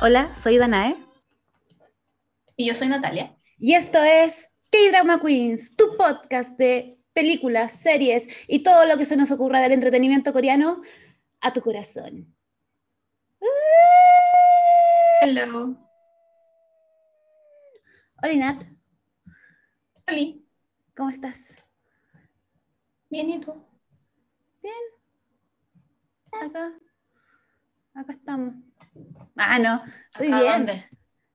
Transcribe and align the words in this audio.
Hola, 0.00 0.32
soy 0.32 0.56
Danae. 0.56 0.96
Y 2.56 2.66
yo 2.66 2.74
soy 2.74 2.88
Natalia. 2.88 3.36
y 3.58 3.74
esto 3.74 4.02
es 4.02 4.48
K-Drama 4.70 5.20
Queens, 5.20 5.76
tu 5.76 5.96
podcast 5.98 6.56
de 6.56 6.98
películas, 7.12 7.72
series 7.72 8.28
y 8.46 8.60
todo 8.60 8.86
lo 8.86 8.96
que 8.96 9.04
se 9.04 9.16
nos 9.16 9.30
ocurra 9.32 9.60
del 9.60 9.72
entretenimiento 9.72 10.32
coreano 10.32 10.80
a 11.40 11.52
tu 11.52 11.60
corazón. 11.60 12.34
Hello. 15.20 15.76
Hola 18.22 18.34
Nat, 18.34 18.62
Hola. 20.08 20.34
¿cómo 20.96 21.10
estás? 21.10 21.64
Bien, 23.10 23.30
¿y 23.30 23.40
tú? 23.40 23.64
Acá, 26.32 26.72
acá 27.94 28.12
estamos. 28.12 28.54
Ah, 29.36 29.58
no, 29.58 29.80
estoy 30.12 30.26
¿Acá 30.28 30.40
bien, 30.40 30.52
dónde? 30.66 30.90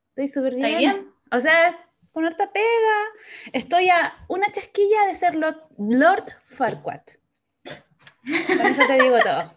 estoy 0.09 0.27
súper 0.27 0.55
bien. 0.55 0.65
¿Estás 0.65 0.79
bien? 0.79 1.13
O 1.31 1.39
sea, 1.39 1.89
con 2.11 2.25
harta 2.25 2.51
pega. 2.51 2.97
Estoy 3.53 3.89
a 3.89 4.25
una 4.27 4.51
chasquilla 4.51 5.05
de 5.07 5.15
ser 5.15 5.35
Lord, 5.35 5.61
Lord 5.77 6.25
Farquaad. 6.47 7.01
Con 7.63 8.65
eso 8.67 8.81
te 8.87 9.01
digo 9.01 9.19
todo. 9.21 9.55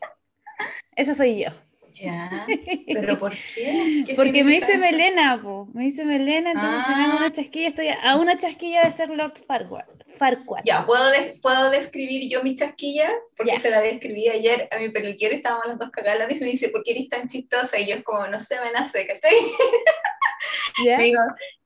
Eso 0.96 1.14
soy 1.14 1.44
yo. 1.44 1.50
Ya. 1.92 2.46
¿Pero 2.92 3.18
por 3.18 3.32
qué? 3.32 4.04
¿Qué 4.06 4.14
Porque 4.14 4.44
me 4.44 4.52
dice 4.52 4.72
eso? 4.72 4.80
Melena, 4.80 5.40
po. 5.42 5.66
me 5.72 5.84
dice 5.84 6.04
Melena, 6.04 6.50
entonces 6.50 6.84
Ah. 6.88 7.16
una 7.18 7.32
chasquilla, 7.32 7.68
estoy 7.68 7.88
a 7.88 8.16
una 8.16 8.36
chasquilla 8.36 8.82
de 8.84 8.90
ser 8.90 9.08
Lord 9.10 9.32
Farquaad. 9.46 9.86
Farquaad. 10.18 10.62
Ya, 10.64 10.84
¿puedo, 10.84 11.04
¿puedo 11.42 11.70
describir 11.70 12.28
yo 12.30 12.42
mi 12.42 12.54
chasquilla? 12.54 13.10
Porque 13.36 13.52
Ya. 13.52 13.60
se 13.60 13.70
la 13.70 13.80
describí 13.80 14.28
ayer 14.28 14.68
a 14.70 14.78
mi 14.78 14.90
peluquero 14.90 15.34
estábamos 15.34 15.66
las 15.68 15.78
dos 15.78 15.90
cagadas 15.90 16.30
y 16.40 16.44
me 16.44 16.50
dice, 16.50 16.68
¿por 16.68 16.82
qué 16.82 16.92
eres 16.92 17.08
tan 17.08 17.28
chistosa? 17.28 17.78
Y 17.78 17.86
yo 17.86 17.96
es 17.96 18.04
como, 18.04 18.26
no 18.26 18.40
sé, 18.40 18.60
me 18.60 18.72
nace, 18.72 19.06
¿cachai? 19.06 19.34
¿Ya? 20.84 20.98
Le 20.98 21.04
digo, 21.04 21.20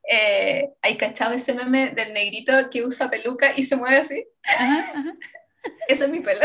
eh, 0.08 0.68
¿hay 0.82 0.96
cachado 0.96 1.32
ese 1.34 1.54
meme 1.54 1.90
del 1.90 2.12
negrito 2.12 2.52
que 2.70 2.82
usa 2.84 3.10
peluca 3.10 3.52
y 3.56 3.64
se 3.64 3.74
mueve 3.76 3.96
así? 3.98 4.24
Ajá, 4.44 4.78
ajá. 4.94 5.14
Ese 5.88 6.04
es 6.04 6.10
mi 6.10 6.20
pelo. 6.20 6.40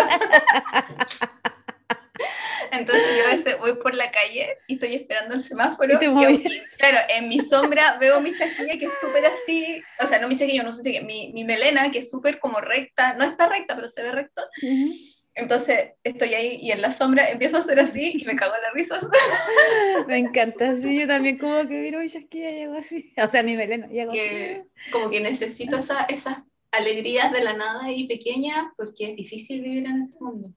Entonces 2.72 3.06
yo 3.18 3.28
a 3.28 3.36
veces 3.36 3.58
voy 3.60 3.76
por 3.76 3.96
la 3.96 4.12
calle 4.12 4.58
y 4.68 4.76
estoy 4.76 4.96
esperando 4.96 5.36
el 5.36 5.44
semáforo. 5.44 5.96
Y 5.96 6.00
te 6.00 6.06
y 6.06 6.64
claro, 6.78 7.00
en 7.10 7.28
mi 7.28 7.40
sombra 7.40 7.98
veo 8.00 8.22
mi 8.22 8.36
chasquilla 8.36 8.78
que 8.78 8.86
es 8.86 8.94
súper 9.00 9.26
así, 9.26 9.82
o 10.04 10.08
sea, 10.08 10.20
no 10.20 10.28
mi 10.28 10.36
chasquilla, 10.36 10.64
no 10.64 10.74
sé 10.74 10.82
qué, 10.84 11.02
mi, 11.02 11.32
mi 11.34 11.44
melena 11.44 11.92
que 11.92 12.00
es 12.00 12.10
súper 12.10 12.40
como 12.40 12.60
recta, 12.60 13.14
no 13.14 13.26
está 13.26 13.48
recta, 13.48 13.76
pero 13.76 13.90
se 13.90 14.04
ve 14.04 14.12
recto. 14.12 14.44
Ujú. 14.62 14.94
Entonces 15.38 15.92
estoy 16.02 16.34
ahí 16.34 16.58
y 16.62 16.72
en 16.72 16.82
la 16.82 16.94
sombra 16.94 17.30
empiezo 17.30 17.58
a 17.58 17.60
hacer 17.60 17.78
así 17.82 18.14
y 18.16 18.24
me 18.24 18.38
cago 18.38 18.56
en 18.56 18.62
la 18.62 18.72
risa. 18.72 19.00
Me 20.08 20.18
encanta, 20.18 20.78
sí, 20.78 20.98
yo 20.98 21.08
también 21.08 21.38
como 21.38 21.68
que 21.68 21.82
miro 21.82 22.00
mi 22.00 22.10
chasquilla 22.10 22.52
y 22.52 22.62
hago 22.62 22.76
así. 22.76 23.14
O 23.22 23.30
sea, 23.30 23.44
mi 23.44 23.58
melena, 23.58 23.88
y 23.92 24.00
hago 24.00 24.14
que 24.14 24.62
así. 24.62 24.92
como 24.92 25.10
que 25.10 25.20
necesito 25.20 25.78
esa, 25.78 26.06
esas 26.06 26.38
alegrías 26.72 27.34
de 27.34 27.44
la 27.44 27.54
nada 27.54 27.92
y 27.92 28.08
pequeñas 28.08 28.68
porque 28.78 29.10
es 29.10 29.16
difícil 29.18 29.62
vivir 29.62 29.86
en 29.86 30.04
este 30.04 30.18
mundo. 30.22 30.54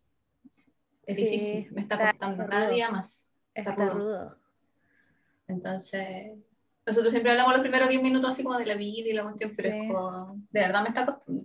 Es 1.08 1.16
Sí, 1.16 1.24
difícil, 1.24 1.72
me 1.72 1.80
está 1.80 1.94
está 1.94 2.10
costando 2.10 2.42
rudo. 2.44 2.50
cada 2.50 2.68
día 2.68 2.90
más. 2.90 3.32
Está 3.54 3.74
rudo. 3.74 3.94
rudo. 3.94 4.38
Entonces, 5.46 6.32
nosotros 6.86 7.10
siempre 7.12 7.30
hablamos 7.32 7.52
los 7.52 7.62
primeros 7.62 7.88
10 7.88 8.02
minutos 8.02 8.30
así 8.30 8.42
como 8.44 8.58
de 8.58 8.66
la 8.66 8.74
vida 8.74 9.08
y 9.08 9.12
la 9.14 9.22
cuestión, 9.22 9.52
pero 9.56 9.70
Sí. 9.70 9.76
es 9.78 9.86
como, 9.92 10.36
de 10.50 10.60
verdad 10.60 10.82
me 10.82 10.88
está 10.88 11.06
costando. 11.06 11.44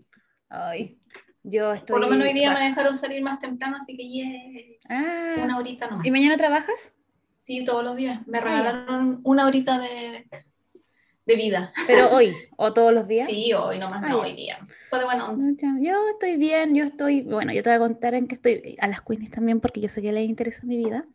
Ay, 0.49 0.99
yo 1.43 1.73
estoy... 1.73 1.93
Por 1.93 2.01
lo 2.01 2.07
menos 2.09 2.27
hoy 2.27 2.33
día 2.33 2.53
me 2.53 2.59
dejaron 2.59 2.97
salir 2.97 3.21
más 3.23 3.39
temprano, 3.39 3.77
así 3.77 3.95
que 3.95 4.07
yeah, 4.09 5.43
una 5.43 5.55
Ah, 5.55 5.59
horita 5.59 5.87
nomás. 5.89 6.05
¿y 6.05 6.11
mañana 6.11 6.35
trabajas? 6.37 6.93
Sí, 7.41 7.63
todos 7.65 7.83
los 7.83 7.95
días. 7.95 8.25
Me 8.27 8.39
Ah, 8.39 8.41
regalaron 8.41 9.21
una 9.23 9.45
horita 9.47 9.79
de, 9.79 10.27
de 11.25 11.35
vida. 11.35 11.71
Pero 11.87 12.09
hoy, 12.11 12.35
o 12.57 12.73
todos 12.73 12.93
los 12.93 13.07
días. 13.07 13.27
Sí, 13.27 13.53
hoy 13.53 13.79
nomás, 13.79 14.01
Ah, 14.03 14.09
no 14.09 14.17
ya. 14.17 14.23
hoy 14.23 14.33
día. 14.35 14.57
Fue 14.93 14.99
de 14.99 15.05
buena 15.05 15.27
onda. 15.27 15.67
Yo 15.81 15.95
estoy 16.11 16.37
bien, 16.37 16.75
yo 16.75 16.83
estoy, 16.83 17.21
bueno, 17.21 17.51
yo 17.51 17.63
te 17.63 17.69
voy 17.71 17.77
a 17.77 17.79
contar 17.79 18.13
en 18.13 18.27
que 18.27 18.35
estoy, 18.35 18.75
a 18.79 18.87
las 18.87 19.01
queenies 19.01 19.31
también, 19.31 19.59
porque 19.59 19.81
yo 19.81 19.89
sé 19.89 20.03
que 20.03 20.11
les 20.13 20.29
interesa 20.29 20.61
mi 20.65 20.77
vida. 20.77 21.07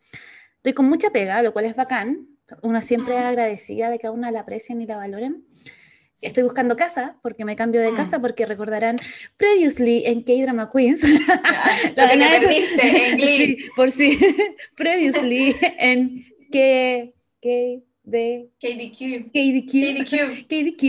Estoy 0.56 0.72
con 0.72 0.88
mucha 0.88 1.10
pega, 1.10 1.40
lo 1.42 1.52
cual 1.52 1.66
es 1.66 1.76
bacán. 1.76 2.26
Una 2.62 2.82
siempre 2.82 3.14
es 3.14 3.20
Mm. 3.20 3.26
agradecida 3.26 3.88
de 3.88 4.00
que 4.00 4.08
a 4.08 4.10
una 4.10 4.32
la 4.32 4.40
aprecien 4.40 4.82
y 4.82 4.86
la 4.86 4.96
valoren. 4.96 5.44
Estoy 6.20 6.42
buscando 6.42 6.76
casa, 6.76 7.20
porque 7.22 7.44
me 7.44 7.54
cambio 7.54 7.80
de 7.80 7.92
Mm. 7.92 7.94
casa, 7.94 8.20
porque 8.20 8.46
recordarán 8.46 8.96
previously 9.36 10.02
en 10.06 10.24
K-Drama 10.24 10.70
Queens. 10.74 11.02
Ya, 11.02 11.06
Lo 11.96 12.08
que 12.08 12.18
te 12.18 12.40
perdiste 12.40 13.10
en 13.10 13.16
Glee. 13.16 13.38
Sí, 13.60 13.68
por 13.76 13.92
si, 13.92 14.18
previously 14.76 15.54
en 15.78 16.24
K, 16.50 17.12
K, 17.40 17.48
D, 18.02 18.48
KDQ. 18.58 19.30
KDQ. 19.32 19.70
KDQ. 19.70 20.48
KDQ. 20.48 20.82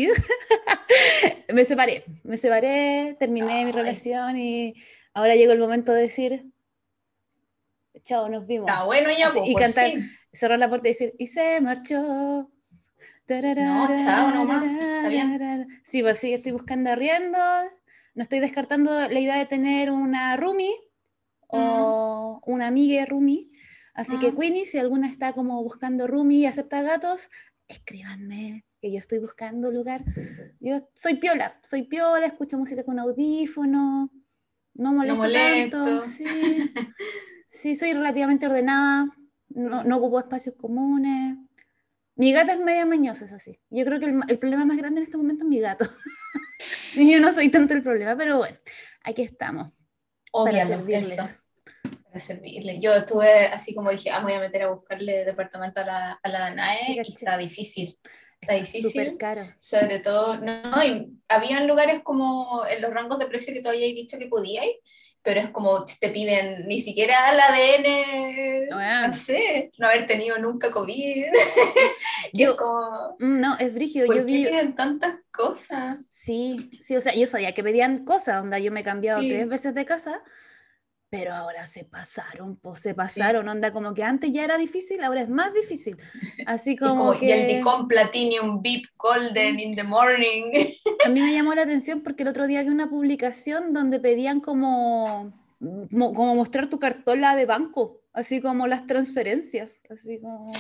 me 1.54 1.66
separé, 1.66 2.04
me 2.24 2.38
separé, 2.38 3.16
terminé 3.20 3.66
mi 3.66 3.72
relación 3.72 4.38
y 4.38 4.76
ahora 5.14 5.36
llegó 5.36 5.54
el 5.54 5.60
momento 5.60 5.92
de 5.92 6.02
decir, 6.02 6.46
chao, 8.02 8.30
nos 8.30 8.48
vimos. 8.48 8.70
Está 8.70 8.84
bueno 8.84 9.10
ya, 9.18 9.28
Así, 9.28 9.40
y 9.46 9.56
cantar. 9.56 9.90
fin. 9.90 10.12
Cerrar 10.32 10.60
la 10.60 10.70
puerta 10.70 10.88
y 10.88 10.92
decir, 10.92 11.16
y 11.18 11.28
se 11.28 11.60
marchó. 11.62 12.52
No, 13.30 13.88
chao 13.96 14.32
nomás, 14.32 14.64
está 14.64 15.08
bien. 15.10 15.68
Sí, 15.84 16.02
pues 16.02 16.18
sí, 16.18 16.34
estoy 16.34 16.52
buscando 16.52 16.90
arriendo, 16.90 17.38
no 18.16 18.24
estoy 18.24 18.40
descartando 18.40 18.92
la 18.92 19.20
idea 19.20 19.38
de 19.38 19.46
tener 19.46 19.92
una 19.92 20.36
roomie 20.36 20.74
o 21.48 22.42
una 22.48 22.68
amiga 22.68 23.06
roomie. 23.06 23.48
Así 23.94 24.18
que. 24.18 24.34
Queenie, 24.34 24.66
si 24.66 24.80
alguna 24.80 25.08
está 25.08 25.34
como 25.34 25.62
buscando 25.64 26.08
roomie 26.08 26.40
y 26.40 26.46
acepta 26.48 26.82
gatos, 26.82 27.30
escríbanme, 27.68 28.66
que 28.82 28.92
yo 28.92 29.00
estoy 29.00 29.20
buscando 29.20 29.72
lugar. 29.72 30.04
Yo 30.60 30.90
soy 30.96 31.16
piola, 31.16 31.60
soy 31.64 31.84
piola, 31.84 32.26
escucho 32.26 32.58
música 32.58 32.84
con 32.84 33.00
audífono, 33.00 34.12
no 34.74 34.94
molesto, 34.94 35.18
molesto. 35.18 35.84
tanto. 35.84 36.02
Sí, 36.06 36.26
sí, 37.50 37.76
soy 37.76 37.94
relativamente 37.94 38.46
ordenada, 38.46 39.10
no, 39.50 39.84
no 39.84 39.98
ocupo 39.98 40.20
espacios 40.20 40.56
comunes. 40.56 41.38
Mi 42.16 42.34
gata 42.34 42.54
es 42.54 42.60
media 42.60 42.86
mañosa, 42.86 43.26
es 43.26 43.34
así. 43.34 43.60
Yo 43.70 43.86
creo 43.86 44.00
que 44.00 44.08
el, 44.08 44.20
el 44.28 44.40
problema 44.40 44.66
más 44.66 44.78
grande 44.78 45.00
en 45.00 45.06
este 45.06 45.18
momento 45.18 45.44
es 45.46 45.50
mi 45.50 45.60
gato. 45.60 45.86
Y 46.96 47.12
yo 47.14 47.20
no 47.20 47.32
soy 47.32 47.50
tanto 47.50 47.74
el 47.74 47.84
problema, 47.84 48.16
pero 48.18 48.38
bueno, 48.38 48.58
aquí 49.04 49.22
estamos. 49.22 49.74
para 50.32 50.52
Obvialo, 50.52 50.78
servirles. 50.78 51.12
eso. 51.12 51.24
Para 52.04 52.20
servirle. 52.20 52.80
Yo 52.80 52.94
estuve 52.94 53.48
así 53.48 53.74
como 53.74 53.92
dije, 53.92 54.10
ah, 54.12 54.20
me 54.20 54.26
voy 54.26 54.34
a 54.34 54.40
meter 54.40 54.64
a 54.64 54.70
buscarle 54.70 55.26
departamento 55.26 55.82
a 55.82 55.86
la, 55.86 56.20
a 56.22 56.30
la 56.30 56.40
Danae 56.40 56.96
y 56.96 57.00
está 57.00 57.38
difícil. 57.38 57.98
Está 58.42 58.54
difícil. 58.56 58.84
súper 58.92 59.18
caro. 59.18 59.48
Sobre 59.58 60.00
todo, 60.00 60.38
no, 60.38 60.84
y 60.84 61.08
habían 61.28 61.68
lugares 61.68 62.02
como 62.04 62.64
en 62.70 62.82
los 62.82 62.92
rangos 62.94 63.20
de 63.20 63.28
precio 63.28 63.54
que 63.54 63.62
tú 63.62 63.70
habías 63.70 63.94
dicho 63.96 64.18
que 64.18 64.28
podíais, 64.28 64.72
pero 65.22 65.42
es 65.42 65.50
como 65.50 65.84
te 65.86 66.10
piden 66.10 66.66
ni 66.68 66.80
siquiera 66.80 67.32
el 67.34 67.40
ADN, 67.42 68.68
Bueno. 68.74 69.08
no 69.10 69.14
sé, 69.14 69.70
no 69.78 69.88
haber 69.88 70.08
tenido 70.08 70.38
nunca 70.40 70.72
COVID. 70.72 71.26
Yo- 72.34 72.52
es 72.52 72.58
como, 72.58 73.16
Mm, 73.20 73.40
No, 73.42 73.58
es 73.60 73.74
brígido. 73.74 74.06
¿por 74.08 74.16
Yo 74.16 74.26
qué 74.26 74.32
vi, 74.32 74.46
piden 74.46 74.76
tantas 74.76 75.16
cosas? 75.32 75.98
Sí, 76.08 76.70
sí, 76.82 76.96
o 76.96 77.02
sea, 77.02 77.14
yo 77.16 77.28
sabía 77.28 77.54
que 77.54 77.64
pedían 77.64 78.06
cosas, 78.06 78.42
onda, 78.42 78.60
yo 78.60 78.72
me 78.72 78.80
he 78.80 78.84
cambiado 78.84 79.20
Sí. 79.22 79.30
tres 79.30 79.48
veces 79.50 79.76
de 79.76 79.86
casa, 79.86 80.24
pero 81.10 81.34
ahora 81.34 81.66
se 81.66 81.86
pasaron, 81.86 82.58
pues 82.58 82.80
se 82.82 82.94
pasaron, 82.94 83.48
onda, 83.50 83.72
como 83.74 83.94
que 83.94 84.04
antes 84.04 84.32
ya 84.32 84.44
era 84.44 84.58
difícil, 84.58 85.04
ahora 85.04 85.22
es 85.22 85.30
más 85.30 85.54
difícil. 85.54 85.98
Así 86.46 86.72
Y, 86.72 86.78
como, 86.78 86.96
como, 86.96 87.14
y 87.24 87.32
el 87.32 87.48
que 87.48 87.56
Dicom 87.56 87.88
Platinum 87.88 88.62
VIP 88.62 88.86
Golden 88.98 89.60
in 89.60 89.76
the 89.76 89.84
morning. 89.84 90.52
a 91.02 91.10
mí 91.10 91.22
me 91.22 91.34
llamó 91.34 91.54
la 91.56 91.64
atención 91.64 92.02
porque 92.04 92.24
el 92.24 92.30
otro 92.30 92.48
día 92.48 92.62
vi 92.64 92.70
una 92.70 92.90
publicación 92.90 93.74
donde 93.74 94.00
pedían 94.00 94.40
como, 94.42 95.34
mo- 95.60 96.14
como 96.14 96.36
mostrar 96.36 96.70
tu 96.70 96.80
cartola 96.80 97.36
de 97.36 97.46
banco, 97.46 98.02
así 98.14 98.42
como 98.42 98.68
las 98.68 98.86
transferencias, 98.88 99.80
así 99.90 100.20
como... 100.20 100.52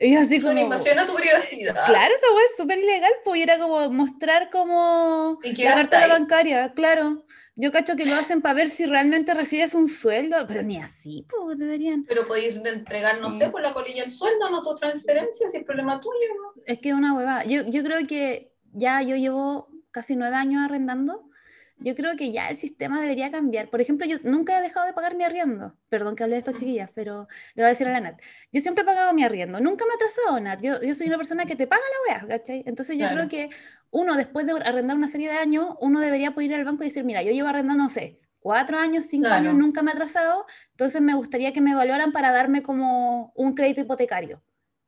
Y 0.00 0.16
así 0.16 0.36
Es 0.36 0.42
una 0.44 0.54
como... 0.54 0.62
invasión 0.64 0.98
a 0.98 1.06
tu 1.06 1.14
privacidad. 1.14 1.74
Claro, 1.86 2.14
esa 2.14 2.26
es 2.50 2.56
súper 2.56 2.78
ilegal, 2.78 3.12
pues 3.24 3.38
y 3.38 3.42
era 3.42 3.58
como 3.58 3.88
mostrar 3.90 4.50
como 4.50 5.38
¿Y 5.42 5.54
qué 5.54 5.64
la 5.64 5.74
cartola 5.74 6.08
bancaria, 6.08 6.72
claro. 6.74 7.23
Yo 7.56 7.70
cacho 7.70 7.94
que 7.94 8.04
lo 8.04 8.16
hacen 8.16 8.42
para 8.42 8.54
ver 8.54 8.68
si 8.68 8.84
realmente 8.84 9.32
recibes 9.32 9.74
un 9.74 9.86
sueldo, 9.88 10.44
pero 10.48 10.62
ni 10.62 10.78
así, 10.78 11.24
pues 11.28 11.56
deberían. 11.56 12.04
Pero 12.04 12.26
podéis 12.26 12.56
entregar, 12.56 13.20
no 13.20 13.30
Sí. 13.30 13.38
sé, 13.38 13.48
por 13.50 13.62
la 13.62 13.72
colilla 13.72 14.02
el 14.02 14.10
sueldo, 14.10 14.50
no 14.50 14.62
tu 14.62 14.74
transferencia, 14.74 15.48
si 15.48 15.58
es 15.58 15.64
problema 15.64 16.00
tuyo. 16.00 16.18
¿no? 16.56 16.62
Es 16.66 16.80
que 16.80 16.88
es 16.88 16.94
una 16.94 17.14
huevada. 17.14 17.44
Yo, 17.44 17.62
yo 17.66 17.84
creo 17.84 18.04
que 18.08 18.52
ya 18.72 19.02
yo 19.02 19.14
llevo 19.14 19.68
casi 19.92 20.16
nueve 20.16 20.34
años 20.34 20.64
arrendando 20.64 21.28
yo 21.76 21.94
creo 21.94 22.16
que 22.16 22.32
ya 22.32 22.48
el 22.48 22.56
sistema 22.56 23.00
debería 23.00 23.30
cambiar. 23.30 23.68
Por 23.70 23.80
ejemplo, 23.80 24.06
yo 24.06 24.16
nunca 24.24 24.58
he 24.58 24.62
dejado 24.62 24.86
de 24.86 24.92
pagar 24.92 25.14
mi 25.16 25.24
arriendo. 25.24 25.76
Perdón 25.88 26.16
que 26.16 26.22
hablé 26.22 26.36
de 26.36 26.38
estas 26.40 26.56
chiquillas, 26.56 26.90
pero 26.94 27.28
le 27.54 27.62
voy 27.62 27.66
a 27.66 27.68
decir 27.68 27.88
a 27.88 27.92
la 27.92 28.00
Nat. 28.00 28.20
Yo 28.52 28.60
siempre 28.60 28.82
he 28.82 28.86
pagado 28.86 29.12
mi 29.12 29.24
arriendo. 29.24 29.60
Nunca 29.60 29.84
me 29.86 29.92
he 29.92 29.94
atrasado, 29.96 30.40
Nat. 30.40 30.60
Yo, 30.62 30.80
yo 30.80 30.94
soy 30.94 31.08
una 31.08 31.16
persona 31.16 31.44
que 31.46 31.56
te 31.56 31.66
paga 31.66 31.82
la 32.08 32.14
wea, 32.14 32.26
¿cachai? 32.28 32.62
Entonces 32.66 32.96
yo 32.96 33.08
Claro. 33.08 33.14
creo 33.16 33.28
que 33.28 33.50
uno, 33.90 34.16
después 34.16 34.46
de 34.46 34.52
arrendar 34.52 34.96
una 34.96 35.08
serie 35.08 35.28
de 35.30 35.36
años, 35.36 35.74
uno 35.80 36.00
debería 36.00 36.32
poder 36.32 36.50
ir 36.50 36.56
al 36.56 36.64
banco 36.64 36.82
y 36.84 36.86
decir, 36.86 37.04
mira, 37.04 37.22
yo 37.22 37.32
llevo 37.32 37.48
arrendando, 37.48 37.84
no 37.84 37.88
sé, 37.90 38.20
cuatro 38.40 38.78
años, 38.78 39.06
cinco 39.06 39.26
Claro. 39.26 39.36
años, 39.50 39.54
nunca 39.54 39.82
me 39.82 39.90
he 39.90 39.94
atrasado, 39.94 40.46
entonces 40.72 41.00
me 41.02 41.14
gustaría 41.14 41.52
que 41.52 41.60
me 41.60 41.72
evaluaran 41.72 42.12
para 42.12 42.32
darme 42.32 42.62
como 42.62 43.32
un 43.36 43.54
crédito 43.54 43.80
hipotecario. 43.82 44.42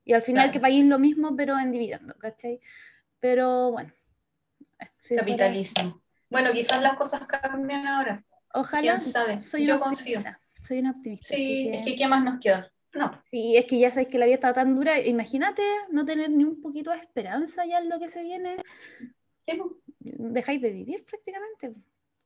Y 0.05 0.13
al 0.13 0.23
final 0.23 0.45
Claro. 0.45 0.53
que 0.53 0.61
paguéis 0.61 0.85
lo 0.87 0.99
mismo, 0.99 1.35
pero 1.37 1.59
en 1.59 1.73
dividendo, 1.73 2.15
¿cachai? 2.19 2.61
Pero 3.21 3.73
bueno. 3.73 3.93
eh, 4.81 4.91
sí, 4.99 5.17
Capitalismo. 5.17 6.03
Bueno, 6.29 6.51
quizás 6.53 6.83
las 6.83 6.97
cosas 6.97 7.27
cambian 7.27 7.87
ahora. 7.87 8.25
Ojalá. 8.55 8.81
¿Quién 8.83 8.99
sabe? 8.99 9.43
Soy 9.43 9.67
Yo 9.67 9.79
confío. 9.79 10.23
Soy 10.63 10.79
una 10.81 10.91
optimista. 10.93 11.29
Sí, 11.35 11.71
que- 11.71 11.77
es 11.79 11.83
que 11.83 11.97
¿qué 11.97 12.09
más 12.09 12.25
nos 12.25 12.41
queda? 12.41 12.73
No. 12.95 13.13
Sí, 13.31 13.57
es 13.57 13.67
que 13.67 13.79
ya 13.79 13.91
sabéis 13.91 14.09
que 14.09 14.19
la 14.19 14.27
vida 14.27 14.37
está 14.37 14.53
tan 14.55 14.75
dura. 14.75 14.99
Imagínate 15.01 15.63
no 15.91 16.05
tener 16.05 16.31
ni 16.31 16.45
un 16.45 16.61
poquito 16.61 16.91
de 16.91 16.97
esperanza 16.99 17.65
ya 17.67 17.79
en 17.79 17.89
lo 17.89 17.99
que 17.99 18.09
se 18.09 18.23
viene. 18.23 18.57
Sí, 19.45 19.53
pues, 19.57 19.71
Dejáis 19.99 20.61
de 20.63 20.71
vivir 20.71 21.05
prácticamente. 21.05 21.75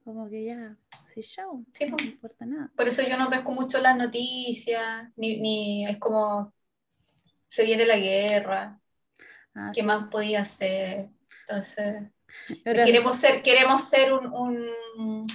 Como 0.04 0.28
que 0.30 0.44
ya, 0.44 0.76
sí, 1.12 1.22
chao. 1.22 1.64
Sí, 1.72 1.86
no 1.86 1.96
pues. 1.96 2.06
importa 2.10 2.46
nada. 2.46 2.70
Por 2.76 2.88
eso 2.88 3.02
yo 3.02 3.16
no 3.18 3.28
pesco 3.28 3.52
mucho 3.52 3.78
las 3.80 3.96
noticias, 3.96 5.08
ni, 5.16 5.38
ni 5.38 5.86
es 5.86 5.98
como 5.98 6.54
se 7.48 7.64
viene 7.64 7.84
la 7.84 7.96
guerra, 7.98 8.80
Ah, 9.54 9.72
¿qué 9.74 9.80
sí. 9.80 9.86
más 9.86 10.04
podía 10.08 10.42
hacer? 10.42 11.08
Entonces, 11.42 12.04
queremos 12.84 13.16
ser, 13.16 13.42
queremos 13.42 13.84
ser 13.88 14.12
un, 14.12 14.26
un, 14.32 15.26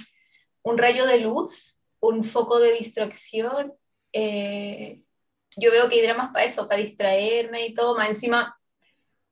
un 0.62 0.78
rayo 0.78 1.06
de 1.06 1.18
luz, 1.20 1.80
un 2.00 2.24
foco 2.24 2.58
de 2.58 2.72
distracción. 2.74 3.74
eh, 4.12 5.02
yo 5.58 5.70
veo 5.70 5.88
que 5.88 5.96
hay 5.96 6.02
dramas 6.02 6.32
para 6.32 6.44
eso, 6.44 6.68
para 6.68 6.82
distraerme 6.82 7.66
y 7.66 7.74
todo. 7.74 7.96
Más 7.96 8.10
encima 8.10 8.58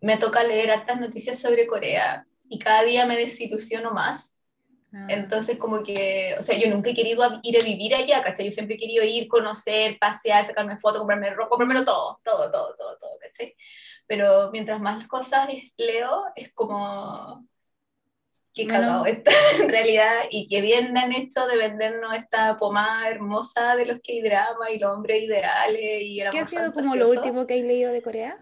me 0.00 0.16
toca 0.16 0.43
leer 0.44 0.70
hartas 0.70 0.99
noticias 1.00 1.38
sobre 1.38 1.66
Corea 1.66 2.26
y 2.49 2.58
cada 2.58 2.82
día 2.82 3.05
me 3.06 3.16
desilusiono 3.16 3.90
más. 3.93 4.40
ah, 4.94 5.06
Entonces, 5.08 5.58
como 5.58 5.82
que, 5.82 6.34
o 6.38 6.43
sea, 6.43 6.56
yo 6.58 6.70
nunca 6.70 6.90
he 6.90 6.94
querido 6.94 7.22
ir 7.43 7.60
a 7.60 7.64
vivir 7.64 7.94
allá, 7.94 8.22
¿cachai? 8.22 8.46
Yo 8.46 8.52
siempre 8.52 8.76
he 8.76 8.78
querido 8.78 9.05
ir, 9.05 9.28
conocer, 9.28 9.99
pasear, 9.99 10.46
sacarme 10.46 10.78
fotos, 10.78 11.00
comprarme 11.00 11.31
ropa, 11.31 11.50
comprármelo 11.50 11.84
todo, 11.84 12.20
todo, 12.25 12.50
todo, 12.50 12.75
todo, 12.76 12.96
todo, 12.99 13.19
¿cachai? 13.20 13.55
Pero 14.06 14.50
mientras 14.52 14.81
más 14.81 15.06
cosas 15.08 15.49
leo, 15.76 16.25
es 16.37 16.52
como 16.52 17.46
qué 18.55 18.67
cagado 18.67 19.05
está 19.05 19.33
en 19.61 19.69
realidad 19.69 20.12
y 20.31 20.47
qué 20.49 20.61
bien 20.61 20.97
han 20.97 21.12
hecho 21.12 21.47
de 21.47 21.56
vendernos 21.56 22.15
esta 22.17 22.56
pomada 22.56 23.11
hermosa 23.11 23.77
de 23.77 23.87
los 23.87 24.01
que 24.01 24.12
hay 24.12 24.23
drama 24.23 24.71
y 24.71 24.79
los 24.79 24.93
hombres 24.93 25.23
ideales 25.23 26.03
y 26.03 26.23
¿Qué 26.31 26.39
ha 26.39 26.45
sido 26.45 26.73
como 26.73 26.95
lo 26.95 27.11
último 27.11 27.47
que 27.47 27.55
hay 27.55 27.62
leído 27.62 27.93
de 27.93 28.03
Corea? 28.03 28.39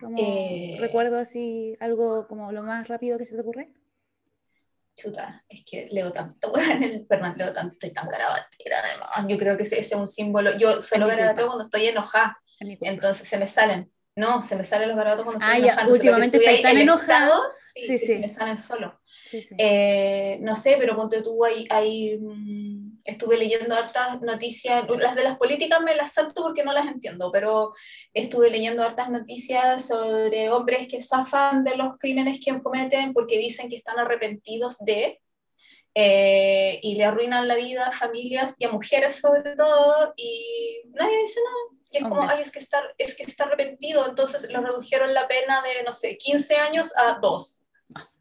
Como 0.00 0.16
Eh, 0.18 0.76
recuerdo 0.80 1.18
así 1.18 1.76
algo 1.78 2.26
como 2.26 2.52
lo 2.52 2.62
más 2.62 2.88
rápido 2.88 3.18
que 3.18 3.26
se 3.26 3.36
te 3.36 3.42
ocurre. 3.42 3.72
Chuta, 4.96 5.44
es 5.48 5.64
que 5.64 5.88
leo 5.90 6.10
tanto, 6.12 6.52
en 6.58 6.82
el, 6.82 7.06
perdón, 7.06 7.34
leo 7.36 7.52
tanto 7.52 7.86
y 7.86 7.92
tan 7.92 8.08
garabatera 8.08 8.80
además. 8.84 9.08
Yo 9.28 9.38
creo 9.38 9.56
que 9.56 9.62
ese, 9.62 9.78
ese 9.78 9.94
es 9.94 10.00
un 10.00 10.08
símbolo. 10.08 10.58
Yo 10.58 10.82
solo 10.82 11.06
garabateo 11.06 11.46
cuando 11.46 11.64
estoy 11.64 11.86
enojada, 11.86 12.38
entonces 12.58 13.28
se 13.28 13.38
me 13.38 13.46
salen. 13.46 13.90
No, 14.20 14.42
se 14.42 14.54
me 14.54 14.64
salen 14.64 14.88
los 14.88 14.98
garabatos 14.98 15.24
cuando 15.24 15.44
Ah, 15.44 15.54
estoy 15.54 15.66
ya, 15.66 15.76
que 15.78 15.90
últimamente 15.92 16.48
ahí, 16.48 16.62
tan 16.62 16.76
estado, 16.76 17.42
sí, 17.74 17.86
Sí, 17.86 17.98
sí. 17.98 18.06
se 18.06 18.18
me 18.18 18.28
salen 18.28 18.58
solos. 18.58 18.92
Sí, 19.30 19.42
sí. 19.42 19.54
Eh, 19.56 20.38
no 20.42 20.54
sé, 20.56 20.76
pero 20.78 20.94
ponte 20.96 21.22
tú 21.22 21.42
ahí, 21.44 21.66
ahí 21.70 22.18
mm, 22.18 22.98
estuve 23.04 23.38
leyendo 23.38 23.74
hartas 23.74 24.20
noticias, 24.20 24.84
las 24.98 25.14
de 25.14 25.22
las 25.24 25.38
políticas 25.38 25.80
me 25.82 25.94
las 25.94 26.12
salto 26.12 26.42
porque 26.42 26.64
no 26.64 26.72
las 26.72 26.86
entiendo, 26.86 27.30
pero 27.32 27.72
estuve 28.12 28.50
leyendo 28.50 28.82
hartas 28.82 29.08
noticias 29.08 29.86
sobre 29.86 30.50
hombres 30.50 30.86
que 30.88 31.00
zafan 31.00 31.64
de 31.64 31.76
los 31.76 31.96
crímenes 31.98 32.40
que 32.44 32.60
cometen 32.60 33.14
porque 33.14 33.38
dicen 33.38 33.68
que 33.70 33.76
están 33.76 33.98
arrepentidos 33.98 34.76
de, 34.80 35.20
eh, 35.94 36.78
y 36.82 36.96
le 36.96 37.04
arruinan 37.04 37.48
la 37.48 37.54
vida 37.54 37.86
a 37.86 37.92
familias 37.92 38.54
y 38.58 38.64
a 38.64 38.70
mujeres 38.70 39.14
sobre 39.16 39.54
todo, 39.56 40.12
y 40.16 40.82
nadie 40.92 41.18
dice 41.22 41.40
nada. 41.44 41.79
Y 41.92 41.98
es 41.98 42.02
como, 42.04 42.22
ay, 42.28 42.42
es 42.42 42.52
que, 42.52 42.58
está, 42.60 42.82
es 42.98 43.14
que 43.14 43.24
está 43.24 43.44
arrepentido, 43.44 44.06
entonces 44.06 44.50
lo 44.50 44.60
redujeron 44.60 45.12
la 45.12 45.26
pena 45.26 45.60
de, 45.62 45.82
no 45.84 45.92
sé, 45.92 46.16
15 46.16 46.56
años 46.56 46.92
a 46.96 47.18
2. 47.20 47.62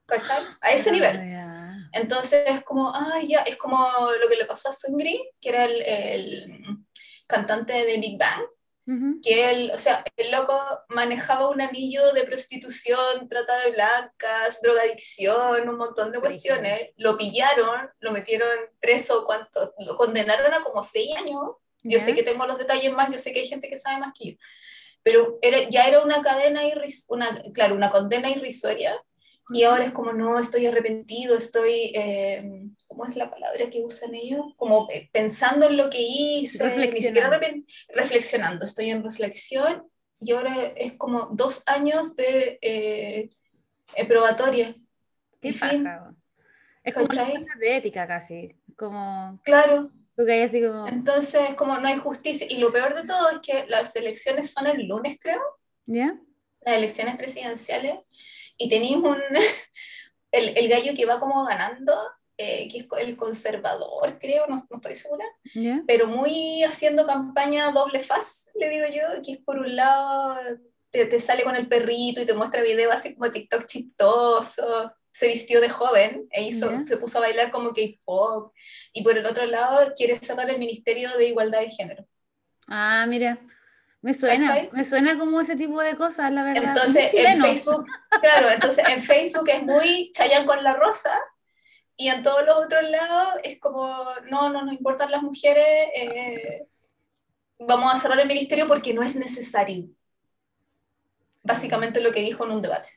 ¿Cachai? 0.05 0.43
A 0.61 0.71
ese 0.71 0.89
Ah, 0.89 0.93
nivel. 0.93 1.89
Entonces 1.91 2.43
es 2.47 2.63
como, 2.63 2.91
ay, 2.95 3.29
ya, 3.29 3.39
es 3.41 3.57
como 3.57 3.77
lo 4.21 4.27
que 4.27 4.37
le 4.37 4.45
pasó 4.45 4.69
a 4.69 4.73
Sungri, 4.73 5.29
que 5.39 5.49
era 5.49 5.65
el, 5.65 5.81
el 5.81 6.63
cantante 7.27 7.73
de 7.73 7.97
Big 7.97 8.17
Bang, 8.17 8.41
que 9.21 9.51
él, 9.51 9.71
o 9.71 9.77
sea, 9.77 10.03
el 10.17 10.31
loco 10.31 10.59
manejaba 10.87 11.49
un 11.49 11.61
anillo 11.61 12.11
de 12.13 12.23
prostitución, 12.23 13.29
trata 13.29 13.55
de 13.59 13.69
blancas, 13.71 14.59
drogadicción, 14.63 15.69
un 15.69 15.77
montón 15.77 16.11
de 16.11 16.19
cuestiones. 16.19 16.89
Lo 16.97 17.15
pillaron, 17.15 17.87
lo 17.99 18.11
metieron 18.11 18.49
preso, 18.79 19.25
¿cuánto? 19.27 19.75
Lo 19.85 19.95
condenaron 19.95 20.51
a 20.55 20.63
como 20.63 20.81
seis 20.81 21.15
años. 21.15 21.51
Yo 21.83 21.99
sé 21.99 22.13
que 22.15 22.23
tengo 22.23 22.45
los 22.45 22.57
detalles 22.57 22.91
más, 22.91 23.11
yo 23.11 23.19
sé 23.19 23.31
que 23.33 23.39
hay 23.41 23.47
gente 23.47 23.69
que 23.69 23.79
sabe 23.79 23.99
más 23.99 24.13
que 24.17 24.31
yo. 24.31 24.37
Pero 25.03 25.39
era, 25.41 25.69
ya 25.69 25.87
era 25.87 26.01
una 26.03 26.21
cadena, 26.21 26.63
irris- 26.63 27.05
una, 27.07 27.41
claro, 27.53 27.75
una 27.75 27.89
condena 27.89 28.29
irrisoria. 28.29 28.95
Y 29.51 29.63
ahora 29.63 29.85
es 29.85 29.91
como, 29.91 30.13
no, 30.13 30.39
estoy 30.39 30.67
arrepentido, 30.67 31.35
estoy, 31.35 31.91
eh, 31.95 32.43
¿cómo 32.87 33.05
es 33.05 33.15
la 33.15 33.31
palabra 33.31 33.67
que 33.69 33.81
usan 33.81 34.13
ellos? 34.13 34.45
Como 34.57 34.87
eh, 34.91 35.09
pensando 35.11 35.67
en 35.69 35.77
lo 35.77 35.89
que 35.89 36.01
hice, 36.01 36.63
ni 36.77 36.91
siquiera 36.91 37.29
Reflexionando. 37.29 37.37
arrepen- 37.37 37.65
reflexionando, 37.95 38.65
estoy 38.65 38.91
en 38.91 39.03
reflexión 39.03 39.87
y 40.19 40.33
ahora 40.33 40.53
es 40.75 40.93
como 40.97 41.29
dos 41.31 41.63
años 41.65 42.15
de 42.15 42.59
eh, 42.61 43.29
eh, 43.95 44.05
probatoria. 44.05 44.75
Qué 45.41 45.53
fin. 45.53 45.87
Es 46.83 46.93
como 46.93 47.07
clases 47.07 47.45
de 47.59 47.77
ética 47.77 48.05
casi. 48.05 48.53
Como 48.77 49.39
Claro, 49.43 49.89
hay 50.27 50.41
así 50.41 50.61
como. 50.61 50.87
entonces 50.87 51.55
como 51.55 51.77
no 51.77 51.87
hay 51.87 51.97
justicia. 51.97 52.47
Y 52.49 52.57
lo 52.57 52.71
peor 52.71 52.95
de 52.95 53.07
todo 53.07 53.29
es 53.29 53.39
que 53.39 53.65
las 53.67 53.95
elecciones 53.95 54.51
son 54.51 54.67
el 54.67 54.87
lunes, 54.87 55.17
creo. 55.21 55.41
¿Ya? 55.85 56.19
las 56.61 56.75
elecciones 56.75 57.17
presidenciales 57.17 57.95
y 58.57 58.69
tenéis 58.69 58.97
un 58.97 59.17
el, 60.31 60.57
el 60.57 60.69
gallo 60.69 60.93
que 60.95 61.05
va 61.05 61.19
como 61.19 61.43
ganando, 61.45 61.97
eh, 62.37 62.67
que 62.69 62.79
es 62.79 62.87
el 62.99 63.17
conservador, 63.17 64.17
creo, 64.19 64.47
no, 64.47 64.55
no 64.55 64.75
estoy 64.77 64.95
segura, 64.95 65.25
¿Ya? 65.55 65.83
pero 65.87 66.07
muy 66.07 66.63
haciendo 66.63 67.05
campaña 67.05 67.71
doble 67.71 67.99
faz, 67.99 68.49
le 68.55 68.69
digo 68.69 68.85
yo, 68.87 69.21
que 69.23 69.33
es 69.33 69.37
por 69.39 69.57
un 69.57 69.75
lado 69.75 70.37
te, 70.91 71.05
te 71.05 71.19
sale 71.19 71.43
con 71.43 71.55
el 71.55 71.67
perrito 71.67 72.21
y 72.21 72.25
te 72.25 72.33
muestra 72.33 72.61
videos 72.61 72.93
así 72.93 73.15
como 73.15 73.31
TikTok 73.31 73.65
chistoso, 73.65 74.91
se 75.11 75.27
vistió 75.27 75.61
de 75.61 75.69
joven 75.69 76.27
e 76.31 76.43
hizo, 76.43 76.71
se 76.85 76.97
puso 76.97 77.17
a 77.17 77.21
bailar 77.21 77.51
como 77.51 77.73
K-pop, 77.73 78.53
y 78.93 79.03
por 79.03 79.17
el 79.17 79.25
otro 79.25 79.45
lado 79.45 79.93
quiere 79.95 80.15
cerrar 80.15 80.49
el 80.49 80.59
Ministerio 80.59 81.17
de 81.17 81.29
Igualdad 81.29 81.59
de 81.59 81.69
Género. 81.69 82.05
Ah, 82.67 83.05
mira. 83.07 83.39
Me 84.01 84.13
suena, 84.13 84.47
¿Cachai? 84.47 84.69
me 84.71 84.83
suena 84.85 85.17
como 85.17 85.41
ese 85.41 85.57
tipo 85.57 85.81
de 85.81 85.97
cosas, 85.97 86.31
la 86.31 86.43
verdad. 86.43 86.77
Entonces, 86.77 87.13
en. 87.13 87.41
Facebook, 87.41 87.85
claro, 88.21 88.49
entonces 88.49 88.85
en 88.87 89.01
Facebook 89.03 89.49
es 89.49 89.61
muy 89.61 90.09
Chayanne 90.13 90.45
con 90.45 90.63
la 90.63 90.73
rosa, 90.73 91.19
y 91.99 92.07
en 92.07 92.23
todos 92.23 92.45
los 92.45 92.55
otros 92.55 92.89
lados 92.89 93.33
es 93.43 93.59
como, 93.59 94.05
no, 94.29 94.49
no 94.49 94.63
nos 94.63 94.73
importan 94.73 95.11
las 95.11 95.21
mujeres, 95.21 95.65
eh, 95.93 96.65
vamos 97.59 97.93
a 97.93 97.97
cerrar 97.97 98.21
el 98.21 98.27
ministerio 98.27 98.69
porque 98.69 98.93
no 98.93 99.03
es 99.03 99.17
necesario. 99.17 99.89
Básicamente 101.43 101.99
lo 101.99 102.13
que 102.13 102.21
dijo 102.21 102.45
en 102.45 102.51
un 102.51 102.61
debate. 102.61 102.89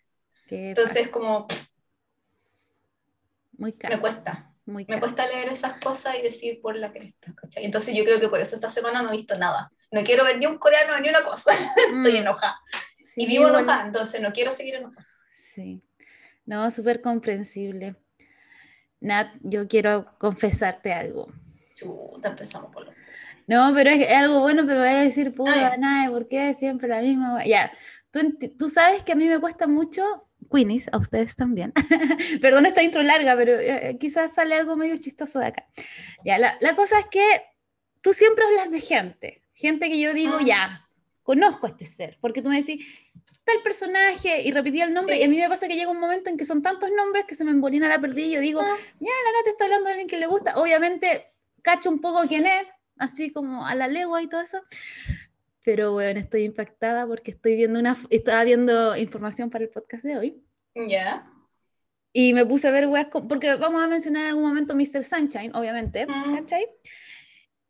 Qué 0.47 0.69
Entonces, 0.69 1.09
como, 1.09 1.49
me 3.63 3.99
cuesta, 3.99 4.53
Muy 4.67 4.85
me 4.89 4.99
cuesta 5.01 5.27
leer 5.27 5.49
esas 5.49 5.75
cosas 5.83 6.17
y 6.19 6.23
decir 6.23 6.61
por 6.61 6.77
la 6.77 6.93
cresta, 6.93 7.33
¿cachai? 7.35 7.65
Entonces 7.65 7.95
yo 7.95 8.05
creo 8.05 8.21
que 8.21 8.29
por 8.29 8.41
eso 8.41 8.55
esta 8.57 8.71
semana 8.71 9.03
no 9.03 9.09
he 9.13 9.17
visto 9.17 9.37
nada. 9.39 9.71
No 9.91 10.03
quiero 10.03 10.25
ver 10.25 10.39
ni 10.39 10.47
un 10.47 10.59
coreano 10.59 10.99
ni 11.01 11.09
una 11.09 11.23
cosa, 11.23 11.51
estoy 11.93 12.13
Mm, 12.13 12.17
enojada. 12.17 12.59
sí, 12.99 13.23
y 13.23 13.27
vivo 13.27 13.47
igual- 13.49 13.63
enojada, 13.63 13.87
entonces 13.87 14.21
no 14.21 14.33
quiero 14.33 14.53
seguir 14.53 14.77
enojada. 14.77 15.07
Sí. 15.33 15.83
No, 16.47 16.71
súper 16.71 17.01
comprensible. 17.03 17.95
Nat, 19.01 19.29
yo 19.43 19.67
quiero 19.69 20.17
confesarte 20.19 20.93
algo. 20.93 21.27
Chuta, 21.75 22.29
empezamos 22.31 22.73
por 22.73 22.87
lo 22.87 22.93
No, 23.49 23.73
pero 23.75 23.91
es 23.91 24.09
algo 24.11 24.41
bueno, 24.41 24.65
pero 24.67 24.81
voy 24.81 24.89
a 24.89 25.03
decir, 25.03 25.35
puta, 25.35 25.51
Ah, 25.53 25.71
ya. 25.73 25.77
nada, 25.77 26.11
¿por 26.11 26.29
qué 26.29 26.55
siempre 26.55 26.89
la 26.89 27.01
misma? 27.01 27.45
Ya, 27.45 27.73
tú, 28.11 28.21
tú 28.59 28.69
sabes 28.69 29.03
que 29.03 29.13
a 29.13 29.15
mí 29.17 29.27
me 29.29 29.41
cuesta 29.41 29.67
mucho, 29.67 30.05
Queenies, 30.51 30.89
a 30.93 30.99
ustedes 30.99 31.37
también. 31.37 31.73
Perdón 32.41 32.67
esta 32.67 32.83
intro 32.83 33.03
larga, 33.03 33.37
pero 33.37 33.59
eh, 33.59 33.97
quizás 34.01 34.35
sale 34.35 34.55
algo 34.55 34.77
medio 34.77 34.97
chistoso 34.97 35.39
de 35.39 35.47
acá. 35.47 35.67
Ya, 36.25 36.39
la, 36.39 36.57
la 36.61 36.75
cosa 36.77 36.99
es 36.99 37.07
que 37.11 37.23
tú 38.01 38.13
siempre 38.13 38.45
hablas 38.45 38.71
de 38.71 38.81
gente, 38.81 39.43
gente 39.55 39.89
que 39.89 40.01
yo 40.01 40.13
digo, 40.15 40.37
Ah. 40.41 40.45
ya, 40.45 40.89
conozco 41.23 41.67
a 41.67 41.71
este 41.71 41.87
ser, 41.87 42.19
porque 42.21 42.43
tú 42.43 42.49
me 42.49 42.57
decís, 42.57 42.85
tal 43.45 43.63
personaje, 43.63 44.43
y 44.43 44.51
repetía 44.53 44.85
el 44.85 44.93
nombre, 44.95 45.15
Sí. 45.17 45.21
y 45.21 45.25
a 45.25 45.29
mí 45.29 45.39
me 45.39 45.49
pasa 45.49 45.69
que 45.69 45.75
llega 45.77 45.91
un 45.91 46.01
momento 46.01 46.31
en 46.31 46.37
que 46.37 46.45
son 46.45 46.63
tantos 46.63 46.91
nombres 46.97 47.25
que 47.27 47.35
se 47.35 47.45
me 47.45 47.51
embolina 47.53 47.89
la 47.89 48.01
perdida, 48.01 48.27
y 48.27 48.31
yo 48.33 48.41
digo, 48.41 48.61
Ah. 48.61 48.77
ya, 49.01 49.11
la 49.25 49.39
Nata 49.39 49.51
está 49.51 49.65
hablando 49.65 49.85
de 49.87 49.91
alguien 49.93 50.09
que 50.09 50.19
le 50.19 50.27
gusta, 50.27 50.55
obviamente 50.61 51.33
cacho 51.63 51.91
un 51.91 52.01
poco 52.01 52.27
quién 52.27 52.47
es, 52.47 52.65
así 52.99 53.33
como 53.33 53.65
a 53.67 53.75
la 53.75 53.87
legua 53.89 54.23
y 54.23 54.29
todo 54.29 54.41
eso, 54.41 54.61
pero 55.63 55.93
bueno, 55.93 56.19
estoy 56.21 56.45
impactada 56.45 57.07
porque 57.07 57.31
estoy 57.33 57.55
viendo 57.57 57.79
una, 57.79 57.97
estaba 58.11 58.45
viendo 58.45 58.97
información 58.97 59.51
para 59.51 59.65
el 59.65 59.71
podcast 59.71 60.05
de 60.05 60.17
hoy, 60.19 60.43
Ya. 60.75 61.31
y 62.13 62.35
me 62.35 62.45
puse 62.45 62.69
a 62.69 62.71
ver 62.71 62.87
weas, 62.89 63.07
porque 63.29 63.55
vamos 63.57 63.83
a 63.83 63.87
mencionar 63.89 64.23
en 64.25 64.29
algún 64.31 64.45
momento 64.45 64.75
Mr. 64.75 65.03
Sunshine, 65.05 65.55
obviamente, 65.55 66.07
Mm. 66.07 66.37
¿cachai? 66.37 66.67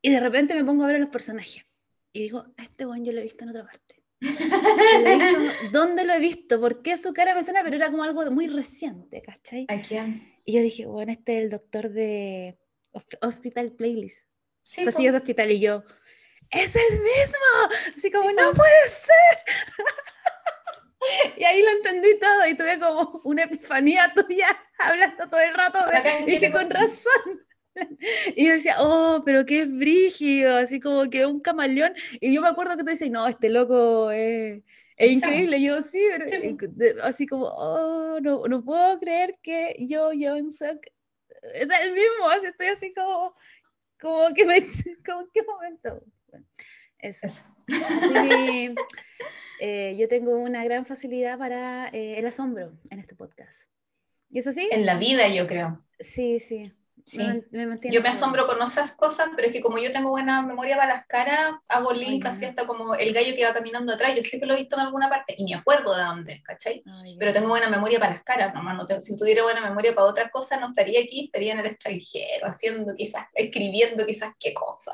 Y 0.00 0.10
de 0.10 0.20
repente 0.20 0.54
me 0.54 0.64
pongo 0.64 0.84
a 0.84 0.86
ver 0.88 0.96
a 0.96 0.98
los 1.00 1.10
personajes. 1.10 1.82
Y 2.12 2.20
digo, 2.22 2.44
a 2.56 2.62
este 2.62 2.84
weón 2.86 3.04
yo 3.04 3.12
lo 3.12 3.20
he 3.20 3.22
visto 3.22 3.44
en 3.44 3.50
otra 3.50 3.64
parte. 3.64 4.02
Lo 4.20 4.20
¿Dónde 5.72 6.04
lo 6.04 6.12
he 6.14 6.18
visto? 6.20 6.60
¿Por 6.60 6.82
qué 6.82 6.96
su 6.96 7.12
cara 7.12 7.34
me 7.34 7.42
suena? 7.42 7.62
Pero 7.64 7.76
era 7.76 7.90
como 7.90 8.02
algo 8.04 8.28
muy 8.30 8.46
reciente, 8.48 9.22
¿cachai? 9.22 9.66
¿A 9.68 9.80
quién? 9.80 10.32
Y 10.44 10.52
yo 10.54 10.60
dije, 10.62 10.86
bueno, 10.86 11.12
este 11.12 11.38
es 11.38 11.44
el 11.44 11.50
doctor 11.50 11.90
de 11.90 12.58
Hosp- 12.92 13.18
Hospital 13.22 13.72
Playlist. 13.72 14.28
Sí, 14.60 14.84
Pasillos 14.84 15.12
de 15.12 15.18
hospital. 15.18 15.50
Y 15.52 15.60
yo, 15.60 15.84
¡es 16.52 16.74
el 16.76 17.00
mismo! 17.00 17.94
Así 17.96 18.10
como, 18.10 18.30
no 18.32 18.52
puede 18.54 18.88
ser. 18.88 19.38
y 21.36 21.44
ahí 21.44 21.62
lo 21.62 21.70
entendí 21.70 22.18
todo 22.18 22.46
y 22.46 22.54
tuve 22.54 22.78
como 22.78 23.20
una 23.24 23.42
epifanía 23.44 24.12
tuya 24.14 24.48
hablando 24.78 25.28
todo 25.28 25.40
el 25.40 25.54
rato. 25.54 25.78
de- 25.90 26.26
dije, 26.26 26.52
con 26.52 26.70
razón. 26.70 27.42
Y 28.36 28.48
yo 28.48 28.52
decía, 28.52 28.76
oh, 28.80 29.22
pero 29.24 29.46
qué 29.46 29.64
brígido, 29.64 30.58
así 30.58 30.78
como 30.78 31.08
que 31.08 31.24
un 31.24 31.40
camaleón. 31.40 31.94
Y 32.20 32.34
yo 32.34 32.42
me 32.42 32.48
acuerdo 32.48 32.76
que 32.76 32.84
tú 32.84 32.90
dices, 32.90 33.10
no, 33.10 33.26
este 33.26 33.48
loco 33.48 34.10
es, 34.10 34.62
es 34.98 35.12
increíble. 35.12 35.56
Y 35.56 35.64
yo, 35.68 35.80
sí, 35.82 36.06
pero- 36.10 36.28
Sí, 36.28 36.56
así 37.02 37.26
como, 37.26 37.46
oh, 37.46 38.20
no, 38.20 38.46
no 38.46 38.62
puedo 38.62 38.98
creer 39.00 39.38
que 39.42 39.74
yo, 39.78 40.10
John 40.18 40.50
Suck, 40.50 40.84
es 41.54 41.68
el 41.80 41.92
mismo. 41.92 42.28
Así 42.28 42.44
estoy 42.44 42.66
así 42.66 42.92
como, 42.92 43.34
como 43.98 44.34
que 44.34 44.44
me, 44.44 44.68
como, 45.06 45.26
¿qué 45.32 45.42
momento? 45.42 46.04
Bueno, 46.32 46.46
eso. 46.98 47.26
Eso. 47.26 47.44
Así, 47.68 48.74
eh, 49.60 49.96
yo 49.98 50.08
tengo 50.08 50.36
una 50.38 50.64
gran 50.64 50.86
facilidad 50.86 51.38
para 51.38 51.88
eh, 51.88 52.18
el 52.18 52.26
asombro 52.26 52.72
en 52.90 52.98
este 52.98 53.14
podcast. 53.14 53.70
¿Y 54.30 54.38
eso 54.38 54.52
sí? 54.52 54.68
En 54.72 54.86
la 54.86 54.96
vida, 54.96 55.28
yo 55.28 55.46
creo. 55.46 55.84
Sí, 56.00 56.38
sí. 56.40 56.72
Sí. 57.04 57.18
Me, 57.50 57.66
me 57.66 57.78
Yo 57.90 58.00
me 58.02 58.08
asombro 58.08 58.46
con 58.46 58.60
esas 58.62 58.92
cosas, 58.94 59.28
pero 59.34 59.48
es 59.48 59.52
que 59.52 59.60
como 59.60 59.78
yo 59.78 59.90
tengo 59.92 60.10
buena 60.10 60.42
memoria 60.42 60.76
para 60.76 60.94
las 60.94 61.06
caras, 61.06 61.52
hago 61.68 61.92
link 61.92 62.24
así 62.26 62.44
hasta 62.44 62.66
como 62.66 62.94
el 62.94 63.12
gallo 63.12 63.34
que 63.34 63.44
va 63.44 63.52
caminando 63.52 63.92
atrás. 63.92 64.14
Yo 64.14 64.22
sé 64.22 64.38
que 64.38 64.46
lo 64.46 64.54
he 64.54 64.58
visto 64.58 64.76
en 64.76 64.82
alguna 64.82 65.08
parte 65.08 65.34
y 65.36 65.44
me 65.44 65.54
acuerdo 65.54 65.96
de 65.96 66.02
dónde, 66.04 66.42
¿cachai? 66.44 66.82
Ay, 66.86 67.16
Pero 67.18 67.32
tengo 67.32 67.48
buena 67.48 67.68
memoria 67.68 67.98
para 67.98 68.14
las 68.14 68.22
caras, 68.22 68.54
nomás. 68.54 68.76
No 68.76 68.86
tengo- 68.86 69.00
si 69.00 69.16
tuviera 69.16 69.42
buena 69.42 69.60
memoria 69.60 69.94
para 69.94 70.06
otras 70.06 70.30
cosas, 70.30 70.60
no 70.60 70.68
estaría 70.68 71.00
aquí, 71.00 71.24
estaría 71.26 71.52
en 71.54 71.58
el 71.60 71.66
extranjero, 71.66 72.46
haciendo 72.46 72.94
quizás, 72.96 73.24
escribiendo 73.34 74.06
quizás 74.06 74.30
qué 74.38 74.54
cosa. 74.54 74.92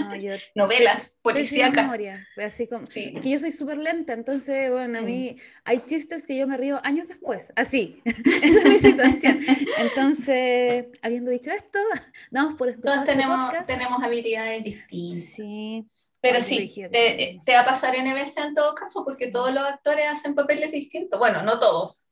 no, 0.00 0.16
yo 0.16 0.32
Novelas 0.54 1.18
policíacas. 1.22 1.84
memoria, 1.84 2.26
así 2.36 2.66
como, 2.66 2.86
Sí. 2.86 3.14
que 3.22 3.30
yo 3.30 3.38
soy 3.38 3.52
súper 3.52 3.78
lenta, 3.78 4.12
entonces, 4.12 4.70
bueno, 4.70 4.98
a 4.98 5.02
Mm. 5.02 5.04
mí 5.04 5.36
hay 5.64 5.78
chistes 5.80 6.26
que 6.26 6.36
yo 6.36 6.46
me 6.46 6.56
río 6.56 6.80
años 6.84 7.08
después, 7.08 7.52
así, 7.56 8.02
esa 8.04 8.58
es 8.58 8.64
mi 8.64 8.78
situación. 8.78 9.40
Entonces, 9.78 10.86
habiendo 11.02 11.30
dicho 11.30 11.43
esto, 11.52 11.78
damos 12.30 12.54
por 12.54 12.68
empezado 12.68 13.04
Todos 13.04 13.08
este 13.08 13.22
tenemos, 13.22 13.66
tenemos 13.66 14.02
habilidades 14.02 14.64
distintas. 14.64 15.34
Sí, 15.34 15.86
Pero 16.20 16.40
sí, 16.40 16.72
te, 16.90 17.18
sí. 17.18 17.42
te 17.44 17.54
va 17.54 17.60
a 17.60 17.64
pasar 17.66 17.94
en 17.96 18.06
EBC 18.06 18.38
en 18.38 18.54
todo 18.54 18.74
caso, 18.74 19.04
porque 19.04 19.30
todos 19.30 19.52
los 19.52 19.64
actores 19.64 20.06
hacen 20.08 20.34
papeles 20.34 20.72
distintos. 20.72 21.18
Bueno, 21.18 21.42
no 21.42 21.58
todos. 21.58 22.08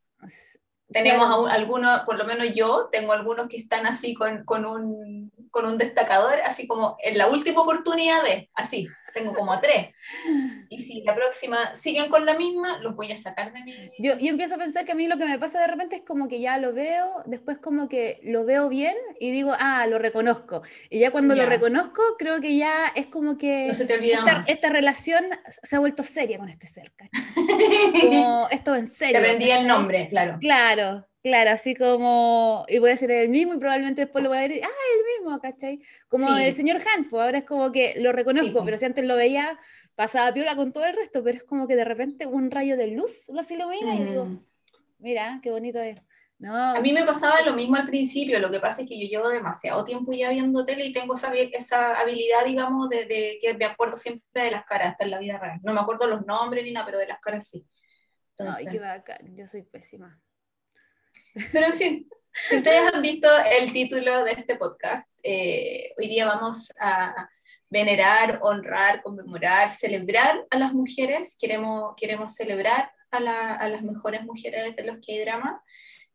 Tenemos 0.89 1.27
Claro. 1.27 1.47
algunos, 1.47 2.01
por 2.01 2.17
lo 2.17 2.25
menos 2.27 2.55
yo, 2.55 2.89
tengo 2.93 3.13
algunos 3.13 3.49
que 3.49 3.57
están 3.57 3.87
así 3.87 4.15
con, 4.15 4.45
con, 4.45 4.67
un, 4.67 5.33
con 5.51 5.65
un 5.65 5.79
destacador, 5.79 6.35
así 6.45 6.67
como 6.67 6.97
en 7.03 7.17
la 7.17 7.29
última 7.29 7.63
oportunidad 7.63 8.23
de, 8.23 8.51
así, 8.55 8.87
tengo 9.13 9.35
como 9.35 9.53
a 9.53 9.61
tres. 9.61 9.89
Y 10.69 10.83
si 10.83 11.03
la 11.03 11.15
próxima 11.15 11.77
siguen 11.77 12.09
con 12.09 12.25
la 12.27 12.35
misma, 12.35 12.79
los 12.79 12.97
voy 12.97 13.13
a 13.13 13.17
sacar 13.17 13.53
de 13.53 13.63
mi... 13.63 13.75
Yo, 13.99 14.19
yo 14.19 14.29
empiezo 14.29 14.55
a 14.55 14.59
pensar 14.59 14.85
que 14.85 14.93
a 14.93 14.95
mí 14.95 15.07
lo 15.07 15.19
que 15.19 15.27
me 15.27 15.39
pasa 15.39 15.61
de 15.61 15.67
repente 15.67 15.97
es 15.97 16.03
como 16.03 16.29
que 16.29 16.41
ya 16.41 16.59
lo 16.59 16.73
veo, 16.73 17.23
después 17.27 17.59
como 17.59 17.89
que 17.89 18.21
lo 18.23 18.45
veo 18.45 18.69
bien 18.69 18.97
y 19.21 19.31
digo, 19.31 19.53
ah, 19.59 19.87
lo 19.87 19.99
reconozco. 19.99 20.63
Y 20.91 21.01
ya 21.01 21.11
cuando 21.11 21.35
lo 21.35 21.47
reconozco, 21.47 22.03
creo 22.19 22.41
que 22.41 22.57
ya 22.57 22.93
es 22.95 23.07
como 23.07 23.39
que 23.39 23.67
No 23.69 23.75
se 23.75 23.87
te 23.87 23.95
olvida 23.95 24.45
esta, 24.47 24.69
relación 24.69 25.25
se 25.63 25.77
ha 25.77 25.79
vuelto 25.79 26.03
seria 26.03 26.39
con 26.39 26.49
este. 26.49 26.67
¿cachai? 26.97 27.11
Como 28.01 28.49
esto 28.51 28.75
en 28.75 28.85
Te 28.85 28.91
serio. 28.91 29.19
aprendí 29.19 29.51
el 29.51 29.67
nombre, 29.67 30.09
claro. 30.09 30.39
Claro, 30.41 31.07
claro, 31.23 31.51
así 31.51 31.75
como, 31.75 32.65
y 32.69 32.79
voy 32.79 32.91
a 32.91 32.93
decir 32.93 33.11
el 33.11 33.29
mismo 33.29 33.55
y 33.55 33.59
probablemente 33.59 34.03
después 34.03 34.23
lo 34.25 34.31
voy 34.31 34.39
a 34.39 34.43
decir, 34.43 34.63
ah, 34.65 34.69
el 34.69 35.23
mismo, 35.25 35.41
¿cachai? 35.41 35.81
Como 36.09 36.27
Sí. 36.37 36.43
el 36.45 36.55
señor 36.55 36.77
Han, 36.95 37.09
pues 37.09 37.23
ahora 37.23 37.39
es 37.39 37.45
como 37.45 37.71
que 37.73 37.95
lo 37.99 38.13
reconozco, 38.13 38.65
pero 38.65 38.77
si 38.77 38.85
antes 38.85 39.05
lo 39.05 39.17
veía, 39.17 39.59
pasaba 39.95 40.33
piola 40.33 40.57
con 40.57 40.73
todo 40.73 40.85
el 40.85 40.97
resto, 40.97 41.23
pero 41.23 41.37
es 41.39 41.45
como 41.45 41.67
que 41.69 41.77
de 41.77 41.85
repente 41.85 42.27
un 42.27 42.51
rayo 42.51 42.77
de 42.77 42.89
luz 42.89 43.29
los 43.29 43.51
ilumina 43.51 43.95
y 43.95 44.05
digo, 44.05 44.25
Mm. 44.27 44.45
mira, 44.99 45.41
qué 45.43 45.51
bonito 45.51 45.81
es. 45.81 46.01
No, 46.39 46.57
A 46.57 46.81
mí 46.81 46.93
me 46.93 47.05
pasaba 47.05 47.41
lo 47.43 47.55
mismo 47.55 47.77
al 47.77 47.87
principio, 47.87 48.41
lo 48.41 48.51
que 48.51 48.59
pasa 48.59 48.83
es 48.83 48.89
que 48.89 48.99
yo 48.99 49.07
llevo 49.07 49.29
demasiado 49.29 49.85
tiempo 49.85 50.13
ya 50.13 50.29
viendo 50.31 50.65
tele 50.65 50.87
y 50.87 50.93
tengo 50.93 51.15
esa, 51.15 51.33
esa 51.35 51.95
habilidad, 52.01 52.45
digamos, 52.45 52.89
de, 52.89 53.05
de 53.05 53.39
que 53.41 53.55
me 53.55 53.65
acuerdo 53.65 53.97
siempre 53.97 54.43
de 54.45 54.51
las 54.51 54.65
caras, 54.65 54.89
hasta 54.89 55.05
en 55.05 55.13
la 55.13 55.21
vida 55.21 55.39
real. 55.39 55.61
No 55.63 55.73
me 55.73 55.81
acuerdo 55.81 56.09
los 56.09 56.27
nombres 56.27 56.65
ni 56.65 56.73
nada, 56.73 56.85
pero 56.85 56.99
de 56.99 57.07
las 57.07 57.21
caras 57.21 57.47
sí. 57.49 57.65
ay, 57.65 58.25
Entonces, 58.39 58.69
qué 58.73 58.79
bacán, 58.81 59.37
yo 59.37 59.47
soy 59.47 59.63
pésima. 59.63 60.21
Pero 61.53 61.67
en 61.67 61.75
fin, 61.75 62.09
si 62.49 62.57
ustedes 62.57 62.93
han 62.93 63.03
visto 63.03 63.29
el 63.51 63.73
título 63.73 64.25
de 64.25 64.33
este 64.33 64.57
podcast, 64.57 65.11
eh, 65.23 65.93
hoy 65.99 66.09
día 66.09 66.27
vamos 66.27 66.73
a 66.79 67.29
venerar, 67.69 68.39
honrar, 68.43 69.03
conmemorar, 69.03 69.69
celebrar 69.71 70.47
a 70.51 70.59
las 70.59 70.73
mujeres. 70.75 71.37
Queremos, 71.41 71.95
queremos 71.97 72.35
celebrar 72.35 72.91
a, 73.11 73.21
la- 73.21 73.55
a 73.55 73.69
las 73.69 73.83
mejores 73.83 74.23
mujeres 74.25 74.77
de 74.77 74.85
los 74.85 74.97
que 75.05 75.13
hay 75.13 75.19
drama. 75.21 75.63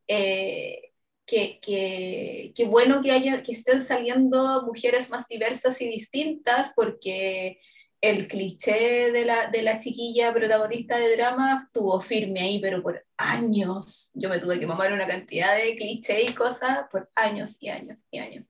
Eh, 0.06 0.82
que, 1.26 1.60
que, 1.60 2.52
que 2.54 2.64
bueno 2.64 3.02
que, 3.02 3.10
haya, 3.12 3.42
que 3.42 3.52
estén 3.52 3.82
saliendo 3.82 4.62
mujeres 4.64 5.10
más 5.10 5.28
diversas 5.28 5.78
y 5.82 5.86
distintas, 5.88 6.72
porque 6.74 7.60
el 8.00 8.28
cliché 8.28 9.10
de 9.10 9.24
la, 9.24 9.48
de 9.48 9.62
la 9.62 9.78
chiquilla 9.78 10.32
protagonista 10.32 10.98
de 10.98 11.16
drama 11.16 11.56
estuvo 11.56 12.00
firme 12.00 12.40
ahí, 12.40 12.60
pero 12.60 12.82
por 12.82 13.04
años. 13.16 14.10
Yo 14.14 14.28
me 14.28 14.38
tuve 14.38 14.60
que 14.60 14.66
mamar 14.66 14.92
una 14.92 15.06
cantidad 15.06 15.56
de 15.56 15.74
cliché 15.76 16.22
y 16.22 16.34
cosas 16.34 16.86
por 16.90 17.10
años 17.14 17.56
y 17.60 17.68
años 17.68 18.06
y 18.10 18.18
años. 18.18 18.46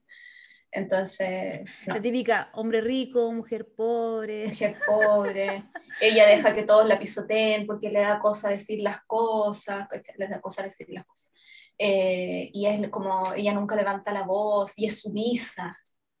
Entonces, 0.71 1.61
no, 1.87 1.95
La 1.95 2.01
típica, 2.01 2.51
hombre 2.53 2.81
rico, 2.81 3.31
mujer 3.31 3.67
pobre. 3.75 4.47
mujer 4.47 4.77
pobre, 4.85 5.63
ella 5.99 6.27
deja 6.27 6.53
que 6.53 6.61
todos 6.61 6.85
la 6.85 6.99
pisoteen 6.99 7.65
porque 7.65 7.89
le 7.89 8.01
da 8.01 8.19
cosa 8.19 8.49
decir 8.49 8.81
las 8.81 9.03
cosas, 9.07 9.87
le 10.15 10.27
da 10.27 10.39
cosa 10.39 10.61
decir 10.61 10.87
las 10.89 11.05
cosas. 11.05 11.31
Eh, 11.75 12.51
y 12.53 12.67
es 12.67 12.89
como, 12.89 13.23
ella 13.35 13.53
nunca 13.53 13.75
levanta 13.75 14.13
la 14.13 14.23
voz 14.23 14.73
y 14.75 14.85
es 14.85 15.01
sumisa 15.01 15.75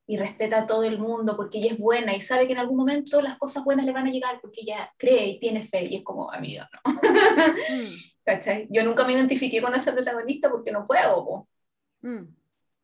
y 0.09 0.17
respeta 0.17 0.57
a 0.57 0.65
todo 0.65 0.83
el 0.85 0.97
mundo 0.97 1.35
porque 1.37 1.59
ella 1.59 1.73
es 1.73 1.77
buena 1.77 2.15
y 2.15 2.19
sabe 2.19 2.47
que 2.47 2.53
en 2.53 2.57
algún 2.57 2.77
momento 2.77 3.21
las 3.21 3.37
cosas 3.37 3.63
buenas 3.63 3.85
le 3.85 3.91
van 3.91 4.07
a 4.07 4.11
llegar 4.11 4.41
porque 4.41 4.61
ella 4.61 4.91
cree 4.97 5.27
y 5.27 5.39
tiene 5.39 5.63
fe 5.63 5.83
y 5.85 5.97
es 5.97 6.03
como, 6.03 6.31
amiga, 6.31 6.67
¿no? 6.73 6.93
Mm, 6.93 7.85
¿Cachai? 8.25 8.67
Yo 8.71 8.83
nunca 8.83 9.05
me 9.05 9.13
identifiqué 9.13 9.61
con 9.61 9.75
esa 9.75 9.93
protagonista 9.93 10.49
porque 10.49 10.71
no 10.71 10.87
puedo, 10.87 11.23
po. 11.23 11.47
mm. 12.01 12.23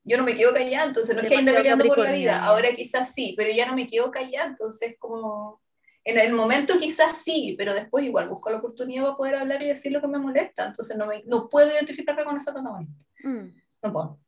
yo 0.03 0.17
no 0.17 0.24
me 0.24 0.36
quedo 0.36 0.53
callada, 0.53 0.86
entonces 0.86 1.15
no 1.15 1.24
es 1.24 1.27
que 1.27 1.36
ande 1.36 1.51
peleando 1.51 1.86
por 1.86 1.98
la 1.98 2.12
vida, 2.12 2.44
ahora 2.44 2.72
quizás 2.75 3.12
sí, 3.12 3.34
pero 3.36 3.50
ya 3.50 3.65
no 3.65 3.75
me 3.75 3.88
quedo 3.88 4.12
callada, 4.12 4.46
entonces 4.46 4.96
como 5.00 5.63
en 6.03 6.20
el 6.20 6.32
momento 6.32 6.77
quizás 6.77 7.24
sí, 7.24 7.55
pero 7.58 7.74
después 7.74 8.05
igual 8.05 8.29
busco 8.29 8.51
la 8.51 8.58
oportunidad 8.58 9.01
para 9.03 9.17
poder 9.17 9.36
hablar 9.38 9.63
y 9.63 9.67
decir 9.70 9.91
lo 9.91 10.00
que 10.00 10.08
me 10.08 10.20
molesta, 10.20 10.65
entonces 10.65 10.96
no, 10.96 11.08
me, 11.08 11.24
no 11.25 11.50
puedo 11.50 11.72
identificarme 11.74 12.24
con 12.24 12.38
esa 12.38 12.53
protagonista, 12.53 13.03
Mm. 13.24 13.48
no 13.82 13.91
puedo. 13.91 14.20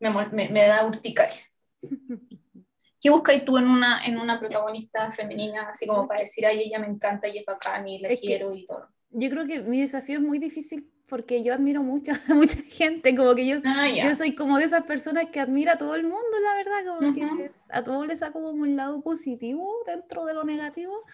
Me, 0.00 0.10
me, 0.32 0.48
me 0.48 0.66
da 0.66 0.84
urticaria. 0.84 1.44
¿Qué 3.00 3.10
buscas 3.10 3.44
tú 3.44 3.58
en 3.58 3.68
una, 3.68 4.04
en 4.04 4.18
una 4.18 4.40
protagonista 4.40 5.12
femenina, 5.12 5.68
así 5.70 5.86
como 5.86 6.08
para 6.08 6.20
decir, 6.20 6.46
ay, 6.46 6.60
ella 6.60 6.78
me 6.78 6.86
encanta 6.86 7.28
y 7.28 7.38
es 7.38 7.44
bacán 7.44 7.86
y 7.86 7.98
la 8.00 8.08
Es 8.08 8.20
quiero 8.20 8.54
y 8.54 8.66
todo? 8.66 8.88
Yo 9.10 9.30
creo 9.30 9.46
que 9.46 9.60
mi 9.60 9.80
desafío 9.80 10.16
es 10.18 10.24
muy 10.24 10.38
difícil 10.38 10.90
porque 11.06 11.44
yo 11.44 11.54
admiro 11.54 11.82
mucho 11.82 12.12
a 12.12 12.34
mucha 12.34 12.60
gente, 12.62 13.14
como 13.14 13.34
que 13.34 13.46
yo 13.46 13.58
Ah. 13.64 13.88
Yo 13.88 14.14
soy 14.14 14.34
como 14.34 14.58
de 14.58 14.64
esas 14.64 14.84
personas 14.84 15.26
que 15.30 15.40
admira 15.40 15.74
a 15.74 15.78
todo 15.78 15.94
el 15.94 16.02
mundo, 16.02 16.18
la 16.42 16.56
verdad, 16.56 16.84
como 16.86 17.08
Ujú. 17.10 17.36
que 17.38 17.50
a 17.68 17.82
todos 17.82 18.06
les 18.06 18.18
saco 18.18 18.42
como 18.42 18.62
un 18.62 18.76
lado 18.76 19.00
positivo 19.02 19.72
dentro 19.86 20.24
de 20.24 20.34
lo 20.34 20.44
negativo. 20.44 21.04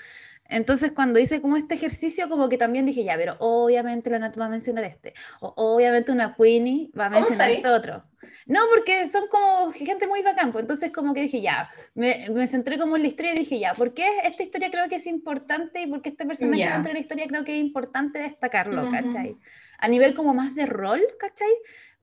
Entonces, 0.53 0.93
cuando 0.93 1.19
hice 1.19 1.41
como 1.41 1.57
este 1.57 1.75
ejercicio, 1.75 2.29
como 2.29 2.49
que 2.49 2.59
también 2.59 2.87
dije, 2.87 3.05
ya, 3.05 3.17
pero 3.17 3.37
obviamente 3.41 4.11
la 4.11 4.19
Nat 4.19 4.39
va 4.39 4.47
a 4.47 4.49
mencionar 4.49 4.85
este, 4.85 5.15
o 5.41 5.53
obviamente 5.57 6.13
una 6.13 6.35
Queenie 6.37 6.91
va 6.99 7.07
a 7.07 7.09
¿Cómo 7.09 7.21
mencionar 7.21 7.51
este 7.51 7.69
otro. 7.69 8.05
No, 8.47 8.61
porque 8.75 9.09
son 9.09 9.29
como 9.29 9.73
gente 9.73 10.07
muy 10.07 10.23
bacán, 10.23 10.53
pues 10.53 10.63
entonces 10.63 10.91
como 10.93 11.15
que 11.15 11.23
dije, 11.23 11.41
ya, 11.41 11.71
me, 11.95 12.29
me 12.31 12.47
centré 12.47 12.79
como 12.79 12.97
en 12.97 13.03
la 13.03 13.09
historia 13.09 13.35
y 13.35 13.39
dije, 13.39 13.59
ya, 13.59 13.73
¿por 13.73 13.95
qué 13.95 14.05
esta 14.25 14.43
historia 14.43 14.71
creo 14.71 14.89
que 14.89 14.97
es 14.97 15.07
importante 15.07 15.83
y 15.83 15.87
por 15.87 16.03
qué 16.03 16.11
este 16.11 16.27
personaje 16.27 16.61
Ya. 16.61 16.73
dentro 16.75 16.91
de 16.91 16.95
la 16.95 17.01
historia 17.01 17.27
creo 17.29 17.45
que 17.45 17.55
es 17.55 17.61
importante 17.61 18.19
destacarlo, 18.19 18.83
Ujú. 18.83 18.93
¿cachai? 18.93 19.37
A 19.79 19.89
nivel 19.89 20.15
como 20.15 20.35
más 20.35 20.55
de 20.55 20.67
rol, 20.67 21.01
¿cachai? 21.19 21.49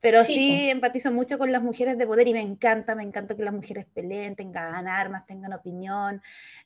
Pero 0.01 0.23
Sí, 0.23 0.33
sí, 0.33 0.69
empatizo 0.69 1.11
mucho 1.11 1.37
con 1.37 1.51
las 1.51 1.61
mujeres 1.61 1.97
de 1.97 2.07
poder 2.07 2.27
y 2.27 2.33
me 2.33 2.41
encanta, 2.41 2.95
me 2.95 3.03
encanta 3.03 3.35
que 3.35 3.43
las 3.43 3.53
mujeres 3.53 3.85
peleen, 3.93 4.35
tengan 4.35 4.87
armas, 4.87 5.25
tengan 5.25 5.51
opinión. 5.53 6.21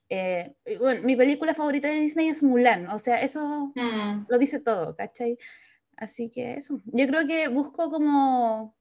Eh, 0.07 0.53
bueno, 0.79 1.01
mi 1.03 1.15
película 1.15 1.55
favorita 1.55 1.87
de 1.87 1.99
Disney 2.01 2.29
es 2.29 2.43
Mulan, 2.43 2.87
o 2.89 2.99
sea, 2.99 3.21
eso 3.21 3.71
Mm, 3.75 4.25
lo 4.29 4.37
dice 4.37 4.59
todo, 4.59 4.95
¿cachai? 4.95 5.37
Así 5.97 6.29
que 6.29 6.55
eso, 6.55 6.79
yo 6.85 7.07
creo 7.07 7.25
que 7.25 7.47
busco 7.47 7.89
como, 7.89 8.75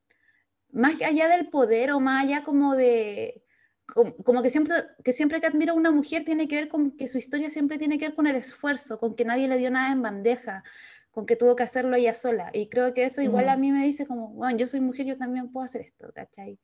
más 0.73 1.01
allá 1.03 1.29
del 1.29 1.49
poder 1.49 1.93
o 1.93 2.01
más 2.01 2.25
allá 2.25 2.43
como 2.45 2.75
de, 2.75 3.43
como, 3.87 4.15
como 4.17 4.43
que, 4.43 4.51
siempre, 4.51 4.75
que 5.05 5.13
siempre 5.13 5.41
que 5.41 5.47
admiro 5.47 5.73
a 5.73 5.77
una 5.77 5.91
mujer 5.91 6.25
tiene 6.25 6.49
que 6.49 6.57
ver 6.57 6.69
con 6.69 6.91
que 6.97 7.09
su 7.09 7.19
historia 7.19 7.51
siempre 7.51 7.79
tiene 7.79 7.99
que 7.99 8.07
ver 8.09 8.15
con 8.15 8.27
el 8.27 8.37
esfuerzo, 8.37 8.99
con 8.99 9.15
que 9.15 9.25
nadie 9.25 9.49
le 9.49 9.59
dio 9.59 9.71
nada 9.71 9.93
en 9.93 10.03
bandeja, 10.03 10.65
con 11.13 11.27
que 11.27 11.37
tuvo 11.37 11.55
que 11.55 11.63
hacerlo 11.63 11.95
ella 11.95 12.15
sola. 12.15 12.51
Y 12.53 12.69
creo 12.69 12.93
que 12.95 13.05
eso 13.05 13.23
igual 13.23 13.49
a 13.49 13.57
Mm. 13.57 13.61
mí 13.61 13.71
me 13.73 13.85
dice 13.85 14.07
como, 14.07 14.29
bueno, 14.31 14.57
yo 14.59 14.67
soy 14.67 14.81
mujer, 14.81 15.07
yo 15.07 15.17
también 15.17 15.53
puedo 15.53 15.65
hacer 15.65 15.83
esto, 15.83 16.11
¿cachai? 16.15 16.59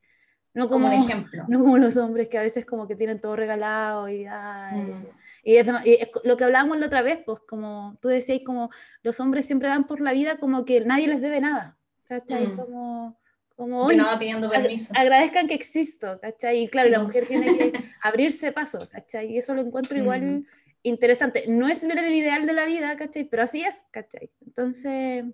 No 0.55 0.67
como 0.67 0.87
como, 0.89 0.97
un 0.97 1.03
ejemplo. 1.03 1.45
no 1.47 1.59
como 1.59 1.77
los 1.77 1.95
hombres 1.97 2.27
que 2.27 2.37
a 2.39 2.41
veces 2.41 2.65
como 2.65 2.87
que 2.87 2.95
tienen 2.95 3.21
todo 3.21 3.35
regalado 3.35 4.09
y, 4.09 4.25
ay, 4.29 4.81
Mm. 4.81 5.05
y, 5.43 5.55
es 5.57 5.67
y 5.85 5.93
es 5.93 6.09
lo 6.23 6.35
que 6.35 6.43
hablábamos 6.43 6.79
la 6.79 6.87
otra 6.87 7.01
vez, 7.03 7.19
pues 7.25 7.39
como 7.47 7.97
tú 8.01 8.07
decías, 8.09 8.41
como 8.43 8.71
los 9.03 9.19
hombres 9.19 9.45
siempre 9.45 9.69
van 9.69 9.85
por 9.85 10.01
la 10.01 10.11
vida 10.13 10.37
como 10.37 10.65
que 10.65 10.81
nadie 10.81 11.07
les 11.07 11.21
debe 11.21 11.39
nada, 11.41 11.77
¿cachai? 12.05 12.47
Mm. 12.47 12.55
Como, 12.57 13.19
como 13.55 13.81
"Oye, 13.83 13.97
no 13.97 14.07
pidiendo 14.17 14.47
ag- 14.49 14.61
permiso. 14.63 14.91
agradezcan 14.97 15.47
que 15.47 15.53
existo, 15.53 16.19
¿cachai? 16.19 16.63
Y 16.63 16.67
claro, 16.67 16.87
Sí, 16.87 16.91
la 16.93 17.03
mujer 17.03 17.25
tiene 17.27 17.45
que 17.55 17.71
abrirse 18.01 18.51
paso, 18.51 18.79
¿cachai? 18.89 19.31
Y 19.31 19.37
eso 19.37 19.53
lo 19.53 19.61
encuentro 19.61 19.97
igual 19.99 20.21
Mm. 20.23 20.45
Interesante. 20.83 21.45
No 21.47 21.67
es 21.67 21.83
el 21.83 22.13
ideal 22.13 22.45
de 22.45 22.53
la 22.53 22.65
vida, 22.65 22.95
¿cachai? 22.97 23.25
Pero 23.25 23.43
así 23.43 23.61
es, 23.61 23.83
¿cachai? 23.91 24.31
Entonces, 24.45 25.25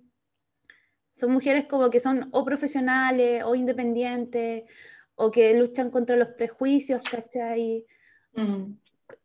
son 1.12 1.32
mujeres 1.32 1.66
como 1.66 1.90
que 1.90 2.00
son 2.00 2.28
o 2.32 2.44
profesionales 2.44 3.42
o 3.44 3.54
independientes 3.54 4.64
o 5.14 5.30
que 5.30 5.54
luchan 5.54 5.90
contra 5.90 6.16
los 6.16 6.28
prejuicios, 6.28 7.02
¿cachai? 7.02 7.86
Mm. 8.34 8.74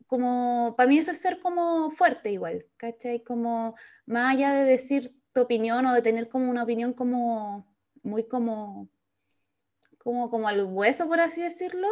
como, 0.08 0.74
para 0.78 0.88
mí 0.88 0.98
eso 0.98 1.12
es 1.12 1.20
ser 1.20 1.42
como 1.42 1.92
fuerte 1.92 2.32
igual, 2.32 2.66
¿cachai? 2.78 3.24
Como, 3.24 3.76
más 4.06 4.34
allá 4.36 4.54
de 4.54 4.64
decir 4.64 5.14
tu 5.34 5.42
opinión 5.42 5.86
o 5.86 5.94
de 5.94 6.02
tener 6.02 6.30
como 6.30 6.50
una 6.50 6.64
opinión 6.64 6.94
como, 6.94 7.68
muy 8.04 8.26
como, 8.28 8.90
como, 9.98 10.30
como 10.30 10.48
al 10.48 10.64
hueso, 10.64 11.08
por 11.08 11.20
así 11.20 11.42
decirlo, 11.42 11.88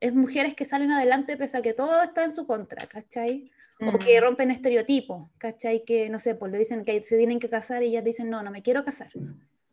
es 0.00 0.14
mujeres 0.14 0.54
que 0.54 0.64
salen 0.64 0.90
adelante 0.90 1.36
pese 1.36 1.58
a 1.58 1.62
que 1.62 1.74
todo 1.74 2.02
está 2.02 2.24
en 2.24 2.34
su 2.34 2.46
contra, 2.46 2.86
¿cachai? 2.86 3.50
O 3.80 3.98
que 3.98 4.18
Mm. 4.18 4.22
rompen 4.24 4.50
estereotipos, 4.50 5.30
¿cachai? 5.38 5.84
Que, 5.84 6.08
no 6.10 6.18
sé, 6.18 6.34
pues 6.34 6.50
le 6.50 6.58
dicen 6.58 6.84
que 6.84 7.02
se 7.04 7.16
tienen 7.16 7.38
que 7.38 7.48
casar 7.48 7.82
y 7.82 7.86
ellas 7.86 8.04
dicen, 8.04 8.28
no, 8.28 8.42
no 8.42 8.50
me 8.50 8.62
quiero 8.62 8.84
casar. 8.84 9.08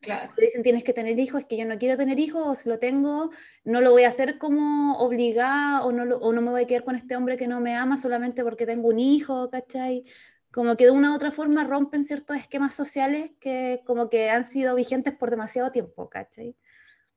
Claro. 0.01 0.31
Le 0.37 0.45
dicen, 0.45 0.61
tienes 0.61 0.83
que 0.83 0.93
tener 0.93 1.17
hijos, 1.17 1.41
es 1.41 1.47
que 1.47 1.57
yo 1.57 1.65
no 1.65 1.79
quiero 1.79 1.97
tener 1.97 2.19
hijos, 2.19 2.43
o 2.45 2.53
si 2.55 2.69
lo 2.69 2.77
tengo, 2.77 3.31
no 3.63 3.81
lo 3.81 3.89
voy 3.91 4.03
a 4.03 4.09
hacer 4.09 4.37
como 4.37 4.97
obligada, 4.99 5.83
o 5.83 5.91
no, 5.91 6.05
lo- 6.05 6.19
o 6.19 6.31
no 6.33 6.41
me 6.41 6.51
voy 6.51 6.63
a 6.63 6.67
quedar 6.67 6.83
con 6.83 6.95
este 6.95 7.15
hombre 7.15 7.35
que 7.37 7.47
no 7.47 7.59
me 7.61 7.73
ama 7.75 7.97
solamente 7.97 8.43
porque 8.43 8.67
tengo 8.67 8.89
un 8.89 8.99
hijo, 8.99 9.49
¿cachai? 9.49 10.03
Como 10.51 10.77
que 10.77 10.85
de 10.85 10.91
una 10.91 11.11
u 11.11 11.15
otra 11.15 11.31
forma 11.31 11.63
rompen 11.63 12.03
ciertos 12.03 12.37
esquemas 12.37 12.75
sociales 12.75 13.31
que 13.39 13.81
como 13.85 14.09
que 14.09 14.29
han 14.29 14.43
sido 14.43 14.75
vigentes 14.75 15.15
por 15.15 15.31
demasiado 15.31 15.71
tiempo, 15.71 16.09
¿cachai? 16.09 16.55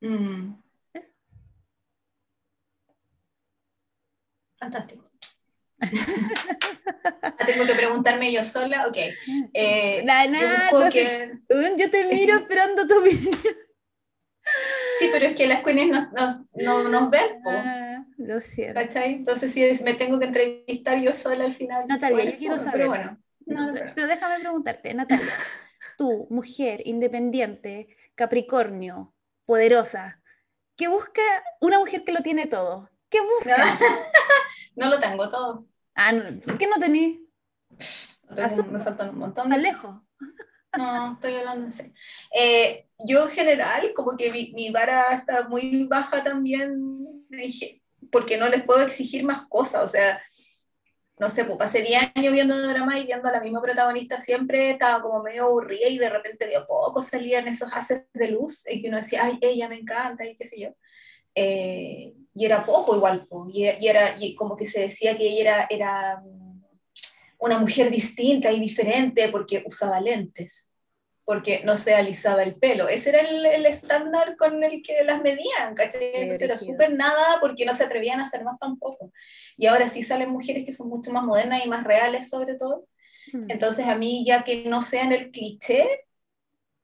Mm. 0.01 0.55
Fantástico. 4.59 5.08
Ah, 5.81 7.45
Tengo 7.47 7.65
que 7.67 7.75
preguntarme 7.75 8.33
yo 8.33 8.43
sola, 8.45 8.87
ok. 8.87 8.97
Eh, 9.55 10.03
yo 10.05 10.91
que- 10.91 11.33
te 11.89 12.05
miro 12.07 12.37
esperando 12.41 12.87
tu 12.87 12.99
opinión. 12.99 13.35
Sí, 14.99 15.09
pero 15.13 15.27
es 15.27 15.37
que 15.37 15.47
las 15.47 15.63
queens 15.63 15.91
no, 15.91 16.11
no, 16.13 16.83
no 16.83 16.89
nos 16.89 17.11
ven, 17.11 17.41
Ah, 17.47 18.05
lo 18.17 18.41
siento. 18.41 18.81
¿cachai? 18.81 19.13
Entonces 19.15 19.53
es- 19.57 19.83
me 19.83 19.95
tengo 19.95 20.19
que 20.19 20.27
entrevistar 20.27 20.99
yo 20.99 21.13
sola 21.13 21.45
al 21.45 21.55
final. 21.55 21.87
Natalia, 21.87 22.17
Bueno, 22.17 22.31
yo 22.33 22.39
quiero 22.39 22.55
bueno, 22.57 22.65
saber. 22.71 22.81
Pero 22.81 22.89
bueno, 22.89 23.19
no, 23.47 23.67
No, 23.67 23.73
pero- 23.73 23.93
pero 23.95 24.07
déjame 24.07 24.41
preguntarte, 24.41 24.95
Natalia, 24.95 25.33
tú, 25.97 26.27
mujer 26.31 26.83
independiente, 26.87 27.97
Capricornio, 28.15 29.15
poderosa, 29.47 30.21
¿qué 30.77 30.89
busca 30.89 31.23
una 31.61 31.79
mujer 31.79 32.05
que 32.05 32.13
lo 32.13 32.21
tiene 32.21 32.47
todo? 32.47 32.91
¿Qué 33.11 33.21
busca? 33.21 33.57
No 34.79 34.89
lo 34.91 34.99
tengo 35.01 35.29
todo. 35.29 35.67
Ah, 35.95 36.13
no, 36.13 36.39
¿por 36.41 36.57
qué 36.59 36.67
no 36.67 36.79
tenés? 36.79 37.19
Tengo- 38.35 38.71
me 38.71 38.81
faltan 38.81 39.11
un 39.11 39.19
montón 39.19 39.51
de 39.51 39.59
lejos. 39.59 39.97
No, 40.77 41.15
estoy 41.15 41.35
hablando 41.35 41.67
en 41.67 41.73
serio. 41.73 41.93
Eh, 42.35 42.87
yo 42.99 43.25
en 43.25 43.31
general, 43.31 43.93
como 43.95 44.17
que 44.17 44.31
mi, 44.31 44.53
mi 44.53 44.71
vara 44.71 45.13
está 45.15 45.49
muy 45.49 45.85
baja 45.85 46.23
también, 46.23 47.27
porque 48.13 48.37
no 48.37 48.49
les 48.49 48.63
puedo 48.63 48.83
exigir 48.83 49.25
más 49.25 49.49
cosas, 49.49 49.85
o 49.85 49.89
sea, 49.89 50.21
no 51.19 51.29
sé, 51.29 51.45
pues 51.45 51.59
pasé 51.59 51.83
10 51.83 52.13
años 52.15 52.33
viendo 52.33 52.57
drama 52.69 52.99
y 52.99 53.07
viendo 53.07 53.29
a 53.29 53.33
la 53.33 53.41
misma 53.41 53.61
protagonista 53.61 54.21
siempre, 54.21 54.71
estaba 54.71 55.03
como 55.03 55.23
medio 55.23 55.47
aburrida 55.47 55.89
y 55.89 55.99
de 55.99 56.09
repente 56.11 56.47
de 56.47 56.57
a 56.57 56.67
poco 56.67 57.03
salían 57.03 57.49
esos 57.49 57.71
haces 57.73 58.03
de 58.13 58.29
luz 58.29 58.63
y 58.71 58.81
que 58.81 58.89
uno 58.89 58.99
decía, 58.99 59.25
ay, 59.25 59.39
ella 59.41 59.69
me 59.69 59.79
encanta 59.81 60.25
y 60.25 60.37
qué 60.37 60.47
sé 60.47 60.61
yo. 60.61 60.69
Eh, 61.35 62.15
y 62.39 62.45
era 62.45 62.65
poco 62.65 62.95
igual, 62.95 63.27
po, 63.27 63.49
y, 63.53 63.65
y 63.65 63.89
era 63.89 64.17
y 64.19 64.37
como 64.37 64.57
que 64.57 64.65
se 64.65 64.81
decía 64.81 65.17
que 65.17 65.27
ella 65.27 65.41
era, 65.41 65.67
era 65.69 66.23
mm, 66.25 66.63
una 67.41 67.59
mujer 67.59 67.91
distinta 67.91 68.53
y 68.53 68.61
diferente 68.61 69.29
porque 69.29 69.65
usaba 69.67 70.01
lentes, 70.01 70.69
porque 71.25 71.63
no 71.65 71.77
se 71.77 71.97
alisaba 71.97 72.45
el 72.45 72.55
pelo. 72.55 72.89
Ese 72.89 73.11
era 73.11 73.21
el, 73.23 73.45
el 73.45 73.67
estándar 73.67 74.37
con 74.37 74.63
el 74.63 74.83
que 74.83 75.03
las 75.03 75.21
medían, 75.21 75.75
¿cachai? 75.75 76.13
Entonces 76.15 76.43
era 76.43 76.57
súper 76.57 76.93
nada 76.93 77.39
porque 77.41 77.65
no 77.65 77.75
se 77.75 77.83
atrevían 77.83 78.21
a 78.21 78.25
hacer 78.25 78.45
más 78.45 78.57
tampoco. 78.61 79.13
Y 79.57 79.67
ahora 79.67 79.89
sí 79.89 80.05
salen 80.05 80.31
mujeres 80.31 80.65
que 80.65 80.73
son 80.73 80.89
mucho 80.89 81.13
más 81.13 81.25
modernas 81.25 81.65
y 81.65 81.69
más 81.69 81.83
reales 81.83 82.29
sobre 82.29 82.55
todo. 82.55 82.87
Mm. 83.33 83.51
Entonces 83.51 83.87
a 83.89 83.97
mí 83.97 84.25
ya 84.25 84.45
que 84.45 84.63
no 84.65 84.81
sean 84.81 85.13
el 85.13 85.33
cliché 85.33 85.89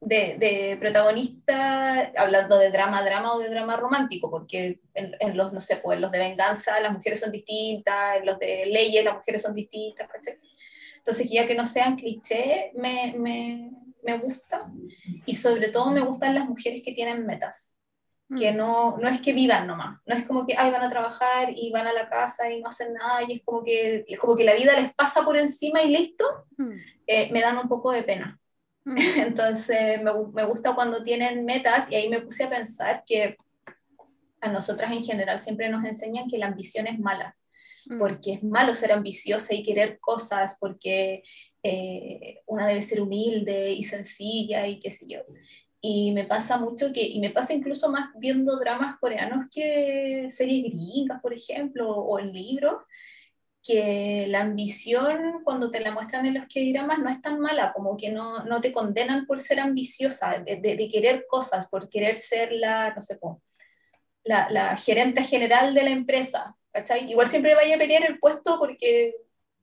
de, 0.04 0.36
de 0.38 0.76
protagonista, 0.80 2.12
hablando 2.16 2.58
de 2.58 2.70
drama, 2.70 3.02
drama 3.02 3.34
o 3.34 3.38
de 3.38 3.48
drama 3.48 3.76
romántico, 3.76 4.30
porque 4.30 4.80
en, 4.94 5.16
en 5.20 5.36
los, 5.36 5.52
no 5.52 5.60
sé, 5.60 5.76
pues 5.76 5.96
en 5.96 6.02
los 6.02 6.10
de 6.12 6.18
venganza 6.18 6.80
las 6.80 6.92
mujeres 6.92 7.20
son 7.20 7.32
distintas, 7.32 8.16
en 8.18 8.26
los 8.26 8.38
de 8.38 8.66
leyes 8.66 9.04
las 9.04 9.14
mujeres 9.16 9.42
son 9.42 9.54
distintas, 9.54 10.08
¿cachai? 10.08 10.38
Entonces 10.98 11.28
ya 11.30 11.46
que 11.46 11.54
no 11.54 11.66
sean 11.66 11.96
cliché, 11.96 12.70
me, 12.74 13.14
me, 13.18 13.70
me 14.02 14.18
gusta. 14.18 14.70
Y 15.26 15.34
sobre 15.34 15.68
todo 15.68 15.90
me 15.90 16.00
gustan 16.00 16.34
las 16.34 16.46
mujeres 16.48 16.82
que 16.82 16.92
tienen 16.92 17.26
metas 17.26 17.72
que 18.38 18.52
Mm. 18.52 18.56
no, 18.56 18.96
no 18.96 19.06
es 19.08 19.20
que 19.20 19.34
vivan 19.34 19.66
nomás, 19.66 20.00
no 20.06 20.14
es 20.16 20.24
como 20.24 20.46
que 20.46 20.54
ay, 20.56 20.70
van 20.70 20.82
a 20.82 20.88
trabajar 20.88 21.50
y 21.54 21.70
van 21.70 21.86
a 21.86 21.92
la 21.92 22.08
casa 22.08 22.50
y 22.50 22.58
no 22.62 22.70
hacen 22.70 22.94
nada 22.94 23.22
y 23.28 23.34
es 23.34 23.42
como 23.44 23.62
que, 23.62 24.02
es 24.08 24.18
como 24.18 24.34
que 24.34 24.44
la 24.44 24.54
vida 24.54 24.72
les 24.80 24.94
pasa 24.94 25.22
por 25.22 25.36
encima 25.36 25.82
y 25.82 25.90
listo, 25.90 26.24
Mm. 26.56 26.70
eh, 27.06 27.28
me 27.32 27.42
dan 27.42 27.58
un 27.58 27.68
poco 27.68 27.92
de 27.92 28.02
pena. 28.02 28.40
Entonces 28.86 30.00
me 30.02 30.44
gusta 30.44 30.74
cuando 30.74 31.02
tienen 31.02 31.44
metas 31.44 31.90
y 31.90 31.94
ahí 31.94 32.08
me 32.08 32.20
puse 32.20 32.44
a 32.44 32.50
pensar 32.50 33.02
que 33.06 33.36
a 34.40 34.50
nosotras 34.50 34.92
en 34.92 35.02
general 35.02 35.38
siempre 35.38 35.68
nos 35.68 35.84
enseñan 35.84 36.28
que 36.28 36.38
la 36.38 36.46
ambición 36.46 36.86
es 36.86 36.98
mala, 36.98 37.36
Mm. 37.86 37.98
porque 37.98 38.32
es 38.34 38.42
malo 38.42 38.74
ser 38.74 38.92
ambiciosa 38.92 39.54
y 39.54 39.62
querer 39.62 39.98
cosas, 40.00 40.56
porque 40.58 41.22
eh, 41.62 42.40
una 42.46 42.66
debe 42.66 42.82
ser 42.82 43.00
humilde 43.00 43.72
y 43.72 43.82
sencilla 43.84 44.66
y 44.66 44.80
qué 44.80 44.90
sé 44.90 45.06
yo. 45.06 45.20
Y 45.80 46.12
me 46.12 46.24
pasa 46.24 46.56
mucho 46.56 46.92
que, 46.92 47.02
y 47.02 47.20
me 47.20 47.30
pasa 47.30 47.52
incluso 47.52 47.90
más 47.90 48.10
viendo 48.18 48.56
dramas 48.58 48.96
coreanos 48.98 49.46
que 49.50 50.28
series 50.30 50.62
gringas, 50.64 51.20
por 51.20 51.34
ejemplo, 51.34 51.90
o 51.90 52.18
en 52.18 52.32
libros, 52.32 52.82
que 53.64 54.26
la 54.28 54.40
ambición 54.40 55.42
cuando 55.42 55.70
te 55.70 55.80
la 55.80 55.90
muestran 55.90 56.26
en 56.26 56.34
los 56.34 56.46
que 56.46 56.70
dramas 56.70 56.98
no 56.98 57.08
es 57.08 57.22
tan 57.22 57.40
mala, 57.40 57.72
como 57.72 57.96
que 57.96 58.12
no, 58.12 58.44
no 58.44 58.60
te 58.60 58.72
condenan 58.72 59.26
por 59.26 59.40
ser 59.40 59.58
ambiciosa, 59.58 60.38
de, 60.38 60.90
querer 60.92 61.26
cosas, 61.26 61.66
por 61.68 61.88
querer 61.88 62.14
ser 62.14 62.52
la, 62.52 62.92
no 62.94 63.00
sé, 63.00 63.16
po, 63.16 63.42
la, 64.22 64.76
gerente 64.76 65.24
general 65.24 65.74
de 65.74 65.82
la 65.82 65.90
empresa. 65.90 66.56
Igual 67.08 67.30
siempre 67.30 67.54
vaya 67.54 67.76
a 67.76 67.78
pelear 67.78 68.04
el 68.04 68.18
puesto 68.18 68.58
porque 68.58 69.14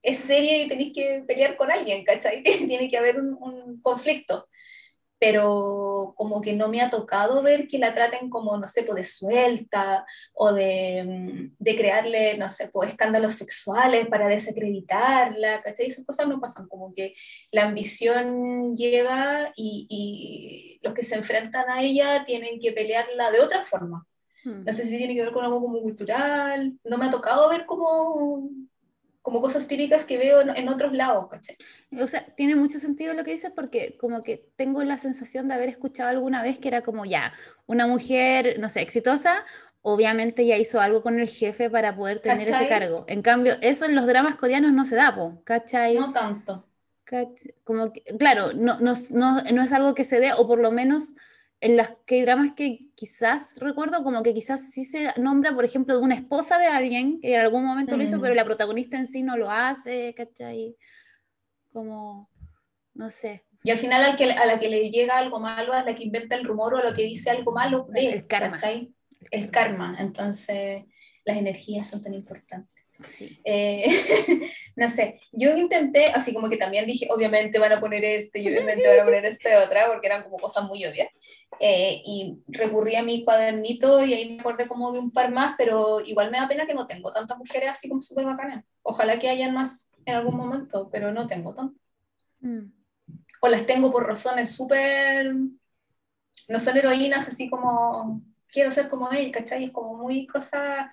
es 0.02 0.18
serie 0.20 0.64
y 0.64 0.68
tenéis 0.68 0.94
que 0.94 1.24
pelear 1.28 1.56
con 1.56 1.72
alguien, 1.72 2.04
¿cachai? 2.04 2.42
Tiene 2.44 2.90
que 2.90 2.98
haber 2.98 3.20
un 3.20 3.80
conflicto. 3.82 4.48
Pero 5.22 6.16
como 6.18 6.42
que 6.42 6.54
no 6.54 6.68
me 6.68 6.82
ha 6.82 6.90
tocado 6.90 7.44
ver 7.44 7.68
que 7.68 7.78
la 7.78 7.94
traten 7.94 8.28
como, 8.28 8.58
no 8.58 8.68
sé, 8.68 8.82
pues 8.82 8.96
de 8.96 9.04
suelta 9.04 10.04
o 10.34 10.52
de, 10.52 11.04
mm, 11.04 11.56
de 11.60 11.76
crearle, 11.76 12.38
no 12.40 12.50
sé, 12.50 12.70
pues 12.70 12.90
escándalos 12.90 13.36
sexuales 13.36 14.08
para 14.08 14.28
desacreditarla, 14.28 15.62
¿cachai? 15.62 15.86
Esas 15.86 16.08
cosas 16.08 16.28
no 16.28 16.42
pasan, 16.42 16.68
como 16.68 16.92
que 16.96 17.14
la 17.52 17.66
ambición 17.66 18.76
llega 18.76 19.54
y, 19.56 19.86
y 19.90 20.80
los 20.82 20.96
que 20.96 21.04
se 21.04 21.14
enfrentan 21.14 21.70
a 21.70 21.84
ella 21.84 22.26
tienen 22.26 22.60
que 22.60 22.72
pelearla 22.72 23.30
de 23.30 23.42
otra 23.42 23.62
forma. 23.62 24.08
Mm. 24.44 24.64
No 24.66 24.74
sé 24.74 24.86
si 24.88 24.98
tiene 24.98 25.14
que 25.14 25.22
ver 25.22 25.34
con 25.34 25.46
algo 25.46 25.62
como 25.62 25.82
cultural, 25.82 26.80
no 26.84 26.98
me 26.98 27.06
ha 27.06 27.12
tocado 27.12 27.48
ver 27.48 27.68
como, 27.68 28.50
como 29.22 29.42
cosas 29.42 29.68
típicas 29.68 30.06
que 30.06 30.18
veo 30.18 30.42
en, 30.42 30.56
en 30.56 30.70
otros 30.70 30.94
lados, 30.94 31.28
¿cachai? 31.30 31.58
O 32.02 32.08
sea, 32.08 32.26
tiene 32.36 32.56
mucho 32.56 32.80
sentido 32.80 33.14
lo 33.14 33.24
que 33.24 33.32
dices 33.32 33.52
porque 33.56 33.98
como 34.00 34.24
que 34.24 34.50
tengo 34.56 34.84
la 34.84 34.98
sensación 34.98 35.48
de 35.48 35.56
haber 35.56 35.70
escuchado 35.70 36.10
alguna 36.10 36.42
vez 36.42 36.58
que 36.60 36.70
era 36.70 36.82
como 36.84 37.06
ya, 37.06 37.34
una 37.68 37.86
mujer, 37.88 38.58
no 38.60 38.70
sé, 38.70 38.82
exitosa, 38.82 39.46
obviamente 39.82 40.46
ya 40.46 40.58
hizo 40.58 40.80
algo 40.80 41.02
con 41.04 41.20
el 41.20 41.28
jefe 41.30 41.70
para 41.70 41.96
poder 41.96 42.20
tener 42.20 42.42
ese 42.50 42.52
¿Cachai? 42.52 42.70
cargo. 42.70 43.06
En 43.08 43.22
cambio, 43.22 43.56
eso 43.62 43.86
en 43.86 43.96
los 43.96 44.08
dramas 44.08 44.38
coreanos 44.38 44.72
no 44.74 44.86
se 44.86 44.96
da, 44.96 45.14
po, 45.16 45.42
¿cachai? 45.44 45.96
No 45.98 46.12
tanto. 46.14 46.66
Cach- 47.06 47.54
Como 47.64 47.92
que, 47.94 48.04
claro, 48.18 48.54
no, 48.54 48.80
no, 48.80 48.94
no, 49.12 49.42
no 49.42 49.64
es 49.64 49.72
algo 49.74 49.96
que 49.96 50.06
se 50.06 50.20
dé, 50.20 50.32
o 50.34 50.48
por 50.48 50.60
lo 50.60 50.72
menos 50.72 51.16
en 51.62 51.78
las 51.78 51.93
que 52.06 52.24
dramas 52.24 52.54
que 52.56 52.89
quizás 52.95 53.58
recuerdo, 53.60 54.04
como 54.04 54.24
que 54.24 54.34
quizás 54.34 54.71
sí 54.71 54.84
se 54.84 55.08
nombra, 55.17 55.54
por 55.54 55.63
ejemplo, 55.63 55.95
de 55.95 56.02
una 56.04 56.15
esposa 56.15 56.58
de 56.58 56.65
alguien 56.67 57.19
que 57.21 57.36
en 57.36 57.41
algún 57.41 57.63
momento 57.65 57.95
lo 57.97 58.04
hizo, 58.04 58.17
Mm. 58.17 58.21
pero 58.21 58.34
la 58.36 58.45
protagonista 58.45 58.97
en 58.97 59.08
sí 59.08 59.21
no 59.24 59.38
lo 59.38 59.50
hace, 59.52 60.13
¿cachai? 60.15 60.76
Como, 61.71 62.30
no 62.95 63.10
sé, 63.10 63.45
Y 63.63 63.69
al 63.69 63.78
final 63.78 64.04
al 64.04 64.15
que, 64.15 64.26
a 64.32 64.45
la 64.47 64.58
que 64.60 64.69
le 64.69 64.89
llega 64.89 65.19
algo 65.19 65.39
malo, 65.39 65.74
a 65.74 65.84
la 65.84 65.93
que 65.93 66.04
inventa 66.04 66.36
el 66.36 66.45
rumor 66.45 66.74
o 66.74 66.78
a 66.80 66.84
la 66.84 66.93
que 66.95 67.04
dice 67.04 67.30
algo 67.30 67.52
malo, 67.52 67.86
de, 67.89 68.12
El 68.12 68.28
karma. 68.28 68.52
¿cachai? 68.56 68.93
El 69.30 69.52
karma. 69.52 69.95
Entonces, 70.00 70.84
las 71.26 71.38
energías 71.38 71.88
son 71.88 72.02
tan 72.02 72.15
importantes. 72.15 72.71
Sí. 73.08 73.40
Eh, 73.44 73.86
no 74.76 74.90
sé, 74.90 75.20
yo 75.32 75.56
intenté, 75.56 76.08
así 76.08 76.34
como 76.34 76.50
que 76.50 76.58
también 76.58 76.86
dije, 76.86 77.08
obviamente 77.10 77.60
van 77.60 77.72
a 77.72 77.80
poner 77.80 78.04
este 78.04 78.40
y 78.40 78.48
obviamente 78.48 78.88
van 78.88 79.00
a 79.00 79.06
poner 79.06 79.26
este 79.26 79.56
otra, 79.58 79.88
porque 79.88 80.08
eran 80.08 80.24
como 80.24 80.38
cosas 80.38 80.66
muy 80.66 80.86
obvias. 80.86 81.10
Eh, 81.60 82.02
y 82.06 82.40
recurrí 82.48 82.96
a 82.96 83.04
mi 83.04 83.24
cuadernito 83.24 84.04
y 84.04 84.14
ahí 84.14 84.34
me 84.34 84.40
acordé 84.40 84.68
como 84.68 84.92
de 84.92 85.00
un 85.00 85.12
par 85.12 85.32
más, 85.32 85.56
pero 85.58 86.00
igual 86.00 86.32
me 86.32 86.40
da 86.40 86.48
pena 86.48 86.66
que 86.66 86.74
no 86.74 86.88
tengo 86.88 87.12
tantas 87.12 87.38
mujeres 87.38 87.70
así 87.70 87.90
como 87.90 88.02
súper 88.02 88.26
bacanas. 88.26 88.66
Ojalá 88.82 89.20
que 89.20 89.30
hayan 89.30 89.54
más 89.54 89.90
en 90.06 90.16
algún 90.16 90.38
momento, 90.38 90.90
pero 90.92 91.12
no 91.12 91.28
tengo 91.28 91.54
tantas. 91.54 91.82
Mm, 92.40 92.72
O 93.42 93.48
las 93.48 93.66
tengo 93.66 93.92
por 93.92 94.08
razones 94.08 94.56
súper... 94.56 95.34
No 96.48 96.60
son 96.60 96.78
heroínas 96.78 97.28
así 97.28 97.50
como 97.50 98.22
quiero 98.52 98.72
ser 98.72 98.90
como 98.90 99.12
ella, 99.12 99.32
¿cachai? 99.32 99.66
Es 99.66 99.72
como 99.72 99.96
muy 99.96 100.28
cosa... 100.28 100.92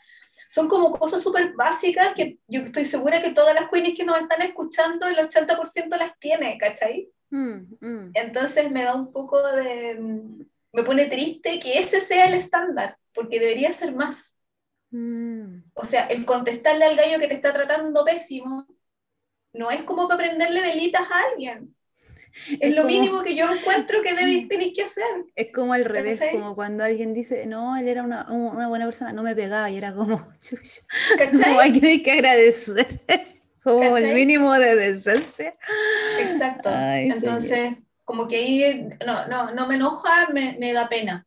Son 0.48 0.68
como 0.68 0.92
cosas 0.98 1.22
súper 1.22 1.52
básicas 1.54 2.14
que 2.14 2.38
yo 2.48 2.62
estoy 2.62 2.84
segura 2.86 3.22
que 3.22 3.32
todas 3.32 3.54
las 3.54 3.70
queenies 3.70 3.96
que 3.96 4.04
nos 4.04 4.18
están 4.20 4.42
escuchando, 4.42 5.06
el 5.06 5.16
80% 5.18 5.96
las 5.96 6.18
tiene, 6.18 6.58
¿cachai? 6.58 7.10
mm, 7.30 7.76
mm. 7.80 8.10
Entonces 8.14 8.70
me 8.70 8.84
da 8.84 8.94
un 8.94 9.12
poco 9.12 9.42
de... 9.52 9.98
Me 10.72 10.82
pone 10.84 11.06
triste 11.06 11.58
que 11.58 11.78
ese 11.78 12.00
sea 12.00 12.26
el 12.28 12.34
estándar, 12.34 12.98
porque 13.14 13.40
debería 13.40 13.72
ser 13.72 13.94
más. 13.94 14.38
Mm, 14.90 15.62
O 15.74 15.84
sea, 15.84 16.06
el 16.06 16.24
contestarle 16.24 16.84
al 16.84 16.96
gallo 16.96 17.18
que 17.18 17.28
te 17.28 17.34
está 17.34 17.52
tratando 17.52 18.04
pésimo 18.04 18.66
no 19.52 19.70
es 19.70 19.82
como 19.84 20.08
para 20.08 20.18
prenderle 20.22 20.60
velitas 20.62 21.02
a 21.10 21.20
alguien. 21.32 21.74
Es, 22.50 22.58
Es 22.60 22.70
lo 22.74 22.82
como- 22.82 22.94
mínimo 22.94 23.22
que 23.22 23.34
yo 23.34 23.50
encuentro 23.52 24.02
que 24.02 24.14
debes, 24.14 24.48
tenéis 24.48 24.72
que 24.74 24.82
hacer. 24.82 25.04
Es 25.34 25.52
como 25.52 25.72
al 25.72 25.84
revés, 25.84 26.18
¿Cachai? 26.20 26.34
como 26.34 26.54
cuando 26.54 26.84
alguien 26.84 27.14
dice, 27.14 27.46
no, 27.46 27.76
él 27.76 27.88
era 27.88 28.02
una, 28.02 28.30
un- 28.30 28.56
una 28.56 28.68
buena 28.68 28.84
persona, 28.86 29.12
no 29.12 29.22
me 29.22 29.34
pegaba, 29.34 29.70
y 29.70 29.76
era 29.78 29.94
como, 29.94 30.26
chucha, 30.40 30.82
como 31.32 31.60
hay 31.60 31.72
que- 31.72 31.86
hay 31.86 32.02
que 32.02 32.12
agradecer, 32.12 33.00
es 33.06 33.42
como 33.62 33.96
el 33.96 34.04
¿Cachai? 34.04 34.14
mínimo 34.14 34.52
de 34.54 34.76
decencia. 34.76 35.56
Exacto. 36.20 36.70
Ay, 36.72 37.08
Entonces, 37.10 37.74
como 38.04 38.26
que 38.28 38.36
ahí 38.36 38.88
no, 39.06 39.26
no, 39.26 39.50
no 39.52 39.66
me 39.66 39.74
enoja, 39.74 40.28
me, 40.32 40.56
me 40.58 40.72
da 40.72 40.88
pena. 40.88 41.26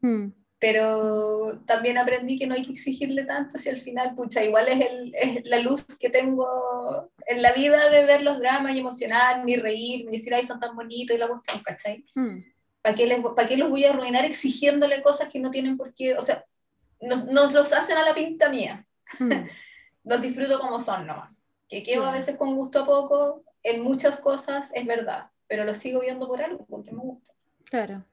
Mm, 0.00 0.28
Pero 0.60 1.60
también 1.66 1.98
aprendí 1.98 2.36
que 2.38 2.46
no 2.48 2.54
hay 2.54 2.64
que 2.64 2.72
exigirle 2.72 3.24
tanto 3.24 3.58
si 3.58 3.68
al 3.68 3.80
final, 3.80 4.14
pucha, 4.16 4.42
igual 4.44 4.66
es, 4.68 4.80
el, 4.90 5.14
es 5.14 5.44
la 5.44 5.58
luz 5.60 5.84
que 6.00 6.10
tengo 6.10 7.10
en 7.26 7.42
la 7.42 7.52
vida 7.52 7.88
de 7.90 8.04
ver 8.04 8.22
los 8.22 8.38
dramas 8.40 8.74
y 8.74 8.80
emocionarme 8.80 9.52
y 9.52 9.56
reírme 9.56 10.10
y 10.12 10.16
decir, 10.18 10.34
ay, 10.34 10.42
son 10.42 10.58
tan 10.58 10.74
bonitos 10.74 11.14
y 11.14 11.18
la 11.18 11.28
cuestión, 11.28 11.62
¿cachai? 11.62 12.04
mm, 12.14 12.38
¿Para 12.82 12.94
qué, 12.96 13.06
les, 13.06 13.20
¿Para 13.36 13.46
qué 13.48 13.56
los 13.56 13.70
voy 13.70 13.84
a 13.84 13.90
arruinar 13.90 14.24
exigiéndole 14.24 15.00
cosas 15.02 15.28
que 15.28 15.38
no 15.38 15.50
tienen 15.52 15.76
por 15.76 15.94
qué? 15.94 16.14
O 16.16 16.22
sea, 16.22 16.44
nos, 17.00 17.26
nos 17.26 17.52
los 17.52 17.72
hacen 17.72 17.96
a 17.96 18.04
la 18.04 18.14
pinta 18.14 18.48
mía. 18.48 18.84
mm. 19.18 19.30
Los 20.04 20.22
disfruto 20.22 20.58
como 20.58 20.80
son 20.80 21.06
nomás. 21.06 21.30
Que 21.68 21.82
quedo 21.82 22.00
a 22.02 22.04
Claro. 22.06 22.18
veces 22.18 22.36
con 22.36 22.56
gusto 22.56 22.80
a 22.82 22.86
poco, 22.86 23.44
en 23.62 23.82
muchas 23.82 24.16
cosas 24.18 24.70
es 24.74 24.86
verdad, 24.86 25.26
pero 25.46 25.64
lo 25.64 25.74
sigo 25.74 26.00
viendo 26.00 26.26
por 26.26 26.40
algo, 26.40 26.64
porque 26.66 26.92
me 26.92 27.00
gusta. 27.02 27.32
Claro, 27.64 28.04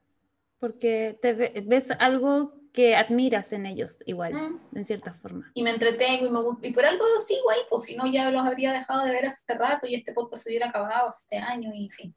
porque 0.65 1.19
te 1.21 1.33
ve- 1.33 1.63
ves 1.67 1.91
algo 1.99 2.53
que 2.73 2.95
admiras 2.95 3.53
en 3.53 3.65
ellos 3.67 3.99
igual, 4.07 4.33
Mm. 4.33 4.77
en 4.77 4.85
cierta 4.85 5.13
forma. 5.13 5.51
Y 5.53 5.61
me 5.63 5.69
entretengo 5.69 6.25
y 6.27 6.31
me 6.31 6.41
gusta, 6.41 6.67
y 6.67 6.73
por 6.73 6.85
algo 6.85 7.05
sigo 7.25 7.51
ahí, 7.51 7.59
pues 7.69 7.83
si 7.83 7.95
no 7.95 8.05
ya 8.11 8.31
los 8.31 8.43
habría 8.43 8.73
dejado 8.73 9.05
de 9.05 9.11
ver 9.11 9.25
hace 9.27 9.43
rato 9.53 9.85
y 9.87 9.93
este 9.95 10.11
podcast 10.11 10.43
se 10.43 10.49
hubiera 10.49 10.69
acabado 10.69 11.07
hace 11.09 11.37
años 11.37 11.73
y 11.75 11.85
en 11.85 11.91
fin, 11.91 12.15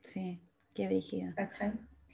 Sí, 0.00 0.40
qué 0.74 0.86
brígida. 0.86 1.34
¿cachai? 1.34 1.72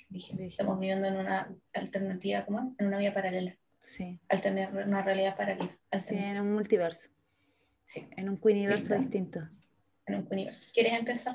Brígido. 0.09 0.43
estamos 0.45 0.79
viviendo 0.81 1.07
en 1.09 1.17
una 1.19 1.55
alternativa, 1.75 2.45
¿cómo? 2.47 2.75
En 2.79 2.87
una 2.87 2.99
vía 2.99 3.13
paralela, 3.13 3.57
Sí, 3.83 4.19
alternar 4.31 4.73
una 4.89 5.03
realidad 5.03 5.37
paralela, 5.37 5.77
sí, 6.07 6.15
en 6.17 6.41
un 6.41 6.53
multiverso, 6.55 7.11
Sí, 7.85 8.09
en 8.17 8.29
un 8.31 8.41
universo 8.43 8.95
Brígido. 8.95 8.99
distinto. 9.01 9.41
en 10.07 10.15
un 10.17 10.29
universo. 10.31 10.69
¿Quieres 10.75 10.93
empezar? 10.95 11.35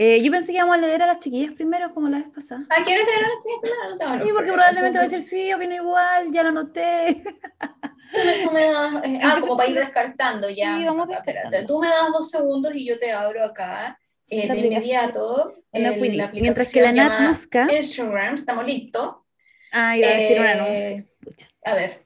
Eh, 0.00 0.22
yo 0.22 0.30
pensé 0.30 0.52
que 0.52 0.58
íbamos 0.58 0.76
a 0.76 0.80
leer 0.80 1.02
a 1.02 1.06
las 1.08 1.18
chiquillas 1.18 1.52
primero, 1.54 1.92
como 1.92 2.08
la 2.08 2.18
vez 2.18 2.28
pasada. 2.32 2.60
Ah, 2.70 2.84
¿quieres 2.86 3.04
leer 3.04 3.24
a 3.24 3.28
la 3.28 3.34
chica? 3.42 3.74
Claro, 3.74 3.90
no 3.90 3.98
tengo 3.98 4.24
Sí, 4.24 4.30
porque 4.32 4.52
probablemente 4.52 4.98
va 4.98 5.04
a 5.04 5.08
decir 5.08 5.22
sí, 5.22 5.52
opino 5.52 5.74
igual, 5.74 6.30
ya 6.30 6.42
lo 6.44 6.52
noté. 6.52 7.20
Tú 8.44 8.50
me, 8.52 8.62
das, 8.62 8.92
eh, 8.94 8.98
ah, 9.02 9.02
Empecemos 9.04 9.40
como 9.40 9.56
para 9.56 9.70
ir 9.70 9.76
descartando 9.76 10.48
ya. 10.50 10.76
Sí, 10.78 10.84
vamos 10.84 11.08
descartando. 11.08 11.66
Tú 11.66 11.80
me 11.80 11.88
das 11.88 12.12
dos 12.12 12.30
segundos 12.30 12.74
y 12.76 12.86
yo 12.86 12.96
te 12.96 13.10
abro 13.10 13.42
acá 13.44 13.98
eh, 14.28 14.36
de 14.46 14.52
aplicación. 14.52 14.72
inmediato. 14.72 15.54
En 15.72 15.82
la 15.82 15.88
el- 15.88 16.16
la 16.16 16.30
Mientras 16.32 16.70
que 16.72 16.80
la 16.80 16.88
aplicación 16.90 16.94
llamada 16.94 17.28
busca. 17.28 17.68
Instagram, 17.76 18.34
estamos 18.36 18.66
listos. 18.66 19.14
Ah, 19.72 19.96
iba 19.96 20.06
a 20.08 20.12
decir 20.12 20.38
un 20.40 20.46
Eh. 20.46 21.04
A 21.64 21.74
ver, 21.74 21.98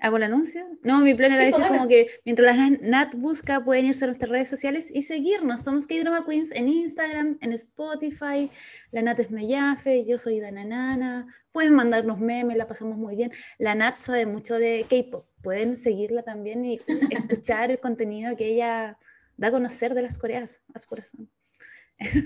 ¿Hago 0.00 0.16
el 0.16 0.22
anuncio? 0.22 0.66
No, 0.82 1.00
mi 1.00 1.14
plan 1.14 1.32
era 1.32 1.40
Sí, 1.40 1.46
decir 1.46 1.60
pues, 1.60 1.70
como 1.70 1.86
que 1.88 2.08
mientras 2.24 2.56
la 2.56 2.70
Nat 2.70 3.14
busca, 3.14 3.62
pueden 3.62 3.86
irse 3.86 4.04
a 4.04 4.08
nuestras 4.08 4.30
redes 4.30 4.48
sociales 4.48 4.90
y 4.92 5.02
seguirnos. 5.02 5.62
Somos 5.62 5.86
K-Drama 5.86 6.24
Queens 6.26 6.52
en 6.52 6.68
Instagram, 6.68 7.38
en 7.42 7.52
Spotify. 7.52 8.50
La 8.92 9.02
Nat 9.02 9.20
es 9.20 9.30
Mellafe, 9.30 10.06
yo 10.06 10.18
soy 10.18 10.40
Dananana. 10.40 11.26
Pueden 11.52 11.74
mandarnos 11.74 12.18
memes, 12.18 12.56
la 12.56 12.66
pasamos 12.66 12.96
muy 12.96 13.14
bien. 13.14 13.30
La 13.58 13.74
Nat 13.74 13.98
sabe 13.98 14.24
mucho 14.24 14.54
de 14.58 14.86
K-pop. 14.88 15.26
Pueden 15.42 15.76
seguirla 15.76 16.22
también 16.22 16.64
y 16.64 16.80
escuchar 17.10 17.70
el 17.70 17.78
contenido 17.78 18.34
que 18.36 18.46
ella 18.46 18.98
da 19.36 19.48
a 19.48 19.50
conocer 19.50 19.92
de 19.92 20.02
las 20.02 20.16
coreas 20.16 20.62
a 20.72 20.78
su 20.78 20.88
corazón. 20.88 21.30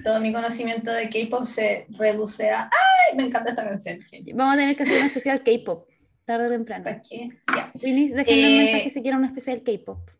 todo 0.04 0.20
mi 0.20 0.32
conocimiento 0.32 0.92
de 0.92 1.08
K-pop 1.08 1.44
se 1.44 1.86
reduce 1.90 2.50
a. 2.50 2.64
¡Ay! 2.64 3.16
Me 3.16 3.24
encanta 3.24 3.50
esta 3.50 3.64
canción. 3.64 3.98
Vamos 4.34 4.54
a 4.54 4.58
tener 4.58 4.76
que 4.76 4.84
hacer 4.84 5.00
un 5.00 5.06
especial 5.06 5.42
K-pop, 5.42 5.88
tarde 6.24 6.46
o 6.46 6.50
temprano. 6.50 6.84
¿Para 6.84 7.00
qué? 7.02 7.28
Ya. 7.54 7.72
Queenies, 7.80 8.14
déjenme 8.14 8.48
un 8.48 8.54
Eh, 8.54 8.58
mensaje 8.64 8.90
si 8.90 9.02
quieren 9.02 9.20
un 9.20 9.26
especial 9.26 9.62
K-pop. 9.62 10.10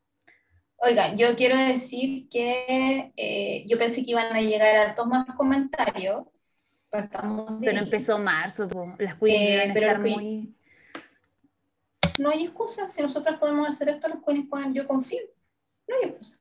Oigan, 0.79 1.17
yo 1.17 1.35
quiero 1.37 1.57
decir 1.57 2.29
que 2.29 3.13
eh, 3.17 3.65
yo 3.67 3.79
pensé 3.79 4.05
que 4.05 4.11
iban 4.11 4.35
a 4.37 4.41
llegar 4.41 4.77
hartos 4.77 5.07
más 5.07 5.27
comentarios. 5.37 6.27
Partamos 6.91 7.61
de 7.61 7.67
Pero 7.67 7.79
ahí. 7.79 7.85
empezó 7.85 8.19
marzo, 8.19 8.67
las 8.99 9.15
queens 9.17 9.65
Eh, 9.67 9.71
pero 9.73 9.87
estar 9.87 10.01
muy... 10.01 10.55
no 12.19 12.31
hay 12.31 12.45
excusa. 12.45 12.89
Si 12.89 13.03
nosotros 13.03 13.39
podemos 13.39 13.69
hacer 13.69 13.89
esto, 13.89 14.09
los 14.09 14.23
queens 14.25 14.49
pueden, 14.49 14.75
yo 14.75 14.87
confío. 14.87 15.23
No 15.89 15.97
hay 15.97 16.09
excusa. 16.11 16.39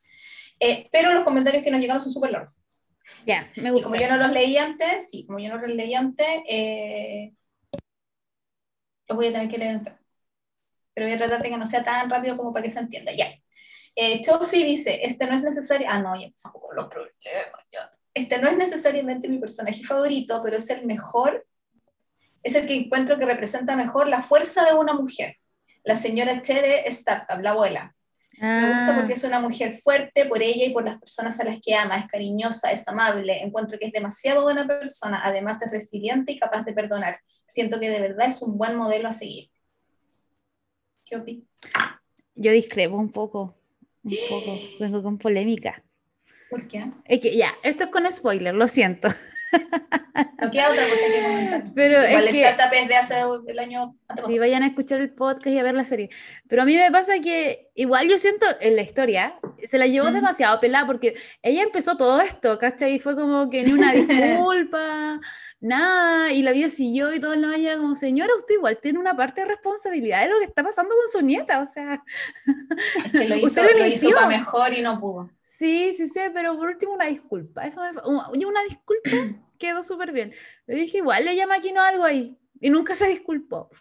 Eh, 0.60 0.90
pero 0.92 1.14
los 1.14 1.24
comentarios 1.24 1.64
que 1.64 1.72
nos 1.72 1.80
llegaron 1.82 2.02
son 2.04 2.12
súper 2.12 2.32
largos. 2.32 2.54
Ya, 3.26 3.52
me 3.58 3.70
Y 3.70 3.72
gusta. 3.72 3.84
como 3.84 3.96
yo 3.96 4.06
eso. 4.06 4.18
no 4.18 4.24
los 4.24 4.32
leí 4.32 4.58
antes, 4.58 5.10
sí, 5.10 5.26
como 5.26 5.40
yo 5.40 5.50
no 5.50 5.58
los 5.62 5.74
leí 5.74 5.94
antes, 5.94 6.28
eh, 6.48 7.34
los 9.08 9.16
voy 9.16 9.28
a 9.28 9.32
tener 9.34 9.50
que 9.50 9.58
leer 9.58 9.76
entero. 9.76 9.98
Pero 10.94 11.08
voy 11.08 11.16
a 11.16 11.18
tratar 11.18 11.42
de 11.42 11.50
que 11.50 11.58
no 11.58 11.66
sea 11.66 11.84
tan 11.84 12.10
rápido 12.10 12.38
como 12.38 12.54
para 12.54 12.64
que 12.64 12.72
se 12.72 12.80
entienda. 12.80 13.12
Ya. 13.12 13.28
Eh, 13.96 14.22
Chofi 14.22 14.64
dice, 14.64 15.06
este 15.06 15.28
no 15.28 15.36
es 15.36 15.44
necesario... 15.44 15.88
Ah, 15.90 16.00
no, 16.00 16.16
ya 16.16 16.28
empezamos 16.28 16.62
con 16.62 16.76
los 16.76 16.88
problemas. 16.88 17.16
ya. 17.72 17.92
Este 18.14 18.38
no 18.38 18.48
es 18.48 18.58
necesariamente 18.58 19.28
mi 19.28 19.40
personaje 19.40 19.84
favorito, 19.84 20.42
pero 20.44 20.58
es 20.58 20.70
el 20.70 20.86
mejor, 20.86 21.48
es 22.44 22.54
el 22.56 22.68
que 22.68 22.76
encuentro 22.76 23.18
que 23.18 23.26
representa 23.26 23.76
mejor 23.76 24.08
la 24.08 24.22
fuerza 24.22 24.66
de 24.66 24.74
una 24.74 24.94
mujer. 24.94 25.38
La 25.84 25.96
señora 25.96 26.42
Che 26.42 26.62
de 26.62 26.84
Startup, 26.88 27.40
la 27.42 27.52
abuela. 27.52 27.96
Me 28.40 28.68
gusta 28.68 28.90
Ah, 28.90 28.96
porque 28.98 29.14
es 29.14 29.24
una 29.24 29.40
mujer 29.40 29.80
fuerte 29.84 30.26
por 30.26 30.42
ella 30.42 30.66
y 30.66 30.74
por 30.74 30.84
las 30.84 31.00
personas 31.00 31.40
a 31.40 31.44
las 31.44 31.60
que 31.62 31.76
ama, 31.76 31.98
es 31.98 32.08
cariñosa, 32.08 32.72
es 32.72 32.88
amable, 32.88 33.42
encuentro 33.44 33.78
que 33.78 33.86
es 33.86 33.92
demasiado 33.92 34.42
buena 34.44 34.68
persona, 34.68 35.22
además 35.24 35.62
es 35.62 35.72
resiliente 35.72 36.32
y 36.34 36.40
capaz 36.40 36.64
de 36.64 36.74
perdonar. 36.74 37.20
Siento 37.54 37.80
que 37.80 37.88
de 37.92 38.00
verdad 38.02 38.28
es 38.30 38.42
un 38.42 38.58
buen 38.58 38.76
modelo 38.76 39.08
a 39.10 39.14
seguir. 39.14 39.52
¿Qué 41.06 41.18
opinas? 41.18 41.46
yo 42.36 42.52
discrepo 42.52 42.96
un 42.98 43.12
poco, 43.12 43.56
un 44.04 44.16
poco, 44.28 44.58
vengo 44.80 45.04
con 45.04 45.20
polémica. 45.20 45.84
¿Por 46.50 46.68
qué? 46.68 46.84
Es 47.06 47.20
que 47.20 47.38
ya, 47.38 47.54
esto 47.62 47.84
es 47.84 47.90
con 47.92 48.12
spoiler, 48.12 48.56
lo 48.56 48.68
siento. 48.68 49.08
No 50.42 50.50
queda 50.52 50.72
otra 50.72 50.84
cosa 50.84 51.06
que 51.14 51.22
comentar. 51.22 51.64
Pero 51.76 52.08
Igual 52.08 52.28
es 52.28 52.32
que- 52.34 52.42
Startup 52.50 52.74
es 52.76 52.88
de 52.88 52.96
hace 52.96 53.16
el 53.48 53.60
año. 53.60 53.96
Si 54.28 54.40
vayan 54.40 54.64
a 54.64 54.68
escuchar 54.68 55.00
el 55.00 55.12
podcast 55.14 55.48
y 55.48 55.60
a 55.60 55.64
ver 55.64 55.76
la 55.76 55.84
serie. 55.84 56.10
Pero 56.48 56.64
a 56.64 56.66
mí 56.66 56.76
me 56.76 56.92
pasa 56.92 57.20
que 57.20 57.70
igual 57.76 58.10
yo 58.10 58.18
siento 58.18 58.48
en 58.62 58.76
la 58.76 58.82
historia, 58.82 59.40
se 59.68 59.78
la 59.78 59.86
llevó 59.86 60.10
Mm. 60.10 60.14
demasiado 60.16 60.60
pelada 60.60 60.88
porque 60.88 61.14
ella 61.44 61.62
empezó 61.62 61.98
todo 61.98 62.20
esto, 62.20 62.58
¿cachai? 62.58 62.96
Y 62.96 63.00
fue 63.00 63.16
como 63.16 63.48
que 63.52 63.64
ni 63.64 63.74
una 63.74 63.94
disculpa, 63.94 65.22
nada, 65.64 66.32
y 66.34 66.42
la 66.44 66.52
vida 66.52 66.70
siguió 66.70 67.14
y 67.14 67.20
todo 67.20 67.34
el 67.34 67.40
mundo 67.40 67.56
era 67.56 67.78
como, 67.78 67.96
señora, 67.96 68.30
usted 68.36 68.56
igual 68.56 68.78
tiene 68.82 69.00
una 69.00 69.16
parte 69.16 69.42
de 69.42 69.48
responsabilidad 69.48 70.24
de 70.24 70.30
lo 70.30 70.40
que 70.40 70.46
está 70.46 70.62
pasando 70.62 70.94
con 70.94 71.12
su 71.12 71.26
nieta, 71.26 71.62
o 71.62 71.66
sea, 71.66 72.04
Es 73.06 73.12
que 73.12 73.30
lo 73.30 73.36
hizo, 73.38 73.48
Usted 73.48 73.72
lo 73.74 73.80
lo 73.80 73.86
hizo 73.88 74.10
para 74.12 74.28
mejor 74.28 74.74
y 74.74 74.82
no 74.82 75.00
pudo. 75.00 75.30
sí, 75.50 75.94
sí 75.94 76.08
sé, 76.08 76.32
pero 76.34 76.58
por 76.58 76.68
último 76.68 76.94
una 76.94 77.06
disculpa, 77.06 77.66
eso 77.66 77.82
me, 77.82 77.90
una, 78.06 78.30
una 78.30 78.64
disculpa 78.64 79.10
quedó 79.58 79.82
súper 79.84 80.12
bien. 80.12 80.34
Yo 80.68 80.76
dije, 80.76 80.98
igual 80.98 81.28
ella 81.28 81.48
maquinó 81.48 81.82
algo 81.82 82.04
ahí 82.04 82.38
y 82.60 82.70
nunca 82.70 82.96
se 82.96 83.08
disculpó. 83.08 83.70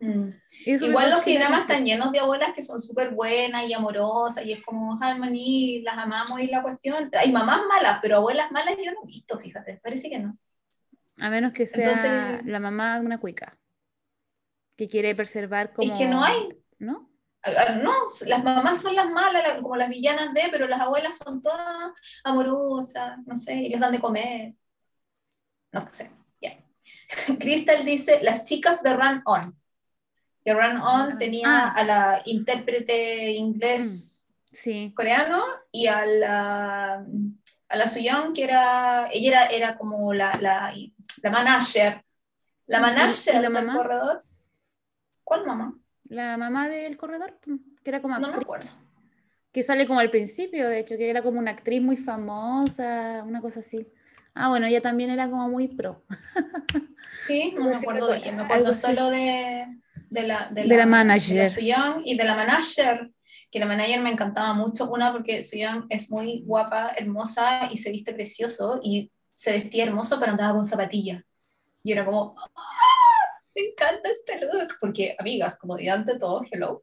Mm. 0.00 0.30
Igual 0.64 1.10
los 1.10 1.26
mucho. 1.26 1.58
están 1.58 1.84
llenos 1.84 2.12
de 2.12 2.20
abuelas 2.20 2.52
que 2.54 2.62
son 2.62 2.80
súper 2.80 3.10
buenas 3.10 3.68
y 3.68 3.72
amorosas 3.72 4.46
y 4.46 4.52
es 4.52 4.62
como 4.64 4.96
Harmony, 5.02 5.82
las 5.82 5.98
amamos 5.98 6.40
y 6.40 6.46
la 6.46 6.62
cuestión. 6.62 7.10
Hay 7.18 7.32
mamás 7.32 7.62
malas, 7.68 7.98
pero 8.00 8.18
abuelas 8.18 8.52
malas 8.52 8.76
yo 8.76 8.92
no 8.92 9.00
he 9.02 9.06
visto, 9.06 9.36
fíjate, 9.36 9.80
parece 9.82 10.08
que 10.08 10.20
no. 10.20 10.38
A 11.20 11.30
menos 11.30 11.52
que 11.52 11.66
sea 11.66 11.88
Entonces- 11.92 12.46
la 12.46 12.60
mamá 12.60 12.98
de 13.00 13.06
una 13.06 13.18
cuica 13.18 13.58
que 14.76 14.88
quiere 14.88 15.14
preservar 15.14 15.72
como... 15.72 15.92
Es 15.92 15.98
que 15.98 16.06
no 16.06 16.22
hay. 16.22 16.48
¿No? 16.78 17.10
No, 17.82 17.92
las 18.26 18.44
mamás 18.44 18.82
son 18.82 18.94
las 18.94 19.10
malas, 19.10 19.42
la- 19.42 19.60
como 19.60 19.76
las 19.76 19.88
villanas 19.88 20.34
de, 20.34 20.42
pero 20.50 20.66
las 20.68 20.80
abuelas 20.80 21.16
son 21.16 21.40
todas 21.40 21.92
amorosas, 22.24 23.18
no 23.26 23.36
sé, 23.36 23.54
y 23.54 23.68
les 23.70 23.80
dan 23.80 23.92
de 23.92 24.00
comer. 24.00 24.54
No 25.72 25.86
sé, 25.90 26.10
ya. 26.40 26.58
Crystal 27.38 27.84
dice, 27.84 28.20
las 28.22 28.44
chicas 28.44 28.82
de 28.82 28.94
Run 28.94 29.22
On. 29.24 29.58
Que 30.44 30.52
Run 30.52 30.76
On 30.78 31.12
Ah. 31.12 31.16
tenía 31.18 31.46
Ah. 31.46 31.68
a 31.76 31.84
la 31.84 32.22
intérprete 32.26 33.30
inglés 33.32 34.30
Sí. 34.52 34.92
coreano 34.96 35.42
y 35.72 35.86
a 35.86 36.04
la, 36.06 37.06
a 37.68 37.76
la 37.76 37.88
Suyeon, 37.88 38.32
que 38.34 38.44
era, 38.44 39.08
ella 39.12 39.44
era, 39.44 39.46
era 39.46 39.78
como 39.78 40.12
la, 40.12 40.36
la, 40.40 40.74
la 41.22 41.30
manager. 41.30 42.04
La 42.66 42.78
¿Y- 42.78 42.80
y 42.80 42.82
manager 42.82 43.34
la 43.34 43.40
del 43.40 43.52
mamá? 43.52 43.76
corredor. 43.76 44.24
¿Cuál 45.24 45.46
mamá? 45.46 45.78
La 46.08 46.36
mamá 46.36 46.68
del 46.68 46.96
corredor, 46.96 47.38
que 47.42 47.90
era 47.90 48.00
como 48.02 48.14
No 48.14 48.20
me 48.20 48.26
actriz, 48.28 48.44
acuerdo. 48.44 48.70
que 49.52 49.62
sale 49.62 49.86
como 49.86 50.00
al 50.00 50.10
principio, 50.10 50.68
de 50.68 50.78
hecho, 50.80 50.96
que 50.96 51.10
era 51.10 51.22
como 51.22 51.38
una 51.38 51.50
actriz 51.52 51.82
muy 51.82 51.96
famosa, 51.96 53.22
una 53.26 53.40
cosa 53.40 53.60
así. 53.60 53.86
Ah, 54.34 54.48
bueno, 54.48 54.66
ella 54.66 54.80
también 54.80 55.10
era 55.10 55.28
como 55.28 55.48
muy 55.48 55.68
pro. 55.68 56.04
Sí, 57.26 57.52
no 57.56 57.64
me 57.66 57.76
acuerdo 57.76 58.06
de 58.06 58.18
ella, 58.18 58.32
me 58.32 58.42
acuerdo 58.42 58.72
solo 58.72 59.10
de, 59.10 59.66
de 60.08 60.22
la, 60.26 60.48
De 60.50 60.64
la 60.64 60.86
manager. 60.86 61.52
de 61.52 61.62
la 61.66 62.00
y 62.04 62.16
de 62.16 62.24
la 62.24 62.34
manager, 62.36 63.10
que 63.50 63.58
la 63.58 63.66
manager 63.66 64.00
me 64.00 64.10
encantaba 64.10 64.54
mucho, 64.54 64.88
una 64.90 65.12
porque 65.12 65.42
Suyeon 65.42 65.86
es 65.90 66.10
muy 66.10 66.42
guapa, 66.46 66.92
hermosa 66.96 67.68
y 67.70 67.76
se 67.76 67.90
viste 67.90 68.14
precioso 68.14 68.80
y 68.82 69.10
se 69.38 69.52
vestía 69.52 69.84
hermoso 69.84 70.18
pero 70.18 70.32
andaba 70.32 70.54
con 70.54 70.66
zapatillas. 70.66 71.22
Y 71.84 71.92
era 71.92 72.04
como, 72.04 72.34
¡ah! 72.56 72.62
me 73.54 73.62
encanta 73.62 74.08
este 74.10 74.40
look, 74.40 74.74
porque 74.80 75.14
amigas, 75.18 75.56
como 75.56 75.76
de 75.76 75.88
ante 75.90 76.18
todo, 76.18 76.42
hello. 76.50 76.82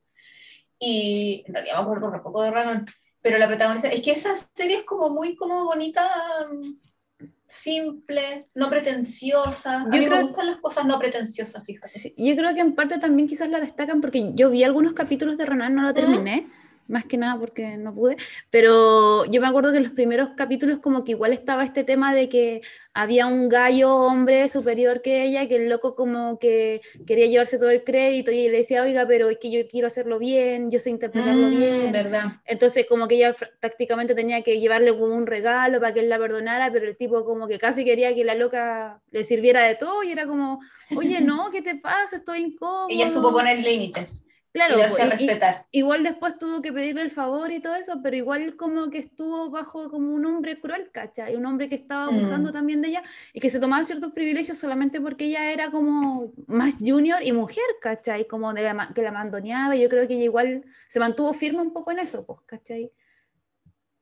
Y 0.79 1.43
en 1.47 1.53
realidad 1.53 1.75
me 1.77 1.81
acuerdo 1.83 2.07
un 2.11 2.23
poco 2.23 2.43
de 2.43 2.51
Ranon, 2.51 2.85
pero 3.21 3.37
la 3.37 3.47
protagonista, 3.47 3.89
es 3.89 4.01
que 4.01 4.11
esa 4.11 4.33
serie 4.53 4.77
es 4.77 4.83
como 4.85 5.09
muy 5.09 5.35
como 5.35 5.65
bonita, 5.65 6.09
mm, 6.49 7.25
simple, 7.47 8.47
no 8.55 8.69
pretenciosa. 8.69 9.81
A 9.81 9.83
Yo 9.85 9.99
mí 9.99 10.05
creo- 10.05 10.17
me 10.17 10.23
gustan 10.23 10.47
las 10.47 10.57
cosas 10.57 10.85
no 10.85 10.97
pretenciosas, 10.97 11.63
fíjate. 11.65 11.89
Sí, 11.99 12.13
yo 12.17 12.35
creo 12.35 12.53
que 12.53 12.61
en 12.61 12.73
parte 12.75 12.99
también 12.99 13.27
quizás 13.27 13.49
la 13.49 13.59
destacan 13.59 13.99
porque 14.01 14.31
yo 14.33 14.49
vi 14.49 14.63
algunos 14.63 14.93
capítulos 14.93 15.37
de 15.37 15.45
Renan, 15.45 15.75
no 15.75 15.81
lo 15.83 15.93
terminé, 15.93 16.47
más 16.87 17.05
que 17.05 17.17
nada 17.17 17.39
porque 17.39 17.77
no 17.77 17.93
pude, 17.93 18.17
pero 18.49 19.25
yo 19.25 19.41
me 19.41 19.47
acuerdo 19.47 19.71
que 19.71 19.77
en 19.77 19.83
los 19.83 19.93
primeros 19.93 20.29
capítulos 20.37 20.79
como 20.79 21.03
que 21.03 21.11
igual 21.11 21.33
estaba 21.33 21.63
este 21.63 21.83
tema 21.83 22.13
de 22.13 22.29
que 22.29 22.61
había 22.93 23.27
un 23.27 23.49
gallo 23.49 23.95
hombre 23.95 24.47
superior 24.49 25.01
que 25.01 25.23
ella, 25.23 25.47
que 25.47 25.55
el 25.55 25.69
loco 25.69 25.95
como 25.95 26.37
que 26.39 26.81
quería 27.07 27.25
llevarse 27.27 27.57
todo 27.57 27.69
el 27.69 27.83
crédito 27.83 28.31
y 28.31 28.49
le 28.49 28.57
decía, 28.57 28.83
oiga, 28.83 29.05
pero 29.07 29.29
es 29.29 29.37
que 29.39 29.51
yo 29.51 29.67
quiero 29.67 29.87
hacerlo 29.87 30.19
bien, 30.19 30.71
yo 30.71 30.79
sé 30.79 30.89
interpretarlo 30.89 31.47
Mm, 31.47 31.51
bien. 31.51 31.91
verdad. 31.91 32.25
Entonces 32.45 32.85
como 32.87 33.07
que 33.07 33.15
ella 33.15 33.35
prácticamente 33.59 34.13
tenía 34.15 34.41
que 34.43 34.59
llevarle 34.59 34.91
como 34.91 35.15
un 35.15 35.25
regalo 35.27 35.79
para 35.79 35.93
que 35.93 36.01
él 36.01 36.09
la 36.09 36.19
perdonara, 36.19 36.71
pero 36.71 36.87
el 36.87 36.95
tipo 36.97 37.25
como 37.25 37.47
que 37.47 37.59
casi 37.59 37.83
quería 37.83 38.13
que 38.13 38.23
la 38.23 38.35
loca 38.35 39.01
le 39.11 39.23
sirviera 39.23 39.63
de 39.63 39.75
todo 39.75 40.03
y 40.03 40.11
era 40.11 40.25
como, 40.27 40.59
oye, 40.95 41.19
no, 41.21 41.49
¿qué 41.51 41.61
te 41.61 41.75
pasa? 41.75 42.17
Estoy 42.17 42.39
incómodo. 42.41 42.87
Ella 42.89 43.07
supo 43.07 43.31
poner 43.31 43.59
límites 43.59 44.24
claro, 44.55 44.75
y 44.79 44.83
po, 44.89 44.95
y- 44.97 45.01
y- 45.01 45.09
respetar. 45.09 45.67
igual 45.71 46.03
después 46.03 46.39
tuvo 46.39 46.61
que 46.61 46.73
pedirle 46.73 47.01
el 47.03 47.11
favor 47.11 47.51
y 47.51 47.59
todo 47.61 47.75
eso, 47.75 48.01
pero 48.01 48.15
igual 48.15 48.55
como 48.55 48.89
que 48.89 48.97
estuvo 48.99 49.49
bajo 49.51 49.89
como 49.89 50.13
un 50.13 50.25
hombre 50.25 50.59
cruel, 50.59 50.89
¿cachai? 50.91 51.35
Un 51.35 51.45
hombre 51.45 51.69
que 51.69 51.75
estaba 51.75 52.05
abusando 52.05 52.49
Mm. 52.49 52.53
también 52.53 52.81
de 52.81 52.87
ella 52.89 53.03
y 53.33 53.39
que 53.41 53.49
se 53.49 53.59
tomaba 53.59 53.83
ciertos 53.83 54.13
privilegios 54.13 54.57
solamente 54.57 54.99
porque 55.01 55.25
ella 55.25 55.51
era 55.51 55.71
como 55.71 56.31
más 56.47 56.75
junior 56.79 57.21
y 57.23 57.31
mujer, 57.33 57.63
¿cachai? 57.81 58.27
Como 58.27 58.53
de 58.53 58.63
la, 58.63 58.91
que 58.95 59.01
la 59.03 59.11
mandoneaba 59.11 59.75
y 59.75 59.81
yo 59.81 59.89
creo 59.89 60.07
que 60.07 60.15
ella 60.15 60.23
igual 60.25 60.63
se 60.87 60.99
mantuvo 60.99 61.33
firme 61.33 61.61
un 61.61 61.73
poco 61.73 61.91
en 61.91 61.99
eso, 61.99 62.25
pues, 62.25 62.39
¿cachai? 62.47 62.91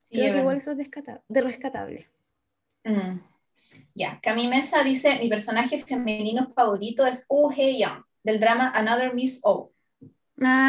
Sí, 0.04 0.20
Creo 0.20 0.34
que 0.34 0.40
igual 0.40 0.58
eso 0.58 0.72
es 0.72 0.78
de 0.78 1.42
rescatable. 1.42 2.08
Mm. 2.86 3.20
Ya, 3.96 4.20
Cami 4.22 4.48
Mesa 4.48 4.84
dice, 4.84 5.20
mi 5.20 5.30
personaje 5.30 5.80
femenino 5.80 6.52
favorito 6.56 7.06
es 7.06 7.26
Oh 7.28 7.50
Hye-young, 7.52 8.04
del 8.24 8.40
drama 8.40 8.72
Another 8.76 9.14
Miss 9.14 9.40
O, 9.44 9.72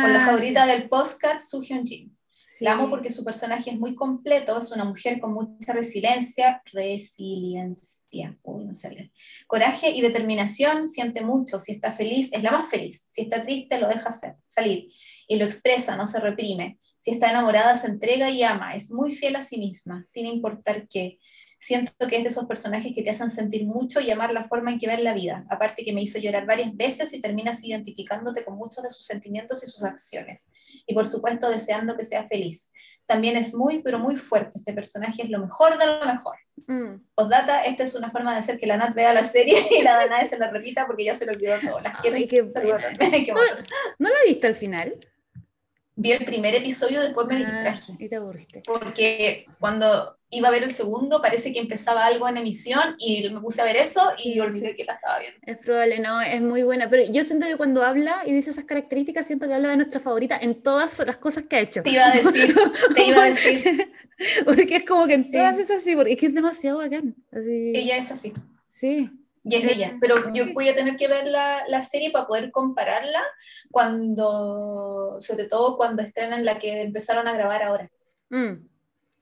con 0.03 0.13
la 0.13 0.23
Ah, 0.23 0.27
favorita 0.27 0.67
del 0.67 0.89
postcat 0.89 1.41
Soo 1.41 1.63
Hyun 1.63 1.87
Jin. 1.87 2.17
sí, 2.47 2.65
La 2.65 2.73
amo 2.73 2.85
sí. 2.85 2.91
porque 2.91 3.11
su 3.11 3.25
personaje 3.25 3.71
es 3.71 3.79
muy 3.79 3.95
completo, 3.95 4.59
es 4.59 4.71
una 4.71 4.85
mujer 4.85 5.21
con 5.21 5.33
mucha 5.35 5.73
resiliencia, 5.73 6.63
resiliencia, 6.73 8.39
uy, 8.43 8.65
no 8.65 8.75
sé 8.75 8.91
leer. 8.91 9.11
coraje 9.47 9.91
y 9.91 10.01
determinación, 10.01 10.89
siente 10.89 11.23
mucho, 11.23 11.59
si 11.59 11.73
está 11.73 11.93
feliz 11.93 12.31
es 12.33 12.43
la 12.43 12.53
más 12.53 12.71
feliz, 12.71 13.07
si 13.11 13.23
está 13.23 13.43
triste 13.43 13.79
lo 13.79 13.89
deja 13.89 14.09
hacer, 14.11 14.37
salir 14.47 14.89
y 15.29 15.37
lo 15.37 15.45
expresa, 15.45 15.97
no 15.97 16.07
se 16.07 16.21
reprime, 16.21 16.79
si 16.99 17.11
está 17.11 17.31
enamorada 17.31 17.77
se 17.77 17.89
entrega 17.89 18.31
y 18.31 18.43
ama, 18.43 18.75
es 18.77 18.91
muy 18.91 19.15
fiel 19.15 19.37
a 19.37 19.43
sí 19.43 19.59
misma, 19.59 20.05
sin 20.09 20.27
importar 20.27 20.87
qué. 20.89 21.19
Siento 21.65 22.07
que 22.11 22.19
es 22.19 22.25
de 22.25 22.29
esos 22.29 22.45
personajes 22.45 22.93
que 22.95 23.03
te 23.03 23.09
hacen 23.09 23.31
sentir 23.31 23.65
mucho 23.65 23.99
y 23.99 24.11
amar 24.11 24.35
la 24.35 24.47
forma 24.49 24.71
en 24.71 24.79
que 24.79 24.87
ven 24.87 25.03
la 25.03 25.15
vida. 25.15 25.47
Aparte 25.49 25.83
que 25.83 25.95
me 25.95 26.03
hizo 26.03 26.19
llorar 26.19 26.45
varias 26.45 26.77
veces 26.77 27.15
y 27.15 27.23
terminas 27.23 27.65
identificándote 27.65 28.45
con 28.45 28.59
muchos 28.59 28.85
de 28.85 28.91
sus 28.91 29.07
sentimientos 29.07 29.65
y 29.65 29.67
sus 29.67 29.83
acciones 29.83 30.51
y 30.87 30.93
por 30.93 31.07
supuesto 31.07 31.49
deseando 31.49 31.97
que 31.97 32.05
sea 32.05 32.29
feliz. 32.29 32.71
También 33.07 33.39
es 33.39 33.55
muy, 33.55 33.81
pero 33.81 33.99
muy 33.99 34.17
fuerte. 34.17 34.59
Este 34.59 34.75
personaje 34.75 35.23
es 35.23 35.31
lo 35.31 35.39
mejor 35.39 35.79
de 35.79 35.87
lo 35.87 36.05
mejor. 36.05 36.37
Mm. 36.67 37.03
Postdata, 37.15 37.65
esta 37.65 37.83
es 37.83 37.95
una 37.95 38.11
forma 38.11 38.35
de 38.35 38.41
hacer 38.41 38.59
que 38.59 38.67
la 38.67 38.77
Nat 38.77 38.95
vea 38.95 39.15
la 39.15 39.25
serie 39.25 39.67
y 39.71 39.83
la 39.83 39.97
Danae 39.97 40.29
se 40.29 40.39
la 40.39 40.51
repita 40.51 40.87
porque 40.87 41.05
ya 41.05 41.17
se 41.17 41.25
lo 41.25 41.33
olvidó 41.33 41.59
todo. 41.61 41.81
Las 41.81 41.99
quiero 42.01 42.17
Ay, 42.19 42.29
qué 42.29 42.43
monos. 43.33 43.65
¿No 43.99 44.11
la 44.11 44.17
viste 44.27 44.47
al 44.47 44.55
final? 44.55 44.99
Vi 45.97 46.11
el 46.13 46.25
primer 46.25 46.55
episodio, 46.57 47.01
después 47.03 47.27
me 47.29 47.37
Ah, 47.37 47.39
distraje. 47.39 47.93
y 47.99 48.09
te 48.09 48.17
aburriste. 48.17 48.63
Porque 48.67 49.47
cuando 49.61 50.17
iba 50.31 50.49
a 50.49 50.51
ver 50.51 50.65
el 50.65 50.73
segundo, 50.73 51.23
parece 51.23 51.53
que 51.53 51.61
empezaba 51.61 52.05
algo 52.05 52.29
en 52.29 52.37
emisión 52.37 52.97
y 52.99 53.29
me 53.31 53.41
puse 53.41 53.61
a 53.63 53.65
ver 53.65 53.77
eso 53.77 54.03
y 54.19 54.33
Sí, 54.33 54.41
olvidé 54.41 54.71
sí. 54.71 54.77
que 54.77 54.85
la 54.85 54.95
estaba 54.95 55.21
viendo. 55.21 55.39
Es 55.47 55.57
probable, 55.59 56.01
no, 56.01 56.21
es 56.21 56.43
muy 56.43 56.65
buena, 56.65 56.91
pero 56.91 57.05
yo 57.13 57.23
siento 57.23 57.47
que 57.47 57.57
cuando 57.57 57.85
habla 57.85 58.23
y 58.27 58.33
dice 58.33 58.51
esas 58.51 58.65
características, 58.65 59.27
siento 59.27 59.47
que 59.47 59.55
habla 59.55 59.69
de 59.71 59.77
nuestra 59.77 60.01
favorita 60.01 60.37
en 60.37 60.61
todas 60.63 60.99
las 61.07 61.17
cosas 61.19 61.45
que 61.45 61.57
ha 61.57 61.61
hecho. 61.61 61.83
Te 61.85 61.91
iba 61.91 62.07
a 62.07 62.15
decir, 62.15 62.55
te 62.97 63.05
iba 63.07 63.23
a 63.23 63.27
decir, 63.27 63.93
Porque 64.45 64.77
es 64.77 64.85
como 64.85 65.07
que 65.07 65.15
en 65.15 65.25
Sí. 65.25 65.33
todas 65.33 65.59
es 65.59 65.71
así, 65.71 65.95
porque 65.97 66.13
es 66.15 66.19
que 66.19 66.27
es 66.27 66.35
demasiado 66.35 66.79
bacán. 66.79 67.15
Así, 67.33 67.73
ella 67.75 67.97
es 67.99 68.11
así. 68.11 68.33
Sí. 68.73 69.11
Y 69.45 69.57
es 69.57 69.65
ella. 69.77 69.97
Pero 70.01 70.33
yo 70.33 70.53
voy 70.55 70.69
a 70.69 70.75
tener 70.75 70.97
que 70.97 71.07
ver 71.07 71.27
la, 71.27 71.65
la 71.69 71.83
serie 71.83 72.11
para 72.11 72.27
poder 72.27 72.51
compararla 72.51 73.23
cuando, 73.71 75.17
sobre 75.21 75.45
todo 75.47 75.77
cuando 75.77 76.03
estrenan 76.03 76.45
la 76.45 76.59
que 76.59 76.81
empezaron 76.83 77.29
a 77.29 77.35
grabar 77.35 77.63
ahora. 77.63 77.91
Mm. 78.31 78.53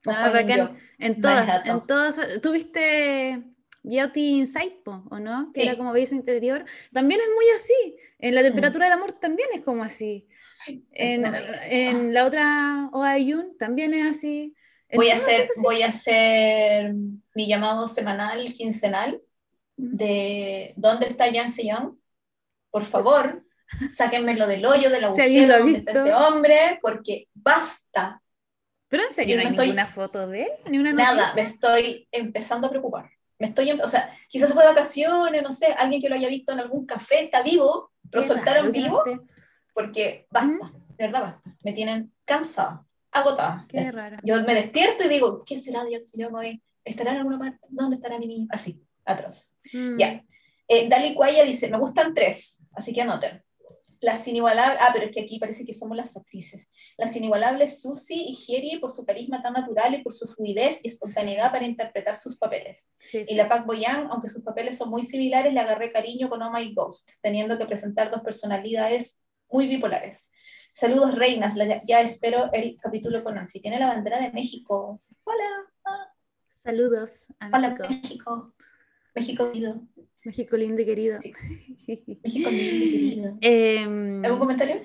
Ah, 0.06 0.30
bacán. 0.32 0.78
En 0.98 1.20
todas, 1.20 1.66
en 1.66 1.82
todas. 1.82 2.40
¿Tuviste 2.40 3.42
Beauty 3.82 4.30
Insight, 4.38 4.82
po, 4.84 5.04
¿o 5.10 5.18
no? 5.18 5.50
Que 5.52 5.62
Sí. 5.62 5.68
era 5.68 5.76
como 5.76 5.92
belleza 5.92 6.14
interior. 6.14 6.64
También 6.92 7.20
es 7.20 7.26
muy 7.34 7.44
así. 7.54 7.96
En 8.18 8.34
la 8.34 8.42
temperatura 8.42 8.86
del 8.86 8.94
amor 8.94 9.12
también 9.14 9.48
es 9.54 9.62
como 9.62 9.82
así. 9.82 10.28
En, 10.92 11.24
en 11.64 12.14
la 12.14 12.24
otra 12.26 12.88
Oa 12.92 13.18
Yun 13.18 13.56
también 13.58 13.94
es 13.94 14.16
así. 14.16 14.54
En 14.88 14.96
Voy 14.98 15.10
a 15.10 15.14
hacer, 15.16 15.42
así. 15.42 15.60
voy 15.62 15.82
a 15.82 15.88
hacer 15.88 16.94
mi 17.34 17.48
llamado 17.48 17.88
semanal, 17.88 18.44
quincenal, 18.54 19.20
de 19.82 20.74
¿dónde 20.76 21.06
está 21.08 21.24
Jan 21.32 21.52
Young? 21.52 21.96
Por 22.70 22.84
favor, 22.84 23.44
sáquenmelo 23.96 24.46
del 24.46 24.64
hoyo, 24.64 24.90
del 24.90 25.00
Si 25.00 25.04
agujero 25.06 25.58
donde 25.58 25.78
está 25.78 25.90
ese 25.92 26.14
hombre, 26.14 26.78
porque 26.80 27.28
basta. 27.34 28.22
Pero 28.88 29.02
en 29.08 29.14
serio, 29.14 29.34
Yo 29.36 29.42
no 29.42 29.48
hay 29.48 29.52
estoy- 29.54 29.66
ninguna 29.68 29.86
foto 29.86 30.26
de 30.28 30.42
él, 30.44 30.50
ni 30.70 30.78
una 30.78 30.92
Nada, 30.92 31.32
me 31.34 31.42
estoy 31.42 32.06
empezando 32.12 32.66
a 32.66 32.70
preocupar. 32.70 33.10
Me 33.38 33.48
estoy, 33.48 33.70
em- 33.70 33.80
o 33.80 33.88
sea, 33.88 34.16
quizás 34.28 34.48
se 34.50 34.54
fue 34.54 34.62
de 34.64 34.68
vacaciones, 34.70 35.42
no 35.42 35.50
sé, 35.50 35.66
alguien 35.76 36.00
que 36.00 36.08
lo 36.08 36.14
haya 36.14 36.28
visto 36.28 36.52
en 36.52 36.60
algún 36.60 36.86
café, 36.86 37.24
está 37.24 37.42
vivo, 37.42 37.90
lo 38.12 38.22
soltaron 38.22 38.70
vivo, 38.70 39.02
porque 39.74 40.26
basta, 40.30 40.72
de 40.96 41.06
verdad 41.06 41.22
basta. 41.22 41.56
Me 41.64 41.72
tienen 41.72 42.12
cansada, 42.24 42.84
agotada. 43.10 43.66
Qué 43.68 43.90
raro. 43.90 44.18
Yo 44.22 44.40
me 44.44 44.54
despierto 44.54 45.04
y 45.04 45.08
digo, 45.08 45.42
¿qué 45.44 45.56
será 45.56 45.82
de 45.84 46.00
Señor 46.00 46.32
hoy? 46.34 46.62
¿Estará 46.84 47.12
en 47.12 47.18
alguna 47.18 47.38
parte? 47.38 47.66
¿Dónde 47.68 47.96
estará 47.96 48.18
mi 48.18 48.26
niño? 48.26 48.46
Así, 48.50 48.80
atroz. 49.04 49.54
Mm. 49.72 49.98
Ya. 49.98 50.24
Eh, 50.68 50.88
Dali 50.88 51.14
Cuaya 51.14 51.44
dice, 51.44 51.68
me 51.68 51.78
gustan 51.78 52.14
tres, 52.14 52.64
así 52.72 52.92
que 52.92 53.02
anoten. 53.02 53.42
Las 54.00 54.26
inigualables, 54.26 54.78
ah, 54.80 54.90
pero 54.92 55.06
es 55.06 55.12
que 55.12 55.20
aquí 55.20 55.38
parece 55.38 55.64
que 55.64 55.72
somos 55.74 55.96
las 55.96 56.16
actrices. 56.16 56.68
Las 56.96 57.14
inigualables 57.14 57.80
Susie 57.82 58.16
y 58.30 58.34
Jerry 58.34 58.78
por 58.80 58.92
su 58.92 59.04
carisma 59.04 59.40
tan 59.42 59.52
natural 59.52 59.94
y 59.94 60.02
por 60.02 60.12
su 60.12 60.26
fluidez 60.26 60.80
y 60.82 60.88
espontaneidad 60.88 61.52
para 61.52 61.64
interpretar 61.66 62.16
sus 62.16 62.36
papeles. 62.36 62.94
Sí, 62.98 63.24
sí. 63.24 63.32
Y 63.32 63.36
la 63.36 63.48
Pac 63.48 63.64
Boyan, 63.64 64.08
aunque 64.10 64.28
sus 64.28 64.42
papeles 64.42 64.76
son 64.76 64.90
muy 64.90 65.04
similares, 65.04 65.52
le 65.52 65.60
agarré 65.60 65.92
cariño 65.92 66.28
con 66.28 66.42
Oh 66.42 66.50
My 66.50 66.74
Ghost, 66.74 67.10
teniendo 67.20 67.56
que 67.58 67.66
presentar 67.66 68.10
dos 68.10 68.22
personalidades 68.22 69.20
muy 69.48 69.68
bipolares. 69.68 70.30
Saludos, 70.74 71.14
reinas. 71.14 71.54
la- 71.54 71.82
ya 71.84 72.00
espero 72.00 72.50
el 72.52 72.76
capítulo 72.80 73.22
con 73.22 73.36
Nancy. 73.36 73.60
Tiene 73.60 73.78
la 73.78 73.86
bandera 73.86 74.18
de 74.20 74.32
México. 74.32 75.00
Hola, 75.24 76.08
Saludos 76.64 77.26
a 77.38 77.48
hola, 77.54 77.76
México. 77.88 78.52
México. 79.14 79.50
Querido. 79.52 79.82
México 80.24 80.56
lindo 80.56 80.80
y 80.82 80.84
querido. 80.84 81.18
Sí. 81.20 81.32
México 82.22 82.50
lindo 82.50 82.84
y 82.84 82.90
querido. 82.90 83.38
Em, 83.40 84.24
¿Algún 84.24 84.38
comentario? 84.38 84.80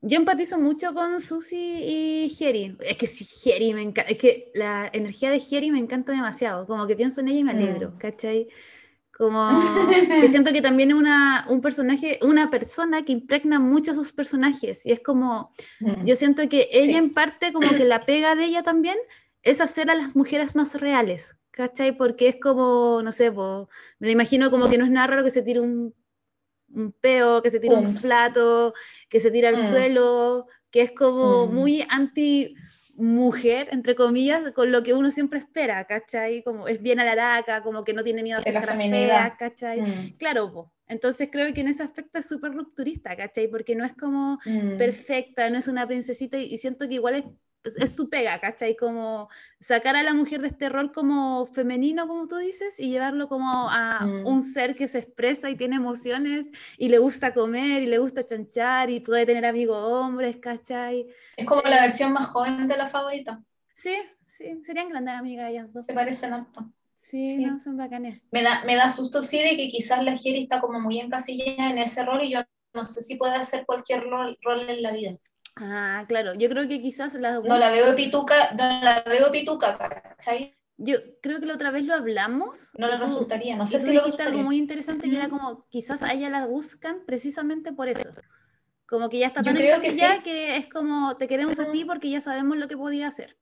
yo 0.00 0.16
empatizo 0.16 0.58
mucho 0.58 0.94
con 0.94 1.20
Susi 1.20 1.56
y 1.56 2.28
Jerry. 2.36 2.76
Es 2.80 2.96
que 2.96 3.06
sí, 3.06 3.24
Jerry 3.24 3.74
me 3.74 3.82
encanta. 3.82 4.10
Es 4.10 4.18
que 4.18 4.50
la 4.54 4.88
energía 4.92 5.30
de 5.30 5.40
Jerry 5.40 5.70
me 5.70 5.78
encanta 5.80 6.12
demasiado. 6.12 6.66
Como 6.66 6.86
que 6.86 6.94
pienso 6.96 7.20
en 7.20 7.28
ella 7.28 7.38
y 7.40 7.44
me 7.44 7.50
alegro, 7.52 7.90
Mm. 7.90 7.98
¿cachai? 7.98 8.48
Como 9.10 9.48
que 10.24 10.28
siento 10.28 10.52
que 10.52 10.62
también 10.62 10.92
es 10.92 10.96
una, 10.96 11.44
un 11.50 11.60
personaje, 11.60 12.20
una 12.22 12.48
persona 12.50 13.04
que 13.04 13.10
impregna 13.12 13.58
mucho 13.58 13.90
a 13.90 13.94
sus 13.94 14.12
personajes. 14.12 14.86
Y 14.86 14.92
es 14.92 15.00
como, 15.00 15.50
yo 16.04 16.14
siento 16.14 16.48
que 16.48 16.68
ella 16.70 16.92
Sí. 16.92 16.94
en 16.94 17.12
parte, 17.12 17.52
como 17.52 17.68
que 17.70 17.84
la 17.84 18.06
pega 18.06 18.36
de 18.36 18.44
ella 18.44 18.62
también, 18.62 18.96
es 19.42 19.60
hacer 19.60 19.90
a 19.90 19.96
las 19.96 20.14
mujeres 20.14 20.54
más 20.54 20.80
reales, 20.80 21.36
¿cachai? 21.58 21.92
Porque 21.96 22.28
es 22.28 22.36
como, 22.40 23.02
no 23.02 23.12
sé, 23.12 23.32
po, 23.32 23.68
me 24.00 24.08
lo 24.08 24.12
imagino 24.12 24.50
como 24.50 24.70
que 24.70 24.78
no 24.78 24.84
es 24.86 24.90
nada 24.92 25.08
raro 25.08 25.24
que 25.24 25.30
se 25.30 25.42
tire 25.42 25.60
un, 25.60 25.94
un 26.74 26.92
peo, 26.92 27.42
que 27.42 27.50
se 27.50 27.60
tire 27.60 27.74
un 27.76 27.94
plato, 27.94 28.74
que 29.10 29.20
se 29.20 29.30
tire 29.30 29.48
al 29.48 29.56
Mm. 29.56 29.70
suelo, 29.70 30.46
que 30.70 30.82
es 30.82 30.92
como 30.92 31.46
Mm. 31.48 31.54
muy 31.54 31.84
anti 31.88 32.54
mujer, 32.94 33.68
entre 33.72 33.94
comillas, 33.94 34.50
con 34.52 34.72
lo 34.72 34.82
que 34.82 34.92
uno 34.94 35.10
siempre 35.10 35.38
espera, 35.38 35.86
¿cachai? 35.86 36.42
Como 36.42 36.66
es 36.68 36.82
bien 36.82 37.00
alaraca, 37.00 37.62
como 37.62 37.84
que 37.84 37.92
no 37.94 38.02
tiene 38.04 38.22
miedo 38.24 38.38
a 38.40 38.42
ser 38.42 38.60
feas, 38.90 39.32
¿cachai? 39.38 39.80
Mm, 39.80 40.16
Claro, 40.18 40.52
po. 40.52 40.72
entonces 40.88 41.28
creo 41.30 41.52
que 41.54 41.60
en 41.60 41.68
ese 41.68 41.82
aspecto 41.84 42.18
es 42.18 42.26
súper 42.28 42.52
rupturista, 42.52 43.16
¿cachai? 43.16 43.48
Porque 43.48 43.76
no 43.76 43.84
es 43.84 43.94
como 43.94 44.38
perfecta, 44.78 45.48
no 45.50 45.58
es 45.58 45.68
una 45.68 45.86
princesita 45.86 46.38
y, 46.38 46.46
y 46.54 46.58
siento 46.58 46.88
que 46.88 46.94
igual 46.94 47.14
es, 47.16 47.24
es, 47.64 47.76
es 47.76 47.94
su 47.96 48.08
pega, 48.08 48.40
¿cachai? 48.40 48.76
Como 48.76 49.28
sacar 49.60 49.96
a 49.96 50.02
la 50.02 50.14
mujer 50.14 50.40
de 50.40 50.48
este 50.48 50.68
rol 50.68 50.92
como 50.92 51.46
femenino, 51.46 52.06
como 52.06 52.26
tú 52.28 52.36
dices, 52.36 52.78
y 52.80 52.90
llevarlo 52.90 53.28
como 53.28 53.68
a 53.70 54.06
Mm. 54.06 54.26
un 54.26 54.42
ser 54.42 54.74
que 54.74 54.88
se 54.88 54.98
expresa 54.98 55.50
y 55.50 55.56
tiene 55.56 55.76
emociones 55.76 56.50
y 56.76 56.88
le 56.88 56.98
gusta 56.98 57.34
comer 57.34 57.82
y 57.82 57.86
le 57.86 57.98
gusta 57.98 58.24
chanchar 58.24 58.90
y 58.90 59.00
puede 59.00 59.26
tener 59.26 59.44
amigos 59.44 59.78
hombres, 59.82 60.36
¿cachai? 60.36 61.06
Es 61.36 61.46
como 61.46 61.62
la 61.62 61.80
versión 61.80 62.12
más 62.12 62.26
joven 62.26 62.68
de 62.68 62.76
la 62.76 62.86
favorita. 62.86 63.42
Sí, 63.74 63.96
sí, 64.26 64.60
serían 64.64 64.88
grandes 64.88 65.14
amigas 65.14 65.50
ellas 65.50 65.72
dos. 65.72 65.86
Se 65.86 65.94
parecen 65.94 66.32
harto. 66.32 66.70
Sí, 66.94 67.36
sí. 67.36 67.46
no, 67.46 67.58
son 67.58 67.76
bacanes. 67.76 68.20
Me 68.30 68.42
da, 68.42 68.62
me 68.64 68.76
da 68.76 68.90
susto 68.90 69.22
sí 69.22 69.38
de 69.38 69.56
que 69.56 69.68
quizás 69.68 70.04
la 70.04 70.16
Jerry 70.16 70.42
está 70.42 70.60
como 70.60 70.78
muy 70.80 71.00
encasillada 71.00 71.70
en 71.70 71.78
ese 71.78 72.04
rol 72.04 72.22
y 72.22 72.32
yo 72.32 72.40
no 72.74 72.84
sé 72.84 73.02
si 73.02 73.16
puede 73.16 73.34
hacer 73.34 73.64
cualquier 73.64 74.04
rol, 74.04 74.36
rol 74.42 74.68
en 74.68 74.82
la 74.82 74.92
vida. 74.92 75.16
Ah, 75.60 76.04
claro, 76.06 76.34
yo 76.34 76.48
creo 76.48 76.68
que 76.68 76.80
quizás 76.80 77.14
las 77.14 77.42
No 77.42 77.58
la 77.58 77.70
veo 77.70 77.94
pituca, 77.96 78.52
no 78.52 78.80
la 78.82 79.02
veo 79.06 79.30
pituca, 79.32 79.76
¿cachai? 79.76 80.54
Yo 80.76 80.98
creo 81.20 81.40
que 81.40 81.46
la 81.46 81.54
otra 81.54 81.72
vez 81.72 81.84
lo 81.84 81.94
hablamos. 81.94 82.70
No 82.78 82.86
le 82.86 82.96
resultaría, 82.96 83.56
no 83.56 83.64
y 83.64 83.66
sé 83.66 83.80
tú 83.80 83.86
si 83.86 83.92
lo 83.92 84.04
dijiste 84.04 84.22
algo 84.22 84.42
muy 84.44 84.58
interesante 84.58 85.10
que 85.10 85.16
era 85.16 85.26
Ujú. 85.26 85.38
como 85.38 85.66
quizás 85.68 86.02
a 86.04 86.12
ella 86.12 86.30
la 86.30 86.46
buscan 86.46 87.04
precisamente 87.04 87.72
por 87.72 87.88
eso. 87.88 88.08
Como 88.86 89.08
que 89.08 89.18
ya 89.18 89.26
está 89.26 89.42
tan 89.42 89.56
creo 89.56 89.80
que 89.80 89.90
sí. 89.90 90.00
que 90.22 90.56
es 90.56 90.68
como 90.68 91.16
te 91.16 91.26
queremos 91.26 91.58
a 91.58 91.70
ti 91.72 91.84
porque 91.84 92.08
ya 92.08 92.20
sabemos 92.20 92.56
lo 92.56 92.68
que 92.68 92.76
podía 92.76 93.08
hacer. 93.08 93.36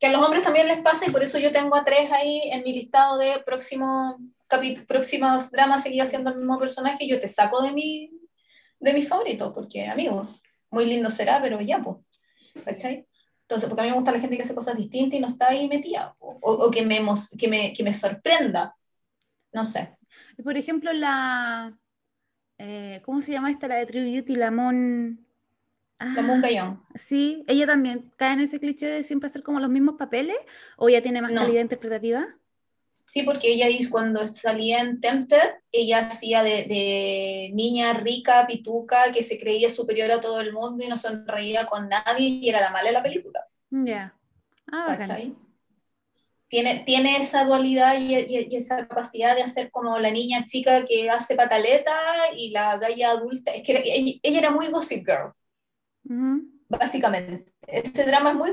Que 0.00 0.06
a 0.06 0.12
los 0.12 0.24
hombres 0.24 0.44
también 0.44 0.68
les 0.68 0.80
pasa 0.80 1.06
y 1.06 1.10
por 1.10 1.22
eso 1.22 1.38
yo 1.38 1.52
tengo 1.52 1.76
a 1.76 1.84
tres 1.84 2.10
ahí 2.12 2.48
en 2.52 2.62
mi 2.64 2.72
listado 2.72 3.18
de 3.18 3.40
próximo 3.44 4.18
próximos 4.86 5.50
dramas 5.50 5.82
seguir 5.82 6.00
haciendo 6.02 6.30
el 6.30 6.36
mismo 6.36 6.58
personaje 6.58 7.04
y 7.04 7.08
yo 7.10 7.20
te 7.20 7.28
saco 7.28 7.60
de 7.60 7.72
mi 7.72 8.17
de 8.80 8.92
mis 8.92 9.08
favoritos 9.08 9.52
porque 9.54 9.86
amigo 9.86 10.28
muy 10.70 10.86
lindo 10.86 11.10
será 11.10 11.40
pero 11.42 11.60
ya 11.60 11.82
pues 11.82 11.96
¿cachai? 12.64 13.06
entonces 13.42 13.68
porque 13.68 13.82
a 13.82 13.84
mí 13.84 13.90
me 13.90 13.96
gusta 13.96 14.12
la 14.12 14.20
gente 14.20 14.36
que 14.36 14.42
hace 14.42 14.54
cosas 14.54 14.76
distintas 14.76 15.18
y 15.18 15.22
no 15.22 15.28
está 15.28 15.48
ahí 15.48 15.68
metida 15.68 16.14
o, 16.18 16.38
o 16.40 16.70
que, 16.70 16.84
me, 16.84 17.00
que, 17.38 17.48
me, 17.48 17.72
que 17.72 17.82
me 17.82 17.92
sorprenda 17.94 18.74
no 19.52 19.64
sé 19.64 19.88
Por 20.44 20.56
ejemplo, 20.56 20.92
la 20.92 21.76
eh, 22.58 23.00
¿cómo 23.04 23.20
se 23.20 23.32
llama 23.32 23.50
esta? 23.50 23.68
La 23.68 23.76
de 23.76 23.86
True 23.86 24.04
Beauty, 24.04 24.34
la 24.34 24.50
Mon. 24.50 25.24
la 26.00 26.06
Ah, 26.06 26.22
Moon 26.22 26.40
Gallon. 26.40 26.80
Sí, 26.94 27.44
ella 27.48 27.66
también 27.66 28.12
cae 28.16 28.34
en 28.34 28.40
ese 28.40 28.60
cliché 28.60 28.86
de 28.86 29.02
siempre 29.04 29.26
hacer 29.28 29.42
como 29.42 29.60
los 29.60 29.70
mismos 29.70 29.96
papeles 29.96 30.36
o 30.76 30.88
ya 30.88 31.02
tiene 31.02 31.22
más 31.22 31.32
No. 31.32 31.40
calidad 31.42 31.62
interpretativa. 31.62 32.37
Sí, 33.10 33.22
porque 33.22 33.48
ella 33.48 33.66
cuando 33.90 34.28
salía 34.28 34.80
en 34.80 35.00
Tempted, 35.00 35.40
ella 35.72 36.00
hacía 36.00 36.42
de, 36.42 36.64
de 36.64 37.50
niña 37.54 37.94
rica, 37.94 38.46
pituca, 38.46 39.10
que 39.12 39.24
se 39.24 39.38
creía 39.38 39.70
superior 39.70 40.10
a 40.10 40.20
todo 40.20 40.40
el 40.40 40.52
mundo 40.52 40.84
y 40.84 40.88
no 40.88 40.98
sonreía 40.98 41.64
con 41.64 41.88
nadie 41.88 42.28
y 42.28 42.48
era 42.50 42.60
la 42.60 42.70
mala 42.70 42.88
de 42.88 42.92
la 42.92 43.02
película. 43.02 43.46
Ya. 43.70 44.14
Ah, 44.70 44.84
bacán. 44.88 45.08
¿cachai? 45.08 45.34
Tiene, 46.48 46.82
tiene 46.84 47.16
esa 47.18 47.44
dualidad 47.44 47.98
y, 47.98 48.14
y- 48.14 48.48
y 48.50 48.56
esa 48.56 48.86
capacidad 48.86 49.34
de 49.34 49.42
hacer 49.42 49.70
como 49.70 49.98
la 49.98 50.10
niña 50.10 50.44
chica 50.46 50.84
que 50.86 51.08
hace 51.10 51.34
pataleta 51.34 51.94
y 52.36 52.50
la 52.50 52.76
galla 52.78 53.10
adulta. 53.12 53.52
Es 53.52 53.62
que 53.62 53.72
era- 53.72 53.80
ella, 53.84 54.18
ella 54.22 54.38
era 54.38 54.50
muy 54.50 54.66
gossip 54.68 55.06
girl, 55.06 55.32
Ujú. 56.04 56.42
básicamente. 56.68 57.52
Este 57.66 58.04
drama 58.04 58.30
es 58.30 58.36
muy, 58.36 58.52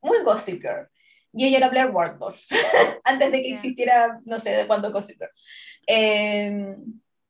muy 0.00 0.18
gossip 0.22 0.60
girl. 0.62 0.88
Y 1.32 1.46
ella 1.46 1.58
era 1.58 1.68
Blair 1.68 1.90
Waldorf, 1.90 2.40
antes 3.04 3.32
de 3.32 3.42
que 3.42 3.50
existiera, 3.50 4.20
no 4.24 4.38
sé 4.38 4.50
de 4.50 4.66
cuándo 4.66 4.90
Gossip. 4.90 5.22
Eh, 5.86 6.76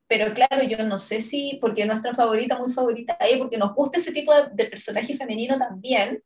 pero 0.07 0.35
claro, 0.35 0.63
yo 0.65 0.85
no 0.85 0.99
sé 0.99 1.23
si, 1.23 1.59
porque 1.61 1.87
nuestra 1.87 2.15
favorita, 2.15 2.59
muy 2.59 2.73
favorita, 2.73 3.17
ella, 3.21 3.39
porque 3.39 3.59
nos 3.59 3.75
gusta 3.75 3.99
ese 3.99 4.13
tipo 4.13 4.35
de, 4.35 4.49
de 4.53 4.65
personaje 4.65 5.17
femenino 5.17 5.57
también, 5.57 6.23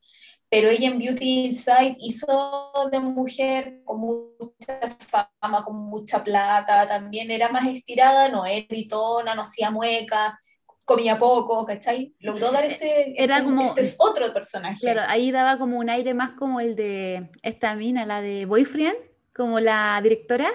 pero 0.48 0.68
ella 0.70 0.88
en 0.88 0.98
Beauty 0.98 1.46
Inside 1.46 1.96
hizo 1.98 2.88
de 2.92 3.00
mujer 3.00 3.80
con 3.84 3.98
mucha 4.00 4.96
fama, 5.00 5.64
con 5.64 5.76
mucha 5.76 6.22
plata, 6.22 6.86
también 6.86 7.30
era 7.30 7.48
más 7.48 7.66
estirada, 7.66 8.28
no 8.28 8.46
era 8.46 8.64
gritona, 8.68 9.34
no 9.34 9.42
hacía 9.42 9.70
mueca, 9.70 10.40
comía 10.84 11.18
poco, 11.18 11.64
¿cachai? 11.64 12.14
Logró 12.20 12.50
dar 12.52 12.64
ese, 12.64 13.14
Era 13.16 13.38
este, 13.38 13.48
como- 13.48 13.62
este 13.62 13.80
es 13.82 13.96
otro 13.98 14.32
personaje. 14.32 14.80
Claro, 14.80 15.02
ahí 15.06 15.30
daba 15.30 15.58
como 15.58 15.78
un 15.78 15.88
aire 15.90 16.14
más 16.14 16.32
como 16.32 16.60
el 16.60 16.76
de 16.76 17.30
esta 17.42 17.74
mina, 17.74 18.04
la 18.06 18.20
de 18.20 18.44
Boyfriend, 18.46 18.96
como 19.34 19.60
la 19.60 20.00
directora, 20.02 20.50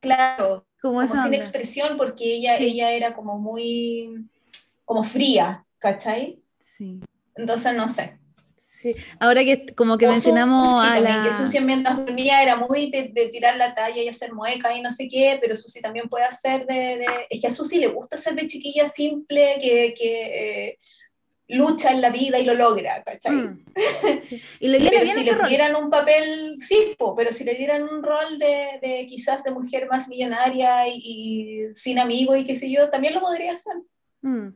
Claro, 0.00 0.66
como 0.80 1.06
sin 1.06 1.34
expresión 1.34 1.96
porque 1.98 2.24
ella, 2.34 2.56
Sí. 2.56 2.64
ella 2.64 2.92
era 2.92 3.14
como 3.14 3.38
muy, 3.38 4.26
como 4.84 5.04
fría, 5.04 5.64
¿cachai? 5.78 6.42
Sí, 6.60 7.00
Entonces, 7.34 7.74
no 7.74 7.88
sé. 7.88 8.18
Sí. 8.80 8.94
Ahora 9.18 9.44
que 9.44 9.66
como 9.74 9.98
que 9.98 10.06
O 10.08 10.10
mencionamos 10.12 10.66
Susi 10.68 10.88
a 10.88 10.94
también, 10.94 11.16
la... 11.18 11.24
que 11.24 11.32
Susi 11.36 11.60
mientras 11.60 11.96
dormía 11.98 12.42
era 12.42 12.56
muy 12.56 12.90
de, 12.90 13.08
de 13.12 13.28
tirar 13.28 13.56
la 13.56 13.74
talla 13.74 14.02
y 14.02 14.08
hacer 14.08 14.32
mueca 14.32 14.74
y 14.76 14.80
no 14.80 14.90
sé 14.90 15.08
qué, 15.08 15.38
pero 15.40 15.54
Susi 15.56 15.80
también 15.80 16.08
puede 16.08 16.24
hacer 16.24 16.66
de, 16.66 16.98
de- 16.98 17.26
Es 17.30 17.40
que 17.40 17.46
a 17.46 17.52
Susi 17.52 17.78
le 17.78 17.88
gusta 17.88 18.16
ser 18.16 18.34
de 18.34 18.46
chiquilla 18.46 18.88
simple, 18.88 19.56
que, 19.60 19.94
que, 19.96 20.66
eh, 20.68 20.78
lucha 21.52 21.90
en 21.90 22.00
la 22.00 22.10
vida 22.10 22.38
y 22.38 22.44
lo 22.44 22.54
logra, 22.54 23.02
¿cachai? 23.02 23.32
Mm. 23.32 23.64
Sí. 24.28 24.40
Y 24.60 24.68
le 24.68 24.78
viene 24.78 24.90
Pero 24.98 25.02
bien 25.02 25.16
si 25.16 25.22
ese 25.22 25.32
le 25.32 25.38
rol. 25.38 25.48
dieran 25.48 25.74
un 25.74 25.90
papel, 25.90 26.54
sí, 26.64 26.94
po, 26.96 27.16
pero 27.16 27.32
si 27.32 27.42
le 27.42 27.54
dieran 27.56 27.82
un 27.82 28.04
rol 28.04 28.38
de, 28.38 28.78
de 28.80 29.06
quizás 29.08 29.42
de 29.42 29.50
mujer 29.50 29.88
más 29.90 30.06
millonaria 30.06 30.86
y, 30.86 30.92
y 31.04 31.74
sin 31.74 31.98
amigos 31.98 32.38
y 32.38 32.44
qué 32.44 32.54
sé 32.54 32.70
yo, 32.70 32.88
también 32.88 33.14
lo 33.14 33.20
podría 33.20 33.54
hacer. 33.54 33.74
Mm. 34.22 34.48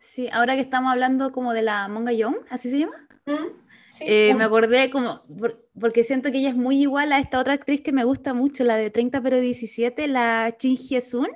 Sí, 0.00 0.28
ahora 0.32 0.56
que 0.56 0.62
estamos 0.62 0.90
hablando 0.90 1.30
como 1.30 1.52
de 1.52 1.62
la 1.62 1.86
Monga 1.88 2.12
Young, 2.12 2.36
¿así 2.50 2.70
se 2.70 2.80
llama? 2.80 2.96
¿Mm? 3.26 3.46
Sí, 3.92 4.04
Eh, 4.08 4.34
me 4.34 4.44
acordé 4.44 4.90
como, 4.90 5.22
por- 5.38 5.64
porque 5.78 6.04
siento 6.04 6.32
que 6.32 6.38
ella 6.38 6.50
es 6.50 6.56
muy 6.56 6.80
igual 6.82 7.12
a 7.12 7.20
esta 7.20 7.38
otra 7.38 7.54
actriz 7.54 7.82
que 7.82 7.92
me 7.92 8.04
gusta 8.04 8.34
mucho, 8.34 8.64
la 8.64 8.76
de 8.76 8.90
30 8.90 9.22
pero 9.22 9.38
17, 9.40 10.08
la 10.08 10.56
Shin 10.58 10.76
Hye-sun, 10.76 11.28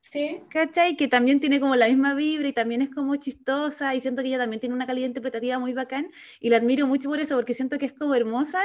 sí. 0.00 0.40
¿cachai? 0.48 0.96
Que 0.96 1.08
también 1.08 1.40
tiene 1.40 1.60
como 1.60 1.76
la 1.76 1.88
misma 1.88 2.14
vibra 2.14 2.48
y 2.48 2.52
también 2.52 2.82
es 2.82 2.90
como 2.90 3.16
chistosa 3.16 3.94
y 3.94 4.00
siento 4.00 4.22
que 4.22 4.28
ella 4.28 4.38
también 4.38 4.60
tiene 4.60 4.74
una 4.74 4.86
calidad 4.86 5.06
interpretativa 5.06 5.58
muy 5.58 5.72
bacán 5.72 6.10
y 6.40 6.50
la 6.50 6.56
admiro 6.58 6.86
mucho 6.86 7.08
por 7.08 7.20
eso, 7.20 7.36
porque 7.36 7.54
siento 7.54 7.78
que 7.78 7.86
es 7.86 7.92
como 7.92 8.14
hermosa 8.14 8.60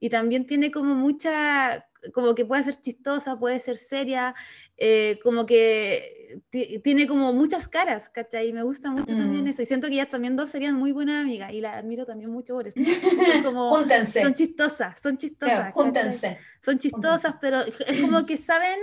y 0.00 0.10
también 0.10 0.46
tiene 0.46 0.70
como 0.70 0.94
mucha, 0.94 1.86
como 2.14 2.34
que 2.34 2.44
puede 2.44 2.62
ser 2.62 2.80
chistosa, 2.80 3.38
puede 3.38 3.58
ser 3.60 3.76
seria, 3.76 4.34
eh, 4.76 5.18
como 5.22 5.46
que 5.46 6.15
ti- 6.50 6.78
tiene 6.80 7.06
como 7.06 7.32
muchas 7.32 7.68
caras, 7.68 8.08
¿cachai? 8.08 8.48
Y 8.48 8.52
me 8.52 8.62
gusta 8.62 8.90
mucho 8.90 9.06
también 9.16 9.44
Mm. 9.44 9.48
eso 9.48 9.62
y 9.62 9.66
siento 9.66 9.86
que 9.88 9.94
ellas 9.94 10.08
también 10.10 10.36
dos 10.36 10.50
serían 10.50 10.74
muy 10.74 10.92
buenas 10.92 11.22
amigas 11.22 11.52
y 11.52 11.60
la 11.60 11.78
admiro 11.78 12.04
también 12.06 12.30
mucho 12.30 12.54
por 12.54 12.66
eso. 12.68 12.76
Como, 13.54 13.68
Júntense. 13.70 14.22
son 14.22 14.34
chistosas, 14.34 15.00
son 15.00 15.16
chistosas. 15.18 15.56
Claro, 15.58 15.72
júntense. 15.74 16.38
Son 16.62 16.78
chistosas, 16.78 17.34
pero 17.40 17.60
es 17.60 18.00
como 18.00 18.24
que 18.26 18.36
saben 18.36 18.78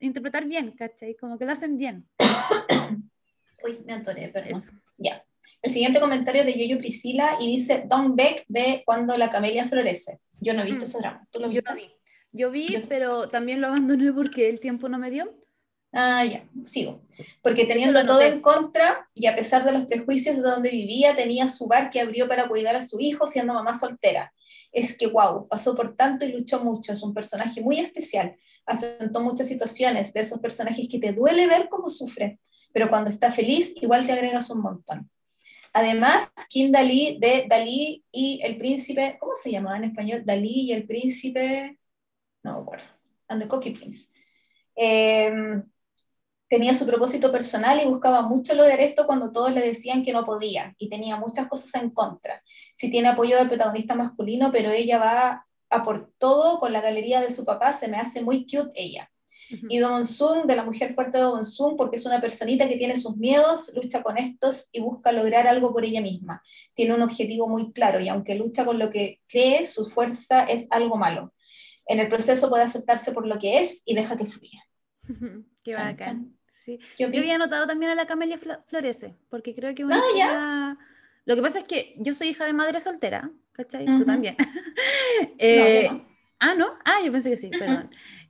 interpretar 0.00 0.44
bien, 0.46 0.72
¿cachai? 0.72 1.14
Como 1.16 1.38
que 1.38 1.44
lo 1.46 1.52
hacen 1.52 1.76
bien. 1.78 2.06
Uy, 3.64 3.80
me 3.84 3.94
atoré, 3.94 4.28
perdón. 4.28 4.52
Eso. 4.56 4.72
Ya. 4.98 5.24
El 5.62 5.70
siguiente 5.72 5.98
comentario 6.00 6.44
de 6.44 6.52
Yoyo 6.58 6.78
Priscila 6.78 7.36
y 7.40 7.46
dice 7.46 7.84
Don 7.88 8.14
Beck 8.14 8.44
de 8.48 8.82
Cuando 8.84 9.16
la 9.16 9.30
camelia 9.30 9.66
florece. 9.66 10.20
Yo 10.40 10.54
no 10.54 10.62
he 10.62 10.66
visto 10.66 10.82
Mm. 10.84 10.88
ese 10.88 10.98
drama. 10.98 11.28
¿Tú 11.30 11.40
lo 11.40 11.46
Yo 11.46 11.52
viste? 11.62 11.70
lo 11.70 11.76
vi. 11.76 11.90
Yo 12.32 12.50
vi, 12.50 12.66
Yo- 12.68 12.80
pero 12.88 13.28
también 13.28 13.60
lo 13.60 13.68
abandoné 13.68 14.12
porque 14.12 14.48
el 14.48 14.60
tiempo 14.60 14.88
no 14.88 14.98
me 14.98 15.10
dio. 15.10 15.34
Ah, 15.98 16.26
ya, 16.26 16.46
sigo. 16.66 17.00
Porque 17.40 17.64
teniendo 17.64 18.04
todo 18.04 18.20
en 18.20 18.42
contra 18.42 19.08
y 19.14 19.28
a 19.28 19.34
pesar 19.34 19.64
de 19.64 19.72
los 19.72 19.86
prejuicios 19.86 20.36
de 20.36 20.42
donde 20.42 20.68
vivía, 20.68 21.16
tenía 21.16 21.48
su 21.48 21.66
bar 21.66 21.88
que 21.88 22.02
abrió 22.02 22.28
para 22.28 22.46
cuidar 22.48 22.76
a 22.76 22.86
su 22.86 23.00
hijo 23.00 23.26
siendo 23.26 23.54
mamá 23.54 23.72
soltera. 23.72 24.30
Es 24.72 24.94
que, 24.98 25.06
wow, 25.06 25.48
pasó 25.48 25.74
por 25.74 25.96
tanto 25.96 26.26
y 26.26 26.32
luchó 26.32 26.62
mucho. 26.62 26.92
Es 26.92 27.02
un 27.02 27.14
personaje 27.14 27.62
muy 27.62 27.78
especial. 27.78 28.36
Afrontó 28.66 29.22
muchas 29.22 29.48
situaciones 29.48 30.12
de 30.12 30.20
esos 30.20 30.38
personajes 30.38 30.86
que 30.86 30.98
te 30.98 31.12
duele 31.12 31.46
ver 31.46 31.70
cómo 31.70 31.88
sufre, 31.88 32.40
pero 32.74 32.90
cuando 32.90 33.08
está 33.08 33.32
feliz, 33.32 33.74
igual 33.80 34.04
te 34.04 34.12
agregas 34.12 34.50
un 34.50 34.60
montón. 34.60 35.10
Además, 35.72 36.30
Kim 36.50 36.70
Dalí 36.72 37.16
de 37.18 37.46
Dalí 37.48 38.04
y 38.12 38.40
el 38.42 38.58
príncipe, 38.58 39.16
¿cómo 39.18 39.32
se 39.34 39.50
llamaba 39.50 39.78
en 39.78 39.84
español? 39.84 40.24
Dalí 40.26 40.66
y 40.68 40.72
el 40.72 40.86
príncipe, 40.86 41.78
no 42.42 42.56
me 42.56 42.60
acuerdo, 42.60 42.86
and 43.28 43.40
the 43.40 43.48
Cookie 43.48 43.70
Prince. 43.70 44.10
Eh, 44.74 45.32
tenía 46.48 46.74
su 46.74 46.86
propósito 46.86 47.32
personal 47.32 47.80
y 47.82 47.86
buscaba 47.86 48.22
mucho 48.22 48.54
lograr 48.54 48.80
esto 48.80 49.06
cuando 49.06 49.32
todos 49.32 49.52
le 49.52 49.60
decían 49.60 50.04
que 50.04 50.12
no 50.12 50.24
podía 50.24 50.74
y 50.78 50.88
tenía 50.88 51.16
muchas 51.16 51.48
cosas 51.48 51.74
en 51.82 51.90
contra. 51.90 52.42
Sí 52.76 52.90
tiene 52.90 53.08
apoyo 53.08 53.36
del 53.36 53.48
protagonista 53.48 53.94
masculino, 53.94 54.52
pero 54.52 54.70
ella 54.70 54.98
va 54.98 55.46
a 55.70 55.82
por 55.82 56.12
todo 56.18 56.58
con 56.58 56.72
la 56.72 56.80
galería 56.80 57.20
de 57.20 57.32
su 57.32 57.44
papá, 57.44 57.72
se 57.72 57.88
me 57.88 57.96
hace 57.96 58.22
muy 58.22 58.46
cute 58.46 58.70
ella. 58.76 59.10
Y 59.68 59.78
Do 59.78 59.90
Bong-sun, 59.90 60.48
de 60.48 60.56
la 60.56 60.64
mujer 60.64 60.94
fuerte 60.94 61.18
de 61.18 61.24
Do 61.24 61.32
Bong-sun, 61.32 61.76
porque 61.76 61.96
es 61.96 62.04
una 62.04 62.20
personita 62.20 62.68
que 62.68 62.76
tiene 62.76 62.96
sus 62.96 63.16
miedos, 63.16 63.70
lucha 63.74 64.02
con 64.02 64.18
estos 64.18 64.68
y 64.72 64.80
busca 64.80 65.12
lograr 65.12 65.46
algo 65.46 65.72
por 65.72 65.84
ella 65.84 66.00
misma. 66.00 66.42
Tiene 66.74 66.94
un 66.94 67.02
objetivo 67.02 67.48
muy 67.48 67.72
claro 67.72 68.00
y 68.00 68.08
aunque 68.08 68.34
lucha 68.34 68.64
con 68.64 68.78
lo 68.78 68.90
que 68.90 69.20
cree, 69.28 69.66
su 69.66 69.88
fuerza 69.88 70.42
es 70.44 70.66
algo 70.70 70.96
malo. 70.96 71.32
En 71.86 72.00
el 72.00 72.08
proceso 72.08 72.48
puede 72.48 72.64
aceptarse 72.64 73.12
por 73.12 73.26
lo 73.26 73.38
que 73.38 73.60
es 73.60 73.82
y 73.86 73.94
deja 73.94 74.16
que 74.16 74.26
fluya. 74.26 74.66
Qué 75.62 75.74
bacán. 75.74 76.35
Sí. 76.66 76.80
Yo 76.98 77.08
Yo 77.10 77.20
había 77.20 77.38
notado 77.38 77.66
también 77.66 77.92
a 77.92 77.94
la 77.94 78.06
Camelia 78.06 78.38
Flo- 78.38 78.60
Florece, 78.66 79.14
porque 79.30 79.54
creo 79.54 79.72
que 79.74 79.84
una 79.84 79.96
Ah, 79.96 80.00
ya. 80.16 80.24
historia- 80.24 80.78
Lo 81.24 81.34
que 81.36 81.42
pasa 81.42 81.58
es 81.60 81.64
que 81.64 81.94
yo 81.98 82.12
soy 82.14 82.28
hija 82.28 82.44
de 82.44 82.52
madre 82.52 82.80
soltera, 82.80 83.30
¿cachai? 83.52 83.86
Tú 83.86 83.92
Ujú. 83.94 84.04
también. 84.04 84.36
No, 85.20 85.28
Eh, 85.38 85.84
yo 85.86 85.92
no. 85.92 86.06
Ah, 86.40 86.54
¿no? 86.54 86.66
Ah, 86.84 86.98
yo 87.04 87.10
pensé 87.12 87.30
que 87.30 87.36
sí, 87.36 87.50
perdón. 87.58 87.88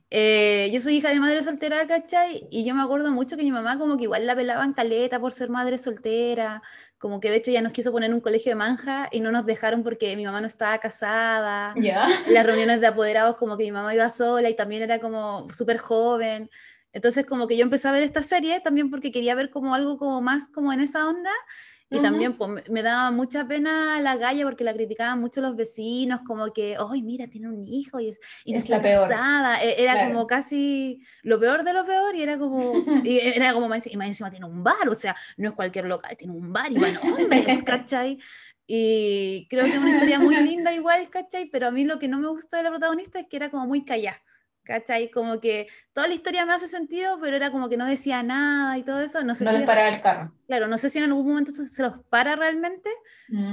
Eh, 0.09 0.69
yo 0.71 0.79
soy 0.79 0.95
hija 0.97 1.09
de 1.09 1.19
madre 1.19 1.43
soltera, 1.43 1.85
¿cachai? 1.85 2.47
Y 2.49 2.63
yo 2.63 2.73
me 2.73 2.81
acuerdo 2.81 3.11
mucho 3.11 3.35
que 3.35 3.43
mi 3.43 3.51
mamá 3.51 3.77
como 3.77 3.97
que 3.97 4.03
igual 4.03 4.25
la 4.25 4.35
pelaban 4.35 4.73
caleta 4.73 5.19
por 5.19 5.33
ser 5.33 5.49
madre 5.49 5.77
soltera, 5.77 6.61
como 6.97 7.19
que 7.19 7.29
de 7.29 7.35
hecho 7.37 7.51
ya 7.51 7.61
nos 7.61 7.73
quiso 7.73 7.91
poner 7.91 8.09
en 8.09 8.13
un 8.13 8.21
colegio 8.21 8.51
de 8.51 8.55
manja 8.55 9.09
y 9.11 9.19
no 9.19 9.31
nos 9.31 9.45
dejaron 9.45 9.83
porque 9.83 10.15
mi 10.15 10.23
mamá 10.25 10.39
no 10.41 10.47
estaba 10.47 10.77
casada. 10.77 11.73
Ya. 11.77 12.07
En 12.25 12.33
las 12.33 12.45
reuniones 12.45 12.79
de 12.81 12.87
apoderados 12.87 13.35
como 13.37 13.57
que 13.57 13.63
mi 13.65 13.71
mamá 13.73 13.93
iba 13.93 14.09
sola 14.09 14.49
y 14.49 14.55
también 14.55 14.83
era 14.83 14.99
como 14.99 15.47
súper 15.51 15.77
joven. 15.77 16.49
Entonces 16.97 17.25
como 17.27 17.47
que 17.47 17.55
yo 17.55 17.63
empecé 17.63 17.87
a 17.87 17.91
ver 17.91 18.01
esta 18.03 18.23
serie 18.23 18.59
también 18.59 18.89
porque 18.89 19.11
quería 19.11 19.35
ver 19.35 19.51
como 19.51 19.75
algo 19.75 19.97
como 19.99 20.19
más 20.21 20.47
como 20.49 20.73
en 20.73 20.79
esa 20.79 21.07
onda 21.07 21.29
y 21.89 21.97
Ujú. 21.97 22.01
también 22.01 22.37
pues, 22.37 22.67
me- 22.69 22.81
daba 22.81 23.11
mucha 23.11 23.47
pena 23.47 24.01
la 24.01 24.17
Gaia 24.17 24.43
porque 24.45 24.63
la 24.63 24.73
criticaban 24.73 25.21
mucho 25.21 25.39
los 25.41 25.55
vecinos, 25.55 26.21
como 26.27 26.51
que, 26.51 26.75
¡ay, 26.77 27.03
mira, 27.03 27.27
tiene 27.27 27.49
un 27.49 27.67
hijo 27.67 27.99
y, 27.99 28.09
es, 28.09 28.19
y 28.43 28.51
no 28.51 28.57
Es 28.57 28.63
está 28.65 28.77
la 28.77 28.81
peor. 28.83 29.07
casada! 29.07 29.63
E- 29.63 29.81
Era 29.81 29.93
Claro. 29.93 30.09
como 30.09 30.27
casi 30.27 30.99
lo 31.23 31.39
peor 31.39 31.63
de 31.63 31.73
lo 31.73 31.85
peor 31.85 32.15
y 32.15 32.23
era 32.23 32.37
como, 32.39 32.73
y 33.05 33.19
era 33.51 33.53
como 33.53 33.69
más, 33.69 33.87
y 33.87 33.95
más 33.95 34.07
encima 34.07 34.31
tiene 34.31 34.45
un 34.47 34.63
bar, 34.63 34.89
o 34.89 34.95
sea, 34.95 35.15
no 35.37 35.49
es 35.49 35.55
cualquier 35.55 35.85
local, 35.85 36.17
tiene 36.17 36.33
un 36.33 36.51
bar 36.51 36.71
y 36.71 36.77
van 36.79 36.97
hombres, 36.97 37.63
¿cachai? 37.63 38.17
Y 38.65 39.47
creo 39.49 39.69
que 39.69 39.75
es 39.77 39.81
una 39.81 39.91
historia 39.91 40.19
muy 40.19 40.35
linda 40.35 40.73
igual, 40.73 41.09
¿cachai? 41.09 41.45
Pero 41.49 41.67
a 41.67 41.71
mí 41.71 41.85
lo 41.85 41.99
que 41.99 42.09
no 42.09 42.19
me 42.19 42.27
gustó 42.27 42.57
de 42.57 42.63
la 42.63 42.69
protagonista 42.69 43.19
es 43.19 43.27
que 43.29 43.37
era 43.37 43.49
como 43.49 43.65
muy 43.65 43.85
callada, 43.85 44.21
¿cachai? 44.67 45.09
Como 45.09 45.39
que 45.39 45.67
toda 45.93 46.07
la 46.07 46.13
historia 46.13 46.45
me 46.45 46.53
hace 46.53 46.67
sentido, 46.67 47.17
pero 47.21 47.35
era 47.37 47.49
como 47.51 47.69
que 47.69 47.77
no 47.77 47.85
decía 47.85 48.21
nada 48.21 48.77
y 48.77 48.83
todo 48.83 48.99
eso. 48.99 49.23
No 49.23 49.33
sé 49.33 49.45
No 49.45 49.51
si, 49.51 49.57
les 49.57 49.65
paraba 49.65 49.87
el 49.89 50.01
carro. 50.01 50.33
claro, 50.45 50.67
no 50.67 50.77
sé 50.77 50.89
si 50.89 50.99
en 50.99 51.05
algún 51.05 51.25
momento 51.27 51.51
se 51.51 51.81
los 51.81 51.95
para 52.09 52.35
realmente, 52.35 52.89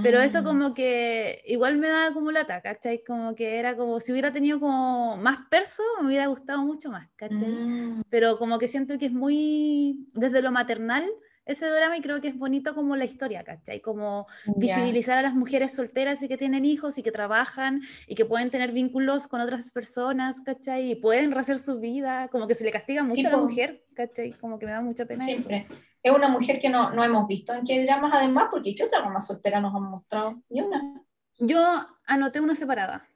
pero 0.03 0.21
eso 0.21 0.43
Mm. 0.43 0.45
como 0.45 0.75
que 0.75 1.43
igual 1.47 1.79
me 1.79 1.89
daba 1.89 2.13
como 2.13 2.31
lata, 2.33 2.61
¿cachai? 2.61 3.03
Como 3.05 3.35
que 3.35 3.59
era 3.59 3.77
como 3.77 3.99
si 4.01 4.13
hubiera 4.13 4.33
tenido 4.33 4.61
como 4.61 5.17
más 5.17 5.39
perso, 5.49 5.83
me 6.01 6.09
hubiera 6.09 6.27
gustado 6.27 6.63
mucho 6.63 6.91
más, 6.91 7.09
¿cachai? 7.17 7.49
Mm. 7.49 8.03
Pero 8.11 8.37
como 8.39 8.59
que 8.59 8.69
siento 8.69 8.99
que 8.99 9.07
es 9.07 9.13
muy 9.13 10.07
desde 10.15 10.43
lo 10.43 10.51
maternal 10.53 11.05
ese 11.47 11.69
drama 11.69 11.97
y 11.97 12.01
creo 12.01 12.21
que 12.21 12.29
es 12.29 12.39
bonito 12.39 12.75
como 12.75 12.97
la 12.97 13.05
historia, 13.05 13.45
¿cachai? 13.45 13.81
Como 13.81 14.27
visibilizar 14.57 15.19
a 15.19 15.23
las 15.23 15.35
mujeres 15.35 15.73
solteras 15.73 16.23
y 16.23 16.29
que 16.29 16.39
tienen 16.39 16.65
hijos 16.65 16.97
y 16.99 17.03
que 17.03 17.13
trabajan 17.13 17.83
y 18.07 18.15
que 18.15 18.25
pueden 18.25 18.51
tener 18.51 18.73
vínculos 18.73 19.29
con 19.29 19.41
otras 19.41 19.71
personas, 19.71 20.41
¿cachai? 20.41 20.93
Y 20.93 20.95
pueden 20.95 21.33
rehacer 21.33 21.59
su 21.59 21.79
vida, 21.81 22.29
como 22.29 22.47
que 22.47 22.55
se 22.55 22.65
le 22.65 22.71
castiga 22.71 23.03
mucho 23.03 23.21
Sí, 23.21 23.27
a 23.27 23.31
la 23.31 23.37
mujer, 23.37 23.85
¿cachai? 23.95 24.33
Como 24.33 24.59
que 24.59 24.67
me 24.67 24.73
da 24.73 24.81
mucha 24.81 25.05
pena 25.05 25.25
eso. 25.25 25.49
Siempre. 25.49 25.67
Es 26.03 26.13
una 26.13 26.29
mujer 26.29 26.61
que 26.61 26.69
no, 26.69 26.91
no 26.91 27.03
hemos 27.03 27.27
visto 27.27 27.55
en 27.55 27.65
qué 27.65 27.83
dramas 27.83 28.13
además, 28.15 28.49
porque 28.51 28.75
¿qué 28.75 28.85
otra 28.85 29.03
mamá 29.03 29.21
soltera 29.21 29.61
nos 29.61 29.75
han 29.75 29.83
mostrado? 29.85 30.43
Ni 30.49 30.61
una. 30.61 31.03
Yo 31.39 31.61
anoté 32.07 32.41
una 32.41 32.55
separada. 32.55 33.09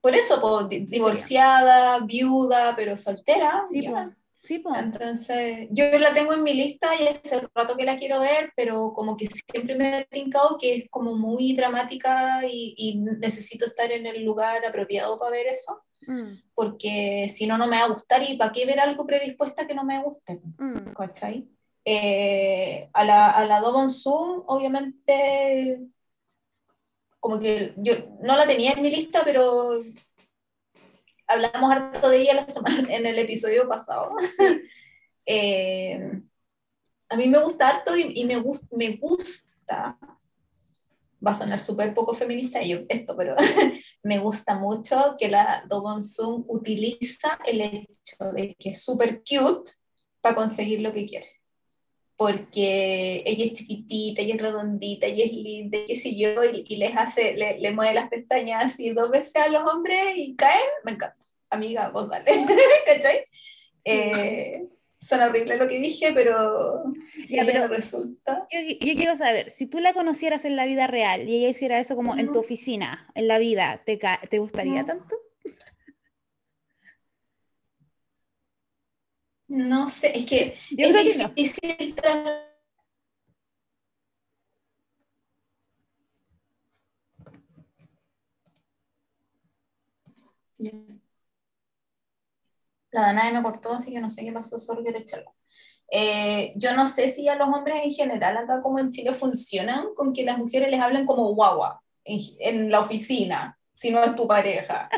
Por 0.00 0.14
eso, 0.14 0.40
po, 0.40 0.64
divorciada, 0.64 1.98
viuda, 2.00 2.74
pero 2.74 2.96
soltera. 2.96 3.66
Sí, 3.70 3.82
po. 3.82 3.94
Sí, 4.50 4.58
po. 4.58 4.74
Entonces, 4.74 5.68
yo 5.70 5.84
la 5.98 6.12
tengo 6.12 6.32
en 6.32 6.42
mi 6.42 6.54
lista 6.54 6.88
y 7.00 7.06
hace 7.06 7.48
rato 7.54 7.76
que 7.76 7.84
la 7.84 7.98
quiero 7.98 8.18
ver, 8.18 8.52
pero 8.56 8.92
como 8.92 9.16
que 9.16 9.28
siempre 9.28 9.76
me 9.76 9.94
ha 9.94 10.04
tincado 10.04 10.58
que 10.58 10.74
es 10.74 10.90
como 10.90 11.14
muy 11.16 11.54
dramática 11.54 12.40
y, 12.44 12.74
y 12.76 12.98
necesito 12.98 13.66
estar 13.66 13.92
en 13.92 14.06
el 14.06 14.24
lugar 14.24 14.64
apropiado 14.64 15.20
para 15.20 15.30
ver 15.30 15.46
eso, 15.46 15.84
Mm, 16.06 16.42
porque 16.54 17.30
si 17.32 17.46
no, 17.46 17.58
no 17.58 17.66
me 17.66 17.76
va 17.76 17.84
a 17.84 17.88
gustar 17.88 18.22
y 18.22 18.36
para 18.36 18.52
qué 18.52 18.64
ver 18.66 18.80
algo 18.80 19.06
predispuesta 19.06 19.66
que 19.66 19.74
no 19.74 19.84
me 19.84 20.02
guste, 20.02 20.40
mm. 20.58 20.92
¿cachai? 20.96 21.48
Eh, 21.84 22.88
a 22.92 23.04
la, 23.04 23.30
a 23.30 23.44
la 23.46 23.60
Do 23.60 23.72
Bong-sun, 23.72 24.44
obviamente, 24.46 25.80
como 27.18 27.38
que 27.38 27.74
yo 27.76 27.94
no 28.22 28.36
la 28.36 28.46
tenía 28.46 28.72
en 28.72 28.82
mi 28.82 28.90
lista, 28.90 29.22
pero 29.24 29.82
hablamos 31.30 31.72
harto 31.72 32.10
de 32.10 32.20
ella 32.22 32.34
la 32.34 32.46
semana, 32.46 32.92
en 32.94 33.06
el 33.06 33.18
episodio 33.18 33.68
pasado. 33.68 34.14
Eh, 35.26 36.22
a 37.08 37.16
mí 37.16 37.28
me 37.28 37.38
gusta 37.38 37.68
harto 37.68 37.96
y, 37.96 38.12
y 38.16 38.24
me, 38.24 38.42
me 38.72 38.96
gusta, 38.96 39.96
va 41.24 41.30
a 41.30 41.34
sonar 41.34 41.60
súper 41.60 41.94
poco 41.94 42.14
feminista 42.14 42.62
yo, 42.62 42.80
esto, 42.88 43.16
pero 43.16 43.36
me 44.02 44.18
gusta 44.18 44.56
mucho 44.56 45.16
que 45.18 45.28
la 45.28 45.64
Do 45.68 45.84
utiliza 46.48 47.38
el 47.46 47.60
hecho 47.60 48.32
de 48.34 48.56
que 48.58 48.70
es 48.70 48.82
súper 48.82 49.22
cute 49.22 49.70
para 50.20 50.34
conseguir 50.34 50.80
lo 50.80 50.92
que 50.92 51.06
quiere. 51.06 51.39
Porque 52.20 53.22
ella 53.24 53.46
es 53.46 53.54
chiquitita, 53.54 54.20
ella 54.20 54.34
es 54.34 54.42
redondita, 54.42 55.06
ella 55.06 55.24
es 55.24 55.32
linda, 55.32 55.78
qué 55.86 55.96
sé 55.96 56.14
yo, 56.14 56.44
y, 56.44 56.66
y 56.68 56.76
les 56.76 56.94
hace, 56.94 57.32
le, 57.32 57.58
le 57.58 57.72
mueve 57.72 57.94
las 57.94 58.10
pestañas 58.10 58.62
así 58.62 58.90
dos 58.90 59.10
veces 59.10 59.36
a 59.36 59.48
los 59.48 59.62
hombres 59.62 59.98
y 60.16 60.36
caen, 60.36 60.60
me 60.84 60.92
encanta. 60.92 61.16
Amiga, 61.48 61.88
vos 61.88 62.10
dale, 62.10 62.30
¿cachai? 62.86 63.24
Eh, 63.84 64.66
Suena 65.00 65.28
horrible 65.28 65.56
lo 65.56 65.66
que 65.66 65.78
dije, 65.80 66.12
pero 66.12 66.82
si 67.26 67.36
Ya, 67.36 67.46
pero- 67.46 67.68
resulta. 67.68 68.46
Yo, 68.50 68.60
yo 68.60 68.94
quiero 68.96 69.16
saber, 69.16 69.50
si 69.50 69.66
tú 69.66 69.78
la 69.80 69.94
conocieras 69.94 70.44
en 70.44 70.56
la 70.56 70.66
vida 70.66 70.86
real 70.86 71.26
y 71.26 71.36
ella 71.38 71.48
hiciera 71.48 71.80
eso 71.80 71.96
como 71.96 72.18
en 72.18 72.32
tu 72.32 72.38
oficina, 72.40 73.10
en 73.14 73.28
la 73.28 73.38
vida, 73.38 73.80
¿te, 73.86 73.98
te 74.28 74.38
gustaría 74.38 74.82
Ujú. 74.82 74.86
tanto? 74.88 75.16
No 79.50 79.86
sé, 79.88 80.16
es 80.16 80.26
que 80.26 80.56
Yo 80.70 80.86
es 80.86 80.92
creo 80.92 81.12
que 81.12 81.18
no. 81.18 81.28
difícil 81.34 81.94
Ya. 90.58 91.00
La 92.90 93.02
Danae 93.02 93.32
me 93.32 93.42
cortó, 93.42 93.72
así 93.74 93.92
que 93.92 94.00
no 94.00 94.10
sé 94.10 94.24
qué 94.24 94.32
pasó, 94.32 94.58
sorry 94.58 94.84
que 94.84 94.92
te. 94.92 95.24
Eh, 95.92 96.52
yo 96.56 96.74
no 96.76 96.86
sé 96.88 97.12
si 97.12 97.28
a 97.28 97.36
los 97.36 97.48
hombres 97.48 97.82
en 97.84 97.92
general 97.94 98.36
acá 98.38 98.62
como 98.62 98.78
en 98.80 98.90
Chile 98.92 99.14
funcionan 99.14 99.94
con 99.96 100.12
que 100.12 100.24
las 100.24 100.38
mujeres 100.38 100.70
les 100.70 100.80
hablen 100.80 101.06
como 101.06 101.34
guagua 101.34 101.82
en, 102.04 102.20
en 102.40 102.70
la 102.70 102.80
oficina, 102.80 103.58
si 103.74 103.90
no 103.90 104.02
es 104.04 104.16
tu 104.16 104.26
pareja, 104.28 104.88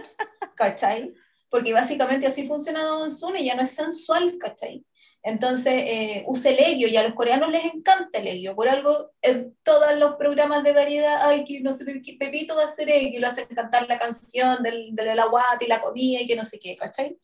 ¿cachai? 0.57 1.15
Porque 1.53 1.75
básicamente 1.75 2.27
así 2.29 2.49
funciona 2.49 2.85
Don 2.85 3.13
Sune, 3.13 3.45
ya 3.45 3.57
no 3.57 3.63
es 3.63 3.73
sensual, 3.73 4.39
¿cachai? 4.41 4.85
Entonces, 5.25 5.75
eh, 5.87 6.25
usa 6.27 6.51
el 6.53 6.61
egio 6.61 6.89
y 6.89 6.97
a 6.99 7.05
los 7.05 7.15
coreanos 7.15 7.51
les 7.53 7.67
encanta 7.67 8.19
el 8.21 8.29
egio. 8.29 8.57
Por 8.57 8.69
algo, 8.69 9.13
en 9.23 9.57
todos 9.65 9.97
los 9.99 10.17
programas 10.17 10.65
de 10.65 10.75
variedad, 10.75 11.19
ay, 11.23 11.45
que 11.45 11.61
no 11.63 11.75
sé, 11.75 11.85
que 12.03 12.15
Pepito 12.19 12.57
va 12.57 12.65
a 12.65 12.67
hacer 12.67 12.91
egio 12.91 13.19
y 13.19 13.23
lo 13.23 13.29
hacen 13.29 13.47
cantar 13.49 13.89
la 13.89 13.99
canción 14.01 14.63
del, 14.65 14.97
del 14.97 15.21
aguate 15.21 15.67
y 15.67 15.69
la 15.69 15.83
comida 15.83 16.23
y 16.23 16.29
que 16.29 16.37
no 16.37 16.45
sé 16.47 16.59
qué, 16.61 16.77
¿cachai? 16.77 17.19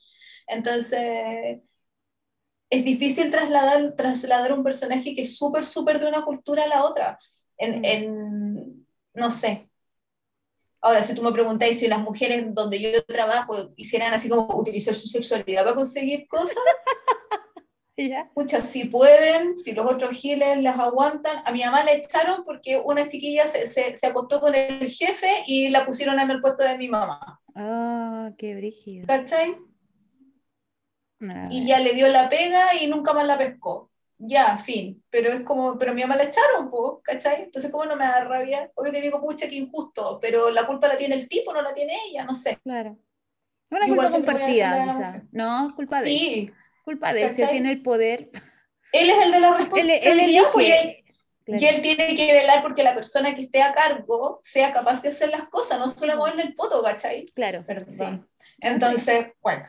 Entonces, 0.49 1.61
es 2.70 2.85
difícil 2.85 3.31
trasladar, 3.31 3.95
trasladar 3.97 4.53
un 4.53 4.62
personaje 4.64 5.14
que 5.14 5.22
es 5.22 5.37
súper, 5.39 5.64
súper 5.64 6.01
de 6.01 6.09
una 6.09 6.22
cultura 6.24 6.64
a 6.64 6.68
la 6.68 6.85
otra. 6.85 7.18
En, 7.57 7.81
Mm. 7.81 7.85
en- 7.85 8.87
no 9.14 9.31
sé. 9.31 9.68
Ahora, 10.81 11.03
si 11.03 11.14
tú 11.14 11.22
me 11.22 11.33
preguntáis 11.33 11.81
si 11.81 11.89
las 11.89 12.01
mujeres 12.01 12.55
donde 12.55 12.81
yo 12.81 13.03
trabajo 13.05 13.72
hicieran 13.76 14.14
así 14.14 14.29
como 14.29 14.47
utilizar 14.57 14.95
su 14.95 15.09
sexualidad 15.09 15.64
para 15.64 15.76
conseguir 15.76 16.26
cosas, 16.29 16.57
¿Ya? 18.07 18.31
Pucha, 18.33 18.61
si 18.61 18.85
pueden, 18.85 19.59
si 19.59 19.72
los 19.72 19.85
otros 19.85 20.11
giles 20.11 20.62
las 20.62 20.79
aguantan. 20.79 21.43
A 21.45 21.51
mi 21.51 21.64
mamá 21.64 21.83
la 21.83 21.93
echaron 21.93 22.45
porque 22.45 22.81
una 22.85 23.09
chiquilla 23.09 23.49
se, 23.49 23.66
se, 23.66 23.97
se 23.97 24.07
acostó 24.07 24.41
con 24.41 24.55
el 24.55 24.89
jefe 24.89 25.43
y 25.49 25.68
la 25.70 25.85
pusieron 25.85 26.20
en 26.20 26.31
el 26.31 26.41
puesto 26.41 26.62
de 26.62 26.79
mi 26.79 26.89
mamá. 26.89 27.41
Oh, 27.57 28.31
qué 28.39 28.55
brígido. 28.55 29.05
¿Cachai? 29.09 29.57
A 31.22 31.49
Y 31.51 31.66
ya 31.66 31.81
le 31.81 31.93
dio 31.95 32.09
la 32.09 32.29
pega 32.29 32.81
y 32.81 32.87
nunca 32.87 33.12
más 33.12 33.26
la 33.26 33.37
pescó. 33.37 33.91
Ya, 34.19 34.59
fin. 34.59 35.03
Pero 35.11 35.31
es 35.31 35.43
como, 35.43 35.79
pero 35.79 35.93
a 35.93 35.95
mi 35.95 36.03
mamá 36.03 36.16
la 36.16 36.25
echaron, 36.25 36.71
po, 36.71 37.01
¿cachai? 37.03 37.45
Entonces, 37.45 37.71
¿cómo 37.71 37.85
no 37.85 37.97
me 37.97 38.05
da 38.05 38.25
rabia? 38.25 38.71
Obvio 38.75 38.93
que 38.93 39.01
digo, 39.01 39.21
pucha, 39.21 39.49
qué 39.49 39.55
injusto, 39.55 40.19
pero 40.21 40.51
la 40.51 40.66
culpa 40.66 40.89
la 40.89 40.97
tiene 40.97 41.14
el 41.14 41.29
tipo, 41.29 41.53
no 41.53 41.62
la 41.62 41.73
tiene 41.73 41.95
ella, 42.09 42.25
no 42.25 42.35
sé. 42.35 42.59
Claro. 42.62 42.99
Una 43.71 43.87
igual 43.87 44.11
culpa 44.11 44.33
compartida, 44.33 44.85
quizá. 44.85 45.23
No, 45.31 45.73
culpa 45.77 46.03
de 46.03 46.11
él. 46.11 46.19
Sí, 46.19 46.53
Culpa 46.85 47.12
de 47.12 47.25
él. 47.25 47.31
Si 47.31 47.43
él 47.43 47.51
tiene 47.51 47.71
el 47.71 47.83
poder. 47.83 48.31
él 48.93 49.11
es 49.11 49.27
el 49.27 49.33
de 49.33 49.41
la 49.41 49.49
Él, 49.51 49.57
responsabilidad, 49.59 50.43
él 50.45 50.47
pues, 50.53 50.66
y 50.66 50.71
él-. 50.73 51.05
Claro. 51.45 51.62
Y 51.62 51.66
él 51.66 51.81
tiene 51.81 52.14
que 52.14 52.33
velar 52.33 52.62
porque 52.62 52.83
la 52.83 52.95
persona 52.95 53.35
que 53.35 53.43
esté 53.43 53.62
a 53.62 53.73
cargo 53.73 54.41
sea 54.43 54.73
capaz 54.73 55.01
de 55.01 55.09
hacer 55.09 55.31
las 55.31 55.49
cosas, 55.49 55.79
no 55.79 55.89
solo 55.89 56.16
moverle 56.16 56.43
el 56.43 56.55
poto, 56.55 56.83
¿cachai? 56.83 57.27
Claro. 57.35 57.64
Perdón. 57.66 57.93
Sí. 57.93 58.45
Entonces, 58.61 59.29
bueno. 59.41 59.64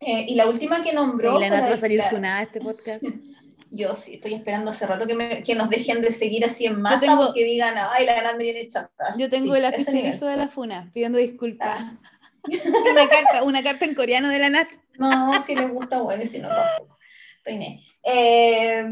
Eh, 0.00 0.26
y 0.28 0.34
la 0.34 0.48
última 0.48 0.82
que 0.82 0.92
nombró. 0.92 1.38
Fue 1.38 1.48
va 1.48 1.58
a 1.58 1.76
salir 1.76 2.02
funada 2.02 2.42
este 2.42 2.60
podcast. 2.60 3.04
Yo 3.74 3.94
sí, 3.94 4.14
estoy 4.14 4.34
esperando 4.34 4.70
hace 4.70 4.86
rato 4.86 5.06
que, 5.06 5.14
me- 5.14 5.42
que 5.42 5.54
nos 5.54 5.70
dejen 5.70 6.02
de 6.02 6.12
seguir 6.12 6.44
así 6.44 6.66
en 6.66 6.80
masa 6.82 7.00
tengo- 7.00 7.26
porque 7.26 7.42
digan, 7.44 7.74
ay, 7.78 8.04
la 8.04 8.20
Nat 8.22 8.36
me 8.36 8.44
tiene 8.44 8.68
chata. 8.68 9.14
Yo 9.18 9.30
tengo 9.30 9.54
Sí, 9.54 9.60
el 9.62 10.02
listo 10.04 10.26
de 10.26 10.36
la 10.36 10.48
funa, 10.48 10.90
pidiendo 10.92 11.18
disculpas. 11.18 11.80
Ah, 11.80 11.98
Una 12.92 13.08
carta, 13.08 13.42
una 13.44 13.62
carta 13.62 13.84
en 13.86 13.94
coreano 13.94 14.28
de 14.28 14.38
la 14.38 14.50
Nat. 14.50 14.68
no, 14.98 15.42
si 15.42 15.54
les 15.54 15.70
gusta, 15.70 16.02
bueno, 16.02 16.24
si 16.26 16.38
no, 16.38 16.48
tampoco. 16.48 16.98
Estoy 17.38 17.56
ne. 17.56 17.84
Eh, 18.02 18.84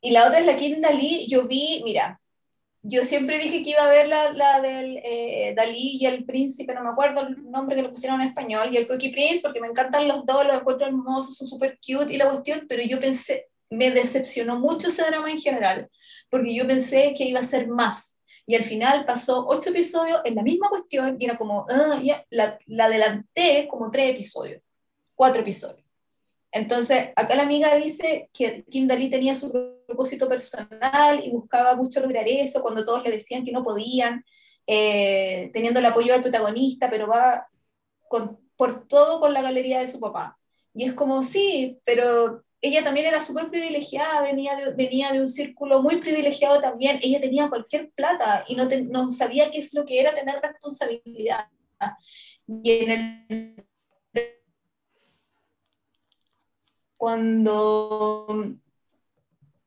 y 0.00 0.10
la 0.10 0.26
otra 0.26 0.40
es 0.40 0.46
la 0.46 0.54
Kim 0.56 0.80
Dalí. 0.80 1.26
Yo 1.28 1.46
vi, 1.48 1.80
mira, 1.84 2.20
yo 2.82 3.04
siempre 3.04 3.38
dije 3.38 3.62
que 3.62 3.70
iba 3.70 3.84
a 3.84 3.88
ver 3.88 4.06
la, 4.08 4.32
la 4.32 4.60
del 4.60 4.98
eh, 5.02 5.54
Dalí 5.56 5.96
y 6.00 6.06
el 6.06 6.24
príncipe, 6.24 6.74
no 6.74 6.82
me 6.82 6.90
acuerdo 6.90 7.22
el 7.26 7.50
nombre 7.50 7.74
que 7.74 7.82
le 7.82 7.88
pusieron 7.88 8.20
en 8.20 8.28
español, 8.28 8.68
y 8.70 8.76
el 8.76 8.86
Cookie 8.86 9.10
Prince, 9.12 9.40
porque 9.42 9.60
me 9.60 9.68
encantan 9.68 10.06
los 10.06 10.26
dos, 10.26 10.44
los 10.46 10.56
encuentro 10.60 10.86
hermosos, 10.86 11.36
son 11.36 11.48
súper 11.48 11.78
cute 11.84 12.12
y 12.12 12.18
la 12.18 12.28
cuestión, 12.28 12.66
pero 12.68 12.82
yo 12.82 13.00
pensé, 13.00 13.46
me 13.70 13.90
decepcionó 13.90 14.58
mucho 14.58 14.88
ese 14.88 15.04
drama 15.04 15.30
en 15.30 15.40
general, 15.40 15.90
porque 16.30 16.54
yo 16.54 16.66
pensé 16.66 17.14
que 17.16 17.24
iba 17.24 17.40
a 17.40 17.44
ser 17.44 17.68
más. 17.68 18.20
Y 18.46 18.54
al 18.54 18.62
final 18.62 19.04
pasó 19.04 19.44
ocho 19.48 19.70
episodios 19.70 20.20
en 20.24 20.36
la 20.36 20.42
misma 20.42 20.68
cuestión 20.68 21.16
y 21.18 21.24
era 21.24 21.36
como, 21.36 21.66
ah, 21.68 22.00
ya, 22.02 22.24
la, 22.30 22.58
la 22.66 22.84
adelanté 22.84 23.66
como 23.68 23.90
tres 23.90 24.14
episodios, 24.14 24.62
cuatro 25.14 25.42
episodios. 25.42 25.84
Entonces, 26.52 27.10
acá 27.16 27.34
la 27.34 27.42
amiga 27.42 27.74
dice 27.76 28.30
que 28.32 28.64
Kim 28.64 28.86
Dalí 28.86 29.10
tenía 29.10 29.34
su 29.34 29.50
propósito 29.86 30.28
personal 30.28 31.22
y 31.22 31.30
buscaba 31.30 31.76
mucho 31.76 32.00
lograr 32.00 32.24
eso 32.26 32.62
cuando 32.62 32.84
todos 32.84 33.04
le 33.04 33.10
decían 33.10 33.44
que 33.44 33.52
no 33.52 33.62
podían, 33.62 34.24
eh, 34.66 35.50
teniendo 35.52 35.80
el 35.80 35.86
apoyo 35.86 36.12
del 36.14 36.22
protagonista, 36.22 36.88
pero 36.88 37.08
va 37.08 37.46
con, 38.08 38.38
por 38.56 38.88
todo 38.88 39.20
con 39.20 39.34
la 39.34 39.42
galería 39.42 39.80
de 39.80 39.88
su 39.88 40.00
papá. 40.00 40.38
Y 40.72 40.84
es 40.84 40.94
como, 40.94 41.22
sí, 41.22 41.78
pero 41.84 42.45
ella 42.60 42.82
también 42.82 43.06
era 43.06 43.22
súper 43.22 43.50
privilegiada, 43.50 44.22
venía 44.22 44.56
de, 44.56 44.72
venía 44.72 45.12
de 45.12 45.20
un 45.20 45.28
círculo 45.28 45.82
muy 45.82 45.96
privilegiado 45.96 46.60
también, 46.60 46.98
ella 47.02 47.20
tenía 47.20 47.48
cualquier 47.48 47.90
plata 47.90 48.44
y 48.48 48.54
no, 48.54 48.64
no 48.90 49.10
sabía 49.10 49.50
qué 49.50 49.58
es 49.58 49.74
lo 49.74 49.84
que 49.84 50.00
era 50.00 50.14
tener 50.14 50.40
responsabilidad. 50.40 51.48
Y 52.46 52.70
en 52.70 52.90
el 52.90 53.66
cuando 56.96 58.56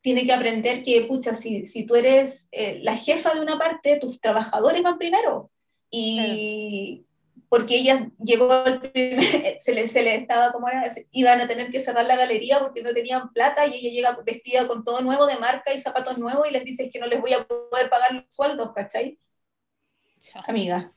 tiene 0.01 0.25
que 0.25 0.33
aprender 0.33 0.83
que, 0.83 1.01
pucha, 1.03 1.35
si, 1.35 1.65
si 1.65 1.85
tú 1.85 1.95
eres 1.95 2.47
eh, 2.51 2.79
la 2.81 2.97
jefa 2.97 3.33
de 3.33 3.41
una 3.41 3.57
parte, 3.57 3.97
tus 3.97 4.19
trabajadores 4.19 4.81
van 4.81 4.97
primero. 4.97 5.51
Y 5.91 7.05
porque 7.49 7.77
ella 7.77 8.09
llegó 8.23 8.51
al 8.51 8.79
primer, 8.91 9.55
se 9.59 9.73
le, 9.73 9.87
se 9.87 10.03
le 10.03 10.15
estaba 10.15 10.51
como 10.51 10.69
era, 10.69 10.83
iban 11.11 11.41
a 11.41 11.47
tener 11.47 11.71
que 11.71 11.81
cerrar 11.81 12.05
la 12.05 12.15
galería 12.15 12.59
porque 12.59 12.83
no 12.83 12.93
tenían 12.93 13.33
plata 13.33 13.65
y 13.65 13.73
ella 13.73 13.89
llega 13.89 14.23
vestida 14.23 14.67
con 14.67 14.83
todo 14.83 15.01
nuevo 15.01 15.25
de 15.25 15.37
marca 15.37 15.73
y 15.73 15.81
zapatos 15.81 16.17
nuevos 16.19 16.47
y 16.47 16.53
les 16.53 16.63
dice 16.63 16.89
que 16.89 16.99
no 16.99 17.07
les 17.07 17.19
voy 17.19 17.33
a 17.33 17.43
poder 17.45 17.89
pagar 17.89 18.13
los 18.13 18.25
sueldos, 18.29 18.71
¿cachai? 18.73 19.19
amiga. 20.45 20.93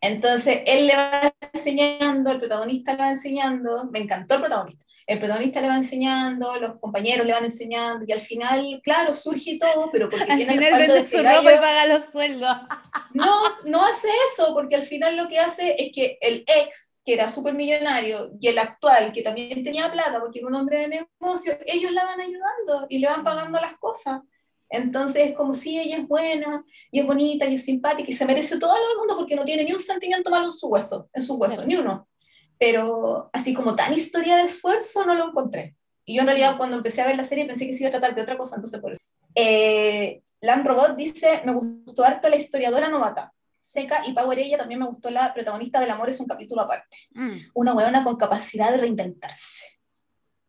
Entonces, 0.00 0.62
él 0.66 0.86
le 0.86 0.96
va 0.96 1.34
enseñando, 1.52 2.32
el 2.32 2.38
protagonista 2.38 2.92
le 2.92 2.98
va 2.98 3.10
enseñando, 3.10 3.84
me 3.92 4.00
encantó 4.00 4.36
el 4.36 4.40
protagonista, 4.40 4.84
el 5.06 5.18
protagonista 5.18 5.60
le 5.60 5.68
va 5.68 5.76
enseñando, 5.76 6.56
los 6.56 6.78
compañeros 6.78 7.26
le 7.26 7.32
van 7.32 7.44
enseñando, 7.44 8.04
y 8.06 8.12
al 8.12 8.20
final, 8.20 8.80
claro, 8.82 9.12
surge 9.14 9.58
todo, 9.58 9.90
pero 9.92 10.08
porque 10.08 10.30
Al 10.30 10.36
tiene 10.38 10.52
el 10.54 10.58
final 10.58 10.78
vende 10.78 11.06
su 11.06 11.16
ropa 11.18 11.52
y 11.52 11.56
paga 11.56 11.86
los 11.86 12.04
sueldos. 12.04 12.56
No, 13.12 13.40
no 13.64 13.84
hace 13.84 14.06
eso, 14.32 14.54
porque 14.54 14.76
al 14.76 14.84
final 14.84 15.16
lo 15.16 15.26
que 15.28 15.40
hace 15.40 15.74
es 15.82 15.90
que 15.92 16.16
el 16.20 16.44
ex, 16.46 16.96
que 17.04 17.14
era 17.14 17.28
súper 17.28 17.54
millonario, 17.54 18.30
y 18.40 18.46
el 18.46 18.56
actual, 18.58 19.12
que 19.12 19.22
también 19.22 19.64
tenía 19.64 19.90
plata, 19.90 20.20
porque 20.20 20.38
era 20.38 20.46
un 20.46 20.54
hombre 20.54 20.78
de 20.78 20.88
negocio, 20.88 21.58
ellos 21.66 21.90
la 21.90 22.04
van 22.04 22.20
ayudando 22.20 22.86
y 22.88 22.98
le 23.00 23.08
van 23.08 23.24
pagando 23.24 23.60
las 23.60 23.76
cosas. 23.78 24.20
Entonces 24.68 25.30
es 25.30 25.34
como 25.36 25.52
si 25.52 25.80
ella 25.80 25.96
es 25.96 26.06
buena, 26.06 26.64
y 26.92 27.00
es 27.00 27.06
bonita, 27.06 27.46
y 27.46 27.56
es 27.56 27.64
simpática, 27.64 28.08
y 28.08 28.14
se 28.14 28.24
merece 28.24 28.56
todo 28.60 28.78
lo 28.78 28.88
del 28.88 28.98
mundo 28.98 29.16
porque 29.16 29.34
no 29.34 29.44
tiene 29.44 29.64
ni 29.64 29.72
un 29.72 29.80
sentimiento 29.80 30.30
malo 30.30 30.46
en 30.46 30.52
su 30.52 30.68
hueso, 30.68 31.10
en 31.12 31.22
su 31.24 31.34
hueso, 31.34 31.56
Claro. 31.56 31.68
ni 31.68 31.74
uno. 31.74 32.08
Pero 32.60 33.30
así 33.32 33.54
como 33.54 33.74
tan 33.74 33.94
historia 33.94 34.36
de 34.36 34.42
esfuerzo 34.42 35.06
no 35.06 35.14
lo 35.14 35.30
encontré. 35.30 35.76
Y 36.04 36.14
yo 36.16 36.20
en 36.20 36.26
realidad 36.26 36.58
cuando 36.58 36.76
empecé 36.76 37.00
a 37.00 37.06
ver 37.06 37.16
la 37.16 37.24
serie 37.24 37.46
pensé 37.46 37.66
que 37.66 37.72
se 37.72 37.80
iba 37.80 37.88
a 37.88 37.92
tratar 37.92 38.14
de 38.14 38.20
otra 38.20 38.36
cosa, 38.36 38.56
entonces 38.56 38.80
por 38.80 38.92
eso. 38.92 39.00
Eh, 39.34 40.22
Robot 40.42 40.94
dice, 40.94 41.40
me 41.46 41.54
gustó 41.54 42.04
harto 42.04 42.28
la 42.28 42.36
historiadora 42.36 42.88
novata. 42.88 43.32
Seca 43.60 44.02
y 44.06 44.12
Power 44.12 44.38
ella 44.38 44.58
también 44.58 44.80
me 44.80 44.86
gustó 44.86 45.10
la 45.10 45.32
protagonista 45.32 45.80
del 45.80 45.90
amor, 45.90 46.10
es 46.10 46.20
un 46.20 46.26
capítulo 46.26 46.60
aparte. 46.60 46.98
Mm. 47.12 47.38
Una 47.54 47.72
huevona 47.72 48.04
con 48.04 48.16
capacidad 48.16 48.70
de 48.72 48.78
reinventarse. 48.78 49.64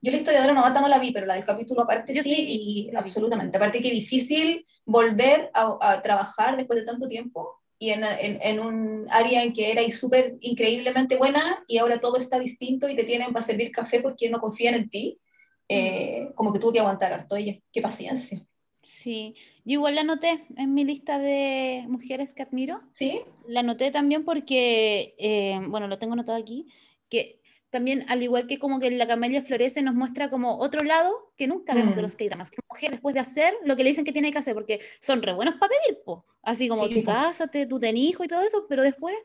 Yo 0.01 0.11
la 0.11 0.17
historiadora 0.17 0.53
novata 0.53 0.81
no 0.81 0.89
la 0.89 0.99
vi, 0.99 1.11
pero 1.11 1.27
la 1.27 1.35
del 1.35 1.45
capítulo 1.45 1.83
aparte 1.83 2.13
sí, 2.13 2.23
sí, 2.23 2.89
y 2.89 2.95
absolutamente. 2.95 3.55
Aparte 3.55 3.81
que 3.81 3.91
difícil 3.91 4.65
volver 4.83 5.49
a, 5.53 5.77
a 5.79 6.01
trabajar 6.01 6.57
después 6.57 6.79
de 6.79 6.85
tanto 6.85 7.07
tiempo 7.07 7.60
y 7.81 7.89
en, 7.89 8.03
en, 8.03 8.39
en 8.43 8.59
un 8.59 9.07
área 9.09 9.43
en 9.43 9.53
que 9.53 9.71
era 9.71 9.81
y 9.81 9.91
súper 9.91 10.37
increíblemente 10.41 11.17
buena 11.17 11.63
y 11.67 11.79
ahora 11.79 11.99
todo 11.99 12.17
está 12.17 12.37
distinto 12.37 12.87
y 12.87 12.95
te 12.95 13.05
tienen 13.05 13.33
para 13.33 13.43
servir 13.43 13.71
café 13.71 14.01
porque 14.01 14.29
no 14.29 14.39
confían 14.39 14.75
en 14.75 14.87
ti. 14.87 15.19
Eh, 15.67 16.29
como 16.35 16.53
que 16.53 16.59
tuvo 16.59 16.73
que 16.73 16.79
aguantar 16.79 17.11
harto 17.11 17.35
ella. 17.35 17.57
Qué 17.73 17.81
paciencia. 17.81 18.45
Sí, 18.83 19.33
yo 19.65 19.73
igual 19.73 19.95
la 19.95 20.01
anoté 20.01 20.45
en 20.57 20.75
mi 20.75 20.85
lista 20.85 21.17
de 21.17 21.85
mujeres 21.87 22.35
que 22.35 22.43
admiro. 22.43 22.83
¿Sí? 22.93 23.21
La 23.47 23.61
anoté 23.61 23.89
también 23.89 24.25
porque, 24.25 25.15
eh, 25.17 25.59
bueno, 25.67 25.87
lo 25.87 25.97
tengo 25.97 26.13
anotado 26.13 26.37
aquí, 26.37 26.67
que 27.09 27.40
también, 27.71 28.05
al 28.09 28.21
igual 28.21 28.45
que 28.47 28.59
como 28.59 28.79
que 28.79 28.91
la 28.91 29.07
camelia 29.07 29.41
florece, 29.41 29.81
nos 29.81 29.95
muestra 29.95 30.29
como 30.29 30.57
otro 30.59 30.83
lado 30.85 31.33
que 31.37 31.47
nunca 31.47 31.73
vemos 31.73 31.95
de 31.95 32.01
Mm. 32.01 32.03
los 32.03 32.15
K-dramas. 32.15 32.51
Que 32.51 32.57
la 32.57 32.67
mujer 32.75 32.91
después 32.91 33.13
de 33.15 33.21
hacer 33.21 33.53
lo 33.65 33.75
que 33.75 33.83
le 33.83 33.89
dicen 33.89 34.05
que 34.05 34.11
tiene 34.11 34.31
que 34.31 34.37
hacer, 34.37 34.53
porque 34.53 34.79
son 34.99 35.21
re 35.23 35.33
buenos 35.33 35.55
para 35.55 35.71
pedir, 35.71 35.99
po. 36.05 36.25
Así 36.43 36.67
como 36.67 36.85
Sí, 36.87 36.95
tú 36.95 37.03
cásate, 37.03 37.65
tú 37.65 37.79
ten 37.79 37.97
hijo 37.97 38.23
y 38.23 38.27
todo 38.27 38.41
eso, 38.43 38.65
pero 38.69 38.83
después, 38.83 39.15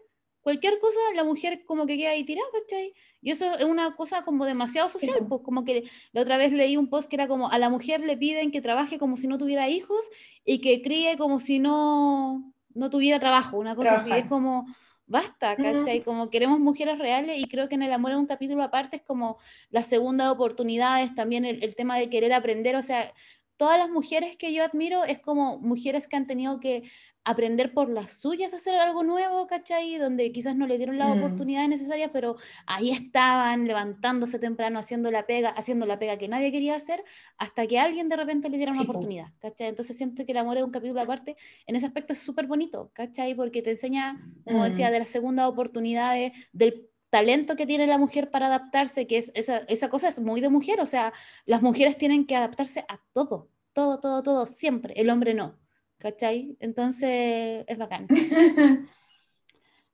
cualquier 0.40 0.78
cosa, 0.78 0.98
la 1.16 1.24
mujer 1.24 1.64
como 1.66 1.86
que 1.86 1.96
queda 1.96 2.10
ahí 2.10 2.24
tirada, 2.24 2.46
¿cachai? 2.52 2.94
Y 3.20 3.32
eso 3.32 3.52
es 3.56 3.64
una 3.64 3.96
cosa 3.96 4.22
como 4.24 4.44
demasiado 4.46 4.88
social, 4.88 5.18
po. 5.20 5.28
pues 5.28 5.40
como 5.42 5.64
que 5.64 5.90
la 6.12 6.20
otra 6.20 6.36
vez 6.38 6.52
leí 6.52 6.76
un 6.76 6.88
post 6.88 7.08
que 7.10 7.16
era 7.16 7.26
como 7.26 7.50
a 7.50 7.58
la 7.58 7.68
mujer 7.68 8.00
le 8.00 8.16
piden 8.16 8.52
que 8.52 8.60
trabaje 8.60 8.98
como 8.98 9.16
si 9.16 9.26
no 9.26 9.38
tuviera 9.38 9.68
hijos 9.68 9.98
y 10.44 10.60
que 10.60 10.82
críe 10.82 11.16
como 11.18 11.40
si 11.40 11.58
no, 11.58 12.52
no 12.74 12.90
tuviera 12.90 13.18
trabajo, 13.18 13.58
una 13.58 13.74
cosa 13.74 13.96
así. 13.96 14.14
Es 14.18 14.28
Trabajar. 14.28 14.28
como, 14.28 14.66
basta, 15.06 15.56
¿cachai? 15.56 16.02
Como 16.02 16.30
queremos 16.30 16.58
mujeres 16.58 16.98
reales 16.98 17.38
y 17.38 17.48
creo 17.48 17.68
que 17.68 17.76
en 17.76 17.82
el 17.82 17.92
amor 17.92 18.12
en 18.12 18.18
un 18.18 18.26
capítulo 18.26 18.62
aparte 18.62 18.96
es 18.96 19.02
como 19.02 19.38
las 19.70 19.86
segundas 19.86 20.28
oportunidades, 20.28 21.14
también 21.14 21.44
el, 21.44 21.62
el 21.62 21.76
tema 21.76 21.96
de 21.98 22.10
querer 22.10 22.32
aprender, 22.32 22.76
o 22.76 22.82
sea, 22.82 23.12
todas 23.56 23.78
las 23.78 23.88
mujeres 23.88 24.36
que 24.36 24.52
yo 24.52 24.64
admiro 24.64 25.04
es 25.04 25.20
como 25.20 25.58
mujeres 25.58 26.08
que 26.08 26.16
han 26.16 26.26
tenido 26.26 26.60
que 26.60 26.90
aprender 27.26 27.74
por 27.74 27.88
las 27.90 28.12
suyas 28.20 28.52
a 28.54 28.56
hacer 28.56 28.76
algo 28.76 29.02
nuevo, 29.02 29.46
¿cachai? 29.48 29.98
Donde 29.98 30.32
quizás 30.32 30.56
no 30.56 30.66
le 30.66 30.78
dieron 30.78 30.96
las 30.98 31.08
Mm. 31.08 31.12
oportunidades 31.12 31.68
necesarias, 31.68 32.10
pero 32.12 32.36
ahí 32.66 32.90
estaban 32.92 33.66
levantándose 33.66 34.38
temprano, 34.38 34.78
haciendo 34.78 35.10
la 35.10 35.26
pega, 35.26 35.50
haciendo 35.50 35.86
la 35.86 35.98
pega 35.98 36.18
que 36.18 36.28
nadie 36.28 36.52
quería 36.52 36.76
hacer, 36.76 37.02
hasta 37.38 37.66
que 37.66 37.78
alguien 37.78 38.08
de 38.08 38.16
repente 38.16 38.48
le 38.48 38.56
diera 38.58 38.72
una 38.72 38.82
Sí, 38.82 38.84
oportunidad, 38.84 39.32
¿cachai? 39.40 39.68
Entonces 39.68 39.96
siento 39.96 40.24
que 40.24 40.32
el 40.32 40.38
amor 40.38 40.56
es 40.56 40.64
un 40.64 40.70
capítulo 40.70 41.00
aparte, 41.00 41.36
en 41.66 41.76
ese 41.76 41.86
aspecto 41.86 42.12
es 42.12 42.20
súper 42.20 42.46
bonito, 42.46 42.90
¿cachai? 42.94 43.34
Porque 43.34 43.62
te 43.62 43.70
enseña, 43.70 44.20
como 44.44 44.64
decía, 44.64 44.88
Mm. 44.88 44.92
de 44.92 44.98
las 45.00 45.08
segundas 45.08 45.48
oportunidades, 45.48 46.32
del 46.52 46.88
talento 47.10 47.56
que 47.56 47.66
tiene 47.66 47.86
la 47.86 47.98
mujer 47.98 48.30
para 48.30 48.46
adaptarse, 48.46 49.06
que 49.06 49.16
es 49.18 49.32
esa, 49.34 49.58
esa 49.68 49.88
cosa 49.90 50.08
es 50.08 50.20
muy 50.20 50.40
de 50.40 50.48
mujer, 50.48 50.80
o 50.80 50.86
sea, 50.86 51.12
las 51.44 51.62
mujeres 51.62 51.96
tienen 51.98 52.26
que 52.26 52.36
adaptarse 52.36 52.84
a 52.88 53.00
todo, 53.12 53.50
todo, 53.72 54.00
todo, 54.00 54.22
todo, 54.22 54.46
siempre, 54.46 54.94
el 54.96 55.10
hombre 55.10 55.34
no, 55.34 55.58
¿cachai? 56.06 56.56
Entonces 56.60 57.64
es 57.66 57.78
bacán. 57.78 58.06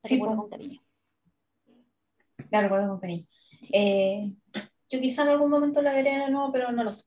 Sí, 0.05 0.15
recuerdo 0.15 0.37
con 0.37 0.51
cariño. 0.51 0.83
La 2.51 2.61
recuerdo 2.61 2.89
con 2.89 2.99
cariño. 2.99 3.25
Eh, 3.71 4.33
yo 4.91 5.01
quizá 5.01 5.23
en 5.23 5.29
algún 5.29 5.49
momento 5.49 5.81
la 5.81 5.93
veré 5.93 6.19
de 6.19 6.29
nuevo, 6.29 6.51
pero 6.51 6.73
no 6.73 6.83
lo 6.83 6.91
sé. 6.91 7.05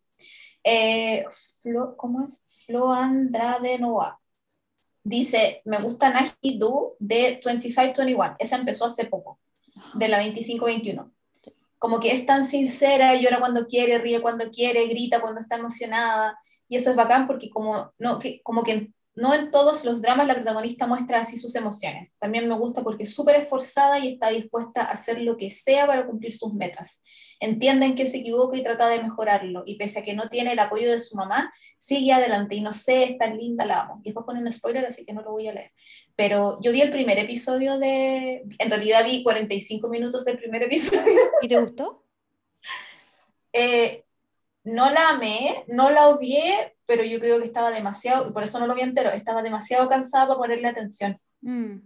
Eh, 0.63 1.25
Flo, 1.61 1.97
¿Cómo 1.97 2.23
es? 2.23 2.45
Flo 2.65 2.93
Andrade 2.93 3.79
Noa. 3.79 4.17
Dice, 5.03 5.61
me 5.65 5.77
gusta 5.79 6.09
Naji 6.09 6.57
Du 6.57 6.95
de 6.99 7.41
2521. 7.43 8.37
Esa 8.39 8.55
empezó 8.55 8.85
hace 8.85 9.03
poco, 9.03 9.41
de 9.95 10.07
la 10.07 10.19
2521. 10.19 11.11
Como 11.77 11.99
que 11.99 12.13
es 12.13 12.25
tan 12.25 12.45
sincera, 12.47 13.13
llora 13.15 13.39
cuando 13.39 13.67
quiere, 13.67 13.97
ríe 13.97 14.21
cuando 14.21 14.49
quiere, 14.49 14.87
grita 14.87 15.19
cuando 15.19 15.41
está 15.41 15.57
emocionada. 15.57 16.39
Y 16.67 16.77
eso 16.77 16.89
es 16.89 16.95
bacán 16.95 17.27
porque 17.27 17.49
como, 17.49 17.93
no, 17.97 18.19
que, 18.19 18.41
como 18.41 18.63
que 18.63 18.91
no 19.15 19.33
en 19.33 19.49
todos 19.49 19.85
los 19.85 20.01
dramas 20.01 20.27
la 20.27 20.35
protagonista 20.35 20.87
muestra 20.87 21.21
así 21.21 21.37
sus 21.37 21.55
emociones. 21.55 22.17
También 22.19 22.49
me 22.49 22.55
gusta 22.55 22.83
porque 22.83 23.03
es 23.03 23.15
súper 23.15 23.37
esforzada 23.37 23.97
y 23.99 24.13
está 24.13 24.29
dispuesta 24.29 24.81
a 24.81 24.91
hacer 24.91 25.21
lo 25.21 25.37
que 25.37 25.49
sea 25.51 25.87
para 25.87 26.05
cumplir 26.05 26.33
sus 26.33 26.53
metas. 26.53 27.01
Entienden 27.39 27.95
que 27.95 28.07
se 28.07 28.17
equivoca 28.17 28.57
y 28.57 28.63
trata 28.63 28.89
de 28.89 29.01
mejorarlo. 29.01 29.63
Y 29.65 29.77
pese 29.77 29.99
a 29.99 30.03
que 30.03 30.15
no 30.15 30.27
tiene 30.27 30.51
el 30.51 30.59
apoyo 30.59 30.91
de 30.91 30.99
su 30.99 31.15
mamá, 31.15 31.53
sigue 31.77 32.11
adelante. 32.11 32.55
Y 32.55 32.61
no 32.61 32.73
sé, 32.73 33.03
es 33.05 33.17
tan 33.17 33.37
linda, 33.37 33.65
la 33.65 33.83
amo. 33.83 34.01
Y 34.03 34.09
después 34.09 34.25
ponen 34.25 34.43
un 34.43 34.51
spoiler, 34.51 34.85
así 34.85 35.05
que 35.05 35.13
no 35.13 35.21
lo 35.21 35.31
voy 35.31 35.47
a 35.47 35.53
leer. 35.53 35.71
Pero 36.17 36.59
yo 36.61 36.73
vi 36.73 36.81
el 36.81 36.91
primer 36.91 37.17
episodio 37.17 37.79
de... 37.79 38.43
En 38.59 38.69
realidad 38.69 39.05
vi 39.05 39.23
45 39.23 39.87
minutos 39.87 40.25
del 40.25 40.37
primer 40.37 40.63
episodio. 40.63 41.21
¿Y 41.41 41.47
te 41.47 41.59
gustó? 41.59 42.01
Eh, 43.57 44.04
no 44.65 44.91
la 44.91 45.09
amé, 45.09 45.63
no 45.67 45.91
la 45.91 46.07
odié, 46.07 46.75
pero 46.85 47.03
yo 47.03 47.19
creo 47.19 47.39
que 47.39 47.45
estaba 47.45 47.71
demasiado, 47.71 48.27
y 48.27 48.31
por 48.33 48.43
eso 48.43 48.59
no 48.59 48.67
lo 48.67 48.75
vi 48.75 48.81
entero, 48.81 49.11
estaba 49.11 49.41
demasiado 49.41 49.87
cansada 49.87 50.27
para 50.27 50.39
ponerle 50.39 50.67
atención. 50.67 51.19
Mm. 51.41 51.79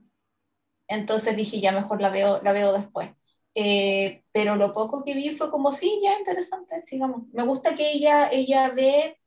Entonces 0.87 1.35
dije, 1.35 1.61
ya 1.61 1.71
mejor 1.71 2.01
la 2.01 2.09
veo, 2.09 2.41
la 2.43 2.51
veo 2.53 2.73
después. 2.73 3.11
Eh, 3.55 4.23
pero 4.31 4.55
lo 4.55 4.73
poco 4.73 5.03
que 5.03 5.13
vi 5.13 5.31
fue 5.31 5.51
como, 5.51 5.71
sí, 5.71 5.99
ya 6.03 6.17
interesante, 6.17 6.81
sigamos. 6.81 7.23
Me 7.33 7.43
gusta 7.43 7.75
que 7.75 7.91
ella, 7.91 8.29
ella 8.31 8.69
ve, 8.69 9.17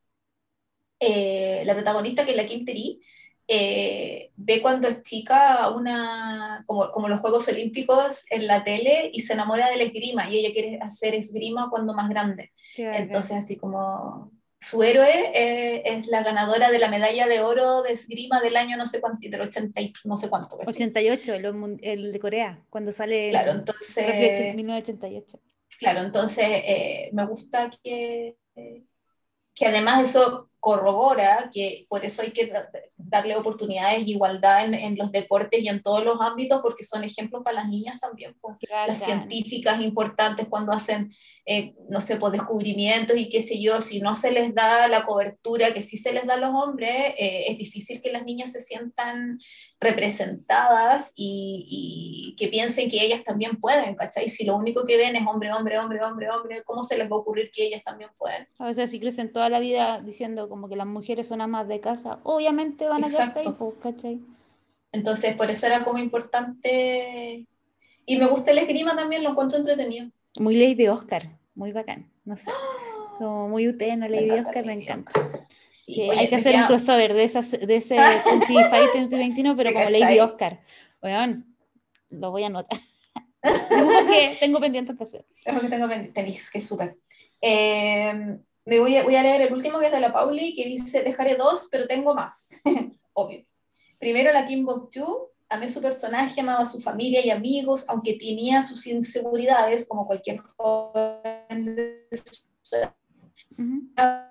eh, 0.99 1.63
la 1.65 1.73
protagonista 1.75 2.25
que 2.25 2.31
es 2.31 2.37
la 2.37 2.45
Kim 2.45 2.65
Teri, 2.65 3.01
eh, 3.47 4.31
ve 4.35 4.61
cuando 4.61 4.87
es 4.87 5.01
chica 5.03 5.69
una, 5.69 6.63
como, 6.65 6.91
como 6.91 7.09
los 7.09 7.19
Juegos 7.19 7.47
Olímpicos 7.47 8.25
en 8.29 8.47
la 8.47 8.63
tele 8.63 9.09
y 9.13 9.21
se 9.21 9.33
enamora 9.33 9.69
del 9.69 9.81
esgrima 9.81 10.29
y 10.29 10.39
ella 10.39 10.53
quiere 10.53 10.79
hacer 10.81 11.13
esgrima 11.15 11.69
cuando 11.69 11.93
más 11.93 12.09
grande. 12.09 12.51
Qué. 12.75 12.89
Entonces, 12.95 13.37
así 13.37 13.57
como 13.57 14.31
su 14.59 14.81
héroe 14.81 15.31
eh, 15.33 15.83
es 15.85 16.07
la 16.07 16.23
ganadora 16.23 16.71
de 16.71 16.79
la 16.79 16.87
medalla 16.89 17.27
de 17.27 17.41
oro 17.41 17.81
de 17.81 17.91
esgrima 17.91 18.39
del 18.39 18.55
año 18.55 18.77
no 18.77 18.85
sé 18.85 19.01
cuánto, 19.01 19.27
del 19.29 19.41
80 19.41 19.81
y 19.81 19.93
no 20.05 20.15
sé 20.15 20.29
cuánto. 20.29 20.57
¿cachai? 20.57 20.73
88, 20.73 21.33
el, 21.33 21.79
el 21.81 22.13
de 22.13 22.19
Corea, 22.19 22.63
cuando 22.69 22.91
sale 22.93 23.25
el 23.25 23.31
Claro, 23.31 23.51
en 23.51 23.57
entonces, 23.59 24.55
1988. 24.55 25.39
claro, 25.77 25.99
entonces 26.01 26.45
eh, 26.47 27.09
me 27.11 27.25
gusta 27.25 27.69
que, 27.83 28.37
que 29.53 29.65
además 29.65 30.09
eso 30.09 30.49
corrobora 30.63 31.49
que 31.53 31.85
por 31.89 32.05
eso 32.05 32.21
hay 32.21 32.31
que 32.31 32.47
da- 32.47 32.69
darle 32.95 33.35
oportunidades 33.35 34.07
y 34.07 34.11
igualdad 34.11 34.63
en, 34.65 34.73
en 34.73 34.95
los 34.97 35.11
deportes 35.11 35.61
y 35.61 35.67
en 35.67 35.83
todos 35.83 36.05
los 36.05 36.21
ámbitos 36.21 36.61
porque 36.61 36.85
son 36.85 37.03
ejemplos 37.03 37.43
para 37.43 37.57
las 37.61 37.67
niñas 37.69 37.99
también. 37.99 38.33
las 38.87 38.97
científicas 39.05 39.81
importantes 39.81 40.47
cuando 40.49 40.71
hacen, 40.71 41.13
eh, 41.45 41.75
no 41.89 41.99
sé, 41.99 42.15
pues 42.15 42.31
descubrimientos 42.31 43.17
y 43.17 43.27
qué 43.29 43.41
sé 43.41 43.59
yo, 43.61 43.81
si 43.81 43.99
no 43.99 44.15
se 44.15 44.31
les 44.31 44.55
da 44.55 44.87
la 44.87 45.05
cobertura 45.05 45.73
que 45.73 45.81
sí 45.81 45.97
se 45.97 46.13
les 46.13 46.25
da 46.25 46.35
a 46.35 46.37
los 46.37 46.51
hombres, 46.55 47.13
eh, 47.17 47.45
es 47.49 47.57
difícil 47.57 48.01
que 48.01 48.13
las 48.13 48.23
niñas 48.23 48.53
se 48.53 48.61
sientan 48.61 49.39
representadas 49.81 51.11
y, 51.15 51.67
y 51.69 52.35
que 52.37 52.47
piensen 52.47 52.89
que 52.89 53.03
ellas 53.03 53.23
también 53.25 53.59
pueden, 53.59 53.95
¿cachai? 53.95 54.29
Si 54.29 54.45
lo 54.45 54.55
único 54.55 54.85
que 54.85 54.95
ven 54.97 55.15
es 55.17 55.27
hombre, 55.27 55.51
hombre, 55.51 55.77
hombre, 55.77 56.01
hombre, 56.01 56.29
hombre, 56.29 56.63
¿cómo 56.63 56.83
se 56.83 56.97
les 56.97 57.11
va 57.11 57.15
a 57.15 57.19
ocurrir 57.19 57.51
que 57.51 57.65
ellas 57.65 57.83
también 57.83 58.09
pueden? 58.17 58.47
A 58.59 58.65
veces 58.67 58.89
si 58.91 58.99
crecen 58.99 59.31
toda 59.31 59.49
la 59.49 59.59
vida 59.59 60.01
diciendo 60.01 60.47
como 60.53 60.69
que 60.69 60.75
las 60.75 60.85
mujeres 60.85 61.27
son 61.27 61.41
amas 61.41 61.67
de 61.67 61.81
casa, 61.81 62.19
obviamente 62.21 62.87
van 62.87 63.03
a 63.03 63.09
quedarse 63.09 63.39
ahí, 63.39 63.55
pues, 63.57 63.73
¿cachai? 63.81 64.19
Entonces, 64.91 65.35
por 65.35 65.49
eso 65.49 65.65
era 65.65 65.83
como 65.83 65.97
importante. 65.97 67.47
Y 68.05 68.17
me 68.17 68.27
gusta 68.27 68.51
el 68.51 68.59
esgrima 68.59 68.95
también, 68.95 69.23
lo 69.23 69.31
encuentro 69.31 69.57
entretenido. 69.57 70.11
Muy 70.39 70.55
Lady 70.55 70.87
Oscar, 70.87 71.27
muy 71.55 71.71
bacán, 71.71 72.07
no 72.23 72.35
sé. 72.35 72.51
Como 73.17 73.49
muy 73.49 73.67
utena, 73.67 74.07
Lady 74.07 74.25
encanta 74.25 74.49
Oscar, 74.49 74.65
me 74.67 74.73
encanta. 74.73 75.11
Sí, 75.69 75.95
Que 75.95 76.09
oye, 76.11 76.19
hay 76.19 76.29
que 76.29 76.35
hacer 76.35 76.55
un 76.55 76.67
crossover 76.67 77.15
de, 77.15 77.23
esas, 77.23 77.49
de 77.49 77.75
ese 77.75 77.95
25 78.25 79.09
2021, 79.09 79.57
pero 79.57 79.73
como 79.73 79.89
Lady. 79.89 80.19
Oscar. 80.19 80.59
Weón, 81.01 81.47
lo 82.11 82.29
voy 82.29 82.43
a 82.43 82.45
anotar. 82.45 82.79
Que 83.41 84.37
tengo 84.39 84.59
pendientes 84.59 84.99
de 84.99 85.03
hacer. 85.03 85.25
Es 85.43 85.51
lo 85.51 85.61
que 85.61 85.69
tengo 85.69 85.87
pendiente, 85.87 86.13
tenis, 86.13 86.51
que 86.51 86.61
súper. 86.61 86.95
Eh, 87.41 88.37
me 88.65 88.79
voy 88.79 88.95
a, 88.95 89.03
voy 89.03 89.15
a 89.15 89.23
leer 89.23 89.41
el 89.41 89.53
último 89.53 89.79
que 89.79 89.87
es 89.87 89.91
de 89.91 89.99
la 89.99 90.13
Pauli, 90.13 90.55
que 90.55 90.65
dice, 90.65 91.03
dejaré 91.03 91.35
dos, 91.35 91.67
pero 91.71 91.87
tengo 91.87 92.13
más. 92.15 92.49
Obvio. 93.13 93.45
Primero 93.99 94.31
la 94.31 94.45
Kim 94.45 94.65
Bok-joo, 94.65 95.31
amé 95.49 95.69
su 95.69 95.81
personaje, 95.81 96.41
amaba 96.41 96.63
a 96.63 96.65
su 96.65 96.81
familia 96.81 97.25
y 97.25 97.29
amigos, 97.29 97.85
aunque 97.87 98.13
tenía 98.13 98.63
sus 98.63 98.87
inseguridades, 98.87 99.87
como 99.87 100.07
cualquier 100.07 100.39
joven 100.39 101.75
de 101.75 102.07
su 102.11 102.75
edad. 102.75 102.95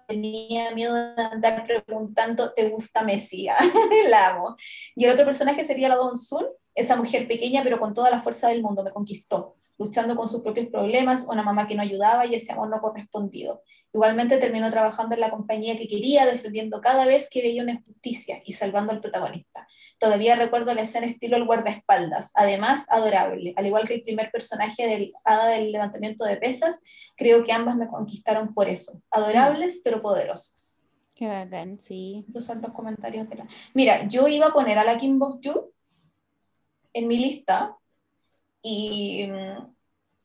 Tenía 0.08 0.74
miedo 0.74 0.94
de 0.94 1.22
andar 1.22 1.64
preguntando, 1.64 2.52
¿te 2.52 2.68
gusta 2.68 3.02
Messi? 3.02 3.46
la 4.08 4.30
amo. 4.30 4.56
Y 4.96 5.04
el 5.04 5.12
otro 5.12 5.24
personaje 5.24 5.64
sería 5.64 5.88
la 5.88 5.96
Don 5.96 6.18
Sun, 6.18 6.46
esa 6.74 6.96
mujer 6.96 7.28
pequeña 7.28 7.62
pero 7.62 7.78
con 7.78 7.94
toda 7.94 8.10
la 8.10 8.20
fuerza 8.20 8.48
del 8.48 8.62
mundo, 8.62 8.82
me 8.82 8.90
conquistó, 8.90 9.56
luchando 9.82 10.16
con 10.16 10.28
sus 10.28 10.42
propios 10.42 10.68
problemas, 10.68 11.26
una 11.28 11.42
mamá 11.42 11.66
que 11.66 11.74
no 11.74 11.82
ayudaba 11.82 12.26
y 12.26 12.34
ese 12.34 12.52
amor 12.52 12.70
no 12.70 12.80
correspondido. 12.80 13.62
Igualmente 13.94 14.38
terminó 14.38 14.70
trabajando 14.70 15.14
en 15.14 15.20
la 15.20 15.30
compañía 15.30 15.76
que 15.76 15.86
quería, 15.86 16.24
defendiendo 16.24 16.80
cada 16.80 17.04
vez 17.04 17.28
que 17.28 17.42
veía 17.42 17.62
una 17.62 17.72
injusticia 17.72 18.40
y 18.46 18.54
salvando 18.54 18.92
al 18.92 19.00
protagonista. 19.00 19.66
Todavía 19.98 20.34
recuerdo 20.36 20.72
la 20.72 20.82
escena 20.82 21.06
estilo 21.06 21.36
el 21.36 21.44
guardaespaldas, 21.44 22.30
además 22.34 22.86
adorable, 22.88 23.52
al 23.56 23.66
igual 23.66 23.86
que 23.86 23.94
el 23.94 24.02
primer 24.02 24.30
personaje 24.30 24.86
del 24.86 25.12
hada 25.24 25.48
del 25.48 25.72
levantamiento 25.72 26.24
de 26.24 26.38
pesas, 26.38 26.80
creo 27.16 27.44
que 27.44 27.52
ambas 27.52 27.76
me 27.76 27.88
conquistaron 27.88 28.54
por 28.54 28.68
eso, 28.68 29.02
adorables 29.10 29.82
pero 29.84 30.00
poderosas. 30.00 30.82
Qué 31.14 31.26
bacán, 31.26 31.78
sí. 31.78 32.24
Esos 32.30 32.44
son 32.46 32.62
los 32.62 32.72
comentarios 32.72 33.28
de 33.28 33.36
la... 33.36 33.46
Mira, 33.74 34.08
yo 34.08 34.26
iba 34.26 34.46
a 34.46 34.52
poner 34.52 34.78
a 34.78 34.84
la 34.84 34.96
Kim 34.96 35.18
Bok-joo 35.18 35.70
en 36.94 37.08
mi 37.08 37.18
lista 37.18 37.76
y 38.62 39.26
mm, 39.26 39.71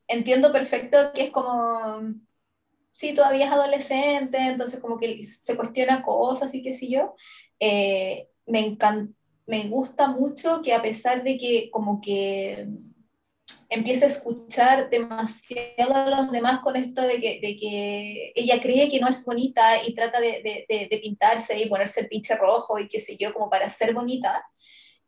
entiendo 0.08 0.52
perfecto 0.52 1.12
que 1.14 1.24
es 1.26 1.32
como, 1.32 2.02
sí, 2.92 3.14
todavía 3.14 3.48
es 3.48 3.52
adolescente, 3.52 4.38
entonces 4.40 4.80
como 4.80 4.98
que 5.00 5.24
se 5.26 5.56
cuestiona 5.58 6.04
cosas 6.04 6.54
y 6.56 6.64
qué 6.64 6.74
sé 6.74 6.90
yo. 6.90 7.16
Eh, 7.60 8.30
me 8.48 8.62
encan- 8.68 9.16
me 9.48 9.64
gusta 9.70 10.08
mucho 10.10 10.62
que 10.64 10.74
a 10.74 10.82
pesar 10.82 11.24
de 11.24 11.38
que 11.38 11.70
como 11.72 12.02
que 12.02 12.68
empieza 13.70 14.06
a 14.06 14.10
escuchar 14.10 14.90
demasiado 14.90 15.94
a 15.96 16.10
los 16.10 16.32
demás 16.32 16.60
con 16.62 16.76
esto 16.76 17.02
de 17.02 17.20
que, 17.20 17.40
de 17.42 17.58
que 17.58 18.32
ella 18.36 18.62
cree 18.62 18.90
que 18.90 19.00
no 19.00 19.08
es 19.10 19.26
bonita 19.26 19.84
y 19.86 19.94
trata 19.94 20.20
de- 20.22 20.42
de- 20.70 20.88
de 20.90 20.98
pintarse 21.00 21.60
y 21.60 21.68
ponerse 21.68 22.02
el 22.02 22.08
pinche 22.08 22.36
rojo 22.36 22.80
y 22.80 22.88
qué 22.88 23.00
sé 23.00 23.18
yo, 23.18 23.34
como 23.34 23.50
para 23.50 23.70
ser 23.70 23.94
bonita, 23.94 24.44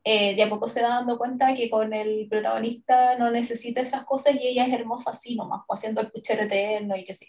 eh, 0.03 0.35
de 0.35 0.43
a 0.43 0.49
poco 0.49 0.67
se 0.67 0.81
va 0.81 0.89
dando 0.89 1.17
cuenta 1.17 1.53
que 1.53 1.69
con 1.69 1.93
el 1.93 2.27
protagonista 2.29 3.17
no 3.17 3.31
necesita 3.31 3.81
esas 3.81 4.05
cosas 4.05 4.35
y 4.35 4.47
ella 4.47 4.65
es 4.65 4.73
hermosa 4.73 5.11
así 5.11 5.35
nomás, 5.35 5.63
pues, 5.67 5.79
haciendo 5.79 6.01
el 6.01 6.11
puchero 6.11 6.43
eterno 6.43 6.95
y 6.95 7.03
que 7.03 7.13
sí. 7.13 7.27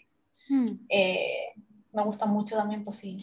Mm. 0.49 0.85
Eh, 0.89 1.53
me 1.93 2.03
gustan 2.03 2.29
mucho 2.29 2.55
también, 2.55 2.83
pues 2.83 2.97
sí, 2.97 3.17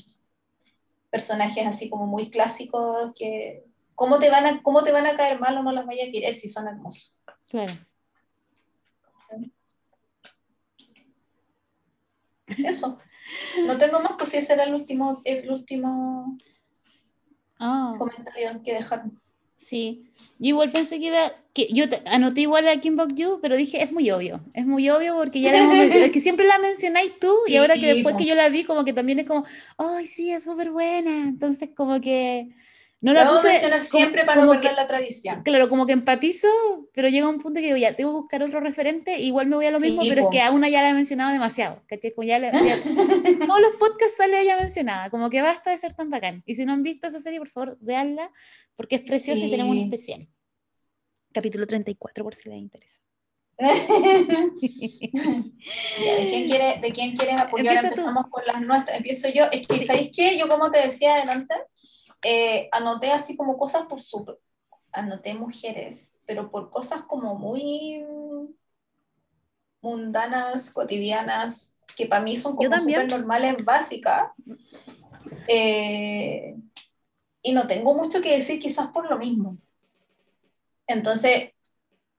personajes 1.10 1.66
así 1.66 1.88
como 1.88 2.06
muy 2.06 2.30
clásicos 2.30 3.12
que... 3.14 3.64
¿Cómo 3.94 4.20
te, 4.20 4.30
van 4.30 4.46
a, 4.46 4.62
¿Cómo 4.62 4.84
te 4.84 4.92
van 4.92 5.06
a 5.06 5.16
caer 5.16 5.40
mal 5.40 5.56
o 5.56 5.62
no 5.64 5.72
las 5.72 5.84
vaya 5.84 6.04
a 6.04 6.10
querer 6.12 6.32
si 6.32 6.48
son 6.48 6.68
hermosos? 6.68 7.16
Claro. 7.48 7.74
Eso. 12.46 12.98
No 13.66 13.76
tengo 13.76 14.00
más, 14.00 14.12
pues 14.16 14.34
ese 14.34 14.52
era 14.52 14.64
el 14.64 14.74
último, 14.74 15.20
el 15.24 15.50
último 15.50 16.38
Ah, 17.58 17.94
comentario 17.98 18.62
que 18.62 18.74
dejaron. 18.74 19.20
Sí. 19.58 20.04
Yo 20.38 20.48
igual 20.50 20.70
pensé 20.70 20.98
que 20.98 21.06
iba. 21.06 21.32
Que 21.52 21.66
yo 21.72 21.88
te- 21.88 22.00
anoté 22.06 22.42
igual 22.42 22.68
a 22.68 22.80
Kim 22.80 22.94
Bok 22.96 23.12
Yu, 23.14 23.40
pero 23.42 23.56
dije, 23.56 23.82
es 23.82 23.90
muy 23.90 24.08
obvio. 24.10 24.40
Es 24.54 24.64
muy 24.64 24.88
obvio 24.90 25.16
porque 25.16 25.40
ya 25.40 25.50
la 25.50 25.58
hemos 25.58 25.76
es 25.78 26.12
que 26.12 26.20
siempre 26.20 26.46
la 26.46 26.58
mencionáis 26.60 27.18
tú 27.18 27.34
y 27.48 27.56
ahora 27.56 27.74
que 27.74 27.80
Sí, 27.80 27.86
después 27.86 28.14
que 28.16 28.24
yo 28.26 28.34
la 28.36 28.48
vi, 28.48 28.62
como 28.64 28.84
que 28.84 28.92
también 28.92 29.18
es 29.18 29.26
como, 29.26 29.44
ay, 29.76 30.06
sí, 30.06 30.30
es 30.30 30.44
súper 30.44 30.70
buena. 30.70 31.10
Entonces, 31.28 31.70
como 31.76 32.00
que. 32.00 32.48
No 33.00 33.12
La 33.12 33.24
vamos 33.24 33.44
a 33.44 33.48
puse. 33.52 33.60
como- 33.68 33.80
siempre 33.82 34.24
para 34.24 34.44
no 34.44 34.50
perder 34.52 34.70
que- 34.70 34.76
la 34.76 34.88
tradición. 34.88 35.42
Claro, 35.44 35.68
como 35.68 35.86
que 35.86 35.92
empatizo, 35.92 36.48
pero 36.92 37.08
llega 37.08 37.28
un 37.28 37.38
punto 37.38 37.60
que 37.60 37.66
digo, 37.66 37.76
ya, 37.76 37.94
tengo 37.94 38.10
que 38.12 38.18
buscar 38.22 38.42
otro 38.42 38.58
referente, 38.60 39.20
igual 39.20 39.46
me 39.46 39.54
voy 39.54 39.66
a 39.66 39.70
lo 39.70 39.78
Sí, 39.78 39.86
mismo, 39.86 40.02
pero 40.08 40.22
es 40.22 40.26
que 40.32 40.40
a 40.40 40.50
una 40.50 40.68
ya 40.68 40.82
la 40.82 40.90
he 40.90 40.94
mencionado 40.94 41.30
demasiado, 41.32 41.80
¿cachai? 41.86 42.12
Como 42.12 42.26
ya, 42.26 42.40
le- 42.40 42.50
ya- 42.50 42.78
todos 43.54 43.60
los 43.60 43.70
podcasts 43.78 44.16
sale 44.16 44.40
ella 44.40 44.56
mencionada, 44.56 45.10
como 45.10 45.30
que 45.30 45.42
basta 45.42 45.70
de 45.70 45.78
ser 45.78 45.94
tan 45.94 46.10
bacán. 46.10 46.42
Y 46.44 46.54
si 46.56 46.64
no 46.64 46.72
han 46.72 46.82
visto 46.82 47.06
esa 47.06 47.20
serie, 47.20 47.38
por 47.38 47.48
favor, 47.50 47.78
veanla, 47.80 48.32
porque 48.78 48.94
es 48.94 49.02
preciosa 49.02 49.44
y 49.44 49.50
tenemos 49.50 49.72
un 49.72 49.78
Sí. 49.78 49.84
especial. 49.86 50.28
Capítulo 51.32 51.66
34, 51.66 52.22
por 52.22 52.36
si 52.36 52.48
les 52.48 52.58
interesa. 52.58 53.00
Ya, 53.58 53.74
¿de, 56.14 56.28
quién 56.30 56.48
quiere, 56.48 56.78
¿De 56.80 56.92
quién 56.92 57.16
quieres 57.16 57.36
apoyar? 57.36 57.80
Tú. 57.80 57.86
Empezamos 57.88 58.26
con 58.30 58.46
las 58.46 58.62
nuestras. 58.62 58.98
Empiezo 58.98 59.28
yo. 59.30 59.46
Es 59.50 59.66
que, 59.66 59.84
¿sabéis 59.84 60.12
qué? 60.14 60.38
Yo, 60.38 60.48
como 60.48 60.70
te 60.70 60.78
decía 60.78 61.16
adelante, 61.16 61.56
eh, 62.22 62.68
anoté 62.70 63.10
así 63.10 63.36
como 63.36 63.58
cosas 63.58 63.86
por 63.88 64.00
su... 64.00 64.24
Anoté 64.92 65.34
mujeres, 65.34 66.12
pero 66.24 66.48
por 66.48 66.70
cosas 66.70 67.02
como 67.02 67.34
muy 67.34 68.04
mundanas, 69.80 70.70
cotidianas, 70.70 71.74
que 71.96 72.06
para 72.06 72.22
mí 72.22 72.36
son 72.36 72.54
como 72.54 72.78
súper 72.78 73.10
normales, 73.10 73.56
básicas. 73.64 74.30
Eh, 75.48 76.54
y 77.48 77.52
no 77.52 77.66
tengo 77.66 77.94
mucho 77.94 78.20
que 78.20 78.36
decir 78.36 78.60
quizás 78.60 78.88
por 78.88 79.08
lo 79.08 79.16
mismo. 79.18 79.56
Entonces, 80.86 81.52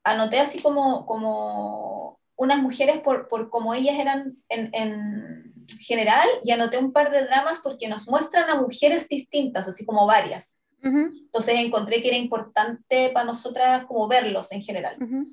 anoté 0.04 0.40
así 0.40 0.60
como, 0.60 1.06
como 1.06 2.20
unas 2.36 2.60
mujeres 2.60 3.00
por, 3.02 3.28
por 3.28 3.52
como 3.52 3.76
ellas 3.76 4.00
eran 4.00 4.38
en, 4.50 4.70
en 4.74 5.54
general 5.82 6.28
y 6.44 6.52
anoté 6.52 6.80
un 6.80 6.92
par 6.92 7.12
de 7.12 7.26
dramas 7.26 7.60
porque 7.62 7.88
nos 7.88 8.08
muestran 8.08 8.50
a 8.50 8.60
mujeres 8.60 9.08
distintas, 9.08 9.68
así 9.68 9.86
como 9.86 10.08
varias. 10.08 10.60
Ujú, 10.84 11.12
Entonces 11.26 11.56
encontré 11.60 12.02
que 12.02 12.08
era 12.08 12.18
importante 12.18 13.10
para 13.10 13.26
nosotras 13.26 13.86
como 13.86 14.08
verlos 14.08 14.52
en 14.52 14.64
general. 14.64 14.98
ujú. 15.00 15.28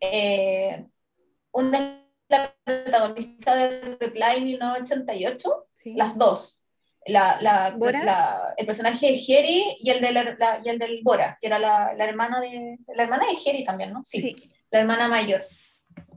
Eh, 0.00 0.86
una 1.52 1.78
es 1.78 1.94
la 2.30 2.54
protagonista 2.64 3.54
de 3.56 3.96
Reply 4.00 4.40
1988, 4.42 5.66
Sí. 5.74 5.94
las 5.94 6.16
dos. 6.16 6.57
La, 7.08 7.38
la- 7.40 7.74
la- 8.04 8.54
el 8.56 8.66
personaje 8.66 9.12
de 9.12 9.18
Jerry 9.18 9.64
y 9.80 9.90
el, 9.90 10.00
de 10.00 10.12
la- 10.12 10.60
y 10.64 10.68
el 10.68 10.78
del 10.78 11.00
Bora, 11.02 11.38
que 11.40 11.46
era 11.48 11.58
la, 11.58 11.94
la 11.94 12.04
hermana 12.04 12.40
de 12.40 12.78
la 12.94 13.02
hermana 13.04 13.26
de 13.26 13.36
Jerry 13.36 13.64
también, 13.64 13.92
¿no? 13.92 14.02
Sí. 14.04 14.34
la 14.70 14.80
hermana 14.80 15.08
mayor. 15.08 15.44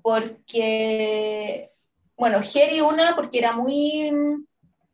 Porque, 0.01 1.71
bueno, 2.17 2.41
Jerry 2.41 2.81
una, 2.81 3.15
porque 3.15 3.39
era 3.39 3.53
muy, 3.53 4.11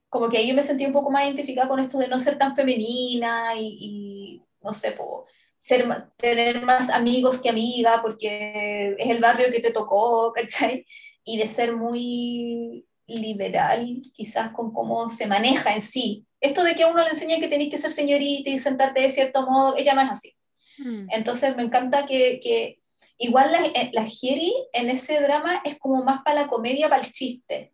como 0.10 0.30
que 0.30 0.38
ahí 0.38 0.48
yo 0.48 0.54
me 0.54 0.64
sentí 0.64 0.86
un 0.86 0.94
poco 0.94 1.10
más 1.12 1.26
identificada 1.26 1.68
con 1.68 1.80
esto 1.80 1.98
de 1.98 2.08
no 2.08 2.20
ser 2.20 2.38
tan 2.38 2.56
femenina 2.56 3.56
y, 3.56 3.78
y, 3.82 4.44
no 4.62 4.74
sé, 4.74 4.92
po, 4.92 5.26
ser, 5.58 5.88
tener 6.18 6.62
más 6.64 6.90
amigos 6.90 7.40
que 7.42 7.50
amiga, 7.50 8.02
porque 8.02 8.96
es 8.98 9.10
el 9.10 9.20
barrio 9.20 9.52
que 9.52 9.60
te 9.60 9.72
tocó, 9.72 10.32
¿cachai? 10.34 10.86
Y 11.24 11.38
de 11.38 11.48
ser 11.48 11.76
muy 11.76 12.86
liberal, 13.08 14.02
quizás 14.14 14.52
con 14.52 14.74
cómo 14.74 15.10
se 15.10 15.28
maneja 15.28 15.74
en 15.74 15.82
sí. 15.82 16.26
Esto 16.40 16.64
de 16.64 16.76
que 16.76 16.84
a 16.84 16.88
uno 16.88 17.04
le 17.04 17.10
enseña 17.12 17.40
que 17.40 17.48
tenéis 17.48 17.72
que 17.72 17.80
ser 17.80 17.92
señorita 17.92 18.50
y 18.50 18.60
sentarte 18.60 19.02
de 19.02 19.12
cierto 19.12 19.50
modo, 19.50 19.76
ella 19.78 19.94
no 19.94 20.02
es 20.02 20.12
así. 20.12 20.36
Mm. 20.78 21.08
Entonces 21.12 21.56
me 21.56 21.64
encanta 21.64 22.06
que, 22.06 22.40
que 22.42 22.80
igual 23.18 23.52
la, 23.52 23.66
eh, 23.66 23.90
la 23.94 24.06
Jerry 24.06 24.54
en 24.74 24.90
ese 24.90 25.20
drama 25.22 25.62
es 25.64 25.78
como 25.80 26.04
más 26.04 26.22
para 26.24 26.42
la 26.42 26.48
comedia, 26.48 26.90
para 26.90 27.04
el 27.04 27.12
chiste, 27.12 27.74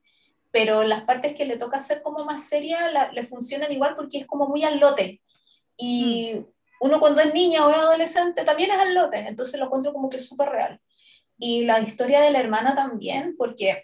pero 0.51 0.83
las 0.83 1.03
partes 1.03 1.33
que 1.33 1.45
le 1.45 1.57
toca 1.57 1.77
hacer 1.77 2.01
como 2.01 2.23
más 2.25 2.43
seria 2.47 2.91
la- 2.91 3.11
le 3.11 3.25
funcionan 3.25 3.71
igual 3.71 3.95
porque 3.95 4.19
es 4.19 4.25
como 4.27 4.47
muy 4.47 4.63
al 4.63 4.79
lote. 4.79 5.21
Y 5.77 6.45
uno 6.79 6.99
cuando 6.99 7.21
es 7.21 7.33
niña 7.33 7.65
o 7.65 7.71
es 7.71 7.77
adolescente 7.77 8.43
también 8.45 8.69
es 8.71 8.77
al 8.77 8.93
lote, 8.93 9.19
entonces 9.27 9.59
lo 9.59 9.65
encuentro 9.65 9.91
como 9.93 10.09
que 10.09 10.17
es 10.17 10.27
súper 10.27 10.49
real. 10.49 10.79
Y 11.37 11.65
la 11.65 11.79
historia 11.79 12.21
de 12.21 12.31
la 12.31 12.39
hermana 12.39 12.75
también, 12.75 13.35
porque 13.37 13.83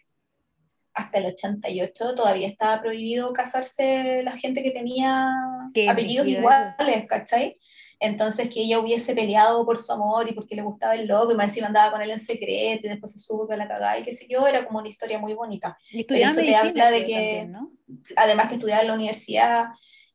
hasta 1.00 1.18
el 1.20 1.26
88 1.28 2.16
todavía 2.16 2.48
estaba 2.48 2.82
prohibido 2.82 3.32
casarse 3.34 4.22
la 4.24 4.34
gente 4.38 4.62
que 4.64 4.72
tenía 4.72 5.28
Qué 5.74 5.90
apellidos 5.90 6.28
iguales, 6.28 7.06
¿cachai? 7.08 7.58
Entonces 8.02 8.50
que 8.50 8.62
ella 8.62 8.80
hubiese 8.80 9.14
peleado 9.14 9.66
por 9.66 9.78
su 9.78 9.92
amor 9.92 10.30
y 10.30 10.34
porque 10.34 10.56
le 10.56 10.62
gustaba 10.62 10.96
el 10.96 11.08
loco 11.08 11.34
y 11.34 11.36
más 11.36 11.48
encima 11.50 11.68
andaba 11.68 11.92
con 11.92 12.02
él 12.02 12.12
en 12.12 12.20
secreto 12.20 12.88
y 12.88 12.90
después 12.90 13.12
se 13.12 13.20
supo 13.20 13.48
que 13.48 13.58
la 13.58 13.68
cagaba 13.68 13.98
y 13.98 14.04
qué 14.04 14.14
sé 14.16 14.26
yo, 14.30 14.48
era 14.48 14.66
como 14.66 14.80
una 14.80 14.88
historia 14.88 15.20
muy 15.20 15.34
bonita. 15.34 15.78
Y 15.92 16.02
estudiaba 16.02 16.32
eso 16.32 16.42
te 16.42 16.56
habla 16.56 16.92
de 16.92 17.06
que- 17.06 17.14
también, 17.14 17.52
¿no? 17.52 17.72
Además 18.16 18.48
que 18.48 18.54
estudiaba 18.56 18.82
en 18.82 18.88
la 18.88 18.94
universidad, 18.94 19.66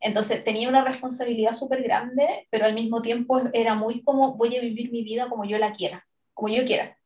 entonces 0.01 0.43
tenía 0.45 0.69
una 0.69 0.83
responsabilidad 0.85 1.53
súper 1.53 1.83
grande, 1.83 2.47
pero 2.51 2.67
al 2.67 2.75
mismo 2.75 3.03
tiempo 3.03 3.41
era 3.53 3.75
muy 3.75 4.03
como 4.03 4.35
voy 4.35 4.57
a 4.57 4.61
vivir 4.61 4.91
mi 4.91 5.03
vida 5.03 5.29
como 5.29 5.45
yo 5.45 5.59
la 5.59 5.73
quiera, 5.73 6.07
como 6.33 6.49
yo 6.49 6.65
quiera. 6.65 6.99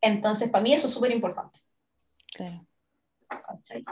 Entonces 0.00 0.50
para 0.50 0.62
mí 0.62 0.72
eso 0.74 0.88
es 0.88 0.92
súper 0.94 1.12
importante. 1.12 1.58
Claro. 2.34 2.66
¿Cachai? 3.40 3.84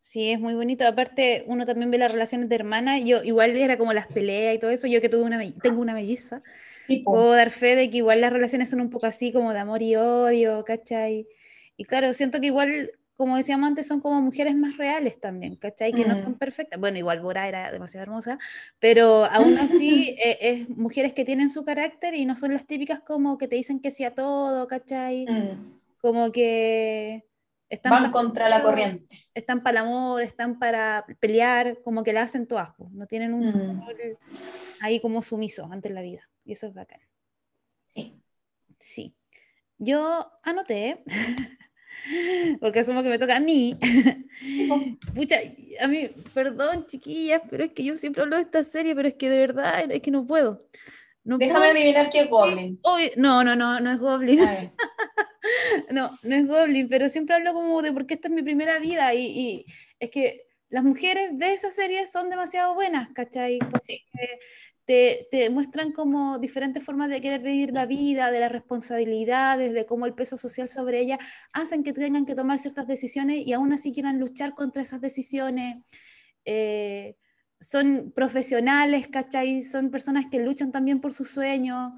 Sí, 0.00 0.30
es 0.32 0.40
muy 0.40 0.54
bonito. 0.54 0.86
Aparte, 0.86 1.44
uno 1.46 1.64
también 1.66 1.90
ve 1.90 1.98
las 1.98 2.10
relaciones 2.10 2.48
de 2.48 2.54
hermanas. 2.56 3.02
Yo 3.04 3.22
igual 3.22 3.56
era 3.56 3.78
como 3.78 3.92
las 3.92 4.06
peleas 4.08 4.56
y 4.56 4.58
todo 4.58 4.70
eso. 4.70 4.86
Yo 4.88 5.00
que 5.00 5.08
tuve 5.08 5.22
una, 5.22 5.38
tengo 5.62 5.80
una 5.80 5.94
melliza, 5.94 6.42
Sí, 6.86 6.98
po. 7.04 7.12
puedo 7.12 7.32
dar 7.32 7.50
fe 7.50 7.76
de 7.76 7.90
que 7.90 7.98
igual 7.98 8.20
las 8.20 8.32
relaciones 8.32 8.70
son 8.70 8.80
un 8.80 8.90
poco 8.90 9.06
así 9.06 9.32
como 9.32 9.52
de 9.52 9.60
amor 9.60 9.82
y 9.82 9.94
odio, 9.96 10.64
¿cachai? 10.64 11.28
Y 11.76 11.84
claro, 11.84 12.12
siento 12.12 12.40
que 12.40 12.46
igual, 12.46 12.90
como 13.16 13.36
decíamos 13.36 13.68
antes, 13.68 13.86
son 13.86 14.00
como 14.00 14.20
mujeres 14.20 14.56
más 14.56 14.76
reales 14.78 15.20
también, 15.20 15.54
¿cachai? 15.56 15.92
Que 15.92 16.04
no 16.04 16.16
Mm. 16.16 16.24
son 16.24 16.34
perfectas. 16.34 16.80
Bueno, 16.80 16.98
igual 16.98 17.20
Bora 17.20 17.46
era 17.46 17.70
demasiado 17.70 18.02
hermosa, 18.02 18.38
pero 18.80 19.26
aún 19.26 19.56
así 19.58 20.16
eh, 20.24 20.38
es 20.40 20.68
mujeres 20.70 21.12
que 21.12 21.24
tienen 21.24 21.50
su 21.50 21.64
carácter 21.64 22.14
y 22.14 22.24
no 22.24 22.34
son 22.36 22.52
las 22.52 22.66
típicas 22.66 22.98
como 23.00 23.38
que 23.38 23.46
te 23.46 23.54
dicen 23.56 23.78
que 23.80 23.92
sí 23.92 24.02
a 24.04 24.14
todo, 24.14 24.66
¿cachai? 24.66 25.26
Mm. 25.26 25.78
Como 26.00 26.32
que 26.32 27.24
están 27.70 27.90
Van 27.92 28.00
para- 28.02 28.12
contra 28.12 28.48
la 28.50 28.62
corriente. 28.62 29.26
están 29.32 29.62
para 29.62 29.80
el 29.80 29.86
amor, 29.86 30.20
están 30.22 30.58
para 30.58 31.06
pelear, 31.20 31.80
como 31.82 32.02
que 32.04 32.12
la 32.12 32.22
hacen 32.22 32.46
todas, 32.46 32.70
no 32.90 33.06
tienen 33.06 33.32
un 33.32 33.42
Mm. 33.48 33.82
ahí 34.80 35.00
como 35.00 35.22
sumiso 35.22 35.66
ante 35.72 35.88
la 35.88 36.02
vida, 36.02 36.28
y 36.44 36.52
eso 36.52 36.66
es 36.66 36.74
bacán. 36.74 37.00
Sí. 37.94 38.20
Sí. 38.78 39.14
Yo 39.78 40.30
anoté, 40.42 41.02
porque 42.60 42.80
asumo 42.80 43.02
que 43.02 43.08
me 43.08 43.18
toca 43.18 43.36
a 43.36 43.40
mí. 43.40 43.76
Pucha, 45.14 45.36
a 45.80 45.86
mí, 45.86 46.10
perdón, 46.34 46.86
chiquillas, 46.86 47.42
pero 47.50 47.64
es 47.64 47.72
que 47.72 47.84
yo 47.84 47.96
siempre 47.96 48.22
hablo 48.22 48.36
de 48.36 48.42
esta 48.42 48.64
serie, 48.64 48.94
pero 48.94 49.08
es 49.08 49.14
que 49.14 49.28
de 49.30 49.40
verdad, 49.40 49.90
es 49.90 50.02
que 50.02 50.10
no 50.10 50.26
puedo. 50.26 50.66
No 51.22 51.36
Déjame 51.36 51.58
puedo. 51.60 51.72
adivinar 51.72 52.08
qué 52.10 52.20
es 52.20 52.30
Goblin. 52.30 52.80
No, 53.16 53.44
no, 53.44 53.54
no, 53.54 53.78
no 53.80 53.90
es 53.92 53.98
Goblin. 53.98 54.38
No, 55.90 56.18
no 56.22 56.34
es 56.34 56.46
Goblin, 56.46 56.88
pero 56.88 57.08
siempre 57.08 57.36
hablo 57.36 57.52
como 57.52 57.82
de 57.82 57.92
por 57.92 58.06
qué 58.06 58.14
esta 58.14 58.28
es 58.28 58.34
mi 58.34 58.42
primera 58.42 58.78
vida 58.78 59.14
y, 59.14 59.26
y 59.26 59.66
es 59.98 60.10
que 60.10 60.46
las 60.68 60.84
mujeres 60.84 61.30
de 61.38 61.52
esa 61.52 61.70
serie 61.70 62.06
son 62.06 62.30
demasiado 62.30 62.74
buenas, 62.74 63.08
¿cachai? 63.12 63.58
Porque 63.58 64.02
te, 64.84 65.28
te 65.30 65.50
muestran 65.50 65.92
como 65.92 66.38
diferentes 66.38 66.82
formas 66.84 67.10
de 67.10 67.20
querer 67.20 67.42
vivir 67.42 67.72
la 67.72 67.86
vida, 67.86 68.30
de 68.30 68.40
las 68.40 68.52
responsabilidades, 68.52 69.72
de 69.72 69.86
cómo 69.86 70.06
el 70.06 70.14
peso 70.14 70.36
social 70.36 70.68
sobre 70.68 71.00
ella 71.00 71.18
hacen 71.52 71.82
que 71.82 71.92
tengan 71.92 72.26
que 72.26 72.34
tomar 72.34 72.58
ciertas 72.58 72.86
decisiones 72.86 73.46
y 73.46 73.52
aún 73.52 73.72
así 73.72 73.92
quieran 73.92 74.18
luchar 74.18 74.54
contra 74.54 74.82
esas 74.82 75.00
decisiones. 75.00 75.84
Eh, 76.44 77.16
son 77.60 78.12
profesionales, 78.14 79.08
¿cachai? 79.08 79.62
Son 79.62 79.90
personas 79.90 80.26
que 80.30 80.40
luchan 80.40 80.72
también 80.72 81.00
por 81.00 81.12
sus 81.12 81.30
sueños. 81.30 81.92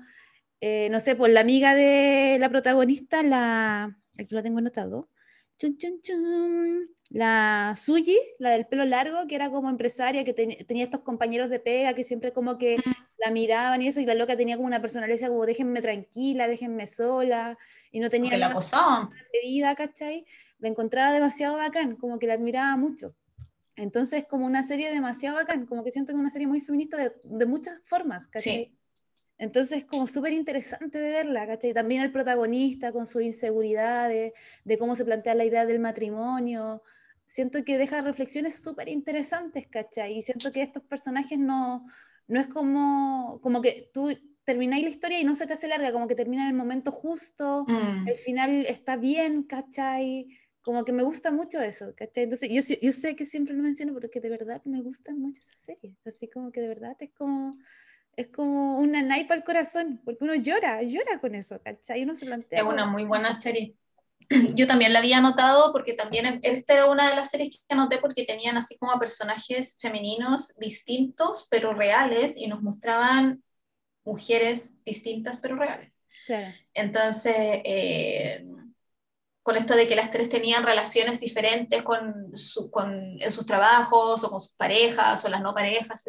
Eh, 0.63 0.89
no 0.91 1.01
sé, 1.01 1.17
pues 1.17 1.33
la 1.33 1.41
amiga 1.41 1.75
de 1.75 2.39
la 2.41 2.49
protagonista, 2.49 3.23
la, 3.25 3.99
aquí 4.19 4.35
lo 4.35 4.43
tengo 4.43 4.59
anotado, 4.59 5.11
chun, 5.59 5.77
chun, 5.79 6.01
chun, 6.03 6.89
la 7.11 7.75
Suji, 7.77 8.17
la 8.39 8.51
del 8.53 8.67
pelo 8.67 8.85
largo, 8.87 9.27
que 9.29 9.35
era 9.37 9.51
como 9.51 9.69
empresaria, 9.71 10.25
que 10.25 10.33
ten- 10.35 10.57
tenía 10.67 10.85
estos 10.85 11.03
compañeros 11.03 11.51
de 11.51 11.61
pega 11.61 11.95
que 11.95 12.05
siempre 12.05 12.33
como 12.33 12.59
que 12.59 12.77
la 13.19 13.31
miraban 13.31 13.83
y 13.83 13.89
eso, 13.89 14.01
y 14.01 14.07
la 14.07 14.15
loca 14.15 14.37
tenía 14.37 14.57
como 14.57 14.67
una 14.69 14.81
personalidad 14.81 15.29
como 15.29 15.47
déjenme 15.47 15.83
tranquila, 15.83 16.49
déjenme 16.49 16.87
sola, 16.87 17.59
y 17.93 18.01
no 18.01 18.09
tenía 18.11 18.31
Que 18.33 18.39
la 18.39 19.41
vida, 19.43 19.75
¿cachai? 19.75 20.27
La 20.61 20.69
encontraba 20.69 21.13
demasiado 21.13 21.57
bacán, 21.57 21.97
como 21.97 22.19
que 22.19 22.27
la 22.29 22.35
admiraba 22.35 22.77
mucho. 22.77 23.15
Entonces, 23.77 24.25
como 24.29 24.47
una 24.47 24.63
serie 24.63 24.91
demasiado 24.91 25.37
bacán, 25.37 25.67
como 25.67 25.83
que 25.85 25.91
siento 25.91 26.13
que 26.13 26.17
es 26.17 26.21
una 26.21 26.31
serie 26.31 26.47
muy 26.47 26.61
feminista 26.61 26.97
de, 26.97 27.13
de 27.25 27.47
muchas 27.47 27.81
formas, 27.87 28.29
¿cachai? 28.29 28.53
Sí. 28.67 28.77
Entonces, 29.39 29.85
como 29.85 30.07
súper 30.07 30.33
interesante 30.33 30.99
de 30.99 31.11
verla, 31.11 31.47
¿cachai? 31.47 31.75
También 31.75 32.03
el 32.03 32.13
protagonista 32.13 32.93
con 32.93 33.07
sus 33.07 33.23
inseguridades, 33.23 34.33
de 34.65 34.79
cómo 34.79 34.95
se 34.95 35.05
plantea 35.05 35.35
la 35.35 35.45
idea 35.45 35.67
del 35.67 35.81
matrimonio. 35.81 36.83
Siento 37.27 37.65
que 37.65 37.79
deja 37.79 38.01
reflexiones 38.03 38.63
súper 38.63 38.89
interesantes, 38.89 39.67
¿cachai? 39.69 40.19
Y 40.19 40.23
siento 40.23 40.53
que 40.53 40.63
estos 40.63 40.85
personajes 40.85 41.39
no, 41.39 41.87
no 42.29 42.41
es 42.41 42.47
como, 42.47 43.41
como 43.43 43.63
que 43.63 43.91
tú 43.93 44.11
termináis 44.45 44.85
la 44.85 44.91
historia 44.91 45.21
y 45.21 45.25
no 45.25 45.35
se 45.35 45.47
te 45.47 45.53
hace 45.55 45.69
larga, 45.69 45.93
como 45.93 46.09
que 46.09 46.15
termina 46.15 46.43
en 46.43 46.49
el 46.49 46.57
momento 46.57 46.91
justo, 46.91 47.65
Mm. 47.67 48.09
el 48.09 48.17
final 48.17 48.67
está 48.67 48.97
bien, 48.97 49.45
¿cachai? 49.45 50.27
Como 50.63 50.85
que 50.85 50.93
me 50.93 51.03
gusta 51.03 51.31
mucho 51.31 51.61
eso, 51.61 51.95
¿cachai? 51.97 52.25
Entonces, 52.25 52.51
yo, 52.51 52.61
yo 52.81 52.93
sé 52.93 53.17
que 53.17 53.27
siempre 53.27 53.55
lo 53.55 53.63
menciono 53.63 53.93
porque 53.93 54.21
de 54.21 54.29
verdad 54.29 54.63
me 54.65 54.83
gusta 54.83 55.13
mucho 55.15 55.41
esa 55.41 55.59
serie. 55.59 55.97
Así 56.05 56.29
como 56.29 56.53
que 56.53 56.61
de 56.61 56.69
verdad 56.69 56.97
es 57.01 57.11
como, 57.13 57.57
es 58.17 58.29
como 58.29 58.79
una 58.79 59.03
naipa 59.03 59.35
al 59.35 59.45
corazón, 59.45 60.01
porque 60.05 60.25
uno 60.25 60.35
llora, 60.35 60.83
llora 60.83 61.21
con 61.21 61.35
eso, 61.35 61.61
¿cachai? 61.63 62.03
Uno 62.03 62.15
se 62.15 62.27
plantea. 62.27 62.61
Es 62.61 62.65
una 62.65 62.87
muy 62.87 63.05
buena 63.05 63.35
serie. 63.35 63.75
Yo 64.55 64.67
también 64.67 64.93
la 64.93 64.99
había 65.01 65.19
anotado 65.19 65.73
porque 65.73 65.95
también 65.95 66.41
esta 66.43 66.75
era 66.75 66.87
una 66.87 67.09
de 67.09 67.17
las 67.17 67.31
series 67.31 67.51
que 67.67 67.75
anoté 67.75 67.99
porque 67.99 68.25
tenían 68.25 68.57
así 68.57 68.77
como 68.79 68.99
personajes 68.99 69.79
femeninos 69.81 70.53
distintos 70.59 71.47
pero 71.51 71.75
reales 71.75 72.37
y 72.37 72.47
nos 72.47 72.63
mostraban 72.63 73.43
mujeres 74.05 74.71
distintas 74.85 75.39
pero 75.39 75.57
reales. 75.57 75.93
Claro. 76.27 76.55
Entonces, 76.75 77.35
eh, 77.37 78.45
con 79.43 79.57
esto 79.57 79.75
de 79.75 79.89
que 79.89 79.97
las 79.97 80.11
tres 80.11 80.29
tenían 80.29 80.63
relaciones 80.63 81.19
diferentes 81.21 81.83
con, 81.83 82.37
su- 82.37 82.71
con, 82.71 83.21
en 83.21 83.33
sus 83.33 83.45
trabajos 83.45 84.23
o 84.23 84.31
con 84.31 84.41
sus 84.41 84.55
parejas 84.55 85.25
o 85.25 85.29
las 85.29 85.41
no 85.43 85.53
parejas, 85.55 86.07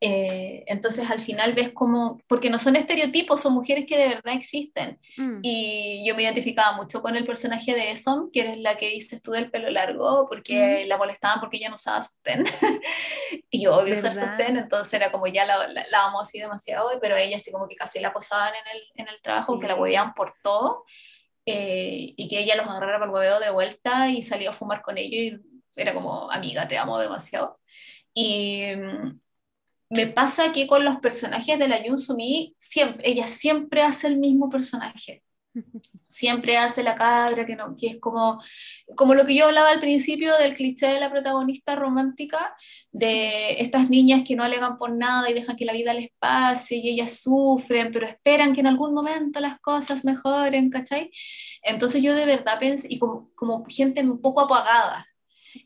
etc. 0.00 0.64
entonces, 0.68 1.10
al 1.10 1.20
final 1.20 1.54
ves 1.54 1.70
como, 1.72 2.18
porque 2.28 2.50
no 2.50 2.58
son 2.58 2.76
estereotipos, 2.76 3.40
son 3.40 3.54
mujeres 3.54 3.86
que 3.86 3.98
de 3.98 4.08
verdad 4.08 4.34
existen. 4.34 4.98
Mm, 5.16 5.40
Y 5.42 6.04
yo 6.06 6.14
me 6.14 6.22
identificaba 6.22 6.72
mucho 6.76 7.02
con 7.02 7.16
el 7.16 7.24
personaje 7.26 7.74
de 7.74 7.90
Esom, 7.92 8.30
que 8.30 8.40
eres 8.40 8.58
la 8.58 8.76
que 8.76 8.88
dices 8.90 9.22
tú 9.22 9.32
del 9.32 9.50
pelo 9.50 9.70
largo, 9.70 10.26
porque 10.28 10.84
la 10.86 10.96
molestaban 10.98 11.40
porque 11.40 11.56
ella 11.58 11.68
no 11.68 11.74
usaba 11.76 12.02
sostén. 12.02 12.44
y 13.50 13.62
yo 13.62 13.76
odio 13.76 13.94
usar 13.94 14.14
sostén, 14.14 14.56
entonces 14.56 14.92
era 14.94 15.10
como 15.12 15.26
ya 15.26 15.44
la, 15.44 15.66
la, 15.68 15.86
la 15.90 16.04
amo 16.04 16.20
así 16.20 16.38
demasiado, 16.38 16.88
pero 17.00 17.16
ella 17.16 17.36
así 17.36 17.50
como 17.52 17.68
que 17.68 17.76
casi 17.76 18.00
la 18.00 18.08
acosaban 18.08 18.52
en 18.54 18.76
el, 18.76 18.82
en 18.96 19.08
el 19.14 19.20
trabajo, 19.22 19.58
que 19.58 19.66
la 19.66 19.74
Sí. 19.74 19.80
hueveaban 19.80 20.14
por 20.14 20.34
todo, 20.42 20.84
eh, 21.46 22.14
y 22.16 22.28
que 22.28 22.40
ella 22.40 22.56
los 22.56 22.66
agarrara 22.66 22.98
para 22.98 23.06
el 23.10 23.14
hueveo 23.14 23.40
de 23.40 23.50
vuelta 23.50 24.10
y 24.10 24.22
salía 24.22 24.50
a 24.50 24.52
fumar 24.52 24.82
con 24.82 24.98
ellos, 24.98 25.40
y 25.40 25.80
era 25.80 25.94
como, 25.94 26.30
amiga, 26.30 26.66
te 26.68 26.76
amo 26.76 26.98
demasiado. 26.98 27.58
Y 28.12 28.64
mm, 28.76 29.20
me 29.90 30.06
pasa 30.06 30.52
que 30.52 30.66
con 30.66 30.84
los 30.84 30.98
personajes 31.00 31.58
de 31.58 31.68
la 31.68 31.82
Yun 31.82 31.98
Sumi, 31.98 32.54
siempre, 32.58 33.08
ella 33.08 33.26
siempre 33.26 33.82
hace 33.82 34.06
el 34.06 34.18
mismo 34.18 34.50
personaje 34.50 35.22
siempre 36.08 36.56
hace 36.56 36.82
la 36.82 36.96
cabra, 36.96 37.46
que, 37.46 37.56
no, 37.56 37.76
que 37.76 37.88
es 37.88 38.00
como, 38.00 38.42
como 38.96 39.14
lo 39.14 39.26
que 39.26 39.34
yo 39.34 39.46
hablaba 39.46 39.70
al 39.70 39.80
principio 39.80 40.36
del 40.36 40.54
cliché 40.54 40.86
de 40.86 41.00
la 41.00 41.10
protagonista 41.10 41.76
romántica, 41.76 42.54
de 42.90 43.60
estas 43.60 43.90
niñas 43.90 44.22
que 44.26 44.36
no 44.36 44.42
alegan 44.42 44.78
por 44.78 44.94
nada 44.96 45.30
y 45.30 45.34
dejan 45.34 45.56
que 45.56 45.64
la 45.64 45.72
vida 45.72 45.94
les 45.94 46.08
pase 46.18 46.76
y 46.76 46.88
ellas 46.90 47.20
sufren, 47.20 47.92
pero 47.92 48.06
esperan 48.06 48.52
que 48.52 48.60
en 48.60 48.66
algún 48.66 48.94
momento 48.94 49.40
las 49.40 49.60
cosas 49.60 50.04
mejoren, 50.04 50.70
¿cachai? 50.70 51.10
Entonces 51.62 52.02
yo 52.02 52.14
de 52.14 52.26
verdad 52.26 52.58
pensé, 52.58 52.88
y 52.90 52.98
como, 52.98 53.30
como 53.34 53.64
gente 53.66 54.02
un 54.02 54.20
poco 54.20 54.40
apagada, 54.40 55.06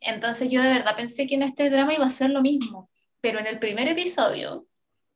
entonces 0.00 0.50
yo 0.50 0.62
de 0.62 0.68
verdad 0.68 0.96
pensé 0.96 1.26
que 1.26 1.34
en 1.34 1.42
este 1.42 1.70
drama 1.70 1.94
iba 1.94 2.06
a 2.06 2.10
ser 2.10 2.30
lo 2.30 2.42
mismo, 2.42 2.90
pero 3.22 3.38
en 3.38 3.46
el 3.46 3.58
primer 3.58 3.88
episodio, 3.88 4.66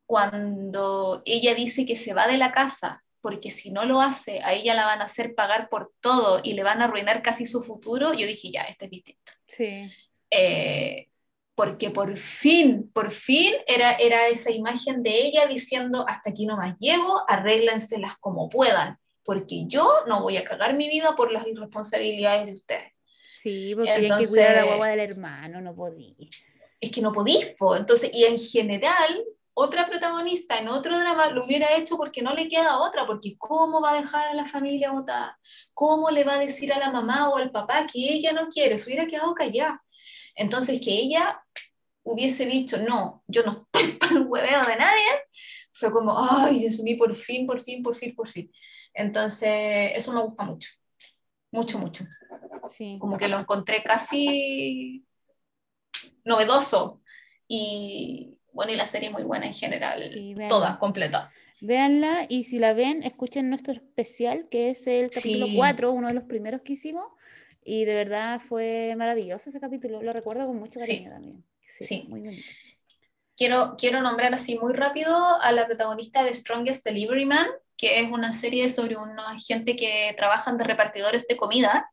cuando 0.07 1.21
ella 1.25 1.53
dice 1.53 1.85
que 1.85 1.95
se 1.95 2.13
va 2.13 2.27
de 2.27 2.37
la 2.37 2.51
casa, 2.51 3.03
porque 3.21 3.51
si 3.51 3.69
no 3.71 3.85
lo 3.85 4.01
hace, 4.01 4.39
a 4.41 4.53
ella 4.53 4.73
la 4.73 4.85
van 4.85 5.01
a 5.01 5.05
hacer 5.05 5.35
pagar 5.35 5.67
por 5.69 5.93
todo 5.99 6.39
y 6.43 6.53
le 6.53 6.63
van 6.63 6.81
a 6.81 6.85
arruinar 6.85 7.21
casi 7.21 7.45
su 7.45 7.61
futuro, 7.61 8.13
yo 8.13 8.25
dije, 8.25 8.49
ya, 8.51 8.61
este 8.61 8.85
es 8.85 8.91
distinto. 8.91 9.31
Sí. 9.47 9.91
Eh, 10.31 11.09
porque 11.53 11.89
por 11.89 12.15
fin, 12.15 12.89
por 12.93 13.11
fin 13.11 13.53
era, 13.67 13.93
era 13.93 14.27
esa 14.27 14.51
imagen 14.51 15.03
de 15.03 15.09
ella 15.09 15.45
diciendo, 15.47 16.05
hasta 16.07 16.29
aquí 16.29 16.45
no 16.45 16.55
más 16.55 16.77
llego, 16.79 17.23
arréglenselas 17.27 18.17
como 18.19 18.47
puedan, 18.47 18.97
porque 19.23 19.65
yo 19.67 19.91
no 20.07 20.21
voy 20.21 20.37
a 20.37 20.45
cagar 20.45 20.75
mi 20.77 20.87
vida 20.87 21.15
por 21.15 21.31
las 21.33 21.45
irresponsabilidades 21.45 22.45
de 22.45 22.53
ustedes. 22.53 22.93
Sí, 23.41 23.73
porque 23.75 23.91
hay 23.91 24.01
que 24.03 24.07
cuidar 24.07 24.19
a 24.19 24.21
la 24.21 24.59
Entonces- 24.61 24.65
guagua 24.67 24.87
del 24.87 24.99
hermano, 25.01 25.61
no 25.61 25.75
podía. 25.75 26.13
Es 26.79 26.91
que 26.91 27.01
no 27.01 27.11
podís, 27.11 27.47
po. 27.57 27.75
entonces, 27.75 28.11
y 28.13 28.25
en 28.25 28.37
general, 28.37 29.23
otra 29.53 29.87
protagonista 29.87 30.59
en 30.59 30.67
otro 30.67 30.99
drama 30.99 31.29
lo 31.29 31.43
hubiera 31.45 31.75
hecho 31.75 31.97
porque 31.97 32.21
no 32.21 32.35
le 32.35 32.47
queda 32.47 32.77
otra, 32.77 33.07
porque 33.07 33.35
¿cómo 33.39 33.81
va 33.81 33.91
a 33.91 34.01
dejar 34.01 34.27
a 34.27 34.33
la 34.35 34.45
familia 34.45 34.91
votada? 34.91 35.39
¿Cómo 35.73 36.11
le 36.11 36.23
va 36.23 36.35
a 36.35 36.39
decir 36.39 36.71
a 36.71 36.77
la 36.77 36.91
mamá 36.91 37.29
o 37.29 37.37
al 37.37 37.49
papá 37.49 37.87
que 37.91 37.99
ella 37.99 38.33
no 38.33 38.49
quiere? 38.49 38.77
Se 38.77 38.85
hubiera 38.85 39.07
quedado 39.07 39.33
callada. 39.33 39.83
Entonces, 40.35 40.79
que 40.79 40.91
ella 40.91 41.43
hubiese 42.03 42.45
dicho, 42.45 42.77
no, 42.77 43.23
yo 43.27 43.43
no 43.43 43.51
estoy 43.51 43.93
para 43.99 44.13
el 44.13 44.27
hueveo 44.27 44.61
de 44.63 44.75
nadie, 44.75 45.23
fue 45.73 45.91
como, 45.91 46.15
ay, 46.17 46.59
Dios 46.59 46.79
mío, 46.81 46.97
por 46.99 47.15
fin, 47.15 47.47
por 47.47 47.59
fin, 47.59 47.81
por 47.81 47.95
fin, 47.95 48.15
por 48.15 48.27
fin. 48.27 48.51
Entonces, 48.93 49.93
eso 49.95 50.13
me 50.13 50.21
gusta 50.21 50.43
mucho, 50.43 50.69
mucho, 51.51 51.79
mucho. 51.79 52.05
Sí. 52.67 52.97
Como 52.99 53.17
que 53.17 53.27
lo 53.27 53.39
encontré 53.39 53.81
casi 53.81 55.06
novedoso. 56.27 57.01
Y 57.47 58.37
bueno, 58.51 58.71
y 58.71 58.75
la 58.75 58.87
serie 58.87 59.09
muy 59.09 59.23
buena 59.23 59.47
en 59.47 59.53
general, 59.53 60.11
Sí, 60.13 60.35
toda, 60.49 60.77
completa. 60.79 61.31
Véanla 61.61 62.25
y 62.29 62.43
si 62.43 62.59
la 62.59 62.73
ven, 62.73 63.01
escuchen 63.03 63.49
nuestro 63.49 63.73
especial, 63.73 64.47
que 64.49 64.69
es 64.69 64.85
el 64.85 65.09
capítulo 65.09 65.47
Sí. 65.47 65.55
4, 65.55 65.91
uno 65.91 66.07
de 66.07 66.13
los 66.13 66.23
primeros 66.23 66.61
que 66.61 66.73
hicimos. 66.73 67.05
Y 67.63 67.85
de 67.85 67.95
verdad 67.95 68.39
fue 68.47 68.93
maravilloso 68.97 69.49
ese 69.49 69.59
capítulo, 69.59 70.01
lo 70.01 70.13
recuerdo 70.13 70.45
con 70.47 70.57
mucho 70.57 70.79
Sí. 70.79 70.85
cariño 70.85 71.09
también. 71.11 71.43
Sí, 71.67 71.85
Sí. 71.85 72.05
muy 72.07 72.21
bonito. 72.21 72.47
Quiero, 73.35 73.75
quiero 73.77 74.01
nombrar 74.01 74.33
así 74.33 74.57
muy 74.57 74.73
rápido 74.73 75.15
a 75.41 75.51
la 75.51 75.65
protagonista 75.67 76.23
de 76.23 76.33
Strongest 76.33 76.83
Delivery 76.85 77.25
Man, 77.25 77.47
que 77.75 77.99
es 77.99 78.09
una 78.09 78.33
serie 78.33 78.69
sobre 78.69 78.97
una 78.97 79.37
gente 79.39 79.75
que 79.75 80.13
trabajan 80.17 80.57
de 80.57 80.63
repartidores 80.63 81.27
de 81.27 81.37
comida, 81.37 81.91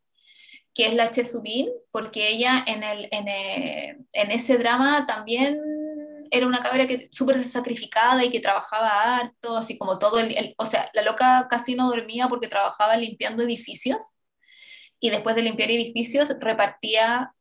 que 0.75 0.87
es 0.89 0.95
la 0.95 1.11
Che 1.11 1.25
Subin, 1.25 1.69
porque 1.93 2.29
ella 2.31 2.65
en, 2.67 2.83
el, 2.83 3.09
en, 3.13 3.29
eh, 3.29 3.99
en 4.13 4.31
ese 4.33 4.59
drama 4.59 5.07
también 5.07 5.59
era 6.31 6.47
una 6.47 6.63
cabra 6.63 6.87
que 6.89 7.09
súper 7.13 7.45
sacrificada 7.45 8.25
y 8.25 8.31
que 8.31 8.41
trabajaba 8.41 9.17
harto, 9.19 9.57
así 9.57 9.79
como 9.79 9.99
todo 9.99 10.19
el, 10.19 10.37
el- 10.37 10.55
o 10.59 10.67
sea, 10.67 10.91
la 10.95 11.03
loca 11.03 11.47
casi 11.51 11.75
no 11.77 11.89
dormía 11.89 12.29
porque 12.29 12.49
trabajaba 12.49 12.97
limpiando 12.97 13.43
edificios 13.45 14.19
y 15.01 15.11
después 15.11 15.37
de 15.37 15.43
limpiar 15.43 15.71
edificios 15.71 16.35
repartía 16.41 17.35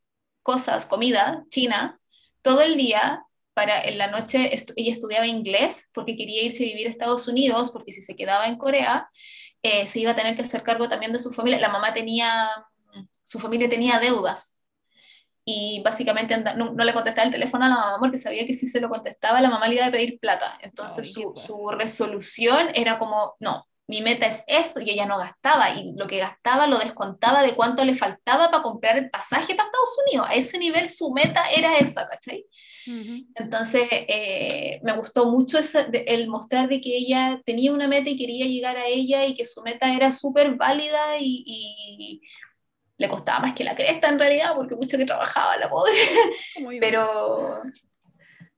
cosas, 0.44 0.86
comida 0.86 1.46
china, 1.50 2.00
todo 2.42 2.62
el 2.62 2.78
día 2.78 3.24
para 3.54 3.82
en 3.84 3.98
la 3.98 4.08
noche 4.08 4.52
ella 4.76 4.92
estudiaba 4.92 5.28
inglés 5.28 5.90
porque 5.94 6.18
quería 6.18 6.44
irse 6.44 6.64
a 6.64 6.68
vivir 6.68 6.88
a 6.88 6.90
Estados 6.90 7.28
Unidos, 7.28 7.72
porque 7.72 7.92
si 7.94 8.02
se 8.02 8.16
quedaba 8.16 8.48
en 8.48 8.58
Corea, 8.58 9.10
eh, 9.64 9.88
se 9.88 10.00
iba 10.00 10.12
a 10.12 10.16
tener 10.16 10.36
que 10.36 10.42
hacer 10.44 10.64
cargo 10.64 10.90
también 10.90 11.14
de 11.14 11.20
su 11.20 11.32
familia. 11.34 11.60
La 11.60 11.70
mamá 11.70 11.94
tenía, 11.94 12.50
su 13.34 13.40
familia 13.40 13.68
tenía 13.68 14.00
deudas. 14.00 14.60
Y 15.46 15.82
básicamente 15.84 16.36
anda- 16.36 16.54
no, 16.56 16.72
no 16.72 16.84
le 16.84 16.94
contestaba 16.94 17.26
el 17.26 17.34
teléfono 17.34 17.66
a 17.66 17.70
la 17.70 17.76
mamá 17.76 17.98
porque 18.00 18.20
sabía 18.20 18.46
que 18.48 18.54
si 18.54 18.68
se 18.68 18.80
lo 18.80 18.90
contestaba, 18.90 19.42
la 19.42 19.50
mamá 19.50 19.68
le 19.68 19.76
iba 19.76 19.88
a 19.88 19.92
pedir 19.92 20.20
plata. 20.20 20.58
Entonces 20.62 21.08
Ay, 21.08 21.14
su, 21.14 21.70
resolución 21.72 22.70
era 22.76 22.98
como, 23.00 23.36
no, 23.40 23.66
mi 23.88 24.02
meta 24.02 24.26
es 24.28 24.44
esto, 24.48 24.80
y 24.80 24.90
ella 24.92 25.06
no 25.06 25.18
gastaba, 25.18 25.72
y 25.72 25.94
lo 25.98 26.08
que 26.08 26.20
gastaba 26.20 26.68
lo 26.68 26.78
descontaba 26.78 27.42
de 27.44 27.54
cuánto 27.56 27.84
le 27.84 27.96
faltaba 27.96 28.50
para 28.52 28.64
comprar 28.64 28.98
el 28.98 29.10
pasaje 29.10 29.56
para 29.56 29.68
Estados 29.68 29.98
Unidos. 30.08 30.28
A 30.30 30.36
ese 30.36 30.58
nivel 30.58 30.88
su 30.88 31.12
meta 31.12 31.44
era 31.58 31.76
esa, 31.76 32.08
¿cachai? 32.08 32.46
Entonces, 33.36 33.88
eh, 33.92 34.80
me 34.84 34.94
gustó 34.94 35.26
mucho 35.26 35.58
ese- 35.58 35.86
de- 35.86 36.06
el 36.08 36.30
mostrar 36.30 36.70
de 36.70 36.80
que 36.80 36.96
ella 36.96 37.42
tenía 37.46 37.74
una 37.74 37.88
meta 37.90 38.10
y 38.10 38.18
quería 38.18 38.46
llegar 38.46 38.78
a 38.78 38.86
ella 38.88 39.26
y 39.26 39.36
que 39.36 39.46
su 39.46 39.62
meta 39.62 39.94
era 39.94 40.12
súper 40.14 40.56
válida 40.56 41.18
y, 41.20 41.44
y 41.46 42.22
le 42.98 43.10
costaba 43.10 43.40
más 43.40 43.54
que 43.54 43.64
la 43.64 43.76
cresta 43.76 44.10
en 44.10 44.20
realidad, 44.20 44.54
porque 44.56 44.76
mucho 44.76 44.98
que 44.98 45.06
trabajaba 45.06 45.58
la 45.58 45.70
pobre, 45.70 45.94
pero 46.80 47.62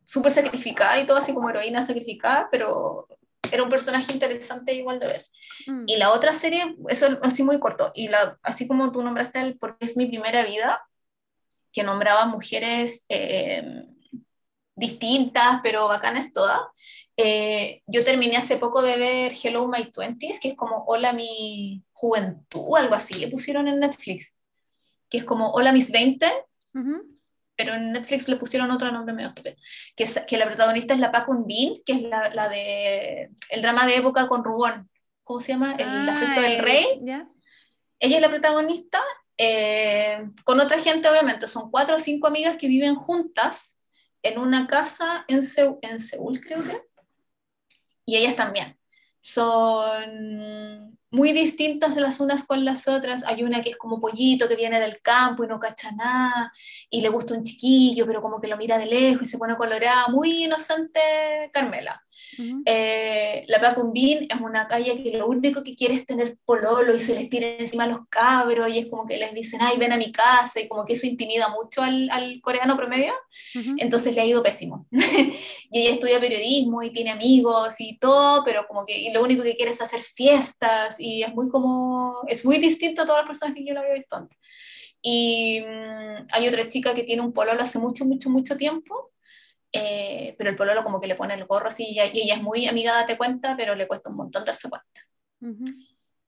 súper 0.04 0.32
sacrificada 0.32 1.00
y 1.00 1.08
todo 1.08 1.18
así 1.18 1.34
como 1.34 1.50
heroína 1.50 1.84
sacrificada, 1.84 2.48
pero 2.52 3.08
era 3.52 3.64
un 3.64 3.70
personaje 3.70 4.14
interesante 4.14 4.74
igual 4.74 5.00
de 5.00 5.08
ver. 5.08 5.26
Mm. 5.68 5.84
Y 5.88 5.98
la 5.98 6.12
otra 6.12 6.34
serie, 6.34 6.76
eso 6.90 7.20
así 7.24 7.44
muy 7.44 7.60
corto, 7.60 7.92
y 7.96 8.08
la, 8.08 8.38
así 8.44 8.68
como 8.68 8.92
tú 8.92 9.02
nombraste 9.02 9.40
el 9.40 9.58
Porque 9.58 9.86
es 9.86 9.98
mi 9.98 10.06
primera 10.06 10.44
vida, 10.44 10.86
que 11.72 11.84
nombraba 11.84 12.26
mujeres 12.26 13.06
eh, 13.10 13.86
distintas, 14.76 15.60
pero 15.64 15.88
bacanas 15.88 16.32
todas, 16.34 16.62
eh, 17.18 17.82
yo 17.88 18.04
terminé 18.04 18.38
hace 18.38 18.58
poco 18.58 18.82
de 18.82 18.98
ver 18.98 19.34
Hello 19.42 19.68
My 19.68 19.86
Twenties, 19.92 20.40
que 20.40 20.50
es 20.50 20.56
como 20.56 20.84
Hola 20.88 21.14
mi 21.14 21.84
juventud, 21.94 22.78
algo 22.78 22.96
así, 22.96 23.16
le 23.16 23.28
pusieron 23.30 23.68
en 23.68 23.80
Netflix, 23.80 24.34
que 25.10 25.20
es 25.20 25.24
como 25.24 25.52
Hola 25.52 25.72
mis 25.72 25.92
20, 25.92 26.28
Ujú. 26.74 27.16
pero 27.56 27.74
en 27.74 27.92
Netflix 27.94 28.28
le 28.28 28.36
pusieron 28.36 28.70
otro 28.72 28.92
nombre 28.92 29.14
medio 29.16 29.30
estúpido, 29.30 29.56
que, 29.96 30.04
es, 30.04 30.20
que 30.28 30.38
la 30.38 30.46
protagonista 30.46 30.94
es 30.94 31.00
la 31.00 31.12
Paco 31.12 31.36
Bean, 31.48 31.76
que 31.86 31.94
es 31.94 32.02
la, 32.04 32.30
la 32.34 32.50
de 32.50 33.30
el 33.50 33.62
drama 33.62 33.86
de 33.86 33.96
época 33.96 34.28
con 34.28 34.44
Rubón, 34.44 34.90
¿cómo 35.24 35.40
se 35.40 35.54
llama? 35.54 35.76
El 35.80 35.88
Ah, 35.88 36.14
afecto 36.14 36.42
del 36.42 36.60
rey. 36.60 36.86
Ella 37.98 38.16
es 38.18 38.22
la 38.22 38.30
protagonista, 38.30 39.02
eh, 39.38 40.30
con 40.44 40.60
otra 40.60 40.80
gente 40.80 41.10
obviamente, 41.10 41.48
son 41.48 41.72
cuatro 41.72 41.96
o 41.96 42.00
cinco 42.00 42.28
amigas 42.28 42.58
que 42.58 42.68
viven 42.68 42.96
juntas 42.96 43.78
en 44.22 44.38
una 44.38 44.68
casa 44.68 45.24
en, 45.30 45.42
en 45.82 46.00
Seúl, 46.02 46.42
creo 46.42 46.62
que, 46.64 46.82
y 48.06 48.18
ellas 48.18 48.36
también. 48.36 48.78
Son 49.20 50.98
muy 51.16 51.32
distintas 51.32 51.96
las 51.96 52.20
unas 52.20 52.44
con 52.44 52.66
las 52.66 52.88
otras. 52.88 53.24
Hay 53.24 53.44
una 53.44 53.62
que 53.62 53.70
es 53.72 53.78
como 53.78 54.00
pollito 54.00 54.48
que 54.48 54.56
viene 54.56 54.80
del 54.80 55.02
campo 55.02 55.44
y 55.44 55.48
no 55.48 55.60
cacha 55.60 55.92
nada, 55.92 56.52
y 56.90 57.02
le 57.02 57.10
gusta 57.10 57.34
un 57.34 57.44
chiquillo, 57.44 58.06
pero 58.06 58.22
como 58.22 58.40
que 58.42 58.48
lo 58.48 58.58
mira 58.58 58.78
de 58.78 58.86
lejos 58.86 59.28
y 59.28 59.30
se 59.32 59.38
pone 59.38 59.56
colorada, 59.56 60.08
muy 60.10 60.44
inocente 60.44 61.00
Carmela. 61.54 62.02
Ujú. 62.40 62.64
Eh, 62.66 63.44
la 63.48 63.60
Pacumbín 63.60 64.28
es 64.30 64.42
una 64.42 64.68
calle 64.68 65.02
que 65.02 65.18
lo 65.18 65.28
único 65.28 65.64
que 65.64 65.76
quiere 65.76 65.96
es 65.96 66.06
tener 66.06 66.38
pololo 66.46 66.96
y 66.96 67.00
se 67.00 67.14
les 67.14 67.30
tira 67.30 67.48
encima 67.48 67.84
a 67.84 67.88
los 67.88 68.08
cabros 68.10 68.70
y 68.70 68.80
es 68.80 68.88
como 68.88 69.06
que 69.06 69.18
les 69.18 69.34
dicen, 69.34 69.60
ay, 69.62 69.78
ven 69.78 69.94
a 69.94 69.98
mi 69.98 70.12
casa 70.12 70.60
y 70.60 70.68
como 70.68 70.86
que 70.86 70.94
eso 70.94 71.08
intimida 71.08 71.50
mucho 71.50 71.82
al, 71.82 72.10
al 72.12 72.42
coreano 72.42 72.78
promedio, 72.78 73.14
Ujú. 73.56 73.76
entonces 73.78 74.16
le 74.16 74.22
ha 74.22 74.26
ido 74.26 74.42
pésimo. 74.44 74.86
y 74.92 75.80
ella 75.80 75.92
estudia 75.92 76.20
periodismo 76.20 76.84
y 76.84 76.92
tiene 76.92 77.12
amigos 77.12 77.76
y 77.80 77.98
todo, 77.98 78.44
pero 78.44 78.66
como 78.68 78.86
que 78.86 78.98
y 78.98 79.12
lo 79.12 79.22
único 79.22 79.44
que 79.44 79.56
quiere 79.56 79.72
es 79.72 79.82
hacer 79.82 80.02
fiestas 80.02 80.96
y 81.06 81.24
es 81.24 81.34
muy 81.34 81.50
como, 81.50 82.22
es 82.28 82.46
muy 82.46 82.58
distinto 82.60 83.04
a 83.04 83.06
todas 83.06 83.22
las 83.22 83.28
personas 83.28 83.56
que 83.56 83.66
yo 83.66 83.74
la 83.74 83.82
había 83.82 83.94
visto 83.94 84.16
antes. 84.16 84.38
Y 85.02 85.62
mm, 85.62 86.28
hay 86.32 86.48
otra 86.48 86.68
chica 86.68 86.96
que 86.96 87.04
tiene 87.04 87.22
un 87.22 87.34
pololo 87.34 87.62
hace 87.62 87.80
mucho, 87.80 88.06
mucho, 88.06 88.30
mucho 88.30 88.58
tiempo 88.58 89.12
eh, 89.78 90.36
pero 90.38 90.50
el 90.50 90.56
pololo 90.56 90.86
como 90.86 91.02
que 91.02 91.08
le 91.08 91.16
pone 91.16 91.34
el 91.34 91.44
gorro 91.46 91.68
así 91.68 91.84
y 91.90 92.00
ella, 92.00 92.06
y 92.14 92.22
ella 92.22 92.36
es 92.36 92.42
muy 92.42 92.66
amiga, 92.66 92.94
date 92.94 93.18
cuenta, 93.18 93.58
pero 93.58 93.76
le 93.76 93.88
cuesta 93.88 94.10
un 94.10 94.16
montón 94.16 94.46
darse 94.46 94.70
cuenta. 94.70 95.02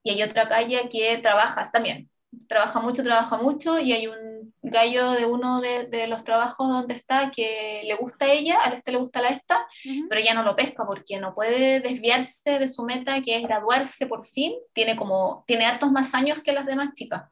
Y 0.03 0.09
hay 0.09 0.21
otra 0.21 0.49
calle 0.49 0.89
que 0.89 1.17
trabaja 1.19 1.69
también, 1.71 2.09
trabaja 2.47 2.81
mucho, 2.81 3.03
trabaja 3.03 3.37
mucho, 3.37 3.79
y 3.79 3.93
hay 3.93 4.07
un 4.07 4.26
gallo 4.61 5.11
de 5.11 5.25
uno 5.25 5.61
de, 5.61 5.87
de 5.87 6.07
los 6.07 6.23
trabajos 6.23 6.67
donde 6.67 6.93
está 6.93 7.31
que 7.31 7.83
le 7.85 7.95
gusta 7.95 8.25
a 8.25 8.31
ella, 8.31 8.59
al 8.63 8.73
este 8.73 8.91
le 8.91 8.97
gusta 8.99 9.19
a 9.19 9.23
la 9.23 9.29
esta, 9.29 9.67
Ujú. 9.85 10.07
pero 10.09 10.21
ella 10.21 10.33
no 10.33 10.43
lo 10.43 10.55
pesca 10.55 10.85
porque 10.85 11.19
no 11.19 11.33
puede 11.33 11.79
desviarse 11.79 12.59
de 12.59 12.69
su 12.69 12.83
meta, 12.83 13.21
que 13.21 13.37
es 13.37 13.43
graduarse 13.43 14.07
por 14.07 14.27
fin, 14.27 14.53
tiene 14.73 14.95
como, 14.95 15.43
tiene 15.47 15.65
hartos 15.65 15.91
más 15.91 16.13
años 16.13 16.41
que 16.41 16.53
las 16.53 16.65
demás 16.65 16.93
chicas. 16.93 17.23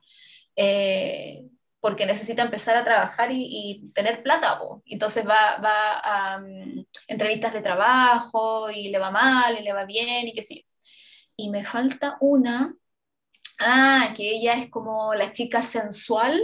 Eh, 0.56 1.46
porque 1.86 2.08
necesita 2.08 2.42
empezar 2.42 2.76
a 2.78 2.84
trabajar 2.84 3.32
y, 3.32 3.46
y 3.48 3.92
tener 3.94 4.24
plata, 4.24 4.58
po. 4.58 4.82
entonces 4.88 5.24
va, 5.24 5.58
va 5.64 6.00
a 6.04 6.40
mm, 6.40 6.84
entrevistas 7.08 7.54
de 7.54 7.62
trabajo 7.62 8.72
y 8.72 8.90
le 8.90 8.98
va 8.98 9.12
mal 9.12 9.56
y 9.60 9.62
le 9.62 9.72
va 9.72 9.86
bien 9.86 10.28
y 10.28 10.34
qué 10.34 10.42
sé 10.42 10.56
yo. 10.56 10.62
Y 11.38 11.52
me 11.52 11.64
falta 11.64 12.18
una, 12.22 12.76
ah, 13.60 14.12
que 14.16 14.32
ella 14.32 14.54
es 14.54 14.70
como 14.72 15.14
la 15.14 15.32
chica 15.32 15.62
sensual, 15.62 16.44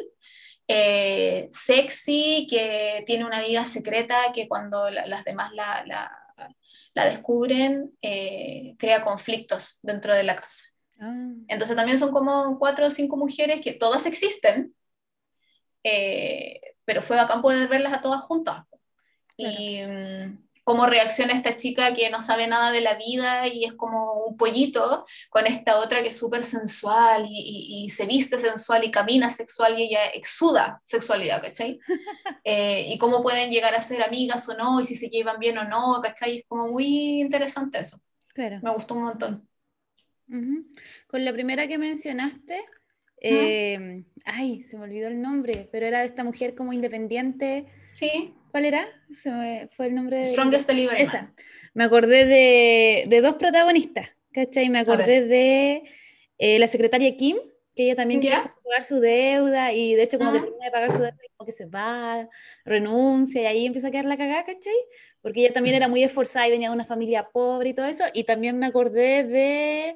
eh, 0.73 1.49
sexy, 1.51 2.47
que 2.49 3.03
tiene 3.05 3.25
una 3.25 3.41
vida 3.41 3.65
secreta 3.65 4.15
que 4.33 4.47
cuando 4.47 4.89
la- 4.89 5.05
las 5.05 5.23
demás 5.25 5.51
la, 5.53 5.83
la- 5.85 6.17
la 6.93 7.05
descubren, 7.05 7.91
eh, 8.01 8.75
crea 8.77 9.01
conflictos 9.03 9.79
dentro 9.81 10.13
de 10.13 10.23
la 10.23 10.35
casa. 10.35 10.65
Ah. 10.99 11.13
Entonces 11.47 11.75
también 11.75 11.99
son 11.99 12.11
como 12.11 12.57
cuatro 12.59 12.87
o 12.87 12.91
cinco 12.91 13.17
mujeres 13.17 13.61
que 13.61 13.73
todas 13.73 14.05
existen, 14.05 14.73
eh, 15.83 16.59
pero 16.85 17.01
fue 17.01 17.17
bacán 17.17 17.41
poder 17.41 17.67
verlas 17.67 17.93
a 17.93 18.01
todas 18.01 18.21
juntas. 18.21 18.63
Y 19.37 19.81
mm, 19.83 20.37
cómo 20.71 20.85
reacciona 20.85 21.33
esta 21.33 21.57
chica 21.57 21.93
que 21.93 22.09
no 22.09 22.21
sabe 22.21 22.47
nada 22.47 22.71
de 22.71 22.79
la 22.79 22.95
vida 22.95 23.45
y 23.45 23.65
es 23.65 23.73
como 23.73 24.13
un 24.23 24.37
pollito 24.37 25.05
con 25.29 25.45
esta 25.45 25.79
otra 25.79 26.01
que 26.01 26.07
es 26.09 26.17
súper 26.17 26.45
sensual 26.45 27.25
y, 27.27 27.33
y- 27.81 27.83
y 27.85 27.89
se 27.89 28.05
viste 28.05 28.39
sensual 28.39 28.85
y 28.85 28.89
camina 28.91 29.29
sexual 29.29 29.77
y 29.77 29.83
ella 29.83 30.05
exuda 30.13 30.79
sexualidad, 30.85 31.41
¿cachai? 31.41 31.79
Eh, 32.45 32.87
y 32.93 32.97
cómo 32.97 33.21
pueden 33.21 33.51
llegar 33.51 33.75
a 33.75 33.81
ser 33.81 34.01
amigas 34.01 34.47
o 34.49 34.55
no 34.55 34.79
y 34.79 34.85
si 34.85 34.95
se 34.95 35.09
llevan 35.09 35.39
bien 35.39 35.57
o 35.57 35.65
no, 35.65 35.99
¿cachai? 36.01 36.37
Es 36.39 36.45
como 36.47 36.67
muy 36.69 37.19
interesante 37.21 37.79
eso. 37.79 37.99
Claro. 38.33 38.59
Me 38.63 38.71
gustó 38.71 38.93
un 38.95 39.03
montón. 39.03 39.47
Ujú. 40.29 40.65
Con 41.07 41.25
la 41.25 41.33
primera 41.33 41.67
que 41.67 41.77
mencionaste, 41.77 42.63
eh, 43.21 44.03
ay, 44.25 44.61
se 44.61 44.77
me 44.77 44.85
olvidó 44.85 45.07
el 45.09 45.21
nombre, 45.21 45.67
pero 45.71 45.85
era 45.85 45.99
de 45.99 46.05
esta 46.07 46.23
mujer 46.23 46.55
como 46.55 46.71
independiente. 46.73 47.65
Sí, 47.93 48.33
¿Cuál 48.51 48.65
era? 48.65 48.87
Se 49.13 49.31
me 49.31 49.69
fue 49.75 49.87
el 49.87 49.95
nombre 49.95 50.17
de... 50.17 50.25
Strongest 50.25 50.67
Delivery 50.67 51.01
Esa. 51.01 51.21
Man. 51.23 51.33
Me 51.73 51.83
acordé 51.85 52.25
de, 52.25 53.05
de 53.07 53.21
dos 53.21 53.35
protagonistas, 53.35 54.09
¿cachai? 54.31 54.69
Me 54.69 54.79
acordé 54.79 55.25
de 55.25 55.83
eh, 56.37 56.59
la 56.59 56.67
secretaria 56.67 57.15
Kim, 57.15 57.37
que 57.75 57.85
ella 57.85 57.95
también 57.95 58.19
quiere 58.19 58.35
pagar 58.35 58.83
su 58.83 58.99
deuda 58.99 59.71
y 59.71 59.95
de 59.95 60.03
hecho 60.03 60.17
como 60.17 60.33
que 60.33 60.39
Ah. 60.39 60.65
de 60.65 60.71
pagar 60.71 60.91
su 60.91 60.97
deuda 60.97 61.15
y 61.23 61.29
como 61.37 61.45
que 61.45 61.53
se 61.53 61.65
va, 61.65 62.27
renuncia 62.65 63.41
y 63.41 63.45
ahí 63.45 63.65
empieza 63.65 63.87
a 63.87 63.91
quedar 63.91 64.05
la 64.05 64.17
cagada, 64.17 64.43
¿cachai? 64.45 64.73
Porque 65.21 65.39
ella 65.41 65.53
también 65.53 65.75
era 65.77 65.87
muy 65.87 66.03
esforzada 66.03 66.47
y 66.47 66.51
venía 66.51 66.69
de 66.69 66.75
una 66.75 66.85
familia 66.85 67.29
pobre 67.31 67.69
y 67.69 67.73
todo 67.73 67.85
eso. 67.85 68.03
Y 68.13 68.25
también 68.25 68.57
me 68.59 68.65
acordé 68.65 69.23
de 69.23 69.95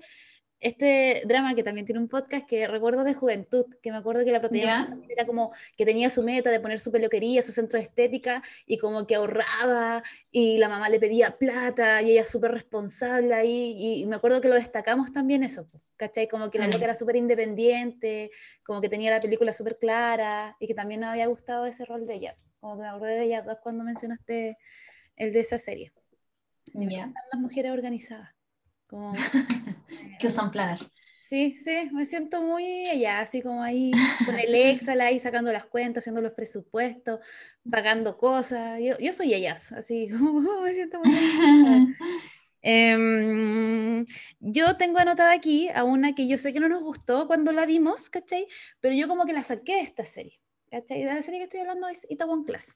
este 0.60 1.22
drama 1.26 1.54
que 1.54 1.64
también 1.64 1.86
tiene 1.86 2.00
un 2.02 2.08
podcast 2.08 2.48
que 2.48 2.68
recuerdo 2.68 3.04
de 3.04 3.14
juventud, 3.14 3.66
que 3.82 3.92
me 3.92 3.98
acuerdo 3.98 4.24
que 4.26 4.32
la 4.32 4.40
protagonista 4.40 4.88
¿Ya? 4.90 5.14
era 5.14 5.26
como 5.26 5.52
que 5.78 5.86
tenía 5.86 6.10
su 6.10 6.24
meta 6.24 6.50
de 6.50 6.60
poner 6.60 6.80
su 6.80 6.92
peluquería, 6.92 7.42
su 7.42 7.52
centro 7.52 7.78
de 7.78 7.84
estética 7.84 8.42
y 8.66 8.78
como 8.78 9.06
que 9.06 9.16
ahorraba 9.16 10.02
y 10.32 10.58
la 10.58 10.70
mamá 10.70 10.90
le 10.90 11.00
pedía 11.00 11.38
plata 11.38 12.02
y 12.02 12.12
ella 12.12 12.26
súper 12.26 12.52
responsable 12.52 13.34
ahí 13.34 13.76
y, 13.78 14.02
y 14.02 14.06
me 14.06 14.16
acuerdo 14.16 14.42
que 14.42 14.48
lo 14.48 14.56
destacamos 14.56 15.12
también 15.12 15.44
eso, 15.44 15.68
¿cachai? 15.98 16.28
Como 16.28 16.50
que 16.50 16.58
la 16.58 16.68
Mm. 16.68 16.72
loca 16.72 16.86
era 16.86 16.96
súper 16.96 17.18
independiente, 17.18 18.32
como 18.64 18.82
que 18.82 18.90
tenía 18.90 19.12
la 19.12 19.20
película 19.20 19.52
súper 19.52 19.78
clara 19.78 20.56
y 20.60 20.68
que 20.68 20.74
también 20.74 21.02
me 21.02 21.06
había 21.08 21.28
gustado 21.28 21.66
ese 21.66 21.86
rol 21.86 22.08
de 22.08 22.16
ella, 22.16 22.36
como 22.60 22.76
que 22.76 22.82
me 22.82 22.88
acordé 22.88 23.16
de 23.16 23.24
ella 23.26 23.42
dos 23.44 23.58
cuando 23.62 23.84
mencionaste 23.84 24.58
el 25.18 25.32
de 25.32 25.40
esa 25.40 25.58
serie. 25.58 25.92
Sí, 26.72 26.80
me 26.80 26.96
las 26.98 27.14
mujeres 27.40 27.72
organizadas. 27.72 28.30
Como, 28.88 29.14
Que 30.20 30.28
usan 30.28 30.52
planner. 30.52 30.80
sí, 31.22 31.56
sí, 31.58 31.90
me 31.92 32.06
siento 32.06 32.42
muy 32.42 32.88
allá, 32.88 33.20
así 33.22 33.42
como 33.42 33.64
ahí 33.64 33.92
con 34.26 34.38
el 34.40 34.54
Excel 34.56 35.02
ahí 35.02 35.20
sacando 35.20 35.52
las 35.52 35.66
cuentas, 35.66 36.04
haciendo 36.04 36.22
los 36.22 36.34
presupuestos, 36.34 37.20
pagando 37.70 38.18
cosas. 38.18 38.80
Yo, 38.82 38.98
yo 39.00 39.14
soy 39.14 39.34
ellas, 39.34 39.72
así 39.72 40.08
como 40.12 40.62
me 40.62 40.74
siento 40.74 41.00
muy. 41.04 41.16
Em, 42.68 44.08
yo 44.40 44.76
tengo 44.76 44.98
anotada 44.98 45.34
aquí 45.34 45.70
a 45.70 45.84
una 45.84 46.16
que 46.16 46.28
yo 46.28 46.40
sé 46.40 46.52
que 46.52 46.60
no 46.60 46.68
nos 46.68 46.82
gustó 46.82 47.28
cuando 47.28 47.52
la 47.52 47.68
vimos, 47.68 48.10
¿cachai? 48.10 48.48
Pero 48.80 48.96
yo 48.96 49.08
como 49.08 49.26
que 49.28 49.34
la 49.34 49.44
saqué 49.44 49.76
de 49.76 49.82
esta 49.82 50.04
serie, 50.04 50.42
¿cachai? 50.72 51.04
De 51.04 51.14
la 51.14 51.22
serie 51.22 51.40
que 51.40 51.44
estoy 51.44 51.60
hablando 51.60 51.88
es 51.88 52.08
Itaewon 52.10 52.44
Class. 52.44 52.76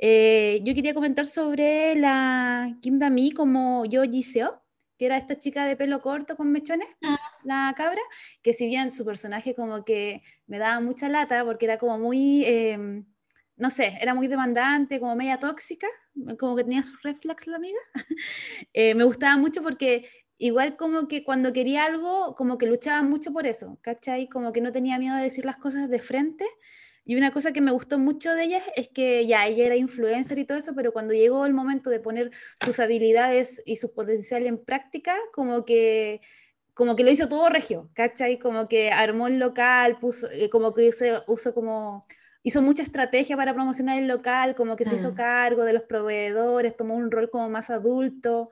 Eh, 0.00 0.60
yo 0.64 0.74
quería 0.74 0.94
comentar 0.94 1.26
sobre 1.26 1.94
la 1.94 2.76
Kim 2.80 2.98
Da-mi 2.98 3.30
como 3.30 3.84
Yo 3.84 4.02
Ji-seo, 4.02 4.62
que 5.00 5.06
era 5.06 5.16
esta 5.16 5.38
chica 5.38 5.64
de 5.64 5.76
pelo 5.76 6.02
corto 6.02 6.36
con 6.36 6.52
mechones, 6.52 6.88
Ah. 7.02 7.16
la 7.42 7.72
cabra, 7.74 8.02
que 8.42 8.52
si 8.52 8.68
bien 8.68 8.90
su 8.92 9.06
personaje 9.06 9.54
como 9.54 9.82
que 9.84 10.20
me 10.46 10.58
daba 10.58 10.80
mucha 10.80 11.08
lata 11.08 11.42
porque 11.46 11.64
era 11.64 11.78
como 11.78 11.98
muy, 11.98 12.44
em, 12.44 13.06
no 13.56 13.70
sé, 13.70 13.96
era 14.02 14.12
muy 14.14 14.28
demandante, 14.28 15.00
como 15.00 15.16
media 15.16 15.38
tóxica, 15.38 15.88
como 16.38 16.54
que 16.56 16.64
tenía 16.64 16.82
sus 16.82 17.02
reflex 17.02 17.46
la 17.46 17.56
amiga, 17.56 17.78
eh, 18.74 18.94
me 18.94 19.04
gustaba 19.04 19.38
mucho 19.38 19.62
porque 19.62 20.10
igual 20.38 20.76
como 20.76 21.08
que 21.08 21.24
cuando 21.24 21.52
quería 21.54 21.86
algo, 21.86 22.34
como 22.36 22.58
que 22.58 22.66
luchaba 22.66 23.02
mucho 23.02 23.32
por 23.32 23.46
eso, 23.46 23.78
¿cachai? 23.82 24.28
Como 24.28 24.52
que 24.52 24.60
no 24.60 24.72
tenía 24.72 24.98
miedo 24.98 25.16
de 25.16 25.22
decir 25.24 25.46
las 25.46 25.56
cosas 25.56 25.88
de 25.88 26.00
frente. 26.00 26.46
Y 27.10 27.16
una 27.16 27.32
cosa 27.32 27.50
que 27.50 27.60
me 27.60 27.72
gustó 27.72 27.98
mucho 27.98 28.32
de 28.34 28.44
ella 28.44 28.62
es 28.76 28.86
que 28.86 29.26
ya 29.26 29.44
ella 29.44 29.66
era 29.66 29.74
influencer 29.74 30.38
y 30.38 30.44
todo 30.44 30.58
eso, 30.58 30.76
pero 30.76 30.92
cuando 30.92 31.12
llegó 31.12 31.44
el 31.44 31.52
momento 31.52 31.90
de 31.90 31.98
poner 31.98 32.30
sus 32.64 32.78
habilidades 32.78 33.60
y 33.66 33.78
su 33.78 33.92
potencial 33.92 34.46
en 34.46 34.64
práctica, 34.64 35.16
como 35.32 35.64
que 35.64 36.20
como 36.72 36.94
que 36.94 37.02
lo 37.02 37.10
hizo 37.10 37.28
todo 37.28 37.48
regio, 37.48 37.90
¿cachai? 37.94 38.38
Como 38.38 38.68
que 38.68 38.92
armó 38.92 39.26
el 39.26 39.40
local, 39.40 39.98
puso, 39.98 40.30
eh, 40.30 40.50
como 40.50 40.72
que 40.72 40.86
hizo, 40.86 41.24
uso 41.26 41.52
como, 41.52 42.06
hizo 42.44 42.62
mucha 42.62 42.84
estrategia 42.84 43.36
para 43.36 43.54
promocionar 43.54 43.98
el 43.98 44.06
local, 44.06 44.54
como 44.54 44.76
que 44.76 44.84
se 44.84 44.94
hizo 44.94 45.12
cargo 45.16 45.64
de 45.64 45.72
los 45.72 45.82
proveedores, 45.82 46.76
tomó 46.76 46.94
un 46.94 47.10
rol 47.10 47.28
como 47.28 47.50
más 47.50 47.70
adulto. 47.70 48.50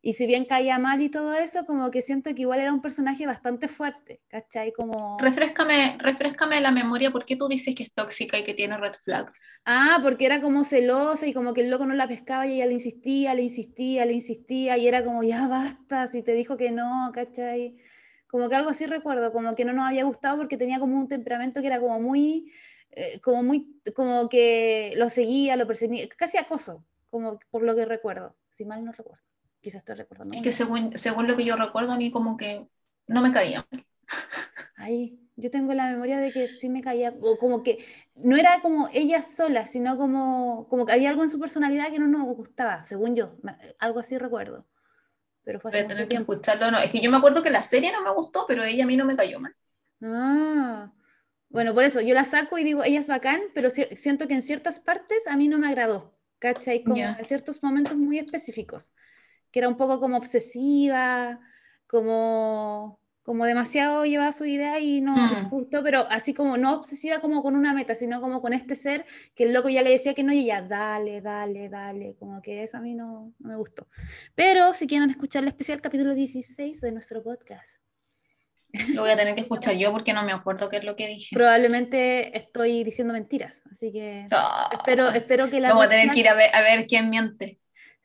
Y 0.00 0.12
si 0.12 0.26
bien 0.26 0.44
caía 0.44 0.78
mal 0.78 1.00
y 1.00 1.08
todo 1.08 1.34
eso, 1.34 1.66
como 1.66 1.90
que 1.90 2.02
siento 2.02 2.32
que 2.32 2.42
igual 2.42 2.60
era 2.60 2.72
un 2.72 2.80
personaje 2.80 3.26
bastante 3.26 3.66
fuerte, 3.66 4.20
¿cachai? 4.28 4.72
Como... 4.72 5.18
Refrescame, 5.18 5.96
refrescame 5.98 6.60
la 6.60 6.70
memoria, 6.70 7.10
¿por 7.10 7.24
qué 7.24 7.34
tú 7.34 7.48
dices 7.48 7.74
que 7.74 7.82
es 7.82 7.92
tóxica 7.92 8.38
y 8.38 8.44
que 8.44 8.54
tiene 8.54 8.76
red 8.76 8.94
flags? 9.02 9.44
Ah, 9.64 9.98
porque 10.00 10.26
era 10.26 10.40
como 10.40 10.62
celosa 10.62 11.26
y 11.26 11.32
como 11.32 11.52
que 11.52 11.62
el 11.62 11.70
loco 11.70 11.84
no 11.84 11.94
la 11.94 12.06
pescaba 12.06 12.46
y 12.46 12.54
ella 12.54 12.66
le 12.66 12.74
insistía, 12.74 13.34
le 13.34 13.42
insistía, 13.42 14.06
le 14.06 14.12
insistía 14.12 14.78
y 14.78 14.86
era 14.86 15.04
como, 15.04 15.24
ya 15.24 15.48
basta, 15.48 16.06
si 16.06 16.22
te 16.22 16.32
dijo 16.32 16.56
que 16.56 16.70
no, 16.70 17.10
¿cachai? 17.12 17.76
Como 18.28 18.48
que 18.48 18.54
algo 18.54 18.70
así 18.70 18.86
recuerdo, 18.86 19.32
como 19.32 19.56
que 19.56 19.64
no 19.64 19.72
nos 19.72 19.88
había 19.88 20.04
gustado 20.04 20.36
porque 20.36 20.56
tenía 20.56 20.78
como 20.78 20.96
un 20.96 21.08
temperamento 21.08 21.60
que 21.60 21.66
era 21.66 21.80
como 21.80 21.98
muy, 21.98 22.52
eh, 22.92 23.18
como 23.20 23.42
muy, 23.42 23.80
como 23.96 24.28
que 24.28 24.92
lo 24.96 25.08
seguía, 25.08 25.56
lo 25.56 25.66
perseguía, 25.66 26.08
casi 26.16 26.38
acoso, 26.38 26.84
como 27.10 27.40
por 27.50 27.64
lo 27.64 27.74
que 27.74 27.84
recuerdo, 27.84 28.36
si 28.50 28.64
mal 28.64 28.84
no 28.84 28.92
recuerdo. 28.92 29.27
Quizás 29.62 29.80
estoy 29.80 29.96
recordando. 29.96 30.34
Es 30.36 30.42
que 30.42 30.52
según, 30.52 30.98
según 30.98 31.26
lo 31.26 31.36
que 31.36 31.44
yo 31.44 31.56
recuerdo, 31.56 31.92
a 31.92 31.96
mí 31.96 32.10
como 32.10 32.36
que 32.36 32.66
no 33.06 33.22
me 33.22 33.32
caía. 33.32 33.66
Ahí, 34.76 35.18
yo 35.36 35.50
tengo 35.50 35.74
la 35.74 35.88
memoria 35.90 36.18
de 36.18 36.32
que 36.32 36.48
sí 36.48 36.68
me 36.68 36.82
caía, 36.82 37.12
o 37.20 37.36
como 37.38 37.62
que 37.62 37.84
no 38.14 38.36
era 38.36 38.60
como 38.62 38.88
ella 38.92 39.22
sola, 39.22 39.66
sino 39.66 39.96
como, 39.96 40.68
como 40.68 40.86
que 40.86 40.92
había 40.92 41.10
algo 41.10 41.24
en 41.24 41.30
su 41.30 41.40
personalidad 41.40 41.90
que 41.90 41.98
no 41.98 42.06
nos 42.06 42.24
gustaba, 42.36 42.84
según 42.84 43.16
yo, 43.16 43.36
algo 43.80 43.98
así 44.00 44.16
recuerdo. 44.18 44.66
Pero 45.44 45.60
fue 45.60 45.70
hace 45.70 45.82
mucho 45.82 45.96
tener 45.96 46.08
que 46.08 46.16
tiempo. 46.16 46.34
escucharlo. 46.34 46.70
No, 46.70 46.78
es 46.78 46.90
que 46.90 47.00
yo 47.00 47.10
me 47.10 47.16
acuerdo 47.18 47.42
que 47.42 47.50
la 47.50 47.62
serie 47.62 47.92
no 47.92 48.02
me 48.02 48.10
gustó, 48.12 48.44
pero 48.46 48.64
ella 48.64 48.84
a 48.84 48.86
mí 48.86 48.96
no 48.96 49.04
me 49.04 49.16
cayó 49.16 49.40
mal. 49.40 49.54
Ah, 50.02 50.92
bueno, 51.50 51.74
por 51.74 51.84
eso 51.84 52.00
yo 52.00 52.14
la 52.14 52.24
saco 52.24 52.58
y 52.58 52.64
digo, 52.64 52.84
ella 52.84 53.00
es 53.00 53.08
bacán, 53.08 53.40
pero 53.54 53.70
si- 53.70 53.86
siento 53.96 54.28
que 54.28 54.34
en 54.34 54.42
ciertas 54.42 54.80
partes 54.80 55.26
a 55.26 55.36
mí 55.36 55.48
no 55.48 55.58
me 55.58 55.68
agradó, 55.68 56.14
¿cachai? 56.38 56.84
Como 56.84 57.02
Ya. 57.02 57.16
en 57.18 57.24
ciertos 57.24 57.62
momentos 57.62 57.96
muy 57.96 58.18
específicos, 58.18 58.92
que 59.50 59.58
era 59.60 59.68
un 59.68 59.76
poco 59.76 60.00
como 60.00 60.16
obsesiva, 60.18 61.40
como, 61.86 63.00
como 63.22 63.44
demasiado 63.46 64.04
llevaba 64.04 64.32
su 64.32 64.44
idea 64.44 64.78
y 64.80 65.00
no 65.00 65.14
Mm. 65.16 65.48
gustó, 65.50 65.82
pero 65.82 66.06
así 66.10 66.34
como 66.34 66.56
no 66.58 66.74
obsesiva 66.74 67.20
como 67.20 67.42
con 67.42 67.54
una 67.56 67.72
meta, 67.74 67.94
sino 67.94 68.20
como 68.20 68.40
con 68.42 68.52
este 68.52 68.76
ser 68.76 69.06
que 69.34 69.44
el 69.44 69.52
loco 69.52 69.68
ya 69.68 69.82
le 69.82 69.90
decía 69.90 70.14
que 70.14 70.22
no 70.22 70.32
y 70.32 70.40
ella, 70.40 70.62
dale, 70.62 71.20
dale, 71.20 71.68
dale, 71.68 72.14
como 72.18 72.40
que 72.42 72.62
eso 72.62 72.76
a 72.76 72.80
mí 72.80 72.94
no, 72.94 73.32
no 73.38 73.48
me 73.48 73.56
gustó. 73.56 73.86
Pero 74.34 74.74
si 74.74 74.86
quieren 74.86 75.10
escuchar 75.10 75.42
el 75.42 75.48
especial 75.48 75.80
capítulo 75.80 76.14
16 76.14 76.80
de 76.80 76.92
nuestro 76.92 77.22
podcast. 77.22 77.76
Lo 78.94 79.00
voy 79.00 79.10
a 79.10 79.16
tener 79.16 79.34
que 79.34 79.40
escuchar 79.48 79.74
yo 79.76 79.90
porque 79.92 80.12
no 80.12 80.22
me 80.24 80.32
acuerdo 80.32 80.68
qué 80.68 80.76
es 80.76 80.84
lo 80.84 80.94
que 80.94 81.06
dije. 81.08 81.34
probablemente 81.34 82.36
estoy 82.36 82.84
diciendo 82.84 83.14
mentiras, 83.14 83.62
así 83.72 83.90
que 83.92 84.26
Ah, 84.30 84.68
espero, 84.72 85.08
espero 85.10 85.48
que 85.48 85.58
la 85.60 85.70
Vamos 85.70 85.86
a 85.86 85.88
tener 85.88 86.10
que 86.10 86.20
ir 86.20 86.28
a 86.28 86.34
ver, 86.34 86.54
a 86.54 86.60
ver 86.60 86.86
quién 86.86 87.08
miente. 87.08 87.58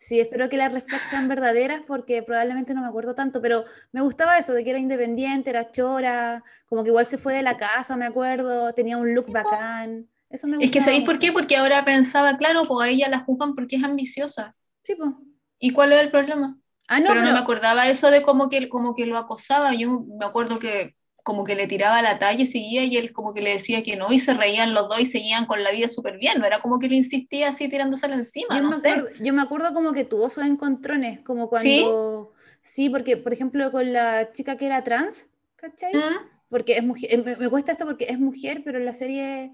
Sí, 0.04 0.20
espero 0.20 0.50
que 0.50 0.58
las 0.58 0.74
red 0.74 0.84
flags 0.84 1.10
sean 1.10 1.28
verdaderas 1.28 1.82
porque 1.88 2.24
probablemente 2.24 2.74
no 2.74 2.82
me 2.82 2.88
acuerdo 2.88 3.16
tanto, 3.16 3.42
pero 3.42 3.66
me 3.92 4.02
gustaba 4.02 4.38
eso 4.38 4.54
de 4.54 4.64
que 4.64 4.72
era 4.72 4.80
independiente, 4.80 5.50
era 5.50 5.72
chora, 5.72 6.44
como 6.66 6.84
que 6.84 6.90
igual 6.90 7.06
se 7.06 7.18
fue 7.18 7.34
de 7.34 7.44
la 7.44 7.58
casa, 7.58 7.96
me 7.96 8.06
acuerdo, 8.06 8.74
tenía 8.74 8.98
un 8.98 9.14
look 9.14 9.32
bacán. 9.32 10.08
Eso 10.30 10.48
me 10.48 10.64
Es 10.64 10.72
que 10.72 10.82
¿sabéis 10.82 11.06
por 11.06 11.20
qué? 11.20 11.32
Porque 11.32 11.56
ahora 11.56 11.86
pensaba, 11.86 12.38
claro, 12.38 12.64
pues 12.66 12.88
a 12.88 12.90
ella 12.90 13.08
la 13.08 13.20
juzgan 13.20 13.56
porque 13.56 13.76
es 13.76 13.84
ambiciosa. 13.84 14.56
Sí, 14.84 14.96
po. 14.96 15.16
¿Y 15.60 15.72
cuál 15.72 15.94
es 15.94 16.02
el 16.02 16.12
problema? 16.12 16.58
Ah, 16.88 17.00
no, 17.00 17.08
pero 17.08 17.22
no 17.22 17.32
me 17.32 17.40
acordaba 17.40 17.88
eso 17.88 18.12
de 18.12 18.22
como 18.22 18.50
que, 18.50 18.68
como 18.68 18.96
que 18.96 19.06
lo 19.06 19.18
acosaba. 19.18 19.74
Yo 19.74 20.06
me 20.20 20.26
acuerdo 20.26 20.60
que 20.60 20.96
como 21.24 21.44
que 21.46 21.56
le 21.56 21.68
tiraba 21.68 22.02
la 22.02 22.20
talla 22.20 22.44
y 22.44 22.48
seguía 22.48 22.84
y 22.84 22.98
él 22.98 23.14
como 23.14 23.34
que 23.34 23.42
le 23.42 23.54
decía 23.54 23.82
que 23.82 23.96
no 23.96 24.12
y 24.12 24.20
se 24.20 24.34
reían 24.34 24.74
los 24.74 24.90
dos 24.90 25.00
y 25.00 25.06
seguían 25.06 25.46
con 25.46 25.64
la 25.64 25.72
vida 25.72 25.88
súper 25.90 26.18
bien. 26.18 26.40
No 26.40 26.46
era 26.46 26.60
como 26.60 26.80
que 26.80 26.90
le 26.90 26.96
insistía 26.96 27.50
así 27.50 27.70
tirándosela 27.70 28.16
encima, 28.16 28.58
yo, 28.58 28.62
no 28.62 28.70
me 28.70 28.76
sé. 28.76 28.90
acuerdo, 28.90 29.10
yo 29.24 29.34
me 29.34 29.42
acuerdo 29.42 29.74
como 29.74 29.94
que 29.94 30.04
tuvo 30.04 30.30
sus 30.30 30.44
encontrones, 30.44 31.22
como 31.22 31.50
cuando... 31.50 32.34
¿Sí? 32.62 32.90
porque 32.90 33.18
por 33.18 33.34
ejemplo 33.34 33.72
con 33.72 33.92
la 33.92 34.32
chica 34.32 34.58
que 34.58 34.68
era 34.68 34.84
trans, 34.84 35.30
¿cachai? 35.58 35.94
¿Mm? 35.94 36.34
porque 36.50 36.78
es 36.78 36.84
mujer, 36.84 37.12
eh, 37.12 37.18
me, 37.18 37.36
me 37.36 37.50
cuesta 37.50 37.72
esto 37.72 37.86
porque 37.86 38.06
es 38.10 38.20
mujer, 38.20 38.62
pero 38.64 38.78
en 38.78 38.86
la 38.86 38.94
serie 38.94 39.52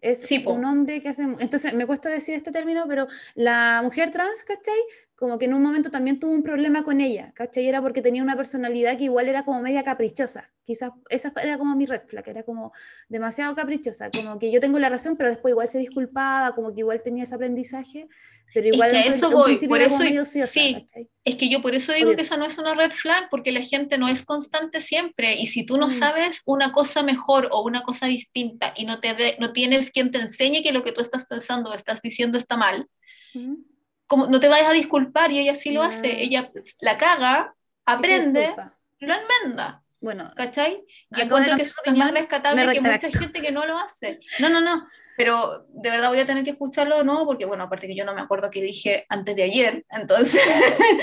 es 0.00 0.22
Sí, 0.22 0.42
un 0.46 0.64
hombre 0.64 1.00
que 1.00 1.08
hace, 1.10 1.22
entonces 1.38 1.72
me 1.74 1.86
cuesta 1.86 2.08
decir 2.08 2.34
este 2.34 2.52
término, 2.52 2.86
pero 2.88 3.06
la 3.34 3.80
mujer 3.82 4.10
trans, 4.10 4.44
¿cachai? 4.44 4.74
Como 5.20 5.38
que 5.38 5.44
en 5.44 5.52
un 5.52 5.62
momento 5.62 5.90
también 5.90 6.18
tuvo 6.18 6.32
un 6.32 6.42
problema 6.42 6.82
con 6.82 7.02
ella, 7.02 7.32
¿cachai? 7.34 7.66
Era 7.68 7.82
porque 7.82 8.00
tenía 8.00 8.22
una 8.22 8.36
personalidad 8.36 8.96
que 8.96 9.04
igual 9.04 9.28
era 9.28 9.44
como 9.44 9.60
media 9.60 9.82
caprichosa, 9.84 10.50
quizás 10.64 10.92
esa 11.10 11.30
era 11.42 11.58
como 11.58 11.76
mi 11.76 11.84
red 11.84 12.00
flag, 12.08 12.26
era 12.26 12.42
como 12.42 12.72
demasiado 13.10 13.54
caprichosa, 13.54 14.10
como 14.10 14.38
que 14.38 14.50
yo 14.50 14.60
tengo 14.60 14.78
la 14.78 14.88
razón, 14.88 15.16
pero 15.18 15.28
después 15.28 15.52
igual 15.52 15.68
se 15.68 15.78
disculpaba, 15.78 16.54
como 16.54 16.72
que 16.72 16.80
igual 16.80 17.02
tenía 17.02 17.24
ese 17.24 17.34
aprendizaje, 17.34 18.08
pero 18.54 18.68
Es 18.68 18.72
igual 18.74 18.90
que 18.92 18.96
a 18.96 19.04
eso 19.04 19.30
voy, 19.30 19.56
por 19.68 19.82
eso 19.82 19.96
ociosa, 20.22 20.46
sí. 20.52 20.72
¿cachai? 20.80 21.10
Es 21.22 21.36
que 21.36 21.50
yo 21.50 21.60
por 21.60 21.74
eso 21.74 21.92
digo 21.92 22.06
Obvio. 22.06 22.16
que 22.16 22.22
esa 22.22 22.38
no 22.38 22.46
es 22.46 22.56
una 22.56 22.74
red 22.74 22.90
flag, 22.90 23.28
porque 23.30 23.52
la 23.52 23.60
gente 23.60 23.98
no 23.98 24.08
es 24.08 24.22
constante 24.24 24.80
siempre. 24.80 25.34
Y 25.34 25.48
si 25.48 25.66
tú 25.66 25.76
no 25.76 25.88
Mm. 25.88 25.90
sabes 25.90 26.40
una 26.46 26.72
cosa 26.72 27.02
mejor 27.02 27.48
o 27.52 27.60
una 27.62 27.82
cosa 27.82 28.06
distinta 28.06 28.72
y 28.74 28.86
no, 28.86 29.00
te 29.00 29.12
ve- 29.12 29.36
no 29.38 29.52
tienes 29.52 29.90
quien 29.90 30.10
te 30.12 30.18
enseñe 30.18 30.62
que 30.62 30.72
lo 30.72 30.82
que 30.82 30.92
tú 30.92 31.02
estás 31.02 31.26
pensando 31.26 31.70
o 31.70 31.74
estás 31.74 32.00
diciendo 32.00 32.38
está 32.38 32.56
mal, 32.56 32.86
Ujú. 33.34 33.66
Como 34.10 34.26
no 34.26 34.40
te 34.40 34.48
vayas 34.48 34.68
a 34.68 34.72
disculpar 34.72 35.30
y 35.30 35.38
ella 35.38 35.54
sí 35.54 35.70
lo 35.70 35.84
hace. 35.84 36.20
Ella 36.20 36.50
la 36.80 36.98
caga, 36.98 37.54
aprende, 37.86 38.52
lo 38.98 39.14
enmenda. 39.14 39.84
Bueno, 40.00 40.32
¿Cachai? 40.34 40.82
Y 41.12 41.20
encuentro 41.20 41.56
que 41.56 41.62
es 41.62 41.96
más 41.96 42.10
rescatable 42.10 42.72
que 42.72 42.80
mucha 42.80 43.08
gente 43.08 43.40
que 43.40 43.52
no 43.52 43.64
lo 43.66 43.78
hace. 43.78 44.18
No, 44.40 44.48
no, 44.48 44.60
no. 44.60 44.88
Pero 45.16 45.64
de 45.68 45.90
verdad 45.90 46.08
voy 46.08 46.18
a 46.18 46.26
tener 46.26 46.42
que 46.42 46.50
escucharlo, 46.50 47.04
¿no? 47.04 47.24
Porque, 47.24 47.44
bueno, 47.44 47.62
aparte 47.62 47.86
que 47.86 47.94
yo 47.94 48.04
no 48.04 48.12
me 48.12 48.20
acuerdo 48.20 48.50
qué 48.50 48.60
dije 48.60 49.06
antes 49.08 49.36
de 49.36 49.44
ayer, 49.44 49.84
entonces 49.90 50.42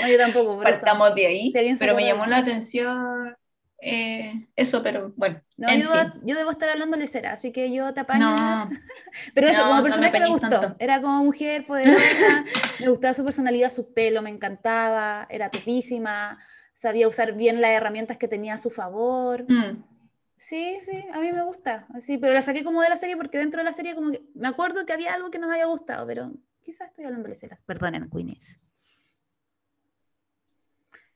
no, 0.02 0.06
yo 0.06 0.18
tampoco, 0.18 0.60
partamos 0.60 1.14
de 1.14 1.26
ahí. 1.28 1.52
Pero 1.78 1.94
me 1.94 2.04
llamó 2.04 2.26
la 2.26 2.38
atención 2.38 3.34
eh, 3.80 4.48
eso, 4.56 4.82
pero 4.82 5.12
bueno. 5.16 5.40
No, 5.56 5.68
yo, 6.24 6.34
debo 6.34 6.50
estar 6.50 6.68
hablando 6.68 6.96
de 6.96 7.06
cera, 7.06 7.32
así 7.32 7.52
que 7.52 7.72
yo 7.72 7.94
te 7.94 8.00
apaño. 8.00 8.36
No, 8.36 8.68
Pero 9.34 9.48
eso, 9.48 9.58
no, 9.58 9.64
como 9.64 9.76
me 9.76 9.82
personaje 9.82 10.20
me, 10.20 10.28
gustó. 10.28 10.48
tanto. 10.48 10.76
Era 10.78 11.00
como 11.00 11.24
mujer 11.24 11.66
poderosa, 11.66 12.44
me 12.80 12.88
gustaba 12.88 13.14
su 13.14 13.24
personalidad, 13.24 13.70
su 13.70 13.92
pelo, 13.92 14.20
me 14.22 14.30
encantaba, 14.30 15.26
era 15.30 15.50
topísima, 15.50 16.38
sabía 16.72 17.08
usar 17.08 17.34
bien 17.34 17.60
las 17.60 17.70
herramientas 17.70 18.16
que 18.16 18.28
tenía 18.28 18.54
a 18.54 18.58
su 18.58 18.70
favor. 18.70 19.44
Mm. 19.48 19.84
Sí, 20.36 20.78
sí, 20.80 21.04
a 21.12 21.20
mí 21.20 21.30
me 21.32 21.42
gusta. 21.42 21.86
Así, 21.94 22.18
pero 22.18 22.32
la 22.32 22.42
saqué 22.42 22.64
como 22.64 22.82
de 22.82 22.88
la 22.88 22.96
serie 22.96 23.16
porque 23.16 23.38
dentro 23.38 23.58
de 23.58 23.64
la 23.64 23.72
serie 23.72 23.94
como 23.94 24.12
que 24.12 24.22
me 24.34 24.48
acuerdo 24.48 24.86
que 24.86 24.92
había 24.92 25.14
algo 25.14 25.30
que 25.30 25.38
no 25.38 25.48
me 25.48 25.54
había 25.54 25.66
gustado, 25.66 26.06
pero 26.06 26.32
quizás 26.62 26.88
estoy 26.88 27.04
hablando 27.04 27.28
de 27.28 27.34
ceras. 27.34 27.60
Perdonen, 27.64 28.08
Queenies. 28.10 28.58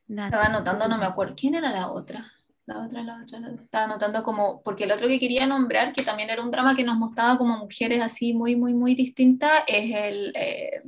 Estaba 0.08 0.44
anotando, 0.44 0.88
no 0.88 0.98
me 0.98 1.06
acuerdo. 1.06 1.34
¿Quién 1.36 1.54
era 1.54 1.70
la 1.70 1.90
otra? 1.90 2.30
La 2.66 2.84
otra, 2.84 3.02
la 3.02 3.22
otra, 3.22 3.40
la 3.40 3.50
otra. 3.50 3.64
Estaba 3.64 3.84
anotando 3.84 4.22
como, 4.22 4.62
porque 4.62 4.84
el 4.84 4.92
otro 4.92 5.08
que 5.08 5.18
quería 5.18 5.46
nombrar, 5.46 5.92
que 5.92 6.02
también 6.02 6.30
era 6.30 6.42
un 6.42 6.50
drama 6.50 6.76
que 6.76 6.84
nos 6.84 6.96
mostraba 6.96 7.38
como 7.38 7.58
mujeres 7.58 8.00
así 8.00 8.34
muy, 8.34 8.56
muy, 8.56 8.72
muy 8.74 8.94
distintas, 8.94 9.62
es 9.66 9.94
el 9.94 10.32
eh, 10.36 10.82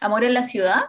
Amor 0.00 0.24
en 0.24 0.34
la 0.34 0.42
Ciudad, 0.42 0.84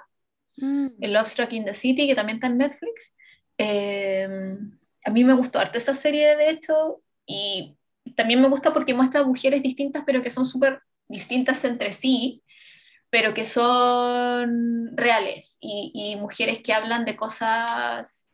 Mm. 0.57 0.88
el 1.01 1.14
Love 1.14 1.28
Struck 1.28 1.53
in 1.53 1.66
the 1.66 1.74
City, 1.74 2.07
que 2.07 2.16
también 2.16 2.38
está 2.38 2.47
en 2.47 2.57
Netflix. 2.57 3.16
Eh, 3.57 4.57
a 5.03 5.09
mí 5.09 5.24
me 5.24 5.34
gustó 5.34 5.59
harto 5.59 5.78
esa 5.78 5.95
serie, 5.95 6.36
de 6.36 6.49
hecho, 6.49 7.01
y 7.26 7.78
también 8.16 8.41
me 8.41 8.47
gusta 8.49 8.74
porque 8.74 8.93
muestra 8.93 9.24
mujeres 9.24 9.64
distintas, 9.64 10.03
pero 10.05 10.22
que 10.22 10.30
son 10.30 10.45
súper 10.45 10.82
distintas 11.07 11.64
entre 11.66 11.93
sí, 11.93 12.43
pero 13.09 13.34
que 13.34 13.45
son 13.45 14.95
reales, 14.95 15.57
y, 15.59 15.91
y 15.93 16.16
mujeres 16.16 16.62
que 16.62 16.74
hablan 16.74 17.05
de 17.05 17.16
cosas, 17.16 18.30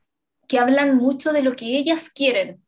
que 0.48 0.60
hablan 0.60 0.98
mucho 0.98 1.34
de 1.34 1.44
lo 1.44 1.56
que 1.56 1.78
ellas 1.78 2.10
quieren. 2.10 2.62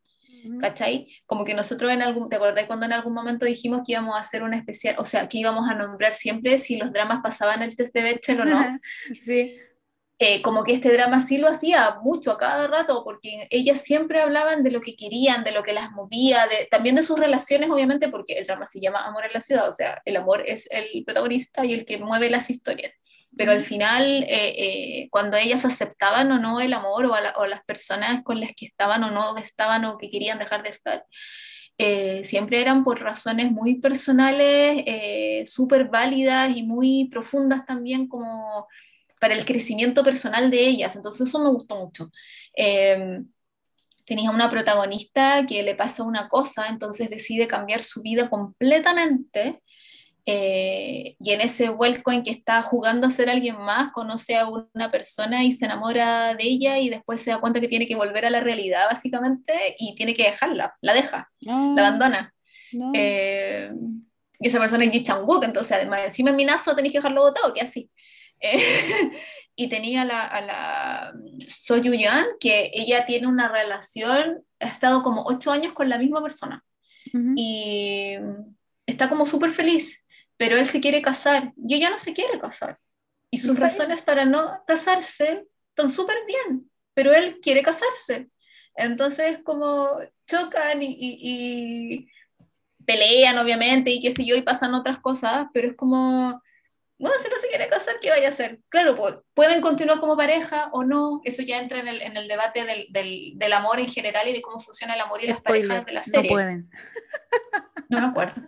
¿cachai? 0.60 1.08
Como 1.26 1.44
que 1.44 1.54
nosotros 1.54 1.90
en 1.92 2.02
algún, 2.02 2.28
¿te 2.28 2.36
acordás 2.36 2.66
cuando 2.66 2.86
en 2.86 2.92
algún 2.92 3.14
momento 3.14 3.46
dijimos 3.46 3.82
que 3.84 3.92
íbamos 3.92 4.16
a 4.16 4.20
hacer 4.20 4.42
una 4.42 4.56
especial, 4.56 4.96
o 4.98 5.04
sea, 5.04 5.28
que 5.28 5.38
íbamos 5.38 5.68
a 5.68 5.74
nombrar 5.74 6.14
siempre 6.14 6.58
si 6.58 6.76
los 6.76 6.92
dramas 6.92 7.20
pasaban 7.22 7.62
el 7.62 7.76
test 7.76 7.94
de 7.94 8.02
Bechdel 8.02 8.40
o 8.40 8.44
no? 8.44 8.78
sí. 9.20 9.56
eh, 10.18 10.42
como 10.42 10.64
que 10.64 10.74
este 10.74 10.92
drama 10.92 11.26
sí 11.26 11.38
lo 11.38 11.48
hacía 11.48 11.96
mucho 12.02 12.32
a 12.32 12.38
cada 12.38 12.66
rato, 12.68 13.02
porque 13.04 13.46
ellas 13.50 13.82
siempre 13.82 14.20
hablaban 14.20 14.62
de 14.62 14.70
lo 14.70 14.80
que 14.80 14.96
querían, 14.96 15.44
de 15.44 15.52
lo 15.52 15.62
que 15.62 15.72
las 15.72 15.92
movía, 15.92 16.46
de, 16.46 16.66
también 16.70 16.94
de 16.94 17.02
sus 17.02 17.18
relaciones, 17.18 17.70
obviamente, 17.70 18.08
porque 18.08 18.34
el 18.34 18.46
drama 18.46 18.66
se 18.66 18.80
llama 18.80 19.06
Amor 19.06 19.26
en 19.26 19.32
la 19.32 19.40
Ciudad, 19.40 19.68
o 19.68 19.72
sea, 19.72 20.00
el 20.04 20.16
amor 20.16 20.44
es 20.46 20.68
el 20.70 21.04
protagonista 21.04 21.64
y 21.64 21.74
el 21.74 21.84
que 21.84 21.98
mueve 21.98 22.30
las 22.30 22.50
historias. 22.50 22.92
Pero 23.36 23.52
al 23.52 23.62
final, 23.62 24.24
eh, 24.24 24.54
eh, 24.58 25.08
cuando 25.10 25.36
ellas 25.36 25.64
aceptaban 25.64 26.30
o 26.32 26.38
no 26.38 26.60
el 26.60 26.72
amor 26.72 27.06
o, 27.06 27.14
a 27.14 27.20
la- 27.20 27.34
o 27.38 27.46
las 27.46 27.64
personas 27.64 28.22
con 28.24 28.40
las 28.40 28.50
que 28.56 28.66
estaban 28.66 29.04
o 29.04 29.10
no 29.10 29.36
estaban 29.38 29.84
o 29.84 29.98
que 29.98 30.10
querían 30.10 30.38
dejar 30.38 30.62
de 30.62 30.70
estar, 30.70 31.04
eh, 31.78 32.22
siempre 32.24 32.60
eran 32.60 32.84
por 32.84 33.00
razones 33.02 33.50
muy 33.52 33.80
personales, 33.80 34.82
eh, 34.86 35.44
súper 35.46 35.88
válidas 35.88 36.54
y 36.56 36.62
muy 36.62 37.08
profundas 37.10 37.64
también 37.66 38.06
como 38.08 38.66
para 39.20 39.34
el 39.34 39.44
crecimiento 39.46 40.04
personal 40.04 40.50
de 40.50 40.60
ellas. 40.66 40.96
Entonces 40.96 41.28
eso 41.28 41.40
me 41.42 41.50
gustó 41.50 41.76
mucho. 41.76 42.10
Eh, 42.56 43.22
tenía 44.04 44.30
una 44.30 44.50
protagonista 44.50 45.46
que 45.46 45.62
le 45.62 45.74
pasa 45.74 46.02
una 46.02 46.28
cosa, 46.28 46.68
entonces 46.68 47.10
decide 47.10 47.46
cambiar 47.48 47.82
su 47.82 48.02
vida 48.02 48.28
completamente 48.30 49.62
eh, 50.32 51.16
y 51.18 51.32
en 51.32 51.40
ese 51.40 51.70
vuelco 51.70 52.12
en 52.12 52.22
que 52.22 52.30
está 52.30 52.62
jugando 52.62 53.06
a 53.06 53.10
ser 53.10 53.28
alguien 53.28 53.58
más, 53.58 53.90
conoce 53.90 54.36
a 54.36 54.46
una 54.46 54.90
persona 54.90 55.42
y 55.44 55.52
se 55.52 55.64
enamora 55.64 56.34
de 56.34 56.44
ella 56.44 56.78
y 56.78 56.88
después 56.88 57.20
se 57.20 57.30
da 57.30 57.40
cuenta 57.40 57.60
que 57.60 57.66
tiene 57.68 57.88
que 57.88 57.96
volver 57.96 58.26
a 58.26 58.30
la 58.30 58.40
realidad 58.40 58.86
básicamente 58.90 59.74
y 59.78 59.94
tiene 59.96 60.14
que 60.14 60.22
dejarla, 60.24 60.76
la 60.80 60.92
deja, 60.94 61.28
No, 61.40 61.74
la 61.74 61.88
abandona. 61.88 62.32
no. 62.72 62.92
Eh, 62.94 63.72
y 64.38 64.46
esa 64.48 64.58
persona 64.60 64.84
es 64.84 64.92
Ji 64.92 65.02
Chang-wook, 65.04 65.44
entonces 65.44 65.72
además 65.72 66.00
encima 66.04 66.30
en 66.30 66.36
Minazo 66.36 66.74
tenéis 66.76 66.92
que 66.92 66.98
dejarlo 66.98 67.22
botado, 67.22 67.52
que 67.52 67.60
así. 67.62 67.90
Eh, 68.42 69.10
y 69.54 69.68
tenía 69.68 70.00
a 70.00 70.04
la, 70.06 70.26
a 70.26 70.40
la 70.40 71.12
So 71.48 71.76
Yu-yeon, 71.76 72.24
que 72.40 72.70
ella 72.72 73.04
tiene 73.04 73.26
una 73.26 73.48
relación, 73.48 74.42
ha 74.60 74.66
estado 74.66 75.02
como 75.02 75.24
ocho 75.26 75.52
años 75.52 75.74
con 75.74 75.90
la 75.90 75.98
misma 75.98 76.22
persona 76.22 76.64
y 77.36 78.14
está 78.86 79.10
como 79.10 79.26
súper 79.26 79.50
feliz, 79.50 79.99
pero 80.40 80.56
él 80.56 80.66
se 80.70 80.80
quiere 80.80 81.02
casar 81.02 81.52
y 81.68 81.74
ella 81.74 81.90
no 81.90 81.98
se 81.98 82.14
quiere 82.14 82.40
casar. 82.40 82.78
Y 83.30 83.36
sus 83.38 83.50
bien. 83.50 83.60
razones 83.60 84.00
para 84.00 84.24
no 84.24 84.64
casarse 84.66 85.44
están 85.68 85.90
súper 85.90 86.16
bien, 86.26 86.70
pero 86.94 87.12
él 87.12 87.38
quiere 87.42 87.62
casarse. 87.62 88.30
Entonces 88.74 89.40
como 89.44 90.00
chocan 90.26 90.82
y, 90.82 90.86
y- 90.86 91.18
y 91.22 92.08
pelean 92.86 93.36
obviamente 93.36 93.90
y 93.90 94.00
qué 94.00 94.12
sé 94.12 94.24
yo 94.24 94.34
y 94.34 94.40
pasan 94.40 94.72
otras 94.74 94.98
cosas, 95.00 95.48
pero 95.52 95.68
es 95.68 95.76
como, 95.76 96.42
bueno, 96.98 97.16
si 97.22 97.28
no 97.28 97.36
se 97.36 97.48
quiere 97.48 97.68
casar, 97.68 97.96
¿qué 98.00 98.08
vaya 98.08 98.28
a 98.28 98.30
hacer? 98.30 98.60
Claro, 98.70 98.96
pues, 98.96 99.16
pueden 99.34 99.60
continuar 99.60 100.00
como 100.00 100.16
pareja 100.16 100.70
o 100.72 100.84
no, 100.84 101.20
eso 101.24 101.42
ya 101.42 101.58
entra 101.58 101.80
en 101.80 101.88
el, 101.88 102.00
en 102.00 102.16
el 102.16 102.28
debate 102.28 102.64
del, 102.64 102.86
del, 102.88 103.32
del 103.36 103.52
amor 103.52 103.78
en 103.78 103.88
general 103.90 104.26
y 104.26 104.32
de 104.32 104.40
cómo 104.40 104.58
funciona 104.58 104.94
el 104.94 105.02
amor 105.02 105.22
y 105.22 105.26
las 105.26 105.36
Spoiler, 105.36 105.68
parejas 105.68 105.86
de 105.86 105.92
la 105.92 106.00
no 106.00 106.04
serie. 106.12 106.30
pueden. 106.30 106.70
No 107.90 108.00
me 108.00 108.06
acuerdo. 108.06 108.40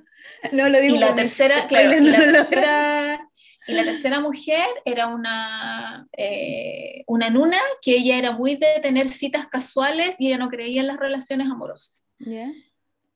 No 0.52 0.68
lo 0.68 0.80
digo 0.80 0.96
Y 0.96 0.98
la 0.98 1.14
tercera, 1.14 1.66
claro, 1.68 1.96
y 1.96 2.00
la 2.00 2.18
tercera, 2.18 3.28
y 3.66 3.72
la 3.72 3.84
tercera 3.84 4.20
mujer 4.20 4.66
era 4.84 5.06
una, 5.06 6.06
eh, 6.16 7.04
una 7.06 7.30
nuna 7.30 7.58
que 7.80 7.92
ella 7.96 8.18
era 8.18 8.32
muy 8.32 8.56
de 8.56 8.80
tener 8.82 9.08
citas 9.08 9.46
casuales 9.46 10.16
y 10.18 10.28
ella 10.28 10.38
no 10.38 10.48
creía 10.48 10.80
en 10.80 10.88
las 10.88 10.98
relaciones 10.98 11.48
amorosas. 11.48 12.06
¿Ya? 12.18 12.50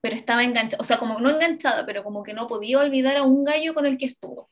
Pero 0.01 0.15
estaba 0.15 0.45
enganchada, 0.45 0.81
o 0.81 0.85
sea, 0.85 0.99
como 0.99 1.19
no 1.21 1.31
enganchada, 1.31 1.85
pero 1.85 2.05
como 2.05 2.23
que 2.23 2.33
no 2.33 2.47
podía 2.47 2.79
olvidar 2.79 3.17
a 3.17 3.23
un 3.25 3.45
gallo 3.45 3.75
con 3.75 3.87
el 3.87 3.99
que 3.99 4.07
estuvo. 4.07 4.49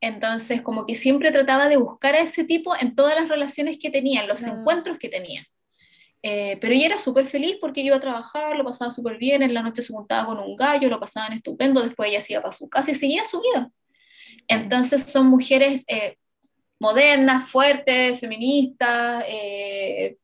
Entonces, 0.00 0.60
como 0.62 0.86
que 0.86 0.94
siempre 0.96 1.32
trataba 1.32 1.68
de 1.68 1.76
buscar 1.78 2.14
a 2.14 2.20
ese 2.20 2.44
tipo 2.44 2.74
en 2.78 2.94
todas 2.94 3.18
las 3.18 3.28
relaciones 3.28 3.78
que 3.80 3.90
tenía, 3.90 4.20
en 4.20 4.28
los 4.28 4.44
Ah. 4.44 4.50
encuentros 4.50 4.98
que 4.98 5.08
tenía. 5.08 5.46
Eh, 6.26 6.56
pero 6.60 6.72
ella 6.74 6.86
era 6.86 6.98
súper 6.98 7.26
feliz 7.28 7.58
porque 7.60 7.82
iba 7.82 7.96
a 7.96 8.00
trabajar, 8.00 8.56
lo 8.56 8.64
pasaba 8.64 8.90
súper 8.90 9.18
bien, 9.18 9.42
en 9.42 9.52
la 9.54 9.62
noche 9.62 9.82
se 9.82 9.92
juntaba 9.92 10.26
con 10.26 10.38
un 10.38 10.56
gallo, 10.56 10.88
lo 10.88 10.98
pasaban 11.00 11.34
estupendo, 11.34 11.82
después 11.82 12.10
ella 12.10 12.22
se 12.22 12.32
iba 12.34 12.42
para 12.42 12.54
su 12.56 12.68
casa 12.70 12.92
y 12.92 12.94
seguía 12.94 13.24
su 13.26 13.40
vida. 13.42 13.70
Entonces 14.48 15.04
son 15.04 15.26
mujeres 15.26 15.84
eh, 15.88 16.16
modernas, 16.80 17.50
fuertes, 17.50 18.20
feministas, 18.20 19.24
eh, 19.28 20.16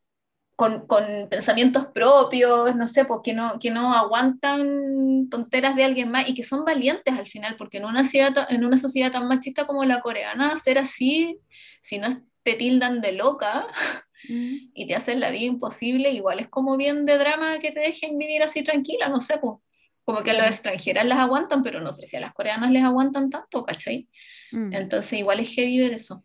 con, 0.56 0.86
con 0.86 1.04
pensamientos 1.30 1.88
propios, 1.88 2.76
no 2.76 2.88
sé, 2.88 3.04
pues 3.06 3.20
que 3.24 3.34
no, 3.34 3.58
que 3.60 3.70
no 3.70 3.94
aguantan 3.94 5.28
tonteras 5.30 5.76
de 5.76 5.84
alguien 5.84 6.10
más 6.10 6.28
y 6.28 6.34
que 6.34 6.42
son 6.44 6.64
valientes 6.64 7.14
al 7.18 7.26
final, 7.28 7.56
porque 7.58 7.78
en 7.78 7.86
una, 7.86 8.04
sociedad, 8.04 8.34
ta- 8.34 8.46
en 8.50 8.64
una 8.64 8.76
sociedad 8.78 9.12
tan 9.12 9.28
machista 9.28 9.66
como 9.66 9.84
la 9.84 10.00
coreana, 10.02 10.56
ser 10.58 10.78
así, 10.78 11.38
si 11.82 11.98
no 11.98 12.22
te 12.44 12.54
tildan 12.54 13.00
de 13.02 13.12
loca 13.12 13.66
Mm. 14.28 14.70
y 14.74 14.86
te 14.86 14.94
hacen 14.94 15.20
la 15.20 15.30
vida 15.30 15.44
imposible, 15.44 16.10
igual 16.10 16.40
es 16.40 16.48
como 16.48 16.76
bien 16.76 17.06
de 17.06 17.16
drama 17.18 17.58
que 17.58 17.72
te 17.72 17.80
dejen 17.80 18.18
vivir 18.18 18.42
así 18.42 18.62
tranquila, 18.62 19.08
no 19.08 19.20
sé, 19.20 19.38
pues. 19.38 19.58
Como 20.04 20.22
que 20.22 20.32
a 20.32 20.34
las 20.34 20.50
extranjeras 20.50 21.04
las 21.04 21.18
aguantan, 21.18 21.62
pero 21.62 21.80
no 21.80 21.92
sé 21.92 22.06
si 22.06 22.16
a 22.16 22.20
las 22.20 22.32
coreanas 22.32 22.70
les 22.70 22.82
aguantan 22.82 23.30
tanto, 23.30 23.64
¿cachai? 23.64 24.08
Mm. 24.50 24.74
Entonces 24.74 25.18
igual 25.18 25.40
es 25.40 25.54
heavy 25.54 25.78
ver 25.78 25.92
eso. 25.92 26.24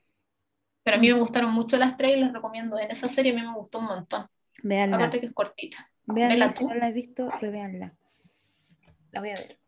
Pero 0.84 0.98
a 0.98 1.00
mí 1.00 1.08
me 1.08 1.20
gustaron 1.20 1.52
mucho 1.52 1.78
las 1.78 1.96
tres 1.98 2.18
y 2.18 2.20
las 2.20 2.34
recomiendo. 2.34 2.80
En 2.80 2.90
esa 2.90 3.08
serie 3.08 3.32
a 3.32 3.36
mí 3.36 3.42
me 3.42 3.54
gustó 3.54 3.80
un 3.80 3.86
montón. 3.86 4.28
Veanla. 4.64 4.96
Aparte 4.96 5.20
que 5.20 5.28
es 5.28 5.34
cortita. 5.34 5.92
Veanla, 6.06 6.54
si 6.54 6.66
no 6.66 6.74
la 6.74 6.90
he 6.90 6.94
visto, 6.94 7.30
revéanla. 7.42 7.94
La 9.12 9.20
voy 9.20 9.30
a 9.30 9.34
ver. 9.34 9.60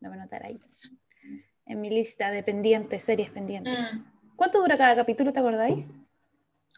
La 0.00 0.08
voy 0.08 0.18
a 0.18 0.22
anotar 0.22 0.44
ahí. 0.44 0.60
En 1.66 1.80
mi 1.80 1.90
lista 1.90 2.30
de 2.30 2.42
pendientes, 2.42 3.02
series 3.02 3.30
pendientes. 3.30 3.92
Mm. 3.92 4.04
¿Cuánto 4.36 4.60
dura 4.60 4.76
cada 4.76 4.96
capítulo, 4.96 5.32
te 5.32 5.40
acordáis? 5.40 5.84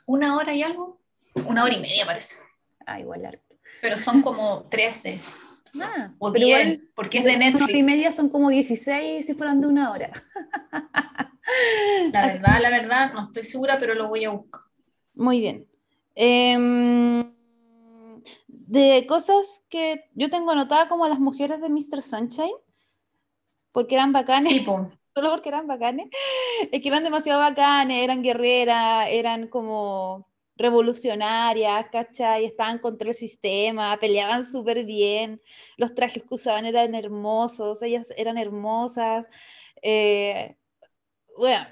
¿Una 0.07 0.37
hora 0.37 0.55
y 0.55 0.63
algo? 0.63 1.01
Una 1.47 1.65
hora 1.65 1.75
y 1.75 1.81
media 1.81 2.05
parece. 2.07 2.37
Ah, 2.87 3.01
igual 3.01 3.25
harto. 3.27 3.57
Pero 3.81 3.99
son 3.99 4.23
como 4.23 4.65
13 4.71 5.19
Ah, 5.81 6.13
o 6.19 6.33
pero 6.33 6.47
10, 6.47 6.61
igual 6.67 6.89
porque 6.95 7.19
es 7.19 7.25
de 7.25 7.31
una 7.37 7.39
hora 7.47 7.49
y 7.49 7.53
Netflix. 7.61 7.85
media 7.85 8.13
son 8.13 8.29
como 8.29 8.51
16 8.51 9.27
si 9.27 9.35
fueran 9.35 9.61
de 9.61 9.67
una 9.67 9.91
hora. 9.91 10.13
La 12.13 12.27
verdad, 12.33 12.61
la 12.63 12.71
verdad, 12.71 13.13
no 13.13 13.25
estoy 13.25 13.45
segura, 13.45 13.79
pero 13.81 13.95
lo 13.95 14.09
voy 14.09 14.25
a 14.25 14.31
buscar. 14.31 14.61
Muy 15.17 15.41
bien. 15.41 15.67
Em, 16.15 17.33
de 18.47 19.05
cosas 19.09 19.65
que 19.69 20.09
yo 20.15 20.31
tengo 20.31 20.53
anotada 20.53 20.89
como 20.89 21.09
las 21.09 21.19
mujeres 21.19 21.61
de 21.61 21.69
Mr. 21.69 22.03
Sunshine, 22.03 22.55
porque 23.73 23.97
eran 23.97 24.13
bacanes, 24.13 24.53
Sí, 24.53 24.61
po. 24.61 24.91
Solo 25.15 25.31
porque 25.31 25.49
eran 25.49 25.67
bacanes, 25.67 26.09
es 26.73 26.83
que 26.83 26.89
eran 26.89 27.05
demasiado 27.05 27.41
bacanes, 27.41 28.03
eran 28.03 28.23
guerreras, 28.23 29.09
eran 29.11 29.49
como 29.49 30.29
revolucionarias, 30.57 31.87
¿cachai? 31.91 32.45
Estaban 32.45 32.79
contra 32.79 33.09
el 33.09 33.15
sistema, 33.15 33.97
peleaban 33.99 34.45
súper 34.45 34.85
bien, 34.85 35.41
los 35.77 35.95
trajes 35.95 36.23
que 36.23 36.35
usaban 36.35 36.65
eran 36.65 36.95
hermosos, 36.95 37.83
ellas 37.83 38.13
eran 38.17 38.39
hermosas, 38.39 39.27
eh, 39.83 40.57
bueno, 41.37 41.67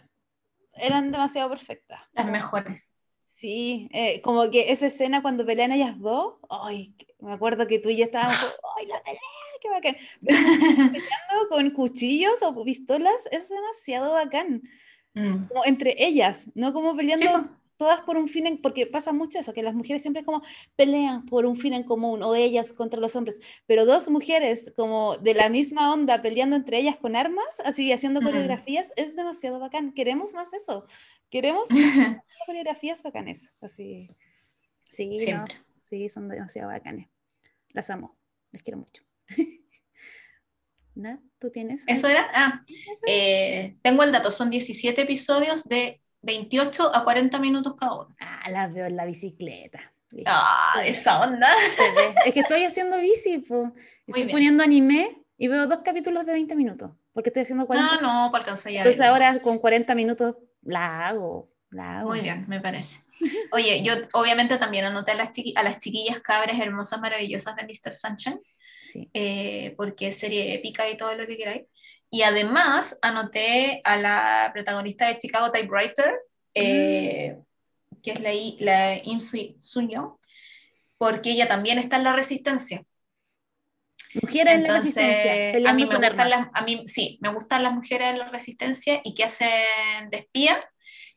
eran 0.75 1.13
demasiado 1.13 1.49
perfectas. 1.49 2.01
Las 2.13 2.27
mejores. 2.27 2.93
Sí, 3.27 3.89
eh, 3.93 4.21
como 4.23 4.51
que 4.51 4.73
esa 4.73 4.87
escena 4.87 5.23
cuando 5.23 5.45
pelean 5.45 5.73
ellas 5.73 5.99
dos, 5.99 6.35
ay, 6.49 6.95
me 7.23 7.33
acuerdo 7.33 7.67
que 7.67 7.79
tú 7.79 7.89
y 7.89 7.97
yo 7.97 8.05
estábamos, 8.05 8.37
ay, 8.79 8.87
la 8.87 9.03
pelea, 9.03 9.21
qué 9.61 9.69
bacán. 9.71 9.97
Peleando 10.21 11.49
con 11.49 11.71
cuchillos 11.71 12.43
o 12.43 12.65
pistolas 12.65 13.29
es 13.31 13.49
demasiado 13.49 14.13
bacán, 14.13 14.63
Mm. 15.15 15.47
como 15.49 15.65
entre 15.67 15.95
ellas, 16.03 16.47
no 16.55 16.73
como 16.73 16.97
peleando 16.97 17.27
Sí, 17.27 17.47
todas 17.77 18.01
por 18.01 18.17
un 18.17 18.29
fin, 18.29 18.47
en- 18.47 18.63
porque 18.63 18.87
pasa 18.87 19.13
mucho 19.13 19.39
eso, 19.39 19.53
que 19.53 19.63
las 19.63 19.75
mujeres 19.75 20.01
siempre 20.01 20.25
como 20.25 20.41
pelean 20.75 21.27
por 21.27 21.45
un 21.45 21.55
fin 21.55 21.75
en 21.75 21.83
común, 21.83 22.23
o 22.23 22.35
ellas 22.35 22.73
contra 22.73 22.99
los 22.99 23.15
hombres, 23.15 23.39
pero 23.67 23.85
dos 23.85 24.09
mujeres 24.09 24.73
como 24.75 25.19
de 25.19 25.35
la 25.35 25.51
misma 25.51 25.93
onda 25.93 26.23
peleando 26.23 26.57
entre 26.57 26.79
ellas 26.79 26.97
con 26.97 27.15
armas, 27.15 27.61
así 27.63 27.93
haciendo 27.93 28.23
Mm. 28.23 28.25
coreografías, 28.25 28.95
es 28.97 29.15
demasiado 29.15 29.59
bacán. 29.59 29.93
Queremos 29.93 30.33
más 30.33 30.55
eso, 30.55 30.87
queremos 31.29 31.69
más 31.71 31.71
coreografías 32.47 33.03
bacanes, 33.03 33.53
así. 33.61 34.09
Sí, 34.85 35.27
no, 35.31 35.45
sí, 35.77 36.09
son 36.09 36.29
demasiado 36.31 36.69
bacanes. 36.71 37.09
Las 37.73 37.91
amo, 37.91 38.17
les 38.51 38.63
quiero 38.63 38.79
mucho. 38.79 39.03
¿No? 40.95 41.23
¿Tú 41.39 41.51
tienes? 41.51 41.85
¿Eso 41.87 42.07
era? 42.07 42.31
Ah, 42.35 42.65
eh, 43.07 43.77
tengo 43.83 44.03
el 44.03 44.13
dato, 44.13 44.31
son 44.31 44.51
17 44.51 45.01
episodios 45.01 45.65
de 45.65 46.03
28 46.21 46.95
a 46.95 47.05
40 47.05 47.39
minutos 47.39 47.75
cada 47.79 47.95
uno. 47.95 48.17
Ah, 48.21 48.51
las 48.51 48.73
veo 48.73 48.87
en 48.87 48.97
la 48.97 49.07
bicicleta. 49.07 49.93
Ah, 50.27 50.83
esa 50.85 51.23
onda. 51.23 51.49
Es 52.27 52.35
que 52.35 52.41
estoy 52.41 52.65
haciendo 52.65 52.99
bici, 52.99 53.39
po. 53.39 53.73
Estoy 54.07 54.31
poniendo 54.31 54.63
anime 54.63 55.25
y 55.39 55.49
veo 55.49 55.67
dos 55.67 55.81
capítulos 55.83 56.27
de 56.27 56.33
20 56.33 56.55
minutos, 56.55 56.91
porque 57.13 57.31
estoy 57.31 57.43
haciendo 57.43 57.67
40. 57.67 57.95
Ah, 57.95 57.99
no, 58.03 58.31
para 58.31 58.43
alcanzar 58.45 58.73
ya. 58.73 58.81
Entonces 58.81 59.01
ahora 59.01 59.41
con 59.41 59.59
40 59.59 59.95
minutos 59.95 60.37
la 60.61 61.07
hago, 61.07 61.51
la 61.71 62.01
hago. 62.01 62.11
Muy 62.11 62.21
bien, 62.21 62.45
me 62.49 62.61
parece. 62.61 63.01
Oye, 63.53 63.83
yo 63.83 63.95
obviamente 64.15 64.59
también 64.59 64.85
anoté 64.85 65.13
a 65.13 65.15
las, 65.15 65.31
chiqui- 65.31 65.53
a 65.57 65.63
las 65.63 65.79
chiquillas 65.79 66.21
cabras 66.21 66.59
hermosas, 66.59 67.01
maravillosas 67.01 67.55
de 67.57 67.65
Mr. 67.65 67.93
Sunshine, 67.93 68.41
Sí. 68.83 69.09
eh, 69.15 69.75
porque 69.77 70.09
es 70.09 70.19
serie 70.19 70.55
épica 70.55 70.89
y 70.91 70.97
todo 70.97 71.15
lo 71.15 71.27
que 71.27 71.37
queráis. 71.37 71.63
Y 72.11 72.23
además 72.23 72.99
anoté 73.01 73.81
a 73.85 73.97
la 73.97 74.51
protagonista 74.53 75.07
de 75.07 75.19
Chicago 75.19 75.51
Typewriter, 75.51 76.15
eh, 76.55 77.37
que 78.03 78.11
es 78.11 78.21
la, 78.21 78.31
la 78.59 79.01
Im 79.05 79.21
Soo-young, 79.21 80.17
porque 80.99 81.31
ella 81.31 81.49
también 81.49 81.79
está 81.79 81.97
en 81.97 82.05
la 82.05 82.13
resistencia. 82.13 82.85
Mujeres 84.21 84.55
en 84.55 84.63
la 84.65 84.69
Entonces, 84.77 84.95
resistencia, 84.95 85.71
a 85.71 85.75
mí 85.75 85.87
me 85.87 85.97
gustan 85.97 86.29
las, 86.31 86.49
a 86.53 86.63
mí 86.63 86.85
sí, 86.87 87.19
me 87.23 87.33
gustan 87.33 87.63
las 87.63 87.73
mujeres 87.73 88.09
en 88.09 88.19
la 88.19 88.29
resistencia 88.29 89.01
y 89.05 89.15
que 89.15 89.25
hacen 89.25 90.11
de 90.11 90.19
espía 90.19 90.63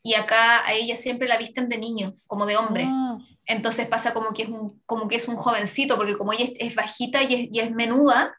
y 0.05 0.13
acá 0.13 0.63
a 0.67 0.73
ella 0.73 0.95
siempre 0.97 1.27
la 1.27 1.35
visten 1.35 1.67
de 1.67 1.79
niño, 1.79 2.15
como 2.27 2.45
de 2.45 2.55
hombre. 2.55 2.85
Ah, 2.87 3.17
Entonces 3.47 3.87
pasa 3.87 4.13
como 4.13 4.33
que 4.33 4.43
es 4.43 4.49
un, 4.49 4.79
como 4.85 5.07
que 5.07 5.15
es 5.15 5.27
un 5.27 5.35
jovencito, 5.35 5.97
porque 5.97 6.15
como 6.15 6.31
ella 6.31 6.43
es, 6.43 6.53
es 6.59 6.75
bajita 6.75 7.23
y 7.23 7.33
es, 7.33 7.49
y 7.51 7.59
es 7.59 7.71
menuda, 7.71 8.37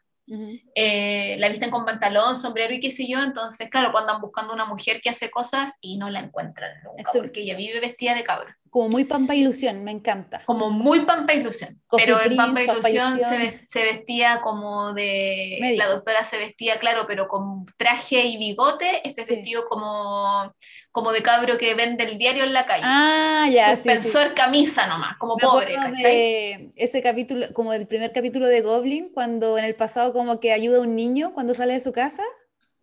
eh, 0.73 1.35
la 1.39 1.49
visten 1.49 1.69
con 1.69 1.83
pantalón, 1.83 2.37
sombrero 2.37 2.73
y 2.73 2.79
qué 2.79 2.89
sé 2.89 3.05
yo, 3.05 3.21
entonces 3.21 3.69
claro, 3.69 3.91
cuando 3.91 4.11
andan 4.11 4.21
buscando 4.21 4.53
una 4.53 4.63
mujer 4.63 5.01
que 5.01 5.09
hace 5.09 5.29
cosas 5.29 5.77
y 5.81 5.97
no 5.97 6.09
la 6.09 6.21
encuentran 6.21 6.71
nunca, 6.85 7.11
porque 7.11 7.41
ella 7.41 7.57
vive 7.57 7.81
vestida 7.81 8.15
de 8.15 8.23
cabra. 8.23 8.57
Como 8.77 8.89
muy 8.89 9.05
pampa 9.05 9.33
ilusión, 9.33 9.83
me 9.83 9.89
encanta. 9.91 10.43
como 10.45 10.69
muy 10.69 10.99
Pampa 10.99 11.33
Ilusión. 11.33 11.81
Coffee 11.87 12.05
pero 12.05 12.21
en 12.23 12.35
Pampa 12.35 12.61
Pampa 12.67 12.89
Ilusión 12.91 13.19
se, 13.19 13.35
Ilusión. 13.35 13.39
ve- 13.41 13.61
se 13.65 13.83
vestía 13.83 14.41
como 14.41 14.93
de. 14.93 15.57
Médico. 15.59 15.83
La 15.83 15.89
doctora 15.89 16.23
se 16.23 16.37
vestía, 16.37 16.77
claro, 16.79 17.05
pero 17.07 17.27
con 17.27 17.65
traje 17.77 18.23
y 18.25 18.37
bigote. 18.37 19.01
Este 19.03 19.25
Sí. 19.25 19.33
vestido 19.35 19.67
como, 19.67 20.53
como 20.91 21.11
de 21.11 21.23
cabro 21.23 21.57
que 21.57 21.73
vende 21.73 22.03
el 22.03 22.19
diario 22.19 22.43
en 22.43 22.53
la 22.53 22.65
calle. 22.67 22.83
Ah, 22.85 23.47
ya, 23.51 23.75
sí, 23.75 23.81
sí. 23.81 23.89
Suspensor 23.89 24.33
camisa 24.35 24.85
nomás, 24.85 25.17
como 25.17 25.35
Me 25.37 25.41
pobre, 25.41 26.71
ese 26.75 27.01
capítulo, 27.01 27.47
como 27.53 27.71
del 27.71 27.87
primer 27.87 28.11
capítulo 28.11 28.45
de 28.47 28.61
Goblin, 28.61 29.09
cuando 29.11 29.57
en 29.57 29.63
el 29.65 29.73
pasado 29.75 30.13
como 30.13 30.39
que 30.39 30.51
ayuda 30.53 30.77
a 30.77 30.81
un 30.81 30.95
niño 30.95 31.33
cuando 31.33 31.53
sale 31.55 31.73
de 31.73 31.79
su 31.79 31.91
casa. 31.91 32.21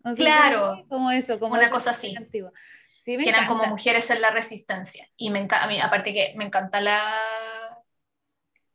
No 0.03 0.15
sé 0.15 0.23
Claro. 0.23 0.73
así, 0.73 0.85
Como 0.89 1.11
eso, 1.12 1.39
como 1.39 1.55
Una 1.55 1.71
cosa 1.71 1.93
así. 1.93 2.15
antigua. 2.16 2.53
Sí, 3.05 3.16
me 3.18 3.24
que 3.24 3.31
eran 3.31 3.47
como 3.47 3.64
mujeres 3.66 4.10
en 4.10 4.20
la 4.22 4.31
resistencia. 4.31 5.09
Y 5.16 5.31
me 5.31 5.39
encanta, 5.40 5.64
a 5.64 5.68
mí, 5.68 5.78
aparte 5.81 6.12
que 6.14 6.35
me 6.36 6.44
encanta 6.44 6.81
la... 6.81 7.01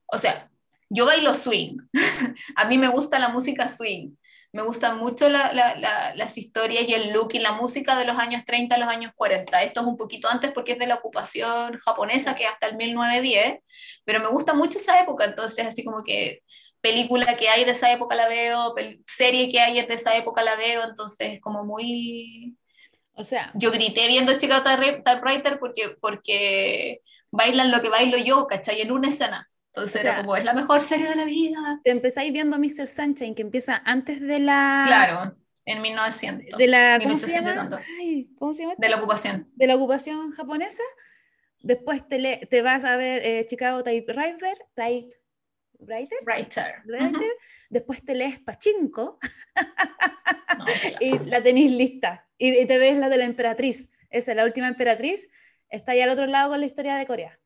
O 0.08 0.18
sea, 0.18 0.50
yo 0.90 1.06
bailo 1.06 1.34
swing. 1.34 1.78
a 2.56 2.66
mí 2.66 2.78
me 2.78 2.88
gusta 2.90 3.20
la 3.20 3.30
música 3.30 3.70
swing. 3.70 4.16
Me 4.52 4.64
gustan 4.64 4.98
mucho 4.98 5.30
la- 5.30 5.54
la- 5.54 5.76
la- 5.76 6.16
las 6.16 6.38
historias 6.38 6.88
y 6.88 6.94
el 6.96 7.12
look 7.14 7.30
y 7.34 7.40
la 7.40 7.52
música 7.54 7.98
de 7.98 8.06
los 8.06 8.18
años 8.18 8.44
30 8.46 8.76
a 8.76 8.80
los 8.80 8.90
años 8.90 9.12
40. 9.16 9.62
Esto 9.64 9.82
es 9.82 9.88
un 9.88 9.98
poquito 9.98 10.28
antes 10.30 10.52
porque 10.54 10.72
es 10.74 10.80
de 10.80 10.88
la 10.88 10.96
ocupación 10.96 11.78
japonesa, 11.80 12.36
que 12.36 12.46
es 12.46 12.50
hasta 12.52 12.68
el 12.68 12.76
1910, 12.76 13.60
pero 14.06 14.20
me 14.20 14.28
gusta 14.30 14.54
mucho 14.54 14.80
esa 14.80 15.00
época, 15.02 15.26
entonces 15.26 15.68
así 15.68 15.84
como 15.86 16.04
que 16.04 16.42
película 16.82 17.38
que 17.38 17.50
hay 17.50 17.64
de 17.66 17.72
esa 17.72 17.92
época 17.92 18.16
la 18.16 18.28
veo, 18.28 18.74
serie 19.08 19.52
que 19.52 19.60
hay 19.60 19.80
de 19.86 19.94
esa 19.94 20.16
época 20.18 20.44
la 20.44 20.56
veo, 20.56 20.84
entonces 20.84 21.34
es 21.34 21.42
como 21.42 21.64
muy 21.64 22.58
O 23.20 23.24
sea, 23.26 23.52
yo 23.54 23.70
grité 23.72 24.08
viendo 24.08 24.38
Chicago 24.40 24.64
Type- 24.64 25.04
Typewriter 25.04 25.60
porque, 25.60 25.96
porque 26.00 27.02
bailan 27.32 27.70
lo 27.72 27.82
que 27.82 27.90
bailo 27.90 28.18
yo, 28.18 28.48
¿cachai? 28.48 28.82
En 28.82 28.92
una 28.92 29.10
escena. 29.10 29.50
Entonces 29.74 29.98
O 29.98 30.02
sea, 30.02 30.12
era 30.14 30.22
como, 30.22 30.36
es 30.38 30.46
la 30.46 30.54
mejor 30.54 30.82
serie 30.82 31.10
de 31.10 31.16
la 31.16 31.26
vida. 31.26 31.80
te 31.84 31.92
empezáis 31.92 32.32
viendo 32.32 32.58
Mr. 32.58 32.88
Sunshine, 32.88 33.36
que 33.36 33.42
empieza 33.42 33.82
antes 33.86 34.22
de 34.22 34.40
la... 34.40 34.84
Claro, 34.88 35.36
en 35.66 35.82
1900. 35.82 36.58
De 36.58 36.68
la... 36.68 36.98
¿Cómo 37.04 37.20
se 37.20 37.28
1800 37.28 37.36
y 37.54 37.56
llama? 37.70 37.82
Ay, 38.00 38.30
¿cómo 38.40 38.54
se 38.54 38.62
llama? 38.64 38.76
De 38.78 38.90
la 38.90 38.96
ocupación. 38.98 39.48
de 39.56 39.68
la 39.68 39.76
ocupación 39.76 40.32
japonesa. 40.32 40.84
Después 41.62 42.08
te, 42.08 42.20
le- 42.20 42.38
te 42.50 42.62
vas 42.62 42.84
a 42.86 42.96
ver 42.98 43.22
eh, 43.26 43.46
Chicago 43.48 43.84
Typewriter, 43.84 44.58
Typewriter, 44.76 46.18
Writer. 46.26 46.74
Writer. 46.86 47.30
Después 47.70 48.04
te 48.04 48.16
lees 48.16 48.40
Pachinko 48.40 49.20
No, 50.58 50.66
y 51.00 51.20
la 51.20 51.42
tenéis 51.42 51.72
lista. 51.72 52.28
Y, 52.38 52.58
y 52.58 52.66
te 52.66 52.78
ves 52.78 52.98
la 52.98 53.10
de 53.10 53.18
la 53.18 53.26
emperatriz. 53.26 53.90
Esa, 54.10 54.34
la 54.34 54.46
última 54.46 54.68
emperatriz, 54.68 55.30
está 55.70 55.92
ahí 55.92 56.02
al 56.02 56.10
otro 56.10 56.26
lado 56.26 56.50
con 56.50 56.60
la 56.60 56.66
historia 56.66 56.96
de 56.96 57.06
Corea. 57.06 57.40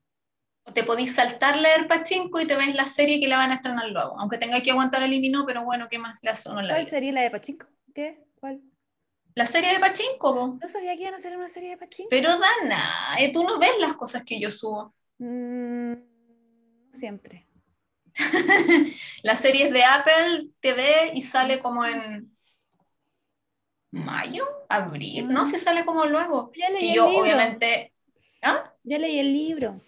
O 0.66 0.74
te 0.74 0.84
podís 0.84 1.14
saltar 1.14 1.58
leer 1.58 1.88
Pachinko 1.88 2.40
y 2.40 2.46
te 2.46 2.56
ves 2.56 2.74
la 2.74 2.86
serie 2.86 3.20
que 3.20 3.28
la 3.28 3.38
van 3.38 3.52
a 3.52 3.56
estrenar 3.56 3.90
luego. 3.90 4.18
Aunque 4.20 4.38
tenga 4.38 4.62
que 4.62 4.72
aguantar 4.72 5.04
el 5.04 5.12
eliminó, 5.12 5.46
pero 5.46 5.66
bueno, 5.66 5.90
¿qué 5.90 6.00
más 6.00 6.24
le 6.24 6.30
hace 6.30 6.50
uno 6.50 6.62
la 6.62 6.76
¿Cuál 6.76 6.88
sería 6.88 7.12
la 7.12 7.22
de 7.22 7.32
Pachinko? 7.32 7.68
¿Qué? 7.94 8.24
¿Cuál? 8.40 8.62
La 9.36 9.46
serie 9.46 9.74
de 9.74 9.80
Pachinko. 9.80 10.58
No 10.62 10.68
sabía 10.68 10.96
que 10.96 11.02
iban 11.02 11.16
a 11.16 11.18
hacer 11.18 11.36
una 11.36 11.50
serie 11.50 11.72
de 11.72 11.78
Pachinko. 11.78 12.10
Pero 12.10 12.30
Dana, 12.38 13.18
eh, 13.20 13.34
tú 13.34 13.44
no 13.44 13.60
ves 13.60 13.72
las 13.80 13.96
cosas 13.96 14.24
que 14.24 14.40
yo 14.40 14.52
subo. 14.52 14.94
Mm, 15.18 15.94
siempre. 16.92 17.48
La 19.24 19.36
serie 19.36 19.66
es 19.68 19.74
de 19.74 19.84
Apple 19.84 20.50
TV 20.60 21.12
y 21.16 21.22
sale 21.22 21.60
como 21.60 21.86
en 21.86 22.32
mayo, 23.92 24.46
abril, 24.70 25.28
no, 25.30 25.46
si 25.46 25.58
sale 25.60 25.86
como 25.86 26.06
luego. 26.06 26.52
Ya 26.56 26.70
leí 26.70 26.86
Y 26.86 26.88
el 26.90 26.96
yo 26.96 27.06
libro. 27.06 27.22
obviamente, 27.22 27.94
¿ah? 28.42 28.74
Ya 28.84 28.98
leí 28.98 29.20
el 29.20 29.34
libro. 29.34 29.80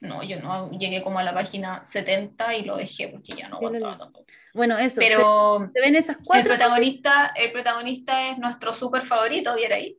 No, 0.00 0.22
yo 0.22 0.38
no 0.40 0.70
llegué 0.72 1.02
como 1.02 1.18
a 1.18 1.24
la 1.24 1.32
página 1.32 1.84
70 1.84 2.54
y 2.54 2.64
lo 2.64 2.76
dejé 2.76 3.08
porque 3.08 3.32
ya 3.32 3.48
no 3.48 3.56
aguantaba 3.56 3.96
tampoco. 3.98 4.26
Bueno, 4.52 4.76
eso. 4.78 4.96
se- 4.96 5.08
Pero 5.08 5.70
se, 5.74 5.80
ven 5.80 5.94
esas 5.96 6.16
el 6.18 6.24
cuatro. 6.24 6.50
protagonista, 6.50 7.32
el 7.34 7.50
protagonista 7.50 8.28
es 8.30 8.38
nuestro 8.38 8.74
súper 8.74 9.02
favorito, 9.02 9.54
viera 9.56 9.76
ahí. 9.76 9.98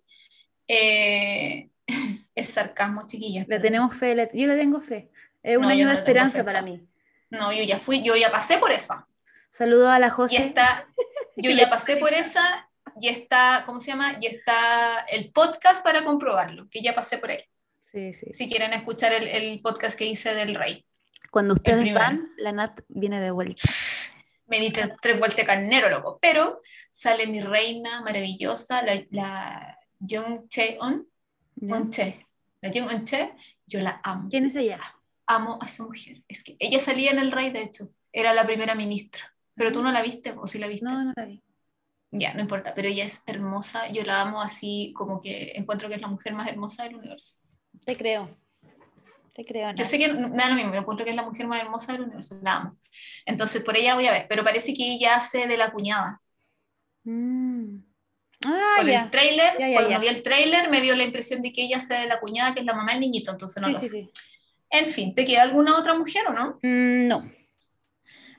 Eh, 0.67 1.69
es 2.35 2.49
sarcasmo, 2.49 3.07
chiquillas. 3.07 3.47
Le 3.47 3.59
tenemos 3.59 3.95
fe, 3.95 4.15
le- 4.15 4.29
yo 4.33 4.47
le 4.47 4.55
tengo 4.55 4.81
fe. 4.81 5.09
Es 5.41 5.57
un 5.57 5.63
No, 5.63 5.69
año 5.69 5.85
no 5.85 5.91
de 5.91 5.97
esperanza 5.97 6.43
para 6.45 6.61
mí. 6.61 6.87
No, 7.29 7.51
yo 7.51 7.63
ya 7.63 7.79
fui, 7.79 8.01
yo 8.03 8.15
ya 8.15 8.31
pasé 8.31 8.57
por 8.57 8.71
esa. 8.71 9.07
Saludo 9.49 9.89
a 9.89 9.99
la 9.99 10.07
Y 10.07 10.09
José. 10.11 10.37
está, 10.37 10.87
yo 11.35 11.51
ya 11.51 11.69
pasé 11.69 11.97
por 11.97 12.13
esa 12.13 12.69
y 12.99 13.09
está, 13.09 13.63
¿cómo 13.65 13.81
se 13.81 13.87
llama? 13.91 14.17
Y 14.21 14.27
está 14.27 14.99
el 15.09 15.31
podcast 15.31 15.83
para 15.83 16.03
comprobarlo, 16.03 16.67
que 16.69 16.81
ya 16.81 16.93
pasé 16.95 17.17
por 17.17 17.31
ahí. 17.31 17.43
Sí, 17.91 18.13
sí. 18.13 18.33
Si 18.33 18.49
quieren 18.49 18.73
escuchar 18.73 19.13
el, 19.13 19.27
el 19.27 19.61
podcast 19.61 19.97
que 19.97 20.05
hice 20.05 20.33
del 20.35 20.55
rey. 20.55 20.85
Cuando 21.31 21.53
ustedes 21.55 21.93
van, 21.93 22.29
la 22.37 22.51
Nat 22.51 22.81
viene 22.87 23.19
de 23.19 23.31
vuelta. 23.31 23.63
Me 24.47 24.59
di 24.59 24.71
tres, 24.71 24.91
tres 25.01 25.19
vueltas 25.19 25.37
de 25.37 25.45
carnero, 25.45 25.89
loco. 25.89 26.19
Pero 26.21 26.61
sale 26.89 27.27
mi 27.27 27.41
reina 27.41 28.01
maravillosa, 28.01 28.81
la, 28.81 29.03
la 29.11 29.77
Jung 29.99 30.47
Che-on. 30.47 31.05
¿Ya? 31.55 31.75
Eun-che. 31.75 32.25
La 32.61 32.69
Jung 32.71 32.89
Eun-che, 32.91 33.33
yo 33.65 33.81
la 33.81 33.99
amo. 34.03 34.29
¿Quién 34.29 34.45
es 34.45 34.55
ella? 34.55 34.79
Amo 35.27 35.59
a 35.61 35.65
esa 35.65 35.83
mujer. 35.83 36.23
Es 36.27 36.43
que 36.43 36.55
ella 36.59 36.79
salía 36.79 37.11
en 37.11 37.19
el 37.19 37.31
rey, 37.31 37.51
de 37.51 37.61
hecho. 37.61 37.89
Era 38.11 38.33
la 38.33 38.45
primera 38.45 38.75
ministra. 38.75 39.33
Pero 39.55 39.71
tú 39.71 39.81
no 39.83 39.91
la 39.91 40.01
viste, 40.01 40.31
o 40.37 40.47
si 40.47 40.57
la 40.57 40.67
viste. 40.67 40.85
No, 40.85 41.03
no 41.03 41.13
la 41.15 41.25
vi. 41.25 41.43
Ya, 42.11 42.33
no 42.33 42.39
importa, 42.41 42.73
pero 42.73 42.87
ella 42.87 43.03
es 43.03 43.21
hermosa, 43.25 43.89
yo 43.89 44.01
la 44.03 44.21
amo 44.21 44.41
así 44.41 44.93
como 44.95 45.19
que 45.19 45.51
encuentro 45.55 45.89
que 45.89 45.95
es 45.95 46.01
la 46.01 46.07
mujer 46.07 46.33
más 46.33 46.47
hermosa 46.49 46.83
del 46.83 46.95
universo. 46.95 47.39
Te 47.85 47.97
creo. 47.97 48.33
Te 49.33 49.43
creo. 49.45 49.73
Yo 49.75 49.83
sé 49.83 49.97
que 49.99 50.05
es 50.05 50.13
lo 50.13 50.29
mismo, 50.55 50.73
yo 50.73 50.79
encuentro 50.79 51.03
que 51.03 51.09
es 51.11 51.15
la 51.17 51.23
mujer 51.23 51.47
más 51.47 51.61
hermosa 51.61 51.91
del 51.91 52.03
universo, 52.03 52.39
la 52.41 52.55
amo. 52.55 52.77
Entonces 53.25 53.61
por 53.61 53.75
ella 53.75 53.93
voy 53.95 54.07
a 54.07 54.13
ver, 54.13 54.25
pero 54.29 54.43
parece 54.45 54.73
que 54.73 54.89
ella 54.93 55.17
hace 55.17 55.47
de 55.47 55.57
la 55.57 55.71
cuñada. 55.71 56.21
Mm. 57.03 57.79
Ah, 58.45 58.75
Por 58.77 58.87
ya. 58.87 59.01
el 59.03 59.11
tráiler, 59.11 59.57
Ya, 59.59 59.67
ya, 59.67 59.73
cuando 59.73 59.89
ya. 59.91 59.99
vi 59.99 60.07
el 60.07 60.23
tráiler 60.23 60.69
me 60.69 60.79
dio 60.81 60.95
la 60.95 61.03
impresión 61.03 61.41
de 61.41 61.51
que 61.51 61.63
ella 61.63 61.77
hace 61.77 61.95
de 61.95 62.07
la 62.07 62.19
cuñada, 62.21 62.53
que 62.53 62.61
es 62.61 62.65
la 62.65 62.73
mamá 62.75 62.93
del 62.93 63.01
niñito, 63.01 63.31
entonces 63.31 63.61
no 63.61 63.67
Sí, 63.67 63.73
lo 63.73 63.79
sí, 63.79 63.85
sé. 63.89 63.91
sí. 63.91 64.09
En 64.69 64.87
fin, 64.87 65.13
¿te 65.15 65.25
queda 65.25 65.43
alguna 65.43 65.77
otra 65.77 65.93
mujer 65.95 66.27
o 66.27 66.33
no? 66.33 66.59
Mm, 66.61 67.07
no. 67.07 67.29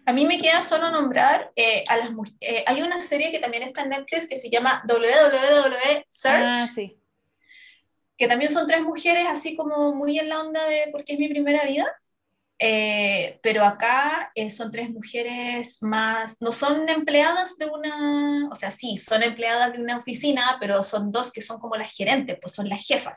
A 0.07 0.13
mí 0.13 0.25
me 0.27 0.39
queda 0.39 0.63
solo 0.63 0.91
nombrar 0.91 1.53
eh, 1.55 1.85
a 1.89 1.97
las 1.99 2.13
mujeres. 2.13 2.65
hay 2.67 2.83
una 2.83 3.01
serie 3.01 3.31
que 3.31 3.39
también 3.41 3.63
está 3.63 3.83
en 3.83 3.91
Netflix 3.91 4.27
que 4.27 4.37
se 4.39 4.49
llama 4.51 4.83
WWW 4.89 6.03
Search. 6.07 6.43
Ah, 6.47 6.67
sí. 6.75 6.99
que 8.17 8.27
también 8.27 8.51
son 8.51 8.67
tres 8.67 8.83
mujeres 8.83 9.27
así 9.29 9.55
como 9.57 9.95
muy 9.95 10.19
en 10.19 10.29
la 10.29 10.41
onda 10.41 10.67
de 10.67 10.89
porque 10.93 11.13
es 11.15 11.19
mi 11.19 11.29
primera 11.29 11.65
vida, 11.65 11.87
Eh, 12.61 13.39
pero 13.43 13.65
acá 13.65 14.33
eh, 14.35 14.51
son 14.51 14.73
tres 14.73 14.91
mujeres 14.91 15.79
más, 15.83 16.39
no 16.41 16.51
son 16.53 16.89
empleadas 16.89 17.57
de 17.57 17.67
una, 17.67 18.49
o 18.51 18.55
sea, 18.57 18.73
sí, 18.73 18.97
son 18.97 19.23
empleadas 19.23 19.73
de 19.73 19.81
una 19.81 19.99
oficina, 19.99 20.57
pero 20.61 20.83
son 20.83 21.13
dos 21.13 21.31
que 21.33 21.41
son 21.43 21.61
como 21.61 21.77
las 21.77 21.95
gerentes, 21.95 22.37
pues 22.43 22.55
son 22.55 22.69
las 22.69 22.85
jefas. 22.85 23.17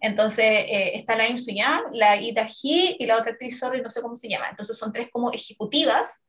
Entonces 0.00 0.44
eh, 0.44 0.92
está 0.94 1.16
la 1.16 1.28
Im 1.28 1.38
Soo-young, 1.38 1.92
la 1.92 2.16
Ida 2.16 2.46
Hee 2.46 2.96
y 2.98 3.06
la 3.06 3.16
otra 3.18 3.32
actriz, 3.32 3.58
sorry, 3.58 3.80
no 3.82 3.90
sé 3.90 4.00
cómo 4.02 4.16
se 4.16 4.28
llama. 4.28 4.46
Entonces 4.50 4.76
son 4.78 4.92
tres 4.92 5.08
como 5.12 5.30
ejecutivas 5.32 6.26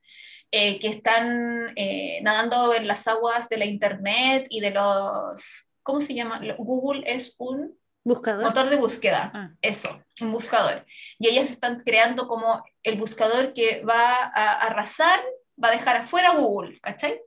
eh, 0.50 0.78
que 0.80 0.88
están 0.88 1.72
eh, 1.76 2.20
nadando 2.22 2.74
en 2.74 2.86
las 2.86 3.06
aguas 3.06 3.48
de 3.48 3.58
la 3.58 3.66
internet 3.66 4.46
y 4.50 4.60
de 4.60 4.70
los, 4.70 5.68
¿cómo 5.82 6.00
se 6.00 6.14
llama? 6.14 6.40
Google 6.58 7.02
es 7.06 7.34
un 7.38 7.76
Buscador. 8.04 8.42
motor 8.44 8.70
de 8.70 8.76
búsqueda, 8.76 9.30
Ah. 9.34 9.50
eso, 9.60 10.02
un 10.22 10.32
buscador. 10.32 10.86
Y 11.18 11.28
ellas 11.28 11.50
están 11.50 11.82
creando 11.84 12.26
como 12.26 12.64
el 12.82 12.96
buscador 12.96 13.52
que 13.52 13.82
va 13.84 14.14
a 14.34 14.52
arrasar, 14.66 15.20
va 15.62 15.68
a 15.68 15.72
dejar 15.72 15.96
afuera 15.96 16.30
Google, 16.34 16.78
¿cachai? 16.80 17.20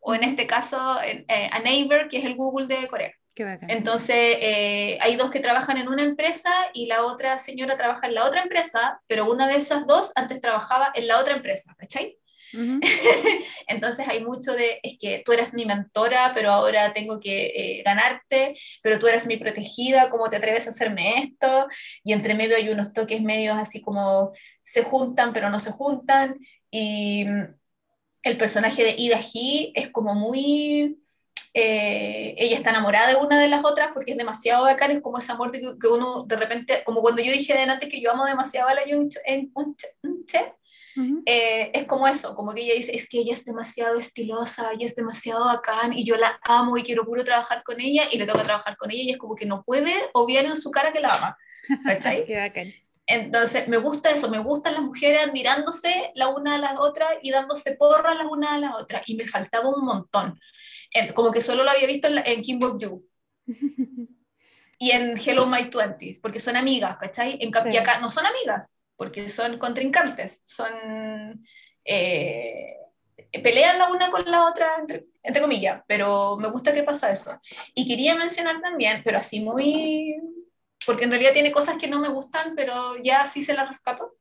O 0.00 0.14
en 0.14 0.24
este 0.24 0.46
caso, 0.46 1.00
en- 1.02 1.24
a 1.28 1.58
Naver, 1.60 2.08
que 2.08 2.18
es 2.18 2.24
el 2.24 2.34
Google 2.34 2.66
de 2.66 2.88
Corea. 2.88 3.12
Qué 3.38 3.44
bacán. 3.44 3.70
Entonces, 3.70 4.36
eh, 4.40 4.98
hay 5.00 5.14
dos 5.14 5.30
que 5.30 5.38
trabajan 5.38 5.78
en 5.78 5.86
una 5.86 6.02
empresa 6.02 6.50
y 6.74 6.86
la 6.86 7.04
otra 7.04 7.38
señora 7.38 7.76
trabaja 7.76 8.08
en 8.08 8.14
la 8.14 8.24
otra 8.24 8.42
empresa, 8.42 9.00
pero 9.06 9.30
una 9.30 9.46
de 9.46 9.58
esas 9.58 9.86
dos 9.86 10.10
antes 10.16 10.40
trabajaba 10.40 10.90
en 10.92 11.06
la 11.06 11.20
otra 11.20 11.34
empresa, 11.34 11.72
¿cachai? 11.78 12.18
Entonces 13.68 14.08
hay 14.08 14.24
mucho 14.24 14.54
de, 14.54 14.80
es 14.82 14.96
que 14.98 15.22
tú 15.24 15.30
eras 15.30 15.54
mi 15.54 15.66
mentora, 15.66 16.32
pero 16.34 16.50
ahora 16.50 16.92
tengo 16.92 17.20
que 17.20 17.46
eh, 17.54 17.82
ganarte, 17.84 18.56
pero 18.82 18.98
tú 18.98 19.06
eres 19.06 19.24
mi 19.24 19.36
protegida, 19.36 20.10
¿cómo 20.10 20.28
te 20.28 20.38
atreves 20.38 20.66
a 20.66 20.70
hacerme 20.70 21.22
esto? 21.22 21.68
Y 22.02 22.14
entre 22.14 22.34
medio 22.34 22.56
hay 22.56 22.70
unos 22.70 22.92
toques 22.92 23.22
medios 23.22 23.56
así 23.56 23.80
como 23.80 24.32
se 24.64 24.82
juntan, 24.82 25.32
pero 25.32 25.48
no 25.48 25.60
se 25.60 25.70
juntan. 25.70 26.40
Y 26.72 27.24
mm, 27.24 27.54
el 28.24 28.36
personaje 28.36 28.82
de 28.82 28.96
Ida 28.98 29.20
Hee 29.20 29.70
es 29.76 29.90
como 29.90 30.16
muy... 30.16 30.98
eh, 31.54 32.34
ella 32.38 32.56
está 32.56 32.70
enamorada 32.70 33.08
de 33.08 33.16
una 33.16 33.40
de 33.40 33.48
las 33.48 33.64
otras 33.64 33.90
porque 33.94 34.12
es 34.12 34.18
demasiado 34.18 34.64
bacán, 34.64 34.90
es 34.90 35.02
como 35.02 35.18
ese 35.18 35.32
amor 35.32 35.50
de 35.52 35.60
que, 35.80 35.88
uno 35.88 36.24
de 36.24 36.36
repente, 36.36 36.82
como 36.84 37.00
cuando 37.00 37.22
yo 37.22 37.32
dije 37.32 37.54
de 37.54 37.62
antes 37.62 37.88
que 37.88 38.00
yo 38.00 38.10
amo 38.12 38.24
demasiado 38.26 38.68
a 38.68 38.74
la 38.74 38.82
Jung 38.82 39.08
Che- 39.08 39.20
Eun 39.26 39.76
Che, 40.26 40.54
Ujú. 40.96 41.22
eh, 41.26 41.70
es 41.74 41.84
como 41.84 42.06
eso, 42.08 42.34
como 42.34 42.52
que 42.52 42.62
ella 42.62 42.74
dice, 42.74 42.94
es 42.96 43.08
que 43.08 43.18
ella 43.18 43.32
es 43.34 43.44
demasiado 43.44 43.98
estilosa, 43.98 44.72
ella 44.72 44.86
es 44.86 44.96
demasiado 44.96 45.44
bacán 45.44 45.92
y 45.92 46.04
yo 46.04 46.16
la 46.16 46.38
amo 46.42 46.76
y 46.76 46.82
quiero 46.82 47.04
puro 47.04 47.24
trabajar 47.24 47.62
con 47.62 47.80
ella 47.80 48.04
y 48.10 48.18
le 48.18 48.26
toca 48.26 48.42
trabajar 48.42 48.76
con 48.76 48.90
ella 48.90 49.02
y 49.02 49.10
es 49.10 49.18
como 49.18 49.36
que 49.36 49.46
no 49.46 49.62
puede 49.62 49.94
obviar 50.12 50.44
en 50.44 50.56
su 50.56 50.70
cara 50.70 50.92
que 50.92 51.00
la 51.00 51.10
ama. 51.10 51.36
Qué 52.26 52.36
bacán. 52.36 52.72
Entonces, 53.10 53.66
me 53.68 53.78
gusta 53.78 54.10
eso, 54.10 54.28
me 54.28 54.38
gustan 54.38 54.74
las 54.74 54.82
mujeres 54.82 55.26
admirándose 55.26 56.12
la 56.14 56.28
una 56.28 56.56
a 56.56 56.58
la 56.58 56.78
otra 56.78 57.08
y 57.22 57.30
dándose 57.30 57.74
porra 57.74 58.14
las 58.14 58.26
una 58.26 58.54
a 58.54 58.58
la 58.58 58.76
otra. 58.76 59.00
Y 59.06 59.16
me 59.16 59.26
faltaba 59.26 59.70
un 59.70 59.82
montón. 59.82 60.38
Como 61.14 61.30
que 61.32 61.40
solo 61.42 61.64
lo 61.64 61.70
había 61.70 61.86
visto 61.86 62.08
en, 62.08 62.18
en 62.26 62.42
Kim 62.42 62.58
Bok-joo 62.58 63.02
y 64.78 64.90
en 64.92 65.18
Hello 65.18 65.46
My 65.46 65.64
Twenties, 65.70 66.20
porque 66.20 66.40
son 66.40 66.56
amigas, 66.56 66.96
¿cachai? 66.98 67.38
En, 67.40 67.50
cam- 67.50 67.68
y 67.68 67.72
Sí. 67.72 67.78
acá 67.78 67.98
no 67.98 68.08
son 68.08 68.26
amigas, 68.26 68.76
porque 68.96 69.28
son 69.28 69.58
contrincantes, 69.58 70.42
son... 70.46 71.44
eh, 71.84 72.74
pelean 73.42 73.78
la 73.78 73.90
una 73.90 74.10
con 74.10 74.24
la 74.30 74.46
otra, 74.46 74.76
entre, 74.80 75.06
entre 75.22 75.42
comillas, 75.42 75.82
pero 75.86 76.36
me 76.38 76.50
gusta 76.50 76.72
que 76.72 76.82
pasa 76.84 77.10
eso. 77.10 77.38
Y 77.74 77.86
quería 77.88 78.14
mencionar 78.14 78.60
también, 78.60 79.02
pero 79.04 79.18
así 79.18 79.40
muy... 79.40 80.14
Porque 80.86 81.04
en 81.04 81.10
realidad 81.10 81.32
tiene 81.34 81.52
cosas 81.52 81.76
que 81.76 81.88
no 81.88 81.98
me 82.00 82.08
gustan, 82.08 82.54
pero 82.56 82.96
ya 83.02 83.26
sí 83.26 83.42
se 83.44 83.52
las 83.54 83.68
rescato. 83.68 84.14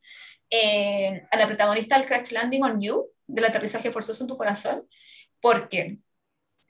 eh, 0.50 1.24
a 1.32 1.38
la 1.38 1.48
protagonista 1.48 1.98
del 1.98 2.08
Crash 2.08 2.32
Landing 2.32 2.64
on 2.64 2.82
You, 2.82 3.08
del 3.28 3.46
aterrizaje 3.46 3.92
forzoso 3.92 4.24
en 4.24 4.28
tu 4.30 4.38
corazón, 4.38 4.88
porque 5.40 6.00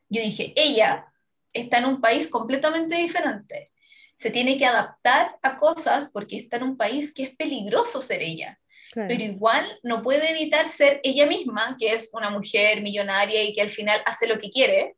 yo 0.10 0.22
dije, 0.22 0.54
ella 0.56 1.08
está 1.54 1.80
en 1.80 1.86
un 1.86 2.02
país 2.02 2.28
completamente 2.28 2.96
diferente. 2.96 3.72
Se 4.16 4.32
tiene 4.32 4.58
que 4.58 4.66
adaptar 4.66 5.38
a 5.42 5.58
cosas 5.58 6.10
porque 6.12 6.38
está 6.38 6.58
en 6.58 6.64
un 6.64 6.78
país 6.78 7.14
que 7.14 7.24
es 7.24 7.36
peligroso 7.36 8.02
ser 8.02 8.22
ella 8.22 8.60
Claro. 8.92 9.10
pero 9.10 9.24
igual 9.24 9.80
no 9.84 10.02
puede 10.02 10.32
evitar 10.32 10.70
ser 10.70 11.02
ella 11.04 11.26
misma, 11.26 11.76
que 11.80 11.94
es 11.94 12.10
una 12.14 12.30
mujer 12.30 12.82
millonaria 12.82 13.44
y 13.44 13.54
que 13.54 13.62
al 13.62 13.70
final 13.70 14.02
hace 14.06 14.28
lo 14.28 14.40
que 14.40 14.50
quiere 14.50 14.96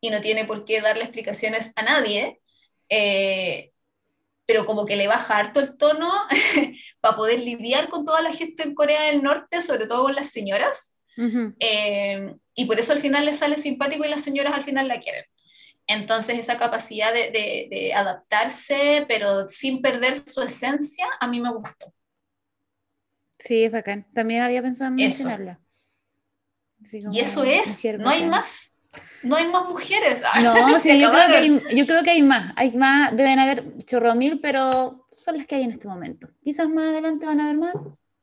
y 0.00 0.10
no 0.10 0.20
tiene 0.20 0.44
por 0.44 0.64
qué 0.64 0.80
darle 0.80 1.04
explicaciones 1.04 1.72
a 1.76 1.82
nadie, 1.82 2.40
eh, 2.88 3.72
pero 4.44 4.66
como 4.66 4.84
que 4.84 4.96
le 4.96 5.06
baja 5.06 5.38
harto 5.38 5.60
el 5.60 5.76
tono 5.78 6.12
para 7.00 7.16
poder 7.16 7.40
lidiar 7.40 7.88
con 7.88 8.04
toda 8.04 8.20
la 8.20 8.32
gente 8.32 8.64
en 8.64 8.74
Corea 8.74 9.02
del 9.04 9.22
Norte, 9.22 9.62
sobre 9.62 9.86
todo 9.86 10.02
con 10.02 10.14
las 10.14 10.30
señoras, 10.30 10.91
Ujú. 11.16 11.54
eh, 11.60 12.34
y 12.54 12.64
por 12.66 12.78
eso 12.80 12.92
al 12.92 13.00
final 13.00 13.24
le 13.26 13.32
sale 13.34 13.58
simpático 13.58 14.04
y 14.04 14.08
las 14.08 14.22
señoras 14.22 14.52
al 14.54 14.64
final 14.64 14.88
la 14.88 15.00
quieren. 15.00 15.24
Entonces 15.86 16.38
esa 16.38 16.58
capacidad 16.58 17.12
de, 17.12 17.30
de- 17.30 17.68
de 17.70 17.94
adaptarse, 17.94 19.04
pero 19.08 19.48
sin 19.48 19.82
perder 19.82 20.16
su 20.28 20.42
esencia, 20.42 21.06
a 21.20 21.26
mí 21.26 21.40
me 21.40 21.52
gustó. 21.52 21.92
Sí, 23.38 23.64
es 23.64 23.72
bacán. 23.72 24.06
También 24.14 24.42
había 24.42 24.62
pensado 24.62 24.92
en 24.92 25.00
Eso. 25.00 25.08
mencionarla. 25.24 25.60
Como 26.90 27.14
Y 27.14 27.20
eso 27.20 27.44
es, 27.44 27.84
no 27.98 28.08
hay 28.10 28.24
más. 28.26 28.72
No 29.22 29.36
hay 29.36 29.48
más 29.48 29.68
mujeres. 29.68 30.22
No, 30.42 30.80
sí, 30.80 31.00
yo 31.00 31.10
creo, 31.10 31.26
que 31.28 31.36
hay, 31.36 31.62
yo 31.76 31.86
creo 31.86 32.02
que 32.02 32.10
hay 32.10 32.22
más. 32.22 32.52
Hay 32.56 32.72
más, 32.76 33.16
deben 33.16 33.38
haber 33.38 33.84
chorro 33.84 34.14
mil, 34.14 34.40
pero 34.40 35.08
son 35.18 35.36
las 35.36 35.46
que 35.46 35.56
hay 35.56 35.62
en 35.64 35.70
este 35.72 35.88
momento. 35.88 36.28
Quizás 36.42 36.68
más 36.68 36.90
adelante 36.90 37.26
van 37.26 37.40
a 37.40 37.44
haber 37.44 37.56
más. 37.58 37.74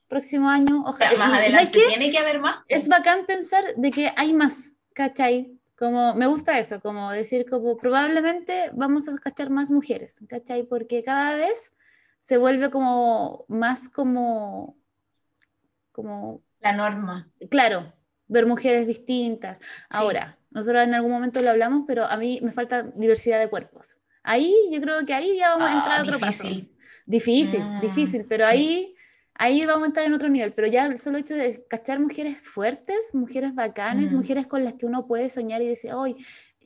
Próximo 0.09 0.49
año, 0.49 0.83
O 0.85 0.97
sea, 0.97 1.11
ojalá. 1.11 1.17
más 1.19 1.27
y- 1.29 1.31
¿sabes 1.31 1.47
adelante 1.47 1.79
tiene 1.87 2.11
que 2.11 2.17
haber 2.17 2.39
más. 2.39 2.57
Es 2.67 2.87
bacán 2.89 3.25
pensar 3.25 3.63
de 3.77 3.91
que 3.91 4.11
hay 4.17 4.33
más, 4.33 4.73
¿cachai? 4.93 5.55
Como, 5.77 6.13
me 6.15 6.27
gusta 6.27 6.59
eso, 6.59 6.81
como 6.81 7.11
decir, 7.11 7.45
como 7.49 7.77
probablemente 7.77 8.69
vamos 8.73 9.07
a 9.07 9.15
cachar 9.17 9.49
más 9.49 9.69
mujeres, 9.71 10.19
¿cachai? 10.27 10.63
Porque 10.63 11.03
cada 11.05 11.37
vez 11.37 11.73
se 12.21 12.37
vuelve 12.37 12.69
como 12.69 13.45
más 13.47 13.87
como, 13.89 14.75
como 15.91 16.41
La 16.59 16.73
norma. 16.73 17.29
claro, 17.49 17.93
ver 18.27 18.45
mujeres 18.45 18.87
distintas. 18.87 19.61
Ahora, 19.89 20.37
nosotros 20.51 20.83
en 20.83 20.93
algún 20.95 21.11
momento 21.11 21.41
lo 21.41 21.49
hablamos, 21.49 21.83
pero 21.87 22.05
a 22.05 22.17
mí 22.17 22.39
me 22.41 22.51
falta 22.51 22.83
diversidad 22.83 23.39
de 23.39 23.49
cuerpos. 23.49 23.99
Ahí 24.23 24.53
yo 24.71 24.81
creo 24.81 25.05
que 25.05 25.13
ahí 25.13 25.37
ya 25.37 25.49
vamos 25.55 25.69
a 25.69 25.73
entrar 25.73 25.97
a 25.97 25.99
Ah, 25.99 26.03
otro 26.03 26.19
paso. 26.19 26.43
difícil. 26.43 26.75
Difícil, 27.05 27.63
Mm, 27.63 27.81
difícil, 27.81 28.25
pero 28.27 28.45
sí. 28.45 28.51
ahí, 28.51 28.95
ahí 29.39 29.65
vamos 29.65 29.83
a 29.83 29.87
entrar 29.87 30.05
en 30.05 30.13
otro 30.13 30.29
nivel. 30.29 30.53
Pero 30.53 30.67
ya 30.67 30.85
el 30.85 30.99
solo 30.99 31.17
hecho 31.17 31.33
de 31.33 31.65
cachar 31.67 31.99
mujeres 31.99 32.37
fuertes, 32.41 32.99
mujeres 33.13 33.55
bacanes, 33.55 34.11
Mm. 34.11 34.15
mujeres 34.15 34.45
con 34.47 34.63
las 34.63 34.73
que 34.73 34.85
uno 34.85 35.07
puede 35.07 35.29
soñar 35.29 35.61
y 35.63 35.67
decir, 35.67 35.93
hoy 35.93 36.15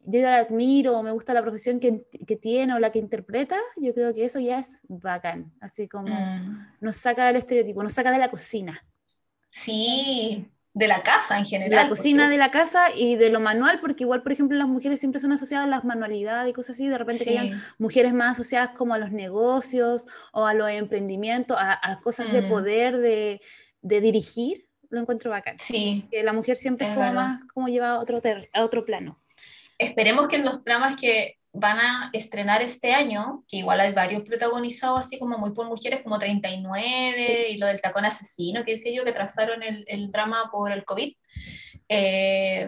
yo 0.06 0.20
la 0.22 0.36
admiro, 0.38 1.02
me 1.02 1.12
gusta 1.12 1.34
la 1.34 1.42
profesión 1.42 1.80
que, 1.80 2.06
que 2.28 2.36
tiene 2.36 2.74
o 2.74 2.80
la 2.80 2.92
que 2.92 3.00
interpreta, 3.00 3.58
yo 3.78 3.94
creo 3.94 4.14
que 4.14 4.26
eso 4.26 4.40
ya 4.42 4.60
es 4.60 4.82
bacán. 4.90 5.54
Así 5.62 5.88
como 5.88 6.14
Mm. 6.14 6.68
nos 6.82 6.98
saca 6.98 7.28
del 7.28 7.38
estereotipo, 7.38 7.82
nos 7.84 7.94
saca 7.94 8.12
de 8.12 8.18
la 8.18 8.30
cocina. 8.30 8.86
Sí, 9.50 10.52
de 10.76 10.88
la 10.88 11.04
casa 11.04 11.38
en 11.38 11.46
general. 11.46 11.70
de 11.70 11.76
la 11.84 11.90
cocina, 11.90 12.30
de 12.30 12.38
la 12.38 12.50
casa 12.50 12.86
y 12.96 13.16
de 13.16 13.30
lo 13.30 13.40
manual, 13.40 13.80
porque 13.80 14.04
igual, 14.06 14.24
por 14.24 14.32
ejemplo, 14.32 14.58
las 14.58 14.68
mujeres 14.68 15.00
siempre 15.00 15.22
son 15.22 15.32
asociadas 15.32 15.68
a 15.68 15.70
las 15.70 15.84
manualidades 15.86 16.50
y 16.50 16.54
cosas 16.54 16.72
así, 16.76 16.88
de 16.88 16.98
repente 16.98 17.24
que 17.26 17.32
Sí. 17.32 17.38
hayan 17.38 17.62
mujeres 17.78 18.14
más 18.14 18.32
asociadas 18.34 18.70
como 18.76 18.94
a 18.96 18.98
los 18.98 19.12
negocios 19.12 20.08
o 20.32 20.46
a 20.48 20.54
los 20.56 20.70
emprendimientos, 20.72 21.58
a, 21.60 21.80
a 21.92 22.00
cosas 22.02 22.32
de 22.34 22.42
Mm. 22.42 22.50
poder, 22.50 22.98
de, 22.98 23.40
de 23.82 24.02
dirigir, 24.02 24.66
lo 24.90 25.00
encuentro 25.00 25.30
bacán. 25.32 25.58
Sí. 25.60 26.08
Que 26.10 26.24
la 26.24 26.34
mujer 26.34 26.56
siempre 26.56 26.88
es, 26.88 26.92
Es 26.92 26.98
como 26.98 27.08
verdad. 27.10 27.24
más 27.28 27.42
como 27.54 27.68
lleva 27.68 27.90
a 27.92 28.00
otro, 28.00 28.20
ter- 28.22 28.50
a 28.54 28.64
otro 28.64 28.84
plano. 28.84 29.20
Esperemos 29.78 30.28
que 30.28 30.38
en 30.38 30.46
los 30.46 30.64
dramas 30.64 30.96
que 31.00 31.38
van 31.54 31.80
a 31.80 32.10
estrenar 32.14 32.62
este 32.64 32.94
año, 32.94 33.46
que 33.48 33.58
igual 33.58 33.80
hay 33.80 33.94
varios 33.94 34.24
protagonizados 34.24 35.00
así 35.00 35.20
como 35.20 35.38
muy 35.38 35.52
por 35.52 35.68
mujeres, 35.68 36.02
como 36.02 36.18
39 36.18 37.50
y 37.52 37.58
lo 37.58 37.68
del 37.68 37.80
tacón 37.80 38.06
asesino, 38.06 38.66
que 38.66 38.74
decía 38.74 38.92
yo, 38.92 39.06
que 39.06 39.12
trazaron 39.12 39.62
el, 39.62 39.86
el 39.88 40.12
drama 40.12 40.50
por 40.52 40.72
el 40.72 40.84
COVID, 40.84 41.14
eh, 41.90 42.68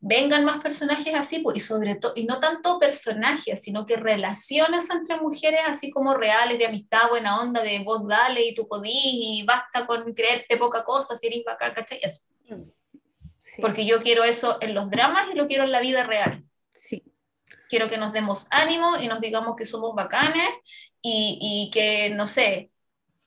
vengan 0.00 0.46
más 0.46 0.62
personajes 0.62 1.14
así, 1.14 1.40
pues, 1.40 1.58
y 1.58 1.60
sobre 1.60 1.96
todo, 1.96 2.14
y 2.16 2.24
no 2.24 2.40
tanto 2.40 2.78
personajes, 2.78 3.60
sino 3.60 3.84
que 3.84 3.96
relaciones 3.96 4.88
entre 4.88 5.18
mujeres 5.18 5.60
así 5.66 5.90
como 5.90 6.14
reales, 6.14 6.58
de 6.58 6.66
amistad, 6.66 7.10
buena 7.10 7.38
onda, 7.38 7.62
de 7.62 7.80
vos 7.80 8.06
dale 8.08 8.46
y 8.46 8.54
tú 8.54 8.66
podís, 8.66 8.92
y 8.94 9.44
basta 9.46 9.86
con 9.86 10.14
creerte 10.14 10.56
poca 10.56 10.84
cosa 10.84 11.16
si 11.16 11.26
eres 11.26 11.44
bacán, 11.44 11.74
¿cachai? 11.74 12.00
Eso. 12.02 12.24
Sí, 13.38 13.60
Porque 13.60 13.84
yo 13.84 14.00
quiero 14.00 14.24
eso 14.24 14.56
en 14.62 14.74
los 14.74 14.88
dramas 14.88 15.28
y 15.30 15.36
lo 15.36 15.46
quiero 15.46 15.64
en 15.64 15.72
la 15.72 15.80
vida 15.80 16.04
real. 16.04 16.44
Quiero 17.72 17.88
que 17.88 17.96
nos 17.96 18.12
demos 18.12 18.48
ánimo 18.50 18.98
y 19.00 19.08
nos 19.08 19.18
digamos 19.18 19.56
que 19.56 19.64
somos 19.64 19.94
bacanes 19.94 20.46
y, 21.00 21.38
y 21.40 21.70
que, 21.70 22.10
no 22.10 22.26
sé, 22.26 22.70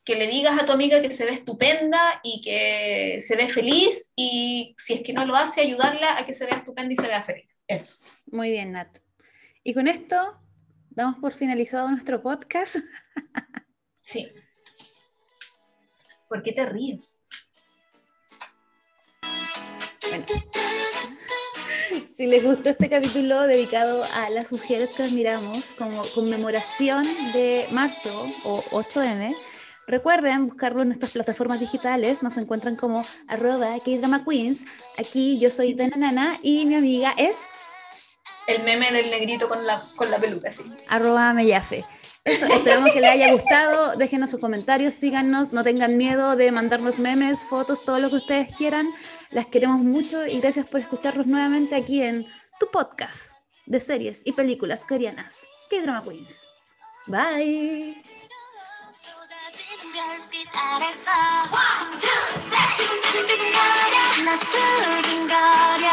que 0.03 0.13
le 0.13 0.27
digas 0.27 0.61
a 0.61 0.67
tu 0.67 0.72
amiga 0.72 1.01
que 1.01 1.09
se 1.09 1.26
ve 1.26 1.31
estupenda 1.31 2.19
y 2.22 2.41
que 2.43 3.22
se 3.26 3.35
ve 3.35 3.49
feliz 3.49 4.11
y 4.15 4.76
si 4.77 4.93
es 4.93 5.01
que 5.01 5.13
no 5.13 5.26
lo 5.26 5.35
hace, 5.35 5.61
ayudarla 5.61 6.19
a 6.19 6.27
que 6.27 6.35
se 6.35 6.45
vea 6.45 6.57
estupenda 6.57 6.93
y 6.93 6.95
se 6.95 7.07
vea 7.07 7.23
feliz. 7.23 7.59
Eso. 7.67 7.97
Muy 8.27 8.51
bien, 8.51 8.73
Nat. 8.73 8.99
Y 9.63 9.73
con 9.73 9.88
esto 9.88 10.39
damos 10.91 11.17
por 11.17 11.34
finalizado 11.34 11.89
nuestro 11.89 12.22
podcast. 12.22 12.76
Sí. 14.07 14.27
¿Por 16.30 16.43
qué 16.43 16.51
te 16.51 16.63
ríes? 16.63 17.26
Bueno. 20.07 20.26
Si 22.17 22.27
les 22.27 22.43
gustó 22.43 22.69
este 22.69 22.89
capítulo 22.89 23.41
dedicado 23.41 24.03
a 24.13 24.30
las 24.30 24.51
mujeres 24.51 24.89
que 24.91 25.03
admiramos 25.03 25.65
como 25.77 26.03
conmemoración 26.13 27.05
de 27.34 27.67
marzo 27.72 28.27
o 28.43 28.63
8M, 28.72 29.35
recuerden 29.88 30.47
buscarlo 30.47 30.81
en 30.81 30.89
nuestras 30.89 31.11
plataformas 31.11 31.59
digitales. 31.59 32.23
Nos 32.23 32.38
encuentran 32.38 32.76
como 32.76 33.05
arroba 33.27 33.77
K-Drama 33.84 34.23
Queens. 34.26 34.65
Aquí 34.97 35.38
yo 35.39 35.49
soy 35.49 35.73
Dana 35.73 35.97
Nana 35.97 36.39
y 36.41 36.65
mi 36.65 36.76
amiga 36.76 37.13
es 37.17 37.38
El 38.47 38.63
meme 38.63 38.91
del 38.91 39.09
negrito 39.09 39.49
con 39.49 39.65
la, 39.65 39.84
con 39.95 40.09
la 40.11 40.19
peluca, 40.19 40.51
sí. 40.51 40.63
arroba 40.88 41.34
Mellafe. 41.34 41.85
Eso, 42.24 42.47
esperamos 42.47 42.92
que 42.92 43.01
les 43.01 43.10
haya 43.10 43.32
gustado. 43.32 43.97
Déjenos 43.97 44.30
sus 44.30 44.40
comentarios, 44.40 44.94
síganos, 44.94 45.52
no 45.52 45.64
tengan 45.64 45.97
miedo 45.97 46.36
de 46.36 46.52
mandarnos 46.52 46.98
memes, 46.98 47.42
fotos, 47.44 47.82
todo 47.84 47.98
lo 47.98 48.10
que 48.10 48.16
ustedes 48.16 48.55
quieran. 48.55 48.88
Las 49.30 49.47
queremos 49.47 49.80
mucho 49.80 50.26
y 50.26 50.38
gracias 50.40 50.66
por 50.66 50.80
escucharnos 50.80 51.26
nuevamente 51.26 51.74
aquí 51.76 52.02
en 52.02 52.26
tu 52.59 52.66
podcast 52.70 53.32
de 53.66 53.80
series 53.80 54.22
y 54.26 54.32
películas 54.32 54.84
coreanas, 54.84 55.47
K-Drama 55.70 56.02
Queens. 56.02 56.47
Bye. 57.06 58.02
쏟아지는 59.02 59.92
별빛 59.92 60.48
아래서 60.55 61.10
One, 61.51 61.98
two, 61.98 62.09
step 62.44 62.76
두근두근두근거려 62.76 63.97
나 64.24 64.38
두근거려 64.38 65.86